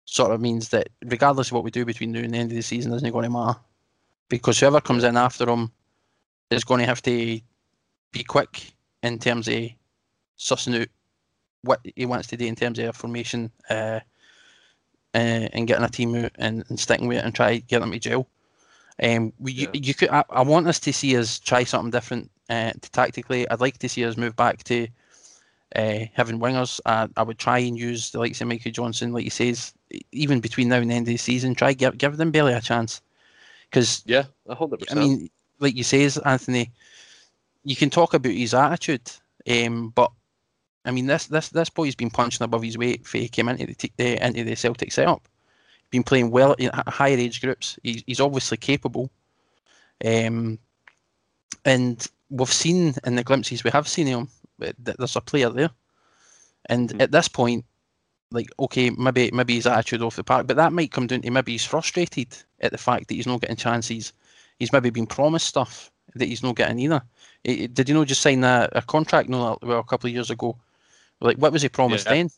sort 0.04 0.30
of 0.30 0.40
means 0.40 0.68
that 0.68 0.90
regardless 1.04 1.48
of 1.48 1.54
what 1.54 1.64
we 1.64 1.72
do 1.72 1.84
between 1.84 2.12
now 2.12 2.20
and 2.20 2.32
the 2.32 2.38
end 2.38 2.52
of 2.52 2.56
the 2.56 2.62
season, 2.62 2.94
isn't 2.94 3.10
going 3.10 3.24
to 3.24 3.30
matter 3.30 3.58
because 4.28 4.60
whoever 4.60 4.80
comes 4.80 5.02
in 5.02 5.16
after 5.16 5.50
him 5.50 5.72
is 6.52 6.62
going 6.62 6.78
to 6.78 6.86
have 6.86 7.02
to 7.02 7.40
be 8.12 8.22
quick 8.22 8.72
in 9.02 9.18
terms 9.18 9.48
of 9.48 9.70
sussing 10.38 10.82
out 10.82 10.88
what 11.62 11.80
he 11.96 12.06
wants 12.06 12.28
to 12.28 12.36
do 12.36 12.46
in 12.46 12.54
terms 12.54 12.78
of 12.78 12.94
formation 12.94 13.50
uh, 13.70 13.98
uh, 15.14 15.48
and 15.52 15.66
getting 15.66 15.84
a 15.84 15.88
team 15.88 16.14
out 16.14 16.30
and, 16.36 16.64
and, 16.68 16.78
sticking 16.78 17.08
with 17.08 17.18
it 17.18 17.24
and 17.24 17.34
try 17.34 17.58
to 17.58 17.66
get 17.66 17.80
them 17.80 17.90
to 17.90 17.98
gel. 17.98 18.28
Um, 19.02 19.32
we, 19.40 19.50
yeah. 19.52 19.68
you, 19.72 19.80
you, 19.82 19.94
could. 19.94 20.10
I, 20.10 20.22
I, 20.30 20.42
want 20.42 20.68
us 20.68 20.78
to 20.80 20.92
see 20.92 21.16
us 21.16 21.40
try 21.40 21.64
something 21.64 21.90
different 21.90 22.30
uh, 22.50 22.72
tactically. 22.92 23.48
I'd 23.48 23.60
like 23.60 23.78
to 23.78 23.88
see 23.88 24.04
us 24.04 24.16
move 24.16 24.36
back 24.36 24.62
to 24.64 24.88
uh, 25.76 26.00
having 26.12 26.38
wingers. 26.38 26.80
I, 26.86 27.08
I 27.16 27.22
would 27.22 27.38
try 27.38 27.58
and 27.58 27.78
use 27.78 28.10
the 28.10 28.18
likes 28.18 28.40
of 28.40 28.48
Michael 28.48 28.72
Johnston, 28.72 29.12
like 29.12 29.24
he 29.24 29.30
says, 29.30 29.72
even 30.12 30.40
between 30.40 30.68
now 30.68 30.76
and 30.76 30.90
the 30.90 30.94
end 30.94 31.06
of 31.06 31.12
the 31.12 31.16
season. 31.16 31.54
Try 31.54 31.72
give 31.72 31.98
give 31.98 32.16
them 32.16 32.30
barely 32.30 32.52
a 32.52 32.60
chance. 32.60 33.00
Because 33.70 34.02
yeah, 34.06 34.24
hundred 34.48 34.80
percent. 34.80 34.98
I 34.98 35.02
mean, 35.02 35.30
like 35.60 35.76
you 35.76 35.84
says, 35.84 36.18
Anthony, 36.18 36.70
you 37.64 37.76
can 37.76 37.90
talk 37.90 38.14
about 38.14 38.32
his 38.32 38.54
attitude, 38.54 39.10
um, 39.48 39.90
but 39.90 40.10
I 40.84 40.90
mean, 40.90 41.06
this 41.06 41.26
this 41.26 41.48
this 41.48 41.70
boy's 41.70 41.94
been 41.94 42.10
punching 42.10 42.44
above 42.44 42.62
his 42.62 42.76
weight 42.76 43.06
for 43.06 43.18
he 43.18 43.28
came 43.28 43.48
into 43.48 43.66
the 43.66 43.74
t- 43.74 43.92
uh, 43.98 44.26
into 44.26 44.44
the 44.44 44.56
Celtic 44.56 44.92
setup. 44.92 45.26
Been 45.90 46.02
playing 46.02 46.30
well 46.30 46.54
in 46.54 46.70
higher 46.86 47.16
age 47.18 47.40
groups. 47.40 47.78
He's, 47.82 48.02
he's 48.06 48.20
obviously 48.20 48.56
capable, 48.56 49.10
um, 50.04 50.58
and 51.64 52.06
we've 52.32 52.52
seen 52.52 52.94
in 53.04 53.16
the 53.16 53.22
glimpses 53.22 53.62
we 53.62 53.70
have 53.70 53.86
seen 53.86 54.06
him 54.06 54.28
that 54.58 54.96
there's 54.98 55.16
a 55.16 55.20
player 55.20 55.50
there. 55.50 55.70
And 56.66 56.88
mm-hmm. 56.88 57.00
at 57.00 57.12
this 57.12 57.28
point, 57.28 57.64
like 58.30 58.48
okay, 58.58 58.90
maybe 58.90 59.30
maybe 59.32 59.56
his 59.56 59.66
attitude 59.66 60.02
off 60.02 60.16
the 60.16 60.24
park, 60.24 60.46
but 60.46 60.56
that 60.56 60.72
might 60.72 60.92
come 60.92 61.06
down 61.06 61.22
to 61.22 61.30
maybe 61.30 61.52
he's 61.52 61.64
frustrated 61.64 62.28
at 62.60 62.72
the 62.72 62.78
fact 62.78 63.08
that 63.08 63.14
he's 63.14 63.26
not 63.26 63.40
getting 63.40 63.56
chances. 63.56 64.12
He's 64.58 64.72
maybe 64.72 64.90
been 64.90 65.06
promised 65.06 65.46
stuff 65.46 65.90
that 66.14 66.26
he's 66.26 66.42
not 66.42 66.56
getting 66.56 66.78
either. 66.78 67.02
Did 67.44 67.88
you 67.88 67.94
know 67.94 68.04
just 68.04 68.22
sign 68.22 68.44
a, 68.44 68.68
a 68.72 68.82
contract 68.82 69.28
no 69.28 69.58
well 69.62 69.80
a 69.80 69.84
couple 69.84 70.08
of 70.08 70.14
years 70.14 70.30
ago? 70.30 70.56
Like 71.20 71.36
what 71.36 71.52
was 71.52 71.62
he 71.62 71.68
promised 71.68 72.06
yeah. 72.06 72.14
then? 72.14 72.30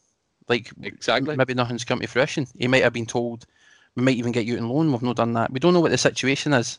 Like 0.49 0.73
exactly. 0.83 1.37
Maybe 1.37 1.55
nothing's 1.55 1.85
come 1.85 2.01
to 2.01 2.07
fruition. 2.07 2.47
He 2.59 2.69
might 2.69 2.83
have 2.83 2.93
been 2.93 3.07
told 3.07 3.47
we 3.95 4.03
might 4.03 4.17
even 4.17 4.33
get 4.33 4.47
you 4.47 4.57
in 4.57 4.69
loan. 4.69 4.91
We've 4.91 5.03
not 5.03 5.17
done 5.17 5.35
that. 5.35 5.53
We 5.53 5.61
don't 5.61 5.75
know 5.75 5.81
what 5.81 5.93
the 5.93 5.99
situation 5.99 6.53
is, 6.53 6.79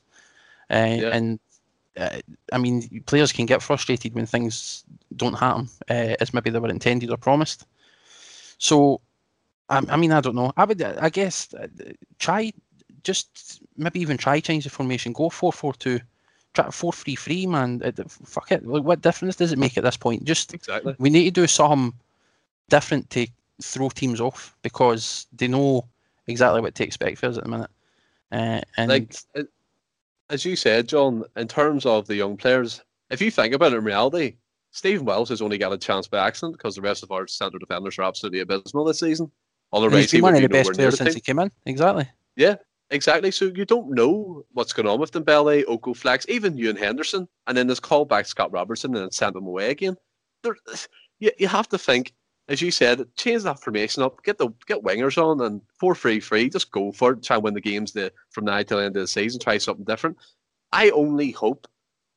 uh, 0.70 0.76
yeah. 0.76 1.10
and 1.14 1.40
uh, 1.98 2.20
I 2.52 2.58
mean, 2.58 3.04
players 3.06 3.32
can 3.32 3.46
get 3.46 3.62
frustrated 3.62 4.14
when 4.14 4.26
things 4.26 4.84
don't 5.16 5.34
happen 5.34 5.70
uh, 5.90 6.16
as 6.20 6.34
maybe 6.34 6.50
they 6.50 6.60
were 6.60 6.70
intended 6.70 7.10
or 7.10 7.18
promised. 7.18 7.66
So, 8.58 9.02
I, 9.70 9.82
I, 9.90 9.98
mean, 9.98 10.12
I 10.12 10.22
don't 10.22 10.36
know. 10.36 10.52
I 10.58 10.66
would, 10.66 10.82
I 10.82 11.10
guess, 11.10 11.54
uh, 11.54 11.68
try 12.20 12.52
just 13.04 13.62
maybe 13.78 14.02
even 14.02 14.18
try 14.18 14.40
change 14.40 14.64
the 14.64 14.70
formation. 14.70 15.14
Go 15.14 15.30
four 15.30 15.54
four 15.54 15.74
two, 15.74 16.00
try 16.54 16.70
four 16.72 16.92
three 16.92 17.16
three. 17.16 17.46
Man, 17.46 17.82
uh, 17.84 17.92
fuck 18.08 18.52
it. 18.52 18.64
what 18.64 19.02
difference 19.02 19.36
does 19.38 19.52
it 19.52 19.60
make 19.60 19.78
at 19.78 19.84
this 19.84 19.98
point? 19.98 20.24
Just 20.24 20.54
exactly. 20.54 20.96
We 20.98 21.10
need 21.10 21.26
to 21.26 21.32
do 21.32 21.48
something 21.48 21.94
different 22.70 23.10
to 23.12 23.28
throw 23.62 23.90
teams 23.90 24.20
off 24.20 24.56
because 24.64 25.28
they 25.34 25.48
know 25.48 25.88
exactly 26.28 26.62
what 26.62 26.76
to 26.76 26.84
expect 26.84 27.20
for 27.20 27.28
us 27.28 27.38
at 27.38 27.44
the 27.44 27.50
minute. 27.50 27.72
Uh, 28.32 28.62
and 28.76 28.90
like 28.90 29.16
as 30.30 30.46
you 30.46 30.56
said, 30.56 30.88
John, 30.88 31.24
in 31.36 31.48
terms 31.48 31.86
of 31.86 32.08
the 32.08 32.16
young 32.16 32.38
players, 32.38 32.82
if 33.10 33.22
you 33.22 33.32
think 33.32 33.54
about 33.54 33.74
it 33.74 33.78
in 33.78 33.84
reality, 33.84 34.38
Stephen 34.72 35.06
Welsh 35.06 35.30
has 35.30 35.42
only 35.42 35.58
got 35.58 35.72
a 35.72 35.78
chance 35.78 36.08
by 36.08 36.26
accident 36.26 36.58
because 36.58 36.76
the 36.76 36.82
rest 36.82 37.04
of 37.04 37.12
our 37.12 37.28
centre 37.28 37.60
defenders 37.60 37.98
are 37.98 38.04
absolutely 38.04 38.42
abysmal 38.42 38.86
this 38.86 39.00
season. 39.00 39.32
Otherwise, 39.72 40.12
he's 40.12 40.22
one 40.22 40.36
of 40.36 40.42
the 40.42 40.48
best 40.48 40.74
players 40.74 40.98
since 40.98 41.14
he 41.14 41.22
came 41.22 41.40
in. 41.40 41.52
Exactly. 41.66 42.08
Yeah, 42.36 42.56
exactly. 42.90 43.32
So 43.32 43.52
you 43.56 43.66
don't 43.66 43.92
know 43.92 44.46
what's 44.54 44.74
going 44.74 44.88
on 44.88 45.00
with 45.00 45.12
Dembele, 45.12 45.64
Okoflex, 45.66 46.28
even 46.28 46.58
Ewan 46.58 46.76
Henderson, 46.76 47.28
and 47.48 47.58
then 47.58 47.68
there's 47.68 47.80
call 47.80 48.06
back 48.06 48.26
Scott 48.26 48.52
Robertson 48.52 48.94
and 48.96 49.04
then 49.04 49.12
send 49.12 49.36
him 49.36 49.48
away 49.48 49.72
again. 49.72 49.96
There, 50.44 50.56
you, 51.20 51.32
you 51.38 51.48
have 51.48 51.70
to 51.70 51.78
think 51.78 52.14
as 52.48 52.62
you 52.62 52.72
said, 52.72 53.08
change 53.18 53.44
that 53.44 53.62
formation 53.62 54.04
up, 54.04 54.22
get 54.24 54.38
the 54.38 54.50
get 54.68 54.84
wingers 54.84 55.22
on, 55.22 55.42
and 55.42 55.62
four 55.80 55.96
free 55.96 56.20
free, 56.20 56.50
just 56.50 56.72
go 56.72 56.92
for 56.92 57.14
it. 57.14 57.24
Try 57.24 57.38
and 57.38 57.44
win 57.44 57.54
the 57.54 57.62
games 57.62 57.92
the, 57.92 58.12
from 58.30 58.46
now 58.46 58.62
till 58.62 58.78
the 58.78 58.86
end 58.86 58.96
of 58.96 59.02
the 59.02 59.08
season. 59.08 59.40
Try 59.40 59.58
something 59.58 59.86
different. 59.86 60.18
I 60.72 60.90
only 60.92 61.32
hope 61.32 61.68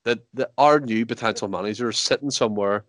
that 0.04 0.20
our 0.56 0.80
new 0.80 1.06
potential 1.06 1.48
manager 1.48 1.88
is 1.88 1.98
sitting 1.98 2.30
somewhere, 2.30 2.84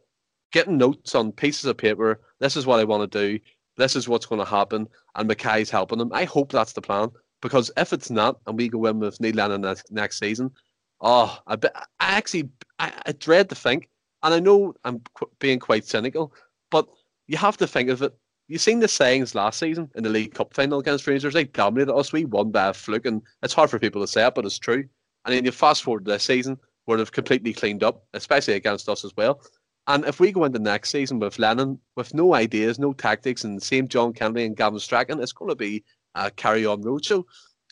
getting 0.52 0.78
notes 0.78 1.16
on 1.16 1.32
pieces 1.32 1.66
of 1.66 1.78
paper. 1.78 2.22
This 2.40 2.56
is 2.56 2.66
what 2.66 2.80
I 2.80 2.84
want 2.86 3.10
to 3.10 3.28
do. 3.28 3.44
This 3.78 3.96
is 3.96 4.10
what's 4.10 4.26
going 4.26 4.40
to 4.40 4.50
happen, 4.50 4.88
and 5.16 5.30
McKay's 5.30 5.70
helping 5.70 6.00
them. 6.00 6.12
I 6.14 6.26
hope 6.26 6.52
that's 6.52 6.74
the 6.74 6.82
plan 6.82 7.10
because 7.42 7.72
if 7.78 7.94
it's 7.94 8.10
not, 8.10 8.40
and 8.48 8.58
we 8.58 8.68
go 8.68 8.86
in 8.88 9.00
with 9.00 9.20
Neil 9.22 9.36
Lennon 9.36 9.62
next, 9.62 9.92
next 9.92 10.20
season, 10.20 10.52
oh, 11.00 11.40
I, 11.48 11.58
I 11.64 12.18
actually 12.18 12.50
I, 12.80 12.92
I 13.06 13.12
dread 13.14 13.48
to 13.50 13.56
think, 13.56 13.90
and 14.24 14.34
I 14.34 14.40
know 14.40 14.74
I'm 14.84 15.02
qu- 15.14 15.32
being 15.40 15.60
quite 15.60 15.86
cynical, 15.86 16.34
but 16.70 16.88
you 17.30 17.38
have 17.38 17.58
to 17.58 17.68
think 17.68 17.90
of 17.90 18.02
it. 18.02 18.18
You've 18.48 18.60
seen 18.60 18.80
the 18.80 18.88
sayings 18.88 19.36
last 19.36 19.60
season 19.60 19.92
in 19.94 20.04
the 20.04 20.10
League 20.10 20.34
Cup 20.34 20.52
final 20.52 20.80
against 20.80 21.06
Rangers. 21.06 21.36
They 21.36 21.44
dominated 21.44 21.94
us. 21.94 22.12
We 22.12 22.26
won 22.26 22.50
by 22.50 22.70
a 22.70 22.74
fluke, 22.74 23.06
and 23.06 23.22
it's 23.44 23.54
hard 23.54 23.70
for 23.70 23.78
people 23.78 24.02
to 24.02 24.08
say 24.08 24.26
it, 24.26 24.34
but 24.34 24.46
it's 24.46 24.58
true. 24.58 24.84
And 25.24 25.36
then 25.36 25.46
you 25.46 25.52
fast 25.52 25.84
forward 25.84 26.06
this 26.06 26.24
season, 26.24 26.58
where 26.86 26.98
they've 26.98 27.12
completely 27.12 27.54
cleaned 27.54 27.84
up, 27.84 28.04
especially 28.16 28.56
against 28.56 28.90
us 28.90 29.06
as 29.06 29.16
well. 29.16 29.42
And 29.86 30.06
if 30.06 30.20
we 30.20 30.32
go 30.32 30.44
into 30.44 30.58
next 30.58 30.90
season 30.90 31.20
with 31.20 31.38
Lennon, 31.38 31.80
with 31.96 32.16
no 32.16 32.34
ideas, 32.34 32.80
no 32.80 32.94
tactics, 32.94 33.44
and 33.44 33.58
the 33.58 33.66
same 33.66 33.88
John 33.88 34.12
Kennedy 34.12 34.46
and 34.46 34.58
Gavin 34.58 34.80
Strachan, 34.80 35.22
it's 35.22 35.32
going 35.32 35.50
to 35.50 35.56
be 35.56 35.84
a 36.16 36.32
carry 36.32 36.66
on 36.66 36.82
roadshow. 36.82 37.24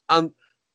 And 0.10 0.30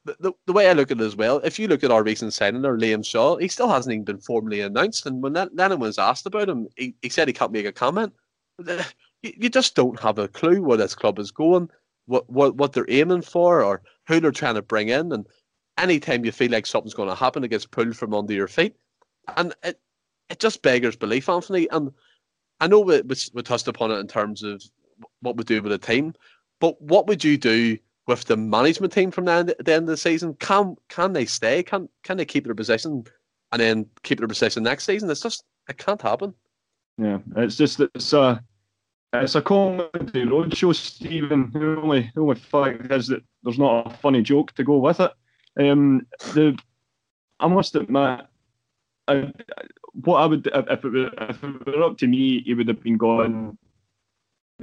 the, 0.05 0.17
the, 0.19 0.33
the, 0.47 0.53
way 0.53 0.69
I 0.69 0.73
look 0.73 0.91
at 0.91 1.01
it 1.01 1.05
as 1.05 1.15
well, 1.15 1.39
if 1.45 1.61
you 1.61 1.69
look 1.69 1.85
at 1.85 1.93
our 1.93 2.03
recent 2.03 2.33
signing 2.33 2.63
Liam 2.63 3.07
Shaw, 3.07 3.37
he 3.37 3.47
still 3.47 3.69
hasn't 3.69 3.93
even 3.93 4.05
been 4.05 4.19
formally 4.19 4.61
announced. 4.61 5.07
And 5.07 5.23
when 5.23 5.35
Lennon 5.35 5.79
was 5.79 5.99
asked 5.99 6.27
about 6.27 6.49
him, 6.49 6.67
he, 6.77 6.97
he 7.01 7.09
said 7.09 7.29
he 7.29 7.35
can't 7.35 7.53
make 7.53 7.67
a 7.67 7.73
comment 7.73 8.13
you 9.23 9.49
just 9.49 9.75
don't 9.75 10.01
have 10.01 10.19
a 10.19 10.29
clue 10.29 10.63
where 10.63 10.77
this 10.77 10.95
club 10.95 11.19
is 11.19 11.31
going, 11.31 11.71
what 12.07 12.29
what 12.29 12.57
what 12.57 12.73
they're 12.73 12.87
aiming 12.89 13.23
for, 13.23 13.63
or 13.63 13.83
who 14.07 14.21
they're 14.21 14.31
trying 14.33 14.55
to 14.55 14.63
bring 14.63 14.89
in. 14.89 15.13
And 15.13 15.27
anytime 15.79 16.25
you 16.25 16.33
feel 16.33 16.51
like 16.51 16.67
something's 16.67 16.95
going 16.95 17.09
to 17.09 17.15
happen, 17.15 17.45
it 17.45 17.49
gets 17.49 17.67
pulled 17.67 17.97
from 17.97 18.15
under 18.15 18.33
your 18.33 18.49
feet, 18.49 18.77
and 19.37 19.55
it 19.63 19.81
it 20.29 20.39
just 20.39 20.63
beggars 20.63 20.97
belief, 20.97 21.29
Anthony. 21.29 21.69
And 21.71 21.93
I 22.61 22.67
know 22.67 22.81
we, 22.81 23.01
we, 23.03 23.17
we 23.35 23.43
touched 23.43 23.69
upon 23.69 23.91
it 23.91 23.99
in 23.99 24.07
terms 24.07 24.43
of 24.43 24.63
what 25.21 25.37
we 25.37 25.45
do 25.45 25.63
with 25.63 25.73
the 25.73 25.79
team, 25.79 26.15
but 26.61 26.81
what 26.81 27.07
would 27.07 27.25
you 27.25 27.37
do 27.37 27.79
with 28.07 28.25
the 28.25 28.37
management 28.37 28.93
team 28.93 29.11
from 29.11 29.27
the 29.27 29.33
end, 29.33 29.55
the 29.59 29.73
end 29.73 29.85
of 29.85 29.89
the 29.89 29.97
season? 29.97 30.35
Can 30.35 30.77
can 30.89 31.13
they 31.13 31.27
stay? 31.27 31.63
Can 31.63 31.89
can 32.03 32.17
they 32.17 32.25
keep 32.25 32.45
their 32.45 32.55
position 32.55 33.05
and 33.53 33.61
then 33.61 33.87
keep 34.03 34.19
their 34.19 34.29
position 34.29 34.63
next 34.63 34.85
season? 34.85 35.11
It's 35.11 35.23
just 35.23 35.45
it 35.69 35.79
can't 35.79 36.03
happen. 36.03 36.35
Yeah, 36.99 37.19
it's 37.37 37.57
just 37.57 37.79
that 37.79 37.91
it's 37.95 38.13
a 38.13 38.43
it's 39.15 39.35
a 39.35 39.43
comedy 39.43 40.25
roadshow, 40.25 40.75
Stephen. 40.75 41.51
The 41.53 41.81
only 41.81 42.11
the 42.15 42.21
only 42.21 42.37
fact 42.37 42.91
is 42.91 43.09
that 43.09 43.23
there's 43.43 43.59
not 43.59 43.87
a 43.87 43.97
funny 43.97 44.23
joke 44.23 44.53
to 44.53 44.65
go 44.65 44.79
with 44.79 45.01
it. 45.01 45.13
Um, 45.59 46.07
the 46.35 46.59
I 47.41 47.49
must 47.49 47.75
admit, 47.75 48.21
I, 49.09 49.33
what 49.93 50.19
I 50.19 50.27
would 50.27 50.47
if 50.47 50.85
it, 50.85 50.93
were, 50.93 51.11
if 51.29 51.43
it 51.43 51.67
were 51.67 51.83
up 51.83 51.99
to 51.99 52.07
me, 52.07 52.41
he 52.43 52.55
would 52.55 52.69
have 52.69 52.83
been 52.83 52.97
gone. 52.97 53.59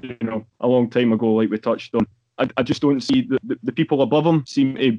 You 0.02 0.16
know, 0.22 0.46
a 0.62 0.68
long 0.68 0.90
time 0.90 1.12
ago, 1.12 1.34
like 1.34 1.50
we 1.50 1.58
touched 1.58 1.94
on. 1.94 2.08
I, 2.38 2.50
I 2.56 2.64
just 2.64 2.82
don't 2.82 3.02
see 3.02 3.24
the, 3.24 3.38
the, 3.44 3.60
the 3.64 3.72
people 3.72 4.02
above 4.02 4.26
him 4.26 4.46
seem 4.46 4.76
to 4.76 4.98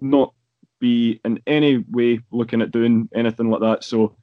not 0.00 0.32
be 0.80 1.20
in 1.24 1.40
any 1.46 1.84
way 1.90 2.20
looking 2.30 2.62
at 2.62 2.70
doing 2.70 3.08
anything 3.14 3.50
like 3.50 3.60
that. 3.60 3.84
So 3.84 4.16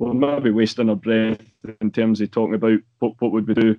we're 0.00 0.14
maybe 0.14 0.50
wasting 0.50 0.88
our 0.88 0.96
breath 0.96 1.38
in 1.82 1.90
terms 1.90 2.22
of 2.22 2.30
talking 2.30 2.54
about 2.54 2.78
what, 3.00 3.12
what 3.18 3.32
would 3.32 3.46
we 3.46 3.52
do 3.52 3.76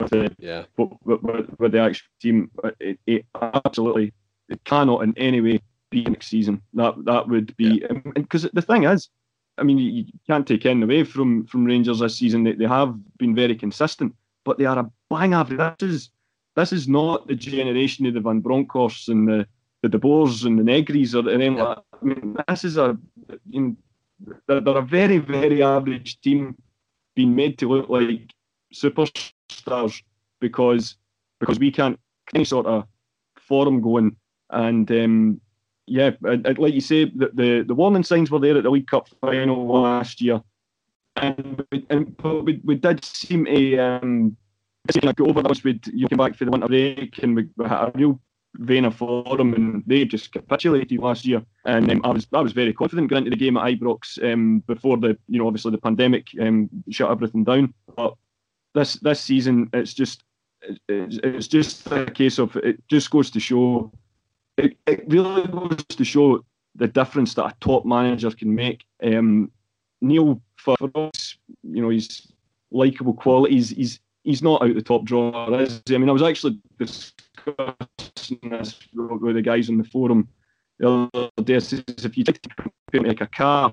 with 0.00 0.10
the 0.10 0.34
Yeah. 0.38 0.64
with, 0.76 1.22
with, 1.22 1.48
with 1.58 1.72
the 1.72 1.78
actual 1.78 2.08
team. 2.20 2.50
It, 2.80 2.98
it 3.06 3.26
absolutely 3.40 4.12
it 4.48 4.62
cannot 4.64 5.04
in 5.04 5.16
any 5.16 5.40
way 5.40 5.60
be 5.90 6.02
next 6.04 6.26
season. 6.26 6.60
That 6.74 6.96
that 7.04 7.28
would 7.28 7.56
be 7.56 7.84
because 8.14 8.48
the 8.52 8.62
thing 8.62 8.82
is, 8.82 9.08
I 9.56 9.62
mean, 9.62 9.78
you, 9.78 9.90
you 9.92 10.04
can't 10.26 10.44
take 10.44 10.66
anything 10.66 10.82
away 10.82 11.04
from 11.04 11.46
from 11.46 11.64
Rangers 11.64 12.00
this 12.00 12.16
season. 12.16 12.42
They, 12.42 12.52
they 12.52 12.66
have 12.66 12.96
been 13.18 13.34
very 13.36 13.54
consistent, 13.54 14.12
but 14.44 14.58
they 14.58 14.64
are 14.64 14.80
a 14.80 14.90
bang 15.08 15.34
average. 15.34 15.78
This 15.78 15.90
is 15.90 16.10
this 16.56 16.72
is 16.72 16.88
not 16.88 17.28
the 17.28 17.36
generation 17.36 18.06
of 18.06 18.14
the 18.14 18.20
Van 18.20 18.40
Bronckhorsts 18.40 19.06
and 19.06 19.28
the 19.28 19.46
the 19.82 19.88
De 19.88 19.98
Boers 19.98 20.44
and 20.44 20.58
the 20.58 20.64
Negris 20.64 21.14
or 21.14 21.30
anything 21.30 21.56
like 21.58 21.76
that. 21.76 21.84
I 22.02 22.04
mean, 22.04 22.36
this 22.48 22.64
is 22.64 22.76
a 22.76 22.98
you 23.48 23.60
know, 23.60 23.76
they're, 24.46 24.62
a 24.76 24.82
very 24.82 25.18
very 25.18 25.62
average 25.62 26.20
team 26.20 26.56
being 27.14 27.34
made 27.34 27.58
to 27.58 27.68
look 27.68 27.88
like 27.88 28.32
superstars 28.72 30.02
because 30.40 30.96
because 31.40 31.58
we 31.58 31.70
can't 31.70 31.98
any 32.34 32.44
sort 32.44 32.66
of 32.66 32.84
forum 33.36 33.80
going 33.80 34.16
and 34.50 34.90
um, 34.90 35.40
yeah, 35.86 36.10
and, 36.22 36.46
and 36.46 36.58
like 36.58 36.74
you 36.74 36.80
say, 36.80 37.04
the, 37.04 37.30
the 37.34 37.64
the 37.66 37.74
warning 37.74 38.04
signs 38.04 38.30
were 38.30 38.38
there 38.38 38.56
at 38.56 38.62
the 38.62 38.70
League 38.70 38.86
Cup 38.86 39.08
final 39.20 39.66
last 39.66 40.20
year, 40.20 40.40
and 41.16 41.62
and 41.90 42.16
but 42.16 42.44
we, 42.44 42.60
we 42.64 42.76
did 42.76 43.04
seem 43.04 43.44
to 43.44 43.78
um, 43.78 44.36
like 45.02 45.20
over 45.20 45.42
those. 45.42 45.62
We'd 45.62 45.86
you 45.88 46.08
came 46.08 46.18
back 46.18 46.36
for 46.36 46.46
the 46.46 46.50
winter 46.50 46.68
break 46.68 47.22
and 47.22 47.36
we, 47.36 47.48
we 47.56 47.66
had 47.66 47.88
a 47.88 47.92
real 47.94 48.20
vein 48.54 48.84
of 48.84 48.94
form, 48.94 49.54
and 49.54 49.82
they 49.86 50.04
just 50.04 50.32
capitulated 50.32 50.98
last 50.98 51.24
year. 51.24 51.42
And 51.64 51.90
um, 51.90 52.00
I 52.04 52.10
was 52.10 52.26
I 52.32 52.40
was 52.40 52.52
very 52.52 52.72
confident 52.72 53.10
going 53.10 53.26
into 53.26 53.36
the 53.36 53.44
game 53.44 53.56
at 53.56 53.64
Ibrox 53.64 54.32
um, 54.32 54.60
before 54.66 54.96
the 54.96 55.18
you 55.28 55.38
know 55.38 55.46
obviously 55.46 55.72
the 55.72 55.78
pandemic 55.78 56.28
um, 56.40 56.68
shut 56.90 57.10
everything 57.10 57.44
down. 57.44 57.74
But 57.96 58.14
this 58.74 58.94
this 58.94 59.20
season, 59.20 59.68
it's 59.72 59.94
just 59.94 60.24
it's, 60.88 61.18
it's 61.22 61.48
just 61.48 61.86
a 61.90 62.06
case 62.06 62.38
of 62.38 62.56
it 62.56 62.82
just 62.88 63.10
goes 63.10 63.30
to 63.30 63.40
show 63.40 63.92
it, 64.56 64.76
it 64.86 65.04
really 65.08 65.46
goes 65.48 65.84
to 65.84 66.04
show 66.04 66.44
the 66.76 66.88
difference 66.88 67.34
that 67.34 67.46
a 67.46 67.54
top 67.60 67.84
manager 67.84 68.30
can 68.30 68.54
make. 68.54 68.84
Um, 69.02 69.50
Neil, 70.00 70.40
for 70.56 70.76
us, 70.94 71.36
you 71.62 71.82
know, 71.82 71.90
his 71.90 72.32
likable 72.70 73.14
qualities, 73.14 73.70
he's 73.70 74.00
he's 74.22 74.42
not 74.42 74.62
out 74.62 74.74
the 74.74 74.82
top 74.82 75.04
drawer, 75.04 75.60
is 75.60 75.82
he? 75.86 75.94
I 75.94 75.98
mean, 75.98 76.08
I 76.08 76.12
was 76.12 76.22
actually 76.22 76.58
discussing 77.44 78.50
this 78.50 78.78
with 78.94 79.34
the 79.34 79.42
guys 79.42 79.68
in 79.68 79.78
the 79.78 79.84
forum 79.84 80.28
the 80.78 81.10
other 81.14 81.30
day. 81.42 81.60
Says, 81.60 81.82
if 81.88 82.16
you 82.16 82.24
take 82.24 82.40
to 82.42 83.00
make 83.00 83.20
a 83.20 83.26
car, 83.26 83.72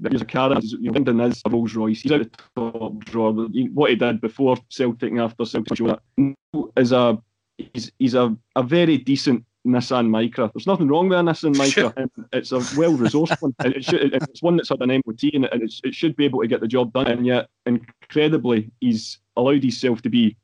there's 0.00 0.22
a 0.22 0.26
car, 0.26 0.54
you 0.60 0.78
know, 0.78 0.92
Lyndon 0.92 1.20
is 1.20 1.42
a 1.44 1.50
Rolls 1.50 1.74
Royce. 1.74 2.02
He's 2.02 2.12
out 2.12 2.20
the 2.20 2.30
top 2.56 3.04
drawer. 3.04 3.32
What 3.32 3.90
he 3.90 3.96
did 3.96 4.20
before 4.20 4.56
Celtic 4.68 5.10
and 5.10 5.20
after 5.20 5.44
Celtic 5.44 5.76
show 5.76 5.88
that 5.88 6.34
is 6.76 6.92
a 6.92 7.18
he's 7.56 7.90
he's 7.98 8.14
a, 8.14 8.36
a 8.54 8.62
very 8.62 8.98
decent 8.98 9.44
Nissan 9.66 10.08
Micra. 10.08 10.50
There's 10.52 10.66
nothing 10.66 10.88
wrong 10.88 11.08
with 11.08 11.18
a 11.18 11.22
Nissan 11.22 11.54
Micra. 11.56 12.08
it's 12.32 12.52
a 12.52 12.58
well 12.78 12.96
resourced 12.96 13.40
one. 13.42 13.54
It 13.64 13.84
should, 13.84 14.14
it's 14.14 14.42
one 14.42 14.56
that's 14.56 14.68
had 14.68 14.80
an 14.80 15.02
MOT 15.04 15.22
and 15.34 15.44
it, 15.46 15.74
it 15.84 15.94
should 15.94 16.16
be 16.16 16.24
able 16.24 16.40
to 16.40 16.48
get 16.48 16.60
the 16.60 16.68
job 16.68 16.92
done. 16.92 17.08
And 17.08 17.26
yet, 17.26 17.48
incredibly, 17.66 18.70
he's 18.80 19.18
allowed 19.36 19.62
himself 19.62 20.02
to 20.02 20.08
be 20.08 20.36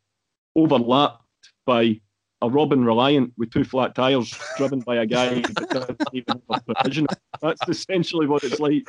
overlapped 0.56 1.22
by 1.66 2.00
a 2.44 2.48
Robin 2.48 2.84
Reliant 2.84 3.32
with 3.38 3.50
two 3.50 3.64
flat 3.64 3.94
tyres, 3.94 4.38
driven 4.56 4.80
by 4.80 4.96
a 4.96 5.06
guy 5.06 5.28
that 5.34 5.72
doesn't 5.72 5.98
even 6.12 6.42
have 6.48 6.64
provision. 6.66 7.06
That's 7.40 7.66
essentially 7.68 8.26
what 8.26 8.44
it's 8.44 8.60
like. 8.60 8.84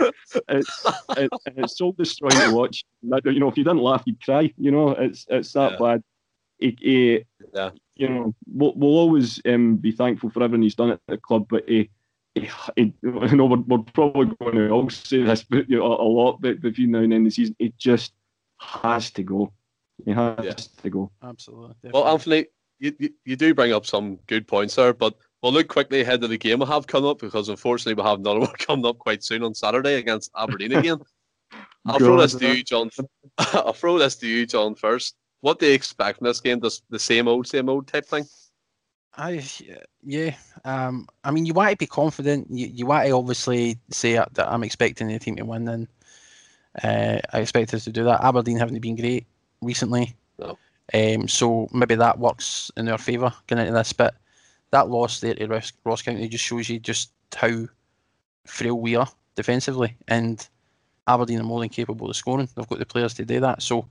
It's 0.50 0.84
it, 1.16 1.32
it's 1.46 1.78
soul 1.78 1.94
destroying 1.94 2.42
to 2.42 2.52
watch. 2.52 2.84
You 3.02 3.40
know, 3.40 3.48
if 3.48 3.58
you 3.58 3.64
didn't 3.64 3.82
laugh, 3.82 4.04
you'd 4.06 4.22
cry. 4.22 4.54
You 4.58 4.72
know, 4.72 4.90
it's 4.92 5.26
it's 5.30 5.54
that 5.54 5.74
Yeah. 5.74 5.78
bad. 5.80 6.04
He, 6.58 6.78
he, 6.82 7.26
Yeah. 7.54 7.72
you 7.96 8.10
know, 8.10 8.36
we'll, 8.48 8.74
we'll 8.76 8.98
always 8.98 9.42
um, 9.46 9.78
be 9.78 9.92
thankful 9.92 10.30
for 10.30 10.44
everything 10.44 10.64
he's 10.64 10.76
done 10.76 10.92
at 10.92 11.02
the 11.08 11.18
club, 11.18 11.48
but 11.50 11.68
he, 11.68 11.90
he, 12.34 12.50
he 12.76 12.94
you 13.04 13.36
know, 13.36 13.46
we're, 13.46 13.58
we're 13.60 13.80
probably 13.94 14.34
going 14.42 14.56
to 14.56 14.70
all 14.70 14.90
say 14.90 15.24
this 15.24 15.44
but, 15.44 15.70
you 15.70 15.78
know, 15.80 15.86
a, 15.86 16.02
a 16.04 16.10
lot 16.10 16.42
but 16.42 16.62
between 16.62 16.92
now 16.92 17.00
and 17.00 17.12
the 17.12 17.16
end 17.16 17.28
of 17.28 17.32
the 17.32 17.36
season. 17.36 17.56
It 17.60 17.78
just 17.78 18.14
has 18.60 19.12
to 19.12 19.24
go. 19.24 19.52
He 20.06 20.12
has 20.12 20.46
Yeah. 20.46 20.54
to 20.54 20.90
go. 20.90 21.12
Absolutely. 21.24 21.76
Well, 21.92 22.04
definitely. 22.04 22.38
Anthony, 22.38 22.46
you, 22.80 22.94
you, 23.00 23.10
you 23.26 23.36
do 23.36 23.54
bring 23.54 23.74
up 23.74 23.86
some 23.86 24.18
good 24.28 24.48
points 24.48 24.76
there, 24.76 24.94
but 24.94 25.16
we'll 25.42 25.54
look 25.54 25.68
quickly 25.68 26.02
ahead 26.02 26.22
to 26.22 26.28
the 26.28 26.38
game 26.38 26.60
we 26.60 26.66
have 26.66 26.88
coming 26.88 27.10
up 27.10 27.20
because 27.20 27.50
unfortunately 27.50 28.02
we 28.02 28.08
have 28.08 28.20
another 28.20 28.40
one 28.42 28.54
coming 28.58 28.86
up 28.86 28.98
quite 28.98 29.24
soon 29.24 29.44
on 29.44 29.54
Saturday 29.54 29.96
against 29.96 30.32
Aberdeen 30.38 30.74
again. 30.74 31.00
I'll 31.86 32.00
throw 32.00 32.20
this 32.20 32.34
to 32.36 32.56
you, 32.56 32.64
John. 32.64 32.90
I'll 33.38 33.74
throw 33.74 34.00
this 34.00 34.16
to 34.18 34.28
you, 34.28 34.46
John, 34.46 34.74
first. 34.74 35.16
What 35.42 35.60
do 35.60 35.68
you 35.68 35.74
expect 35.74 36.18
from 36.18 36.26
this 36.26 36.42
game? 36.42 36.60
Just 36.60 36.84
the 36.90 36.98
same 36.98 37.28
old, 37.28 37.48
same 37.48 37.70
old 37.70 37.88
type 37.88 38.08
thing? 38.08 38.26
I 39.18 39.44
yeah. 40.04 40.36
Um, 40.66 41.08
I 41.24 41.32
mean, 41.32 41.46
you 41.46 41.54
want 41.54 41.72
to 41.72 41.78
be 41.78 41.86
confident. 41.86 42.48
You, 42.50 42.68
you 42.68 42.86
want 42.88 43.06
to 43.06 43.12
obviously 43.12 43.78
say 43.92 44.14
that 44.14 44.48
I'm 44.48 44.64
expecting 44.64 45.08
the 45.08 45.20
team 45.20 45.36
to 45.36 45.46
win, 45.46 45.68
and 45.68 45.88
uh, 46.84 47.20
I 47.32 47.40
expect 47.40 47.74
us 47.74 47.84
to 47.86 47.92
do 47.92 48.04
that. 48.06 48.24
Aberdeen 48.24 48.58
haven't 48.58 48.80
been 48.80 48.96
great 48.96 49.28
recently, 49.62 50.16
No. 50.40 50.58
Um, 50.94 51.28
so 51.28 51.68
maybe 51.74 51.96
that 51.96 52.20
works 52.20 52.72
in 52.78 52.86
their 52.86 52.98
favour 52.98 53.34
going 53.48 53.62
into 53.62 53.74
this. 53.74 53.94
But 53.94 54.16
that 54.72 54.90
loss 54.90 55.20
there 55.20 55.34
to 55.36 55.48
Ross, 55.48 55.74
Ross 55.84 56.02
County 56.02 56.28
just 56.28 56.44
shows 56.44 56.70
you 56.70 56.80
just 56.80 57.12
how 57.36 57.66
frail 58.46 58.80
we 58.80 58.96
are 58.96 59.08
defensively, 59.36 59.96
and 60.08 60.48
Aberdeen 61.08 61.40
are 61.40 61.44
more 61.44 61.60
than 61.60 61.70
capable 61.70 62.10
of 62.10 62.16
scoring. 62.16 62.50
They've 62.56 62.68
got 62.68 62.80
the 62.80 62.86
players 62.86 63.14
to 63.16 63.26
do 63.26 63.40
that. 63.40 63.62
So 63.62 63.88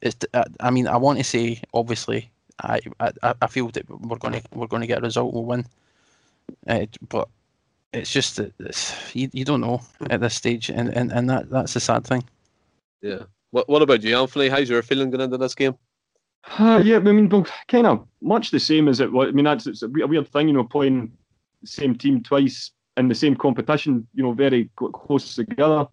it's. 0.00 0.16
I- 0.60 0.70
mean, 0.70 0.86
I 0.88 0.96
want 0.96 1.18
to 1.18 1.24
say 1.24 1.60
obviously 1.72 2.30
I, 2.62 2.80
I 3.00 3.34
I 3.42 3.46
feel 3.46 3.68
that 3.68 3.88
we're 3.88 4.18
going 4.18 4.34
to 4.34 4.42
we're 4.52 4.66
going 4.66 4.82
to 4.82 4.86
get 4.86 4.98
a 4.98 5.02
result. 5.02 5.34
We'll 5.34 5.44
win, 5.44 5.66
uh, 6.68 6.86
but 7.08 7.28
it's 7.92 8.10
just 8.10 8.36
that 8.36 8.52
it's, 8.58 8.94
you, 9.14 9.28
you 9.32 9.44
don't 9.44 9.60
know 9.60 9.80
at 10.10 10.20
this 10.20 10.34
stage, 10.34 10.68
and, 10.68 10.88
and, 10.88 11.12
and 11.12 11.30
that 11.30 11.50
that's 11.50 11.74
the 11.74 11.80
sad 11.80 12.04
thing. 12.04 12.24
Yeah. 13.02 13.24
What 13.50 13.68
What 13.68 13.82
about 13.82 14.02
you, 14.02 14.18
Anthony? 14.18 14.48
How's 14.48 14.68
your 14.68 14.82
feeling 14.82 15.10
going 15.10 15.20
into 15.20 15.38
this 15.38 15.54
game? 15.54 15.76
Uh, 16.58 16.80
yeah, 16.84 16.96
I 16.96 17.00
mean, 17.00 17.28
well, 17.28 17.46
kind 17.68 17.86
of 17.86 18.06
much 18.20 18.50
the 18.50 18.60
same 18.60 18.88
as 18.88 19.00
it 19.00 19.10
was. 19.10 19.28
I 19.28 19.32
mean, 19.32 19.44
that's 19.44 19.66
it's 19.66 19.82
a 19.82 19.88
weird 19.88 20.28
thing, 20.28 20.48
you 20.48 20.54
know, 20.54 20.64
playing 20.64 21.12
the 21.62 21.66
same 21.66 21.94
team 21.96 22.22
twice 22.22 22.70
in 22.96 23.08
the 23.08 23.14
same 23.14 23.34
competition, 23.34 24.06
you 24.14 24.22
know, 24.22 24.32
very 24.32 24.70
close 24.76 25.34
together. 25.34 25.86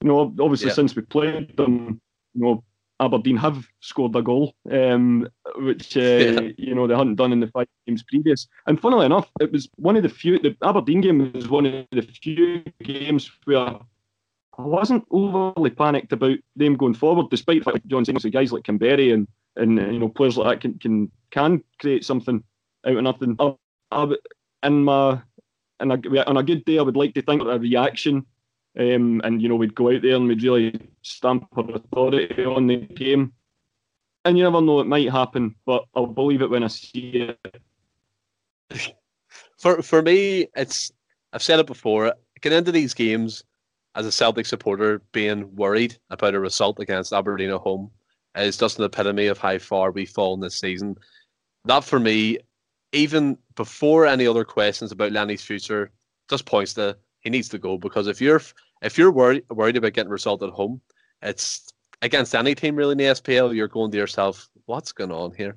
You 0.00 0.08
know, 0.08 0.20
obviously 0.40 0.68
Yeah. 0.68 0.74
since 0.74 0.94
we 0.96 1.02
played 1.02 1.56
them, 1.56 2.00
you 2.34 2.42
know, 2.42 2.64
Aberdeen 2.98 3.36
have 3.36 3.66
scored 3.80 4.16
a 4.16 4.22
goal, 4.22 4.54
um, 4.70 5.28
which 5.56 5.96
uh, 5.98 6.00
Yeah. 6.00 6.48
you 6.56 6.74
know 6.74 6.86
they 6.86 6.96
hadn't 6.96 7.16
done 7.16 7.32
in 7.32 7.40
the 7.40 7.48
five 7.48 7.66
games 7.86 8.02
previous. 8.02 8.48
And 8.66 8.80
funnily 8.80 9.04
enough, 9.04 9.30
it 9.40 9.52
was 9.52 9.68
one 9.76 9.96
of 9.96 10.02
the 10.02 10.08
few. 10.08 10.38
The 10.38 10.56
Aberdeen 10.62 11.02
game 11.02 11.30
was 11.34 11.48
one 11.48 11.66
of 11.66 11.86
the 11.90 12.02
few 12.02 12.62
games 12.82 13.30
where 13.44 13.78
I 14.58 14.62
wasn't 14.62 15.04
overly 15.10 15.70
panicked 15.70 16.12
about 16.12 16.38
them 16.56 16.76
going 16.76 16.94
forward, 16.94 17.26
despite 17.30 17.66
like 17.66 17.86
John 17.86 18.04
saying, 18.04 18.18
so 18.20 18.30
guys 18.30 18.52
like 18.52 18.64
Kamberi 18.64 19.12
and 19.12 19.28
and 19.56 19.78
uh, 19.78 19.86
you 19.86 19.98
know 19.98 20.08
players 20.08 20.36
like 20.36 20.48
that 20.48 20.60
can 20.60 20.78
can 20.78 21.10
can 21.30 21.62
create 21.80 22.04
something 22.04 22.42
out 22.86 22.96
of 22.96 23.02
nothing. 23.02 23.36
I, 23.38 23.54
I, 23.90 24.04
would- 24.04 24.18
in 24.62 24.84
my 24.84 25.20
in 25.80 25.90
a, 25.90 26.24
on 26.26 26.36
a 26.38 26.42
good 26.42 26.64
day, 26.64 26.78
I 26.78 26.82
would 26.82 26.96
like 26.96 27.14
to 27.14 27.22
think 27.22 27.42
that 27.42 27.50
a 27.50 27.58
reaction, 27.58 28.24
um, 28.78 29.20
and 29.24 29.42
you 29.42 29.48
know 29.48 29.56
we'd 29.56 29.74
go 29.74 29.90
out 29.94 30.02
there 30.02 30.16
and 30.16 30.26
we'd 30.26 30.42
really 30.42 30.80
stamp 31.02 31.46
our 31.56 31.70
authority 31.72 32.44
on 32.44 32.66
the 32.66 32.76
game. 32.76 33.32
And 34.24 34.36
you 34.36 34.42
never 34.42 34.60
know, 34.60 34.80
it 34.80 34.88
might 34.88 35.10
happen, 35.12 35.54
but 35.66 35.84
I'll 35.94 36.06
believe 36.06 36.42
it 36.42 36.50
when 36.50 36.64
I 36.64 36.68
see 36.68 37.28
it. 37.38 37.60
For 39.58 39.80
for 39.82 40.02
me, 40.02 40.48
it's 40.54 40.90
I've 41.32 41.42
said 41.42 41.60
it 41.60 41.66
before. 41.66 42.14
Getting 42.40 42.58
into 42.58 42.72
these 42.72 42.92
games 42.92 43.42
as 43.96 44.06
a 44.06 44.12
Celtic 44.12 44.46
supporter, 44.46 45.02
being 45.12 45.54
worried 45.56 45.96
about 46.10 46.34
a 46.34 46.40
result 46.40 46.78
against 46.80 47.12
Aberdeen 47.12 47.50
at 47.50 47.60
home 47.60 47.90
is 48.36 48.58
just 48.58 48.78
an 48.78 48.84
epitome 48.84 49.26
of 49.26 49.38
how 49.38 49.58
far 49.58 49.90
we've 49.90 50.10
fallen 50.10 50.40
this 50.40 50.58
season. 50.58 50.94
That 51.64 51.82
for 51.82 51.98
me, 51.98 52.38
even 52.92 53.38
before 53.56 54.06
any 54.06 54.26
other 54.26 54.44
questions 54.44 54.92
about 54.92 55.12
Lenny's 55.12 55.42
future, 55.42 55.90
just 56.28 56.44
points 56.44 56.74
to 56.74 56.96
he 57.20 57.30
needs 57.30 57.48
to 57.48 57.58
go 57.58 57.78
because 57.78 58.06
if 58.06 58.20
you're 58.20 58.42
if 58.82 58.98
you're 58.98 59.10
worried 59.10 59.44
worried 59.50 59.76
about 59.76 59.94
getting 59.94 60.10
a 60.10 60.12
result 60.12 60.42
at 60.42 60.50
home, 60.50 60.80
it's 61.22 61.66
against 62.02 62.34
any 62.34 62.54
team 62.54 62.76
really 62.76 62.92
in 62.92 62.98
the 62.98 63.04
SPL. 63.04 63.54
You're 63.54 63.68
going 63.68 63.90
to 63.90 63.96
yourself, 63.96 64.48
what's 64.66 64.92
going 64.92 65.10
on 65.10 65.32
here? 65.34 65.56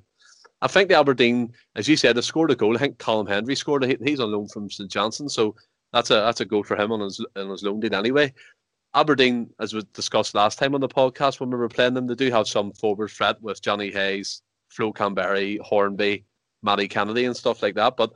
I 0.61 0.67
think 0.67 0.89
the 0.89 0.97
Aberdeen, 0.97 1.53
as 1.75 1.87
you 1.87 1.95
said, 1.95 2.15
they 2.15 2.21
scored 2.21 2.51
a 2.51 2.55
goal. 2.55 2.75
I 2.75 2.79
think 2.79 2.97
Callum 2.99 3.27
Hendry 3.27 3.55
scored. 3.55 3.83
He- 3.83 3.97
He's 4.03 4.19
on 4.19 4.31
loan 4.31 4.47
from 4.47 4.69
St 4.69 4.89
Johnstone, 4.89 5.29
so 5.29 5.55
that's 5.93 6.11
a 6.11 6.15
that's 6.15 6.41
a 6.41 6.45
goal 6.45 6.63
for 6.63 6.75
him 6.75 6.91
on 6.91 6.99
his 7.01 7.23
on 7.35 7.49
his 7.49 7.63
loan 7.63 7.79
deal 7.79 7.95
anyway. 7.95 8.33
Aberdeen, 8.95 9.49
as 9.59 9.73
we 9.73 9.83
discussed 9.93 10.33
last 10.33 10.57
time 10.57 10.73
on 10.73 10.81
the 10.81 10.87
podcast 10.87 11.39
when 11.39 11.51
we 11.51 11.57
were 11.57 11.69
playing 11.69 11.93
them, 11.93 12.07
they 12.07 12.15
do 12.15 12.31
have 12.31 12.47
some 12.47 12.71
forward 12.73 13.11
threat 13.11 13.39
with 13.41 13.61
Johnny 13.61 13.91
Hayes, 13.91 14.41
Flo 14.69 14.91
Kamberi, 14.91 15.59
Hornby, 15.59 16.25
Matty 16.63 16.87
Kennedy 16.87 17.25
and 17.25 17.37
stuff 17.37 17.61
like 17.61 17.75
that. 17.75 17.95
But 17.97 18.11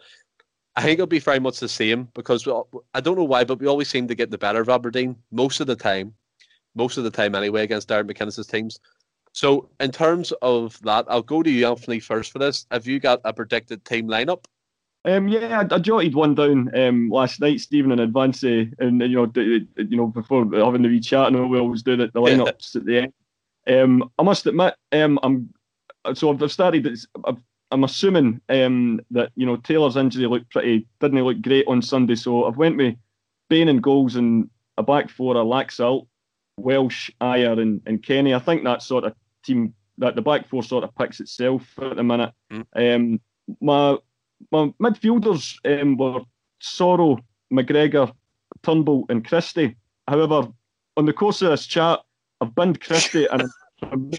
I 0.75 0.81
think 0.81 0.93
it'll 0.93 1.07
be 1.07 1.19
very 1.19 1.39
much 1.39 1.59
the 1.59 1.69
same 1.69 2.09
because 2.15 2.47
we, 2.47 2.53
I 2.95 3.01
don't 3.01 3.17
know 3.17 3.23
why, 3.23 3.43
but 3.43 3.59
we 3.59 3.67
always 3.67 3.89
seem 3.89 4.07
to 4.07 4.15
get 4.15 4.31
the 4.31 4.37
better 4.37 4.61
of 4.61 4.69
Aberdeen 4.69 5.15
most 5.31 5.59
of 5.59 5.67
the 5.67 5.75
time, 5.75 6.15
most 6.73 6.97
of 6.97 7.03
the 7.03 7.11
time 7.11 7.35
anyway 7.35 7.63
against 7.63 7.87
Derek 7.87 8.07
McInnes's 8.07 8.47
teams. 8.47 8.79
So 9.33 9.69
in 9.79 9.91
terms 9.91 10.31
of 10.41 10.79
that, 10.81 11.05
I'll 11.07 11.21
go 11.21 11.43
to 11.43 11.49
you, 11.49 11.67
Anthony, 11.67 11.99
first 11.99 12.31
for 12.31 12.39
this. 12.39 12.65
Have 12.71 12.87
you 12.87 12.99
got 12.99 13.21
a 13.25 13.33
predicted 13.33 13.85
team 13.85 14.07
lineup? 14.07 14.45
Um, 15.05 15.27
yeah, 15.27 15.65
I, 15.69 15.75
I, 15.75 15.79
jotted 15.79 16.15
one 16.15 16.33
down 16.33 16.73
um, 16.79 17.09
last 17.09 17.41
night, 17.41 17.59
Stephen, 17.59 17.91
in 17.91 17.99
advance, 17.99 18.43
uh, 18.43 18.65
and 18.79 19.01
you 19.01 19.15
know, 19.15 19.25
d- 19.25 19.67
you 19.75 19.97
know, 19.97 20.07
before 20.07 20.47
having 20.53 20.81
the 20.81 20.87
wee 20.87 21.01
chat, 21.01 21.33
know 21.33 21.45
we 21.45 21.59
always 21.59 21.83
do 21.83 21.97
the, 21.97 22.07
the 22.07 22.21
lineups 22.21 22.75
at 22.77 22.85
the 22.85 22.99
end. 22.99 23.13
Um, 23.67 24.09
I 24.17 24.23
must 24.23 24.45
admit, 24.45 24.75
um, 24.93 25.19
I'm 25.21 25.53
so 26.13 26.31
I've 26.31 26.51
started. 26.51 26.87
I've, 27.25 27.41
I'm 27.71 27.83
assuming 27.83 28.39
um, 28.49 29.01
that 29.11 29.31
you 29.35 29.45
know 29.45 29.57
Taylor's 29.57 29.97
injury 29.97 30.27
looked 30.27 30.51
pretty 30.51 30.87
didn't 31.01 31.23
look 31.23 31.41
great 31.41 31.67
on 31.67 31.81
Sunday, 31.81 32.15
so 32.15 32.45
I've 32.45 32.57
went 32.57 32.77
with 32.77 32.95
Bain 33.49 33.67
and 33.67 33.83
goals 33.83 34.15
and 34.15 34.49
a 34.77 34.83
back 34.83 35.09
four, 35.09 35.35
a 35.35 35.39
Laxalt, 35.39 36.07
Welsh, 36.57 37.09
Ajer, 37.19 37.61
and, 37.61 37.81
and 37.85 38.01
Kenny. 38.01 38.33
I 38.33 38.39
think 38.39 38.63
that 38.63 38.83
sort 38.83 39.03
of 39.03 39.15
team 39.43 39.73
that 39.97 40.15
the 40.15 40.21
back 40.21 40.47
four 40.47 40.63
sort 40.63 40.83
of 40.83 40.95
picks 40.95 41.19
itself 41.19 41.67
at 41.81 41.97
the 41.97 42.03
minute. 42.03 42.33
Mm. 42.51 42.95
Um, 42.95 43.21
my 43.59 43.97
my 44.51 44.73
midfielders 44.81 45.57
um, 45.65 45.97
were 45.97 46.21
Soro, 46.61 47.19
McGregor, 47.51 48.11
Turnbull, 48.63 49.05
and 49.09 49.27
Christie. 49.27 49.75
However, 50.07 50.47
on 50.97 51.05
the 51.05 51.13
course 51.13 51.41
of 51.41 51.51
this 51.51 51.65
chat, 51.65 51.99
I've 52.41 52.55
binned 52.55 52.81
Christie 52.81 53.27
and 53.31 53.43
I'm 53.81 54.11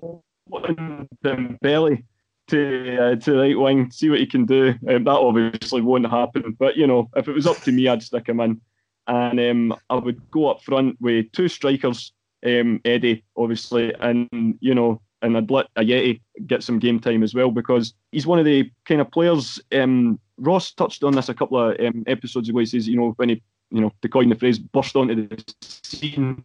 Dembele 1.25 2.05
to 2.49 2.99
uh, 2.99 3.17
to 3.17 3.39
right 3.39 3.59
wing, 3.59 3.91
see 3.91 4.11
what 4.11 4.21
he 4.21 4.27
can 4.27 4.45
do. 4.45 4.75
Um, 4.89 5.05
that 5.05 5.11
obviously 5.11 5.81
won't 5.81 6.11
happen, 6.11 6.57
but 6.59 6.77
you 6.77 6.87
know, 6.87 7.09
if 7.17 7.29
it 7.29 7.33
was 7.33 7.47
up 7.47 7.59
to 7.63 7.73
me, 7.73 7.89
I'd 7.89 8.03
stick 8.03 8.29
him 8.29 8.41
in, 8.41 8.61
and 9.07 9.41
um, 9.41 9.79
I 9.91 9.95
would 9.97 10.31
go 10.31 10.51
up 10.51 10.63
front 10.63 10.97
with 11.01 11.33
two 11.33 11.49
strikers, 11.49 12.13
um, 12.45 12.81
Eddie 12.85 13.25
obviously, 13.37 13.95
and 14.01 14.29
you 14.61 14.75
know, 14.75 15.01
and 15.25 15.37
I'd 15.37 15.51
let 15.51 15.73
Ajeti 15.75 16.21
get 16.47 16.63
some 16.63 16.79
game 16.79 17.01
time 17.01 17.23
as 17.23 17.35
well 17.35 17.51
because 17.51 17.95
he's 18.13 18.27
one 18.27 18.39
of 18.39 18.45
the 18.45 18.71
kind 18.85 19.01
of 19.01 19.11
players. 19.11 19.59
Um, 19.73 20.21
Ross 20.39 20.73
touched 20.73 21.03
on 21.03 21.15
this 21.15 21.31
a 21.31 21.35
couple 21.35 21.59
of 21.59 21.81
um, 21.81 22.05
episodes 22.07 22.49
ago. 22.49 22.59
He 22.59 22.67
says, 22.67 22.87
you 22.87 22.97
know, 22.97 23.15
when 23.17 23.31
he, 23.31 23.43
you 23.71 23.81
know, 23.81 23.91
to 24.03 24.09
coin 24.09 24.29
the 24.29 24.35
phrase, 24.35 24.59
burst 24.59 24.95
onto 24.95 25.27
the 25.27 25.45
scene. 25.63 26.45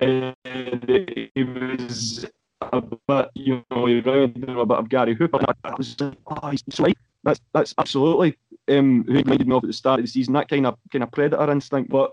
Uh, 0.00 0.32
he 0.44 1.42
was 1.42 2.26
a 2.60 2.80
bit, 2.80 3.30
you 3.34 3.64
know, 3.70 3.86
reminded 3.86 4.48
a 4.48 4.64
bit 4.64 4.78
of 4.78 4.88
Gary 4.88 5.14
Hooper. 5.14 5.40
I 5.64 5.74
was 5.76 6.00
like, 6.00 6.14
oh, 6.28 6.50
he's 6.50 6.62
so 6.70 6.86
That's 7.24 7.40
that's 7.52 7.74
absolutely 7.76 8.38
um, 8.68 9.04
who 9.04 9.14
reminded 9.14 9.48
me 9.48 9.56
of 9.56 9.64
at 9.64 9.66
the 9.66 9.72
start 9.72 9.98
of 9.98 10.06
the 10.06 10.10
season. 10.10 10.34
That 10.34 10.48
kind 10.48 10.66
of 10.66 10.78
kind 10.92 11.02
of 11.02 11.10
predator 11.10 11.50
instinct, 11.50 11.90
but 11.90 12.12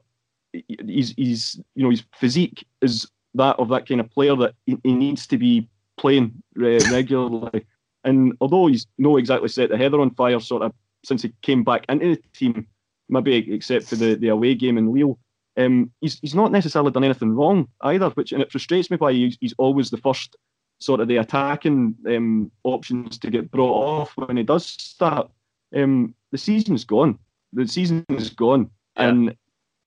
he's 0.88 1.14
he's 1.15 1.60
you 1.76 1.84
know 1.84 1.91
his 1.91 2.03
physique 2.15 2.65
is 2.81 3.07
that 3.35 3.57
of 3.60 3.69
that 3.69 3.88
kind 3.88 4.01
of 4.01 4.10
player 4.10 4.35
that 4.35 4.56
he, 4.65 4.77
he 4.84 4.93
needs 4.93 5.27
to 5.27 5.38
be 5.38 5.68
playing 5.97 6.41
uh, 6.57 6.80
regularly. 6.91 7.65
And 8.03 8.34
although 8.41 8.68
he's 8.68 8.88
no 8.97 9.18
exactly 9.18 9.49
set 9.49 9.69
the 9.69 9.77
heather 9.77 9.99
on 9.99 10.11
fire, 10.11 10.39
sort 10.39 10.64
of 10.64 10.73
since 11.03 11.22
he 11.22 11.34
came 11.41 11.64
back 11.64 11.85
into 11.89 12.15
the 12.15 12.22
team, 12.34 12.68
maybe 13.10 13.53
except 13.53 13.85
for 13.85 13.95
the, 13.95 14.15
the 14.15 14.30
away 14.30 14.56
game 14.56 14.77
in 14.77 14.93
Lille, 14.93 15.19
um, 15.57 15.91
he's 16.01 16.19
he's 16.19 16.35
not 16.35 16.51
necessarily 16.51 16.91
done 16.91 17.03
anything 17.03 17.35
wrong 17.35 17.68
either. 17.81 18.10
Which 18.11 18.31
and 18.31 18.41
it 18.41 18.51
frustrates 18.51 18.89
me 18.89 18.97
why 18.97 19.14
he's, 19.14 19.38
he's 19.41 19.53
always 19.57 19.89
the 19.89 19.97
first 19.97 20.35
sort 20.80 21.01
of 21.01 21.10
the 21.10 21.18
attacking 21.18 21.95
um, 22.07 22.51
options 22.64 23.18
to 23.19 23.30
get 23.30 23.51
brought 23.51 23.73
off 23.73 24.14
when 24.15 24.38
he 24.38 24.43
does 24.43 24.65
start. 24.65 25.30
Um, 25.76 26.15
the 26.31 26.38
season's 26.38 26.85
gone. 26.85 27.19
The 27.51 27.68
season 27.68 28.06
is 28.10 28.30
gone, 28.30 28.69
yeah. 28.95 29.10
and 29.10 29.35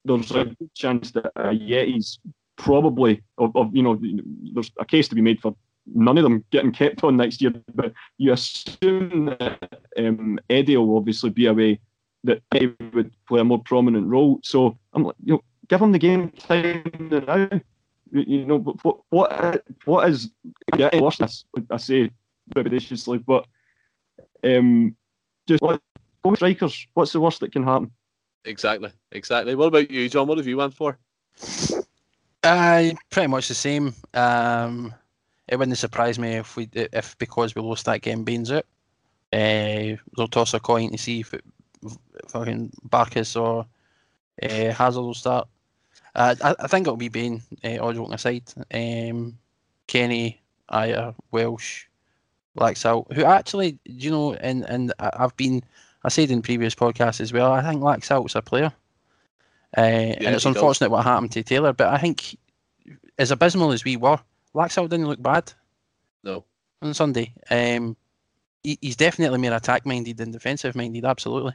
there's 0.05 0.31
a 0.33 0.45
good 0.45 0.75
chance 0.75 1.13
that 1.13 1.33
uh, 1.37 1.51
Yeti's 1.51 2.19
probably 2.63 3.21
of, 3.39 3.55
of 3.57 3.75
you 3.75 3.83
know 3.83 3.99
there's 4.55 4.71
a 4.79 4.85
case 4.85 5.09
to 5.09 5.15
be 5.15 5.21
made 5.21 5.41
for 5.41 5.55
none 5.93 6.17
of 6.17 6.23
them 6.23 6.45
getting 6.53 6.71
kept 6.71 7.03
on 7.03 7.17
next 7.17 7.43
year. 7.43 7.53
But 7.75 7.93
you 8.19 8.33
assume 8.33 9.37
that 9.39 9.81
um, 9.99 10.39
Eddie 10.49 10.77
will 10.77 10.97
obviously 10.97 11.31
be 11.31 11.47
away, 11.47 11.81
that 12.25 12.41
Eddie 12.55 12.75
would 12.93 13.13
play 13.27 13.41
a 13.41 13.45
more 13.45 13.63
prominent 13.63 14.07
role. 14.07 14.39
So 14.45 14.79
I'm 14.93 15.05
like, 15.05 15.17
you 15.25 15.35
know, 15.35 15.41
give 15.69 15.83
him 15.83 15.93
the 15.93 15.99
game 15.99 16.31
time 16.31 16.85
now. 17.11 17.49
You 18.13 18.47
know, 18.47 18.59
what 18.59 19.01
what 19.11 19.65
what 19.85 20.09
is 20.09 20.31
getting 20.77 21.03
worse? 21.03 21.45
I 21.71 21.77
say 21.79 22.11
repetitiously, 22.55 23.25
but 23.25 23.47
um, 24.45 24.95
just 25.49 25.63
what, 25.63 25.81
strikers. 26.37 26.87
What's 26.95 27.13
the 27.13 27.21
worst 27.21 27.41
that 27.41 27.53
can 27.53 27.65
happen? 27.65 27.91
Exactly, 28.45 28.91
exactly. 29.11 29.55
What 29.55 29.69
about 29.69 29.91
you, 29.91 30.09
John? 30.09 30.29
What 30.29 30.39
have 30.39 30.47
you 30.47 30.59
went 30.59 30.75
for? 30.75 30.99
Uh, 32.43 32.91
pretty 33.11 33.29
much 33.29 33.49
the 33.49 33.55
same. 33.55 33.95
Um, 34.15 34.95
it 35.49 35.57
wouldn't 35.57 35.79
surprise 35.79 36.19
me 36.19 36.35
if 36.37 36.57
we 36.57 36.69
if 36.73 37.17
because 37.19 37.55
we 37.55 37.63
lost 37.63 37.87
that 37.87 38.03
game, 38.03 38.25
Beans 38.25 38.51
out. 38.51 38.67
Uh, 39.33 39.97
they'll 40.17 40.29
toss 40.31 40.55
a 40.55 40.61
coin 40.61 40.91
to 40.91 40.99
see 40.99 41.21
if 41.21 41.33
it, 41.35 41.45
fucking 42.29 42.73
Barkas 42.89 43.41
or 43.41 43.67
uh, 44.43 44.73
Hazard 44.73 45.03
will 45.03 45.15
start. 45.15 45.49
Uh, 46.15 46.35
I, 46.43 46.55
I 46.61 46.67
think 46.67 46.87
it'll 46.87 46.97
be 46.97 47.09
Bain, 47.09 47.43
uh, 47.65 47.79
all 47.79 47.93
joking 47.93 48.15
aside. 48.15 48.45
Um, 48.73 49.39
Kenny, 49.87 50.41
Ajer, 50.71 51.15
Welsh, 51.31 51.87
Laxalt, 52.59 53.13
who 53.13 53.25
actually, 53.25 53.79
you 53.85 54.11
know, 54.11 54.35
and, 54.35 54.65
and 54.69 54.93
I've 54.99 55.37
been, 55.37 55.63
I 56.05 56.09
said 56.09 56.31
in 56.31 56.43
previous 56.43 56.75
podcasts 56.75 57.21
as 57.21 57.33
well, 57.33 57.53
I 57.53 57.63
think 57.63 57.83
Laxalt's 57.83 58.35
a 58.35 58.43
player. 58.43 58.73
Uh, 59.77 59.81
yeah, 59.81 60.15
and 60.21 60.35
it's 60.35 60.45
unfortunate 60.45 60.89
does. 60.89 60.93
what 60.93 61.05
happened 61.05 61.33
to 61.33 61.43
Taylor, 61.43 61.73
but 61.73 61.89
I 61.89 61.99
think 61.99 62.37
as 63.19 63.31
abysmal 63.31 63.73
as 63.73 63.85
we 63.85 63.97
were, 63.97 64.19
Laxalt 64.55 64.91
didn't 64.91 65.09
look 65.09 65.23
bad. 65.23 65.53
No. 66.23 66.45
On 66.83 66.93
Sunday. 66.95 67.33
Um, 67.51 67.97
he, 68.63 68.79
he's 68.81 68.97
definitely 68.97 69.39
more 69.39 69.57
attack 69.57 69.87
minded 69.87 70.17
than 70.17 70.31
defensive 70.31 70.75
minded, 70.75 71.05
absolutely. 71.05 71.55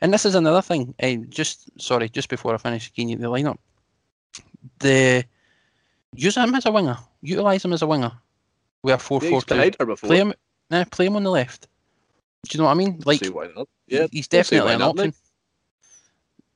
And 0.00 0.12
this 0.12 0.24
is 0.24 0.34
another 0.34 0.62
thing. 0.62 0.94
Uh, 1.02 1.16
just 1.28 1.70
sorry, 1.80 2.08
just 2.08 2.28
before 2.28 2.54
I 2.54 2.58
finish 2.58 2.92
getting 2.92 3.10
you 3.10 3.16
the 3.16 3.28
lineup, 3.28 3.58
the 4.78 5.24
use 6.14 6.36
him 6.36 6.54
as 6.54 6.66
a 6.66 6.70
winger, 6.70 6.96
utilize 7.20 7.64
him 7.64 7.72
as 7.72 7.82
a 7.82 7.86
winger. 7.86 8.12
We 8.82 8.92
are 8.92 8.98
four 8.98 9.20
four 9.20 9.42
two. 9.42 9.70
Play 9.96 10.18
him, 10.18 10.32
nah, 10.70 10.84
play 10.84 11.06
him 11.06 11.16
on 11.16 11.24
the 11.24 11.30
left. 11.30 11.68
Do 12.48 12.56
you 12.56 12.58
know 12.58 12.64
what 12.64 12.70
I 12.70 12.74
mean? 12.74 13.02
Like, 13.04 13.20
yeah, 13.86 14.06
he's 14.10 14.28
definitely 14.28 14.72
an 14.72 14.82
option. 14.82 15.12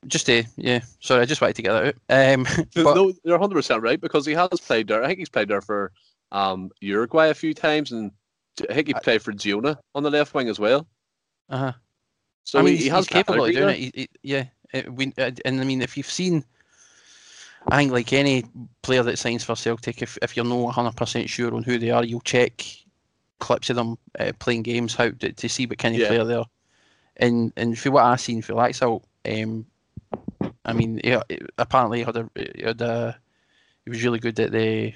Just 0.07 0.29
a 0.29 0.45
yeah. 0.57 0.81
Sorry, 0.99 1.21
I 1.21 1.25
just 1.25 1.41
wanted 1.41 1.55
to 1.55 1.61
get 1.61 1.71
that 1.71 1.95
out. 2.09 2.33
Um, 2.33 2.43
but, 2.75 2.95
no, 2.95 3.13
you're 3.23 3.37
100 3.37 3.55
percent 3.55 3.81
right 3.81 3.99
because 3.99 4.25
he 4.25 4.33
has 4.33 4.49
played 4.59 4.87
there. 4.87 5.03
I 5.03 5.07
think 5.07 5.19
he's 5.19 5.29
played 5.29 5.47
there 5.47 5.61
for 5.61 5.91
um, 6.31 6.71
Uruguay 6.81 7.27
a 7.27 7.33
few 7.33 7.53
times, 7.53 7.91
and 7.91 8.11
I 8.69 8.73
think 8.73 8.87
he 8.87 8.93
played 8.93 9.21
for 9.21 9.33
Girona 9.33 9.77
on 9.93 10.03
the 10.03 10.11
left 10.11 10.33
wing 10.33 10.49
as 10.49 10.59
well. 10.59 10.87
Uh 11.49 11.57
huh. 11.57 11.73
So 12.43 12.59
I 12.59 12.61
mean, 12.61 12.77
he, 12.77 12.83
he 12.83 12.89
has 12.89 13.07
he's 13.07 13.13
capable 13.13 13.45
of 13.45 13.51
doing 13.51 13.69
it. 13.69 13.77
He, 13.77 13.91
he, 13.93 14.09
yeah, 14.21 14.45
it, 14.73 14.91
we, 14.93 15.13
uh, 15.17 15.31
and 15.45 15.59
I 15.59 15.63
mean, 15.63 15.81
if 15.81 15.97
you've 15.97 16.09
seen 16.09 16.45
I 17.67 17.77
think 17.77 17.91
like 17.91 18.13
any 18.13 18.45
player 18.83 19.03
that 19.03 19.17
signs 19.17 19.43
for 19.43 19.55
Celtic, 19.55 20.01
if, 20.01 20.17
if 20.21 20.35
you're 20.35 20.45
not 20.45 20.75
100% 20.75 21.27
sure 21.27 21.55
on 21.55 21.63
who 21.63 21.79
they 21.79 21.89
are, 21.89 22.03
you'll 22.03 22.21
check 22.21 22.63
clips 23.39 23.69
of 23.69 23.75
them 23.75 23.97
uh, 24.19 24.31
playing 24.39 24.63
games 24.63 24.95
how 24.95 25.09
to, 25.09 25.31
to 25.31 25.49
see 25.49 25.65
what 25.65 25.79
kind 25.79 25.95
of 25.95 26.01
yeah. 26.01 26.07
player 26.07 26.23
they 26.23 26.35
are. 26.35 26.45
And 27.17 27.53
and 27.55 27.77
for 27.77 27.91
what 27.91 28.03
I've 28.03 28.19
seen 28.19 28.41
for 28.41 28.53
Laxalt, 28.53 29.03
um, 29.25 29.65
I 30.65 30.73
mean, 30.73 30.99
he, 31.03 31.17
apparently 31.57 31.99
he 31.99 32.03
had 32.03 32.17
a, 32.17 32.29
he 32.35 32.63
had 32.63 32.81
a, 32.81 33.17
he 33.83 33.91
was 33.91 34.03
really 34.03 34.19
good 34.19 34.39
at 34.39 34.51
the 34.51 34.93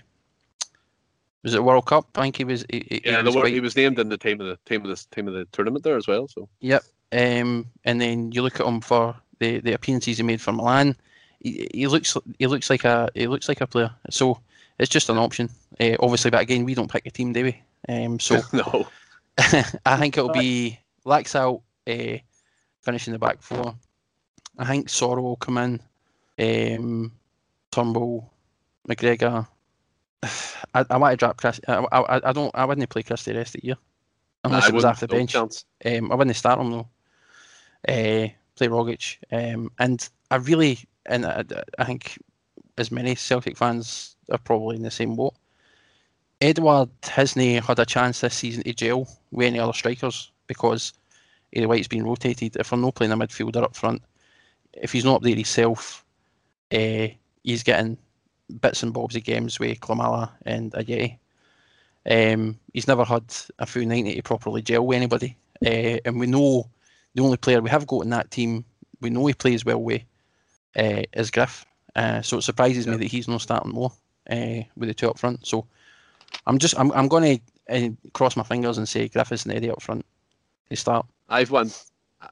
was 1.44 1.54
it 1.54 1.64
World 1.64 1.86
Cup? 1.86 2.06
I 2.16 2.24
think 2.24 2.36
he 2.36 2.44
was. 2.44 2.66
He, 2.70 3.02
yeah, 3.06 3.20
he 3.20 3.24
was, 3.24 3.36
quite... 3.36 3.54
he 3.54 3.62
was 3.62 3.76
named 3.76 3.98
in 3.98 4.10
the 4.10 4.18
team 4.18 4.41
of 4.41 4.48
the 4.48 4.58
team 4.66 4.84
of 4.84 4.90
the 4.90 5.16
team 5.16 5.28
of 5.28 5.34
the 5.34 5.46
tournament 5.54 5.86
there 5.86 5.96
as 5.96 6.08
well. 6.08 6.28
So. 6.28 6.50
Yep. 6.60 6.84
Um, 7.14 7.68
and 7.86 8.02
then 8.02 8.34
you 8.34 8.41
look 8.41 8.60
at 8.60 8.66
him 8.66 8.82
for 8.82 9.16
the, 9.40 9.60
the 9.60 9.74
appearances 9.74 10.18
he 10.18 10.24
made 10.24 10.41
for 10.41 10.52
Milan 10.52 10.98
he, 11.40 11.68
he 11.74 11.88
looks 11.88 12.16
he 12.38 12.48
looks 12.48 12.70
like 12.70 12.84
a 12.84 13.10
he 13.14 13.28
looks 13.28 13.48
like 13.48 13.62
a 13.62 13.68
player. 13.68 13.91
So 14.10 14.40
it's 14.78 14.90
just 14.90 15.10
an 15.10 15.18
option, 15.18 15.50
uh, 15.80 15.96
obviously. 16.00 16.32
But 16.32 16.41
again, 16.41 16.66
we 16.66 16.76
don't 16.76 16.91
pick 16.91 17.06
a 17.06 17.12
team, 17.12 17.34
do 17.34 17.46
we? 17.46 17.62
Um, 17.88 18.20
so 18.20 18.41
no. 18.54 18.88
I 19.38 19.98
think 19.98 20.18
it'll 20.18 20.32
be 20.32 20.80
Laxalt 21.06 21.62
uh, 21.88 22.18
finishing 22.82 23.14
the 23.14 23.20
back 23.20 23.41
four. 23.41 23.76
I 24.60 24.65
think 24.65 24.88
Soro 24.88 25.22
will 25.22 25.38
come 25.38 25.57
in. 25.57 25.80
Um, 26.38 27.11
Turnbull, 27.72 28.31
McGregor. 28.88 29.48
I, 30.23 30.86
I 30.90 30.98
want 30.98 31.14
to 31.14 31.18
drop 31.18 31.38
Chris. 31.38 31.60
I, 31.68 31.86
I, 31.91 32.30
I 32.30 32.34
don't. 32.34 32.52
I 32.53 32.65
wouldn't 32.65 32.90
play 32.90 33.03
Chris 33.03 33.23
the 33.23 33.34
rest 33.34 33.56
of 33.56 33.61
the 33.61 33.68
year 33.68 33.77
unless 34.44 34.64
nah, 34.64 34.69
it 34.69 34.76
was 34.76 34.86
off 34.86 34.99
the 34.99 35.07
bench. 35.07 35.36
Um, 35.36 36.11
I 36.11 36.15
wouldn't 36.15 36.36
start 36.36 36.60
him 36.60 36.72
though. 36.72 36.88
Uh, 37.88 38.30
play 38.56 38.68
Rogic. 38.68 39.18
Um, 39.31 39.72
and 39.80 40.07
I 40.30 40.36
really 40.36 40.80
and 41.06 41.26
I, 41.26 41.44
I 41.77 41.86
think 41.86 42.19
as 42.77 42.91
many 42.91 43.15
Celtic 43.15 43.57
fans 43.57 44.15
are 44.31 44.38
probably 44.38 44.76
in 44.76 44.84
the 44.84 44.91
same 44.91 45.15
boat. 45.15 45.36
Edouard 46.41 46.90
hasn't 47.03 47.65
had 47.65 47.80
a 47.80 47.86
chance 47.86 48.22
this 48.22 48.36
season 48.36 48.64
to 48.64 48.73
gel 48.73 49.07
with 49.31 49.48
any 49.48 49.60
other 49.60 49.73
strikers. 49.73 50.31
because 50.48 50.94
of 51.53 51.61
the 51.61 51.68
way 51.68 51.80
it's 51.80 51.88
been 51.88 52.06
rotated. 52.06 52.56
If 52.56 52.72
we're 52.72 52.77
not 52.77 52.95
playing 52.95 53.11
a 53.11 53.18
midfielder 53.18 53.64
up 53.64 53.76
front, 53.76 54.02
if 54.80 54.91
he's 54.91 55.06
not 55.06 55.18
up 55.18 55.22
there 55.22 55.35
himself, 55.35 56.06
uh, 56.72 57.07
he's 57.43 57.64
getting 57.64 57.97
bits 58.61 58.84
and 58.84 58.93
bobs 58.93 59.15
of 59.15 59.23
games 59.23 59.60
with 59.60 59.80
Klimala 59.80 60.30
and 60.45 60.72
Ajeti. 60.73 61.18
Um, 62.10 62.57
he's 62.73 62.88
never 62.88 63.03
had 63.03 63.23
a 63.60 63.65
full 63.65 63.85
90 63.85 64.15
to 64.15 64.23
properly 64.23 64.61
gel 64.61 64.85
with 64.85 64.95
anybody. 64.95 65.35
Uh, 65.65 65.99
and 66.06 66.19
we 66.19 66.27
know 66.27 66.69
the 67.14 67.22
only 67.22 67.38
player 67.38 67.61
we 67.61 67.69
have 67.69 67.88
got 67.88 68.01
in 68.01 68.10
that 68.10 68.31
team, 68.31 68.64
we 69.01 69.10
know 69.10 69.26
he 69.26 69.34
plays 69.34 69.65
well 69.65 69.81
with, 69.81 70.01
uh, 70.77 71.03
is 71.14 71.31
Griff. 71.31 71.65
Uh, 71.95 72.22
so 72.22 72.38
it 72.38 72.43
surprises 72.43 72.88
me 72.88 72.95
that 72.95 73.11
he's 73.11 73.27
not 73.27 73.41
starting 73.41 73.72
more 73.72 73.91
uh, 74.30 74.61
with 74.77 74.89
the 74.89 74.93
two 74.93 75.10
up 75.10 75.19
front. 75.19 75.45
So 75.45 75.65
I'm 76.45 76.60
just 76.60 76.77
I'm, 76.80 76.91
I'm 76.91 77.07
going 77.07 77.39
to 77.68 77.85
uh, 77.88 77.89
cross 78.14 78.35
my 78.35 78.43
fingers 78.43 78.77
and 78.77 78.88
say 78.88 79.07
Griffiths 79.07 79.45
and 79.45 79.53
Eddie 79.53 79.72
up 79.72 79.81
front 79.81 80.06
to 80.69 80.76
start. 80.76 81.06
I've 81.27 81.51
went 81.51 81.85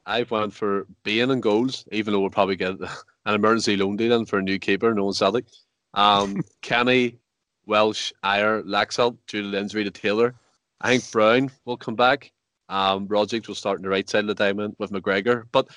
I've 0.05 0.31
went 0.31 0.53
for 0.53 0.85
Bain 1.03 1.31
and 1.31 1.41
goals, 1.41 1.85
even 1.91 2.13
though 2.13 2.19
we'll 2.19 2.29
probably 2.29 2.55
get 2.55 2.75
an 3.25 3.33
emergency 3.33 3.77
loan 3.77 3.95
deal 3.97 4.13
in 4.13 4.25
for 4.25 4.39
a 4.39 4.43
new 4.43 4.59
keeper, 4.59 4.93
no 4.93 5.11
Celtic. 5.11 5.45
Um, 5.93 6.41
Kenny, 6.61 7.17
Welsh, 7.65 8.11
Ajer, 8.23 8.63
Laxalt 8.63 9.17
due 9.27 9.43
to 9.43 9.51
the 9.51 9.59
injury 9.59 9.83
to 9.83 9.91
Taylor. 9.91 10.35
I 10.81 10.89
think 10.89 11.11
Brown 11.11 11.51
will 11.65 11.77
come 11.77 11.95
back. 11.95 12.31
Um, 12.69 13.07
Rogic 13.07 13.47
will 13.47 13.55
start 13.55 13.79
on 13.79 13.83
the 13.83 13.89
right 13.89 14.07
side 14.09 14.21
of 14.21 14.27
the 14.27 14.35
diamond 14.35 14.75
with 14.77 14.91
McGregor. 14.91 15.45
But 15.51 15.67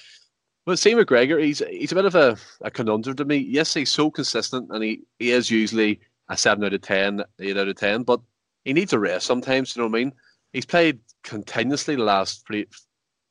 with 0.66 0.78
see 0.78 0.95
McGregor, 0.95 1.43
he's 1.43 1.62
he's 1.70 1.93
a 1.93 1.95
bit 1.95 2.05
of 2.05 2.15
a, 2.15 2.37
a 2.61 2.70
conundrum 2.70 3.16
to 3.16 3.24
me. 3.24 3.37
Yes, 3.37 3.73
he's 3.74 3.91
so 3.91 4.11
consistent 4.11 4.70
and 4.70 4.82
he, 4.82 5.03
he 5.19 5.31
is 5.31 5.51
usually 5.51 6.01
a 6.28 6.37
7 6.37 6.65
out 6.65 6.74
of 6.74 6.81
10, 6.81 7.24
8 7.41 7.57
out 7.57 7.69
of 7.69 7.77
10, 7.77 8.03
but 8.03 8.20
he 8.65 8.73
needs 8.73 8.93
a 8.93 8.99
rest 8.99 9.27
sometimes, 9.27 9.74
you 9.74 9.82
know 9.82 9.89
what 9.89 9.99
I 9.99 10.05
mean? 10.05 10.12
He's 10.53 10.66
played 10.66 11.01
continuously 11.24 11.97
the 11.97 12.05
last 12.05 12.47
three, 12.47 12.66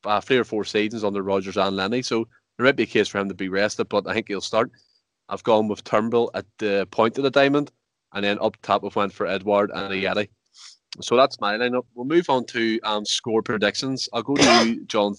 uh, 0.06 0.22
three 0.22 0.38
or 0.38 0.44
four 0.44 0.64
seasons 0.64 1.04
under 1.04 1.22
Rodgers 1.22 1.58
and 1.58 1.76
Lenny, 1.76 2.02
so 2.02 2.28
there 2.58 2.66
might 2.66 2.76
be 2.76 2.84
a 2.84 2.88
case 2.88 3.08
for 3.08 3.20
him 3.20 3.30
to 3.30 3.36
be 3.36 3.50
rested, 3.50 3.90
but 3.90 4.08
I 4.08 4.14
think 4.14 4.28
he'll 4.28 4.42
start. 4.42 4.72
I've 5.30 5.44
gone 5.44 5.68
with 5.68 5.84
Turnbull 5.84 6.32
at 6.34 6.46
the 6.58 6.88
point 6.92 7.18
of 7.18 7.24
the 7.24 7.32
diamond, 7.32 7.72
and 8.14 8.26
then 8.26 8.38
up 8.42 8.58
top 8.62 8.84
I've 8.84 8.96
went 8.96 9.14
for 9.14 9.28
Edouard 9.28 9.72
and 9.74 9.94
Ajeti. 9.94 10.28
So 11.02 11.16
that's 11.16 11.40
my 11.40 11.56
lineup. 11.56 11.86
We'll 11.94 12.06
move 12.06 12.30
on 12.30 12.46
to 12.48 12.80
um, 12.84 13.06
score 13.06 13.44
predictions. 13.44 14.10
I'll 14.12 14.24
go 14.24 14.36
to 14.36 14.66
you, 14.66 14.86
John. 14.86 15.16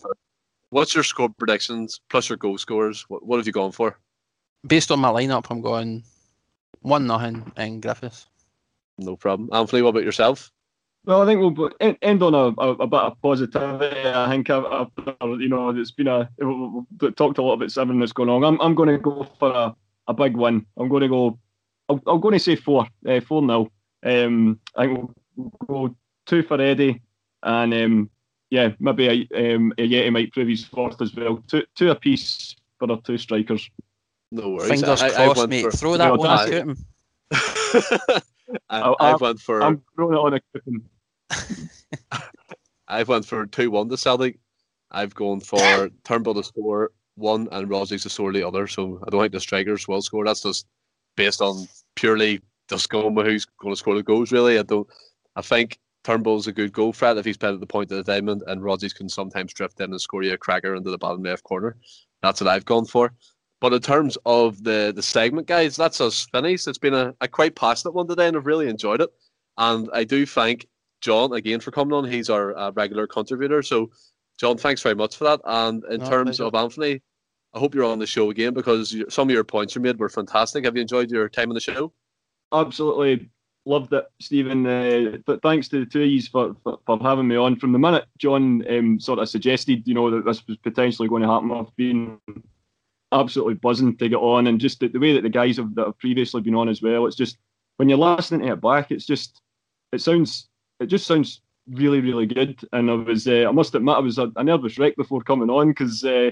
What's 0.71 0.95
your 0.95 1.05
score 1.05 1.29
predictions 1.29 2.01
plus 2.11 2.29
your 2.29 2.37
goal 2.37 2.59
scores? 2.59 3.05
What, 3.09 3.25
what 3.25 3.39
have 3.39 3.47
you 3.47 3.53
gone 3.53 3.73
for? 3.73 3.99
Based 4.67 4.91
on 4.91 4.99
my 4.99 5.11
lineup, 5.11 5.47
I'm 5.51 5.63
going 5.63 6.03
one 6.83 7.07
nothing 7.07 7.51
in 7.57 7.81
Griffiths. 7.81 8.27
No 8.99 9.17
problem. 9.17 9.49
Anthony, 9.53 9.83
what 9.83 9.91
about 9.91 10.05
yourself? 10.05 10.51
Well, 11.07 11.23
I 11.23 11.27
think 11.27 11.59
we'll 11.59 11.71
end 11.81 12.23
on 12.23 12.35
a, 12.35 12.61
a, 12.61 12.71
a 12.73 12.87
bit 12.87 13.01
of 13.01 13.23
positivity. 13.23 14.09
I 14.09 14.29
think 14.29 14.51
after 14.51 15.15
you 15.39 15.49
know 15.49 15.71
it's 15.71 15.91
been 15.91 16.09
a 16.09 16.29
we've 16.39 17.17
talked 17.17 17.39
a 17.39 17.43
lot 17.43 17.55
about 17.55 17.73
seven 17.73 17.99
that's 18.01 18.13
going 18.13 18.29
on. 18.29 18.45
I'm 18.45 18.61
I'm 18.61 18.75
going 18.75 18.91
to 18.91 18.99
go 18.99 19.27
for 19.39 19.51
a, 19.51 19.75
a 20.09 20.15
big 20.15 20.37
win. 20.37 20.67
I'm 20.77 20.89
going 20.89 21.03
to 21.03 21.09
go. 21.09 21.39
I'm, 21.89 22.01
I'm 22.07 22.21
going 22.21 22.35
to 22.35 22.39
say 22.39 22.55
four, 22.55 22.87
uh, 23.09 23.21
four 23.21 23.43
nil. 23.43 23.71
Um, 24.03 24.61
I 24.77 24.87
think 24.87 25.11
we'll 25.37 25.89
go 25.89 25.97
two 26.27 26.43
for 26.43 26.61
Eddie, 26.61 27.01
and 27.43 27.73
um, 27.73 28.11
yeah, 28.51 28.73
maybe 28.79 29.29
a, 29.33 29.55
um, 29.55 29.73
Ajeti 29.79 30.13
might 30.13 30.33
prove 30.33 30.49
his 30.49 30.65
fourth 30.67 31.01
as 31.01 31.15
well. 31.15 31.43
Two 31.49 31.65
two 31.77 31.91
apiece 31.91 32.55
for 32.79 32.91
our 32.91 33.01
two 33.01 33.17
strikers. 33.17 33.71
No 34.33 34.51
worries. 34.51 34.69
Fingers 34.69 35.01
I, 35.03 35.11
crossed, 35.11 35.41
I 35.41 35.47
mate. 35.47 35.63
For, 35.63 35.71
Throw 35.73 35.97
that 35.97 36.17
one 36.17 36.39
at 36.39 36.49
him. 36.49 36.77
I, 38.69 38.83
oh, 38.83 38.97
I, 38.99 39.17
went 39.17 39.41
for. 39.41 39.63
I'm 39.63 39.83
throwing 39.95 40.15
it 40.15 40.19
on 40.19 40.35
a 40.35 40.41
coupon. 40.53 42.23
I've 42.89 43.09
went 43.09 43.25
for 43.25 43.47
two 43.47 43.71
one 43.71 43.89
to 43.89 43.97
Celtic. 43.97 44.39
I've 44.91 45.15
gone 45.15 45.41
for 45.41 45.91
Turnbull 46.05 46.35
to 46.35 46.45
score 46.45 46.91
one 47.15 47.49
and 47.53 47.69
Rogic 47.69 48.03
to 48.03 48.11
score 48.11 48.33
the 48.33 48.47
other. 48.47 48.67
So 48.67 49.01
I 49.07 49.11
don't 49.11 49.21
think 49.21 49.33
the 49.33 49.41
strikers 49.41 49.87
will 49.87 50.03
score. 50.03 50.25
That's 50.25 50.43
just 50.43 50.67
based 51.17 51.41
on 51.41 51.69
purely 51.95 52.41
just 52.69 52.89
going 52.89 53.15
with 53.15 53.27
who's 53.27 53.45
going 53.45 53.75
to 53.75 53.79
score 53.79 53.95
the 53.95 54.03
goals. 54.03 54.33
Really, 54.33 54.59
I 54.59 54.63
don't. 54.63 54.89
I 55.37 55.43
think 55.43 55.79
Turnbull's 56.03 56.47
a 56.47 56.53
good 56.53 56.73
goal 56.73 56.93
threat 56.93 57.19
if 57.19 57.25
he's 57.25 57.37
played 57.37 57.55
at 57.55 57.61
the 57.61 57.67
point 57.67 57.91
of 57.93 57.99
the 57.99 58.13
diamond, 58.13 58.43
and 58.47 58.63
Rogic 58.63 58.95
can 58.95 59.09
sometimes 59.09 59.53
drift 59.53 59.81
in 59.81 59.91
and 59.91 60.01
score 60.01 60.23
you 60.23 60.33
a 60.33 60.39
cracker 60.39 60.75
into 60.75 60.91
the 60.91 60.99
bottom 60.99 61.23
left 61.23 61.45
corner. 61.45 61.77
That's 62.23 62.41
what 62.41 62.49
I've 62.49 62.65
gone 62.65 62.87
for. 62.87 63.13
But 63.61 63.75
in 63.75 63.81
terms 63.81 64.17
of 64.25 64.63
the 64.65 64.93
the 64.95 65.03
segment, 65.03 65.47
guys, 65.47 65.77
that's 65.77 66.01
us 66.01 66.27
finished. 66.33 66.67
It's 66.67 66.79
been 66.79 66.95
a, 66.95 67.15
a 67.21 67.29
quite 67.29 67.57
passionate 67.57 67.93
one 67.93 68.09
today, 68.09 68.29
and 68.29 68.37
I've 68.37 68.47
really 68.47 68.69
enjoyed 68.69 69.01
it. 69.01 69.11
And 69.59 69.89
I 69.93 70.05
do 70.05 70.25
thank 70.25 70.67
John 71.01 71.33
again 71.35 71.61
for 71.61 71.71
coming 71.71 71.93
on. 71.93 72.11
He's 72.11 72.31
our 72.31 72.57
uh, 72.57 72.71
regular 72.73 73.07
contributor. 73.07 73.63
So, 73.63 73.91
John, 74.39 74.57
thanks 74.57 74.83
very 74.83 74.95
much 74.95 75.17
for 75.17 75.25
that. 75.25 75.41
And 75.45 75.85
in 75.91 76.01
no, 76.01 76.09
terms 76.09 76.41
of 76.41 76.55
Anthony, 76.55 77.03
I 77.55 77.59
hope 77.59 77.75
you're 77.75 77.85
on 77.85 77.99
the 77.99 78.07
show 78.07 78.31
again 78.31 78.55
because 78.55 78.97
some 79.09 79.29
of 79.29 79.35
your 79.35 79.45
points 79.45 79.75
you 79.75 79.83
made 79.83 79.99
were 79.99 80.09
fantastic. 80.09 80.65
Have 80.65 80.77
you 80.77 80.83
enjoyed 80.83 81.11
your 81.11 81.29
time 81.29 81.51
on 81.51 81.55
the 81.55 81.61
show? 81.61 81.93
Absolutely 82.53 83.29
loved 83.67 83.93
it, 83.93 84.07
Stephen. 84.21 84.67
Uh, 84.67 85.19
but 85.27 85.43
thanks 85.43 85.69
to 85.69 85.81
the 85.81 85.87
two 85.87 86.03
of 86.03 86.09
you 86.09 86.23
for, 86.23 86.57
for, 86.63 86.79
for, 86.87 86.99
having 87.01 87.29
me 87.29 87.37
on. 87.37 87.57
From 87.57 87.73
the 87.73 87.79
minute 87.79 88.07
John 88.19 88.65
um, 88.71 89.01
sort 89.01 89.19
of 89.19 89.29
suggested, 89.29 89.87
you 89.87 89.95
know, 89.95 90.11
that 90.11 90.25
this 90.25 90.47
was 90.47 90.57
potentially 90.59 91.09
going 91.09 91.23
to 91.23 91.29
happen, 91.29 91.51
I've 91.53 91.75
been 91.77 92.19
absolutely 93.13 93.55
buzzing 93.55 93.97
to 93.97 94.09
get 94.09 94.17
on, 94.17 94.47
and 94.47 94.61
just 94.61 94.81
the, 94.81 94.89
the 94.89 94.99
way 94.99 95.13
that 95.15 95.23
the 95.23 95.29
guys 95.29 95.57
have 95.57 95.75
that 95.75 95.87
have 95.87 95.99
previously 95.99 96.41
been 96.41 96.55
on 96.55 96.69
as 96.69 96.83
well. 96.83 97.07
It's 97.07 97.17
just 97.17 97.39
when 97.77 97.89
you're 97.89 97.99
listening 97.99 98.47
to 98.47 98.53
it 98.53 98.61
back, 98.61 98.91
it's 98.91 99.07
just 99.07 99.41
it 99.93 100.01
sounds 100.01 100.49
it 100.81 100.87
just 100.87 101.07
sounds 101.07 101.43
really 101.69 102.01
really 102.01 102.27
good. 102.27 102.61
And 102.73 102.91
I 102.91 102.95
was 102.95 103.27
uh, 103.27 103.47
I 103.49 103.53
must 103.53 103.75
admit 103.75 103.97
I 103.97 104.01
was 104.01 104.19
a, 104.19 104.31
a 104.37 104.45
nervous 104.45 104.79
wreck 104.79 104.97
before 104.97 105.23
coming 105.23 105.51
on 105.51 105.69
because 105.69 106.05
uh, 106.05 106.31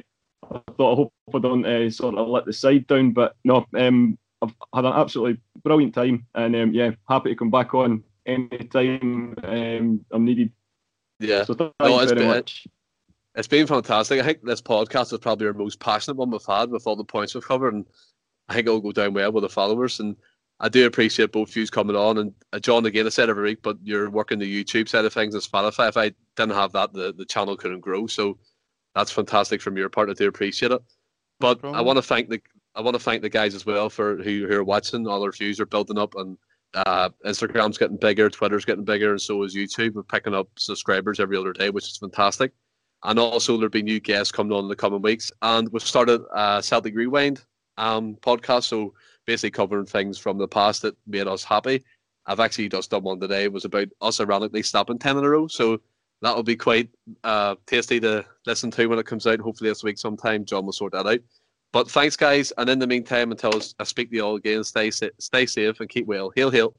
I 0.51 0.61
thought 0.77 0.93
I 0.93 0.97
hope 0.97 1.13
I 1.35 1.39
don't 1.39 1.67
uh, 1.67 1.91
sort 1.91 2.17
of 2.17 2.29
let 2.29 2.45
the 2.45 2.53
side 2.53 2.87
down, 2.87 3.13
but 3.13 3.37
no, 3.45 3.67
um, 3.77 4.19
I've 4.43 4.55
had 4.75 4.85
an 4.85 4.93
absolutely 4.93 5.41
brilliant 5.63 5.95
time, 5.95 6.27
and 6.35 6.55
um, 6.55 6.73
yeah, 6.73 6.93
happy 7.09 7.31
to 7.31 7.37
come 7.37 7.51
back 7.51 7.75
on 7.75 8.05
anytime 8.27 9.35
um, 9.43 10.05
I'm 10.11 10.25
needed. 10.25 10.53
Yeah, 11.21 11.45
so 11.45 11.55
thanks 11.55 11.75
no, 11.81 11.99
very 11.99 12.15
been, 12.15 12.29
much. 12.29 12.67
It's 13.39 13.47
been 13.47 13.69
fantastic. 13.69 14.19
I 14.19 14.25
think 14.25 14.43
this 14.43 14.61
podcast 14.61 15.13
is 15.13 15.21
probably 15.21 15.47
our 15.47 15.55
most 15.55 15.79
passionate 15.79 16.17
one 16.17 16.33
we've 16.33 16.45
had 16.45 16.71
with 16.71 16.89
all 16.89 16.97
the 16.97 17.05
points 17.05 17.35
we've 17.37 17.47
covered, 17.47 17.73
and 17.73 17.87
I 18.49 18.55
think 18.55 18.67
it'll 18.67 18.81
go 18.81 18.91
down 18.91 19.15
well 19.15 19.31
with 19.31 19.43
the 19.43 19.49
followers. 19.49 20.01
And 20.01 20.17
I 20.59 20.69
do 20.69 20.85
appreciate 20.87 21.31
both 21.31 21.55
you 21.55 21.65
coming 21.69 21.95
on. 21.95 22.19
And 22.19 22.35
uh, 22.53 22.59
John, 22.59 22.85
again, 22.85 23.07
I 23.07 23.11
said 23.11 23.31
every 23.31 23.45
week, 23.45 23.63
but 23.63 23.77
you're 23.81 24.11
working 24.11 24.41
the 24.41 24.65
YouTube 24.65 24.89
side 24.89 25.05
of 25.05 25.13
things 25.13 25.35
and 25.35 25.43
Spotify. 25.43 25.89
If 25.89 25.97
I 25.97 26.11
didn't 26.35 26.57
have 26.57 26.73
that, 26.73 26.93
the, 26.93 27.15
the 27.17 27.25
channel 27.25 27.57
couldn't 27.57 27.79
grow. 27.79 28.09
So 28.09 28.39
that's 28.97 29.13
fantastic 29.13 29.63
from 29.63 29.77
your 29.77 29.89
part. 29.89 30.11
I 30.11 30.15
do 30.15 30.27
appreciate 30.27 30.73
it. 30.73 30.83
But 31.39 31.63
no 31.63 31.75
I 31.75 31.81
want 31.81 31.99
to 31.99 32.03
thank 32.03 32.31
the 32.31 32.43
I 32.75 32.81
want 32.81 32.97
to 32.97 33.03
thank 33.03 33.23
the 33.23 33.29
guys 33.29 33.55
as 33.55 33.65
well 33.65 33.89
for 33.89 34.17
who, 34.17 34.49
who 34.49 34.57
are 34.57 34.65
watching. 34.65 35.07
All 35.07 35.23
our 35.23 35.31
views 35.31 35.61
are 35.61 35.67
building 35.67 35.99
up, 35.99 36.17
and 36.17 36.37
uh, 36.75 37.11
Instagram's 37.25 37.79
getting 37.79 37.99
bigger, 37.99 38.29
Twitter's 38.31 38.65
getting 38.65 38.85
bigger, 38.85 39.13
and 39.13 39.21
so 39.21 39.45
is 39.45 39.55
YouTube. 39.55 39.95
We're 39.95 40.03
picking 40.03 40.35
up 40.35 40.49
subscribers 40.59 41.21
every 41.21 41.37
other 41.37 41.53
day, 41.53 41.71
which 41.71 41.87
is 41.87 41.97
fantastic. 41.99 42.53
And 43.05 43.19
also, 43.19 43.57
there'll 43.57 43.71
be 43.71 43.83
new 43.83 44.01
guests 44.01 44.33
coming 44.33 44.53
on 44.53 44.65
in 44.65 44.69
the 44.69 44.77
coming 44.77 45.03
weeks. 45.03 45.31
And 45.43 45.69
we've 45.73 45.83
started 45.83 46.23
a 46.35 46.63
Celtic 46.63 46.97
Rewind 46.97 47.45
um, 47.77 48.17
podcast, 48.17 48.65
so 48.65 48.95
basically 49.27 49.51
covering 49.51 49.87
things 49.87 50.19
from 50.19 50.39
the 50.39 50.49
past 50.49 50.83
that 50.83 50.97
made 51.07 51.27
us 51.29 51.45
happy. 51.45 51.85
I've 52.27 52.41
actually 52.41 52.69
just 52.69 52.91
done 52.91 53.05
one 53.05 53.21
today. 53.21 53.45
It 53.45 53.53
was 53.53 53.65
about 53.65 53.89
us 54.01 54.21
ironically 54.21 54.63
stopping 54.63 54.99
10 54.99 55.19
in 55.19 55.25
a 55.25 55.29
row. 55.29 55.47
So 55.47 55.81
that'll 56.21 56.43
be 56.43 56.57
quite 56.57 56.91
uh, 57.25 57.55
tasty 57.67 58.01
to 58.01 58.25
listen 58.47 58.71
to 58.73 58.87
when 58.87 58.99
it 58.99 59.07
comes 59.07 59.27
out. 59.27 59.41
Hopefully 59.41 59.71
this 59.71 59.85
week 59.85 59.99
sometime. 59.99 60.45
John 60.45 60.67
will 60.67 60.73
sort 60.73 60.93
that 60.93 61.07
out. 61.07 61.21
But 61.73 61.91
thanks, 61.91 62.17
guys. 62.17 62.53
And 62.59 62.69
in 62.69 62.79
the 62.79 62.87
meantime, 62.87 63.31
until 63.31 63.61
I 63.79 63.85
speak 63.85 64.11
to 64.11 64.17
you 64.17 64.25
all 64.25 64.37
again, 64.37 64.65
stay, 64.65 64.91
stay 64.91 65.47
safe 65.47 65.81
and 65.81 65.89
keep 65.89 66.07
well. 66.07 66.33
Hail, 66.35 66.51
hail. 66.51 66.75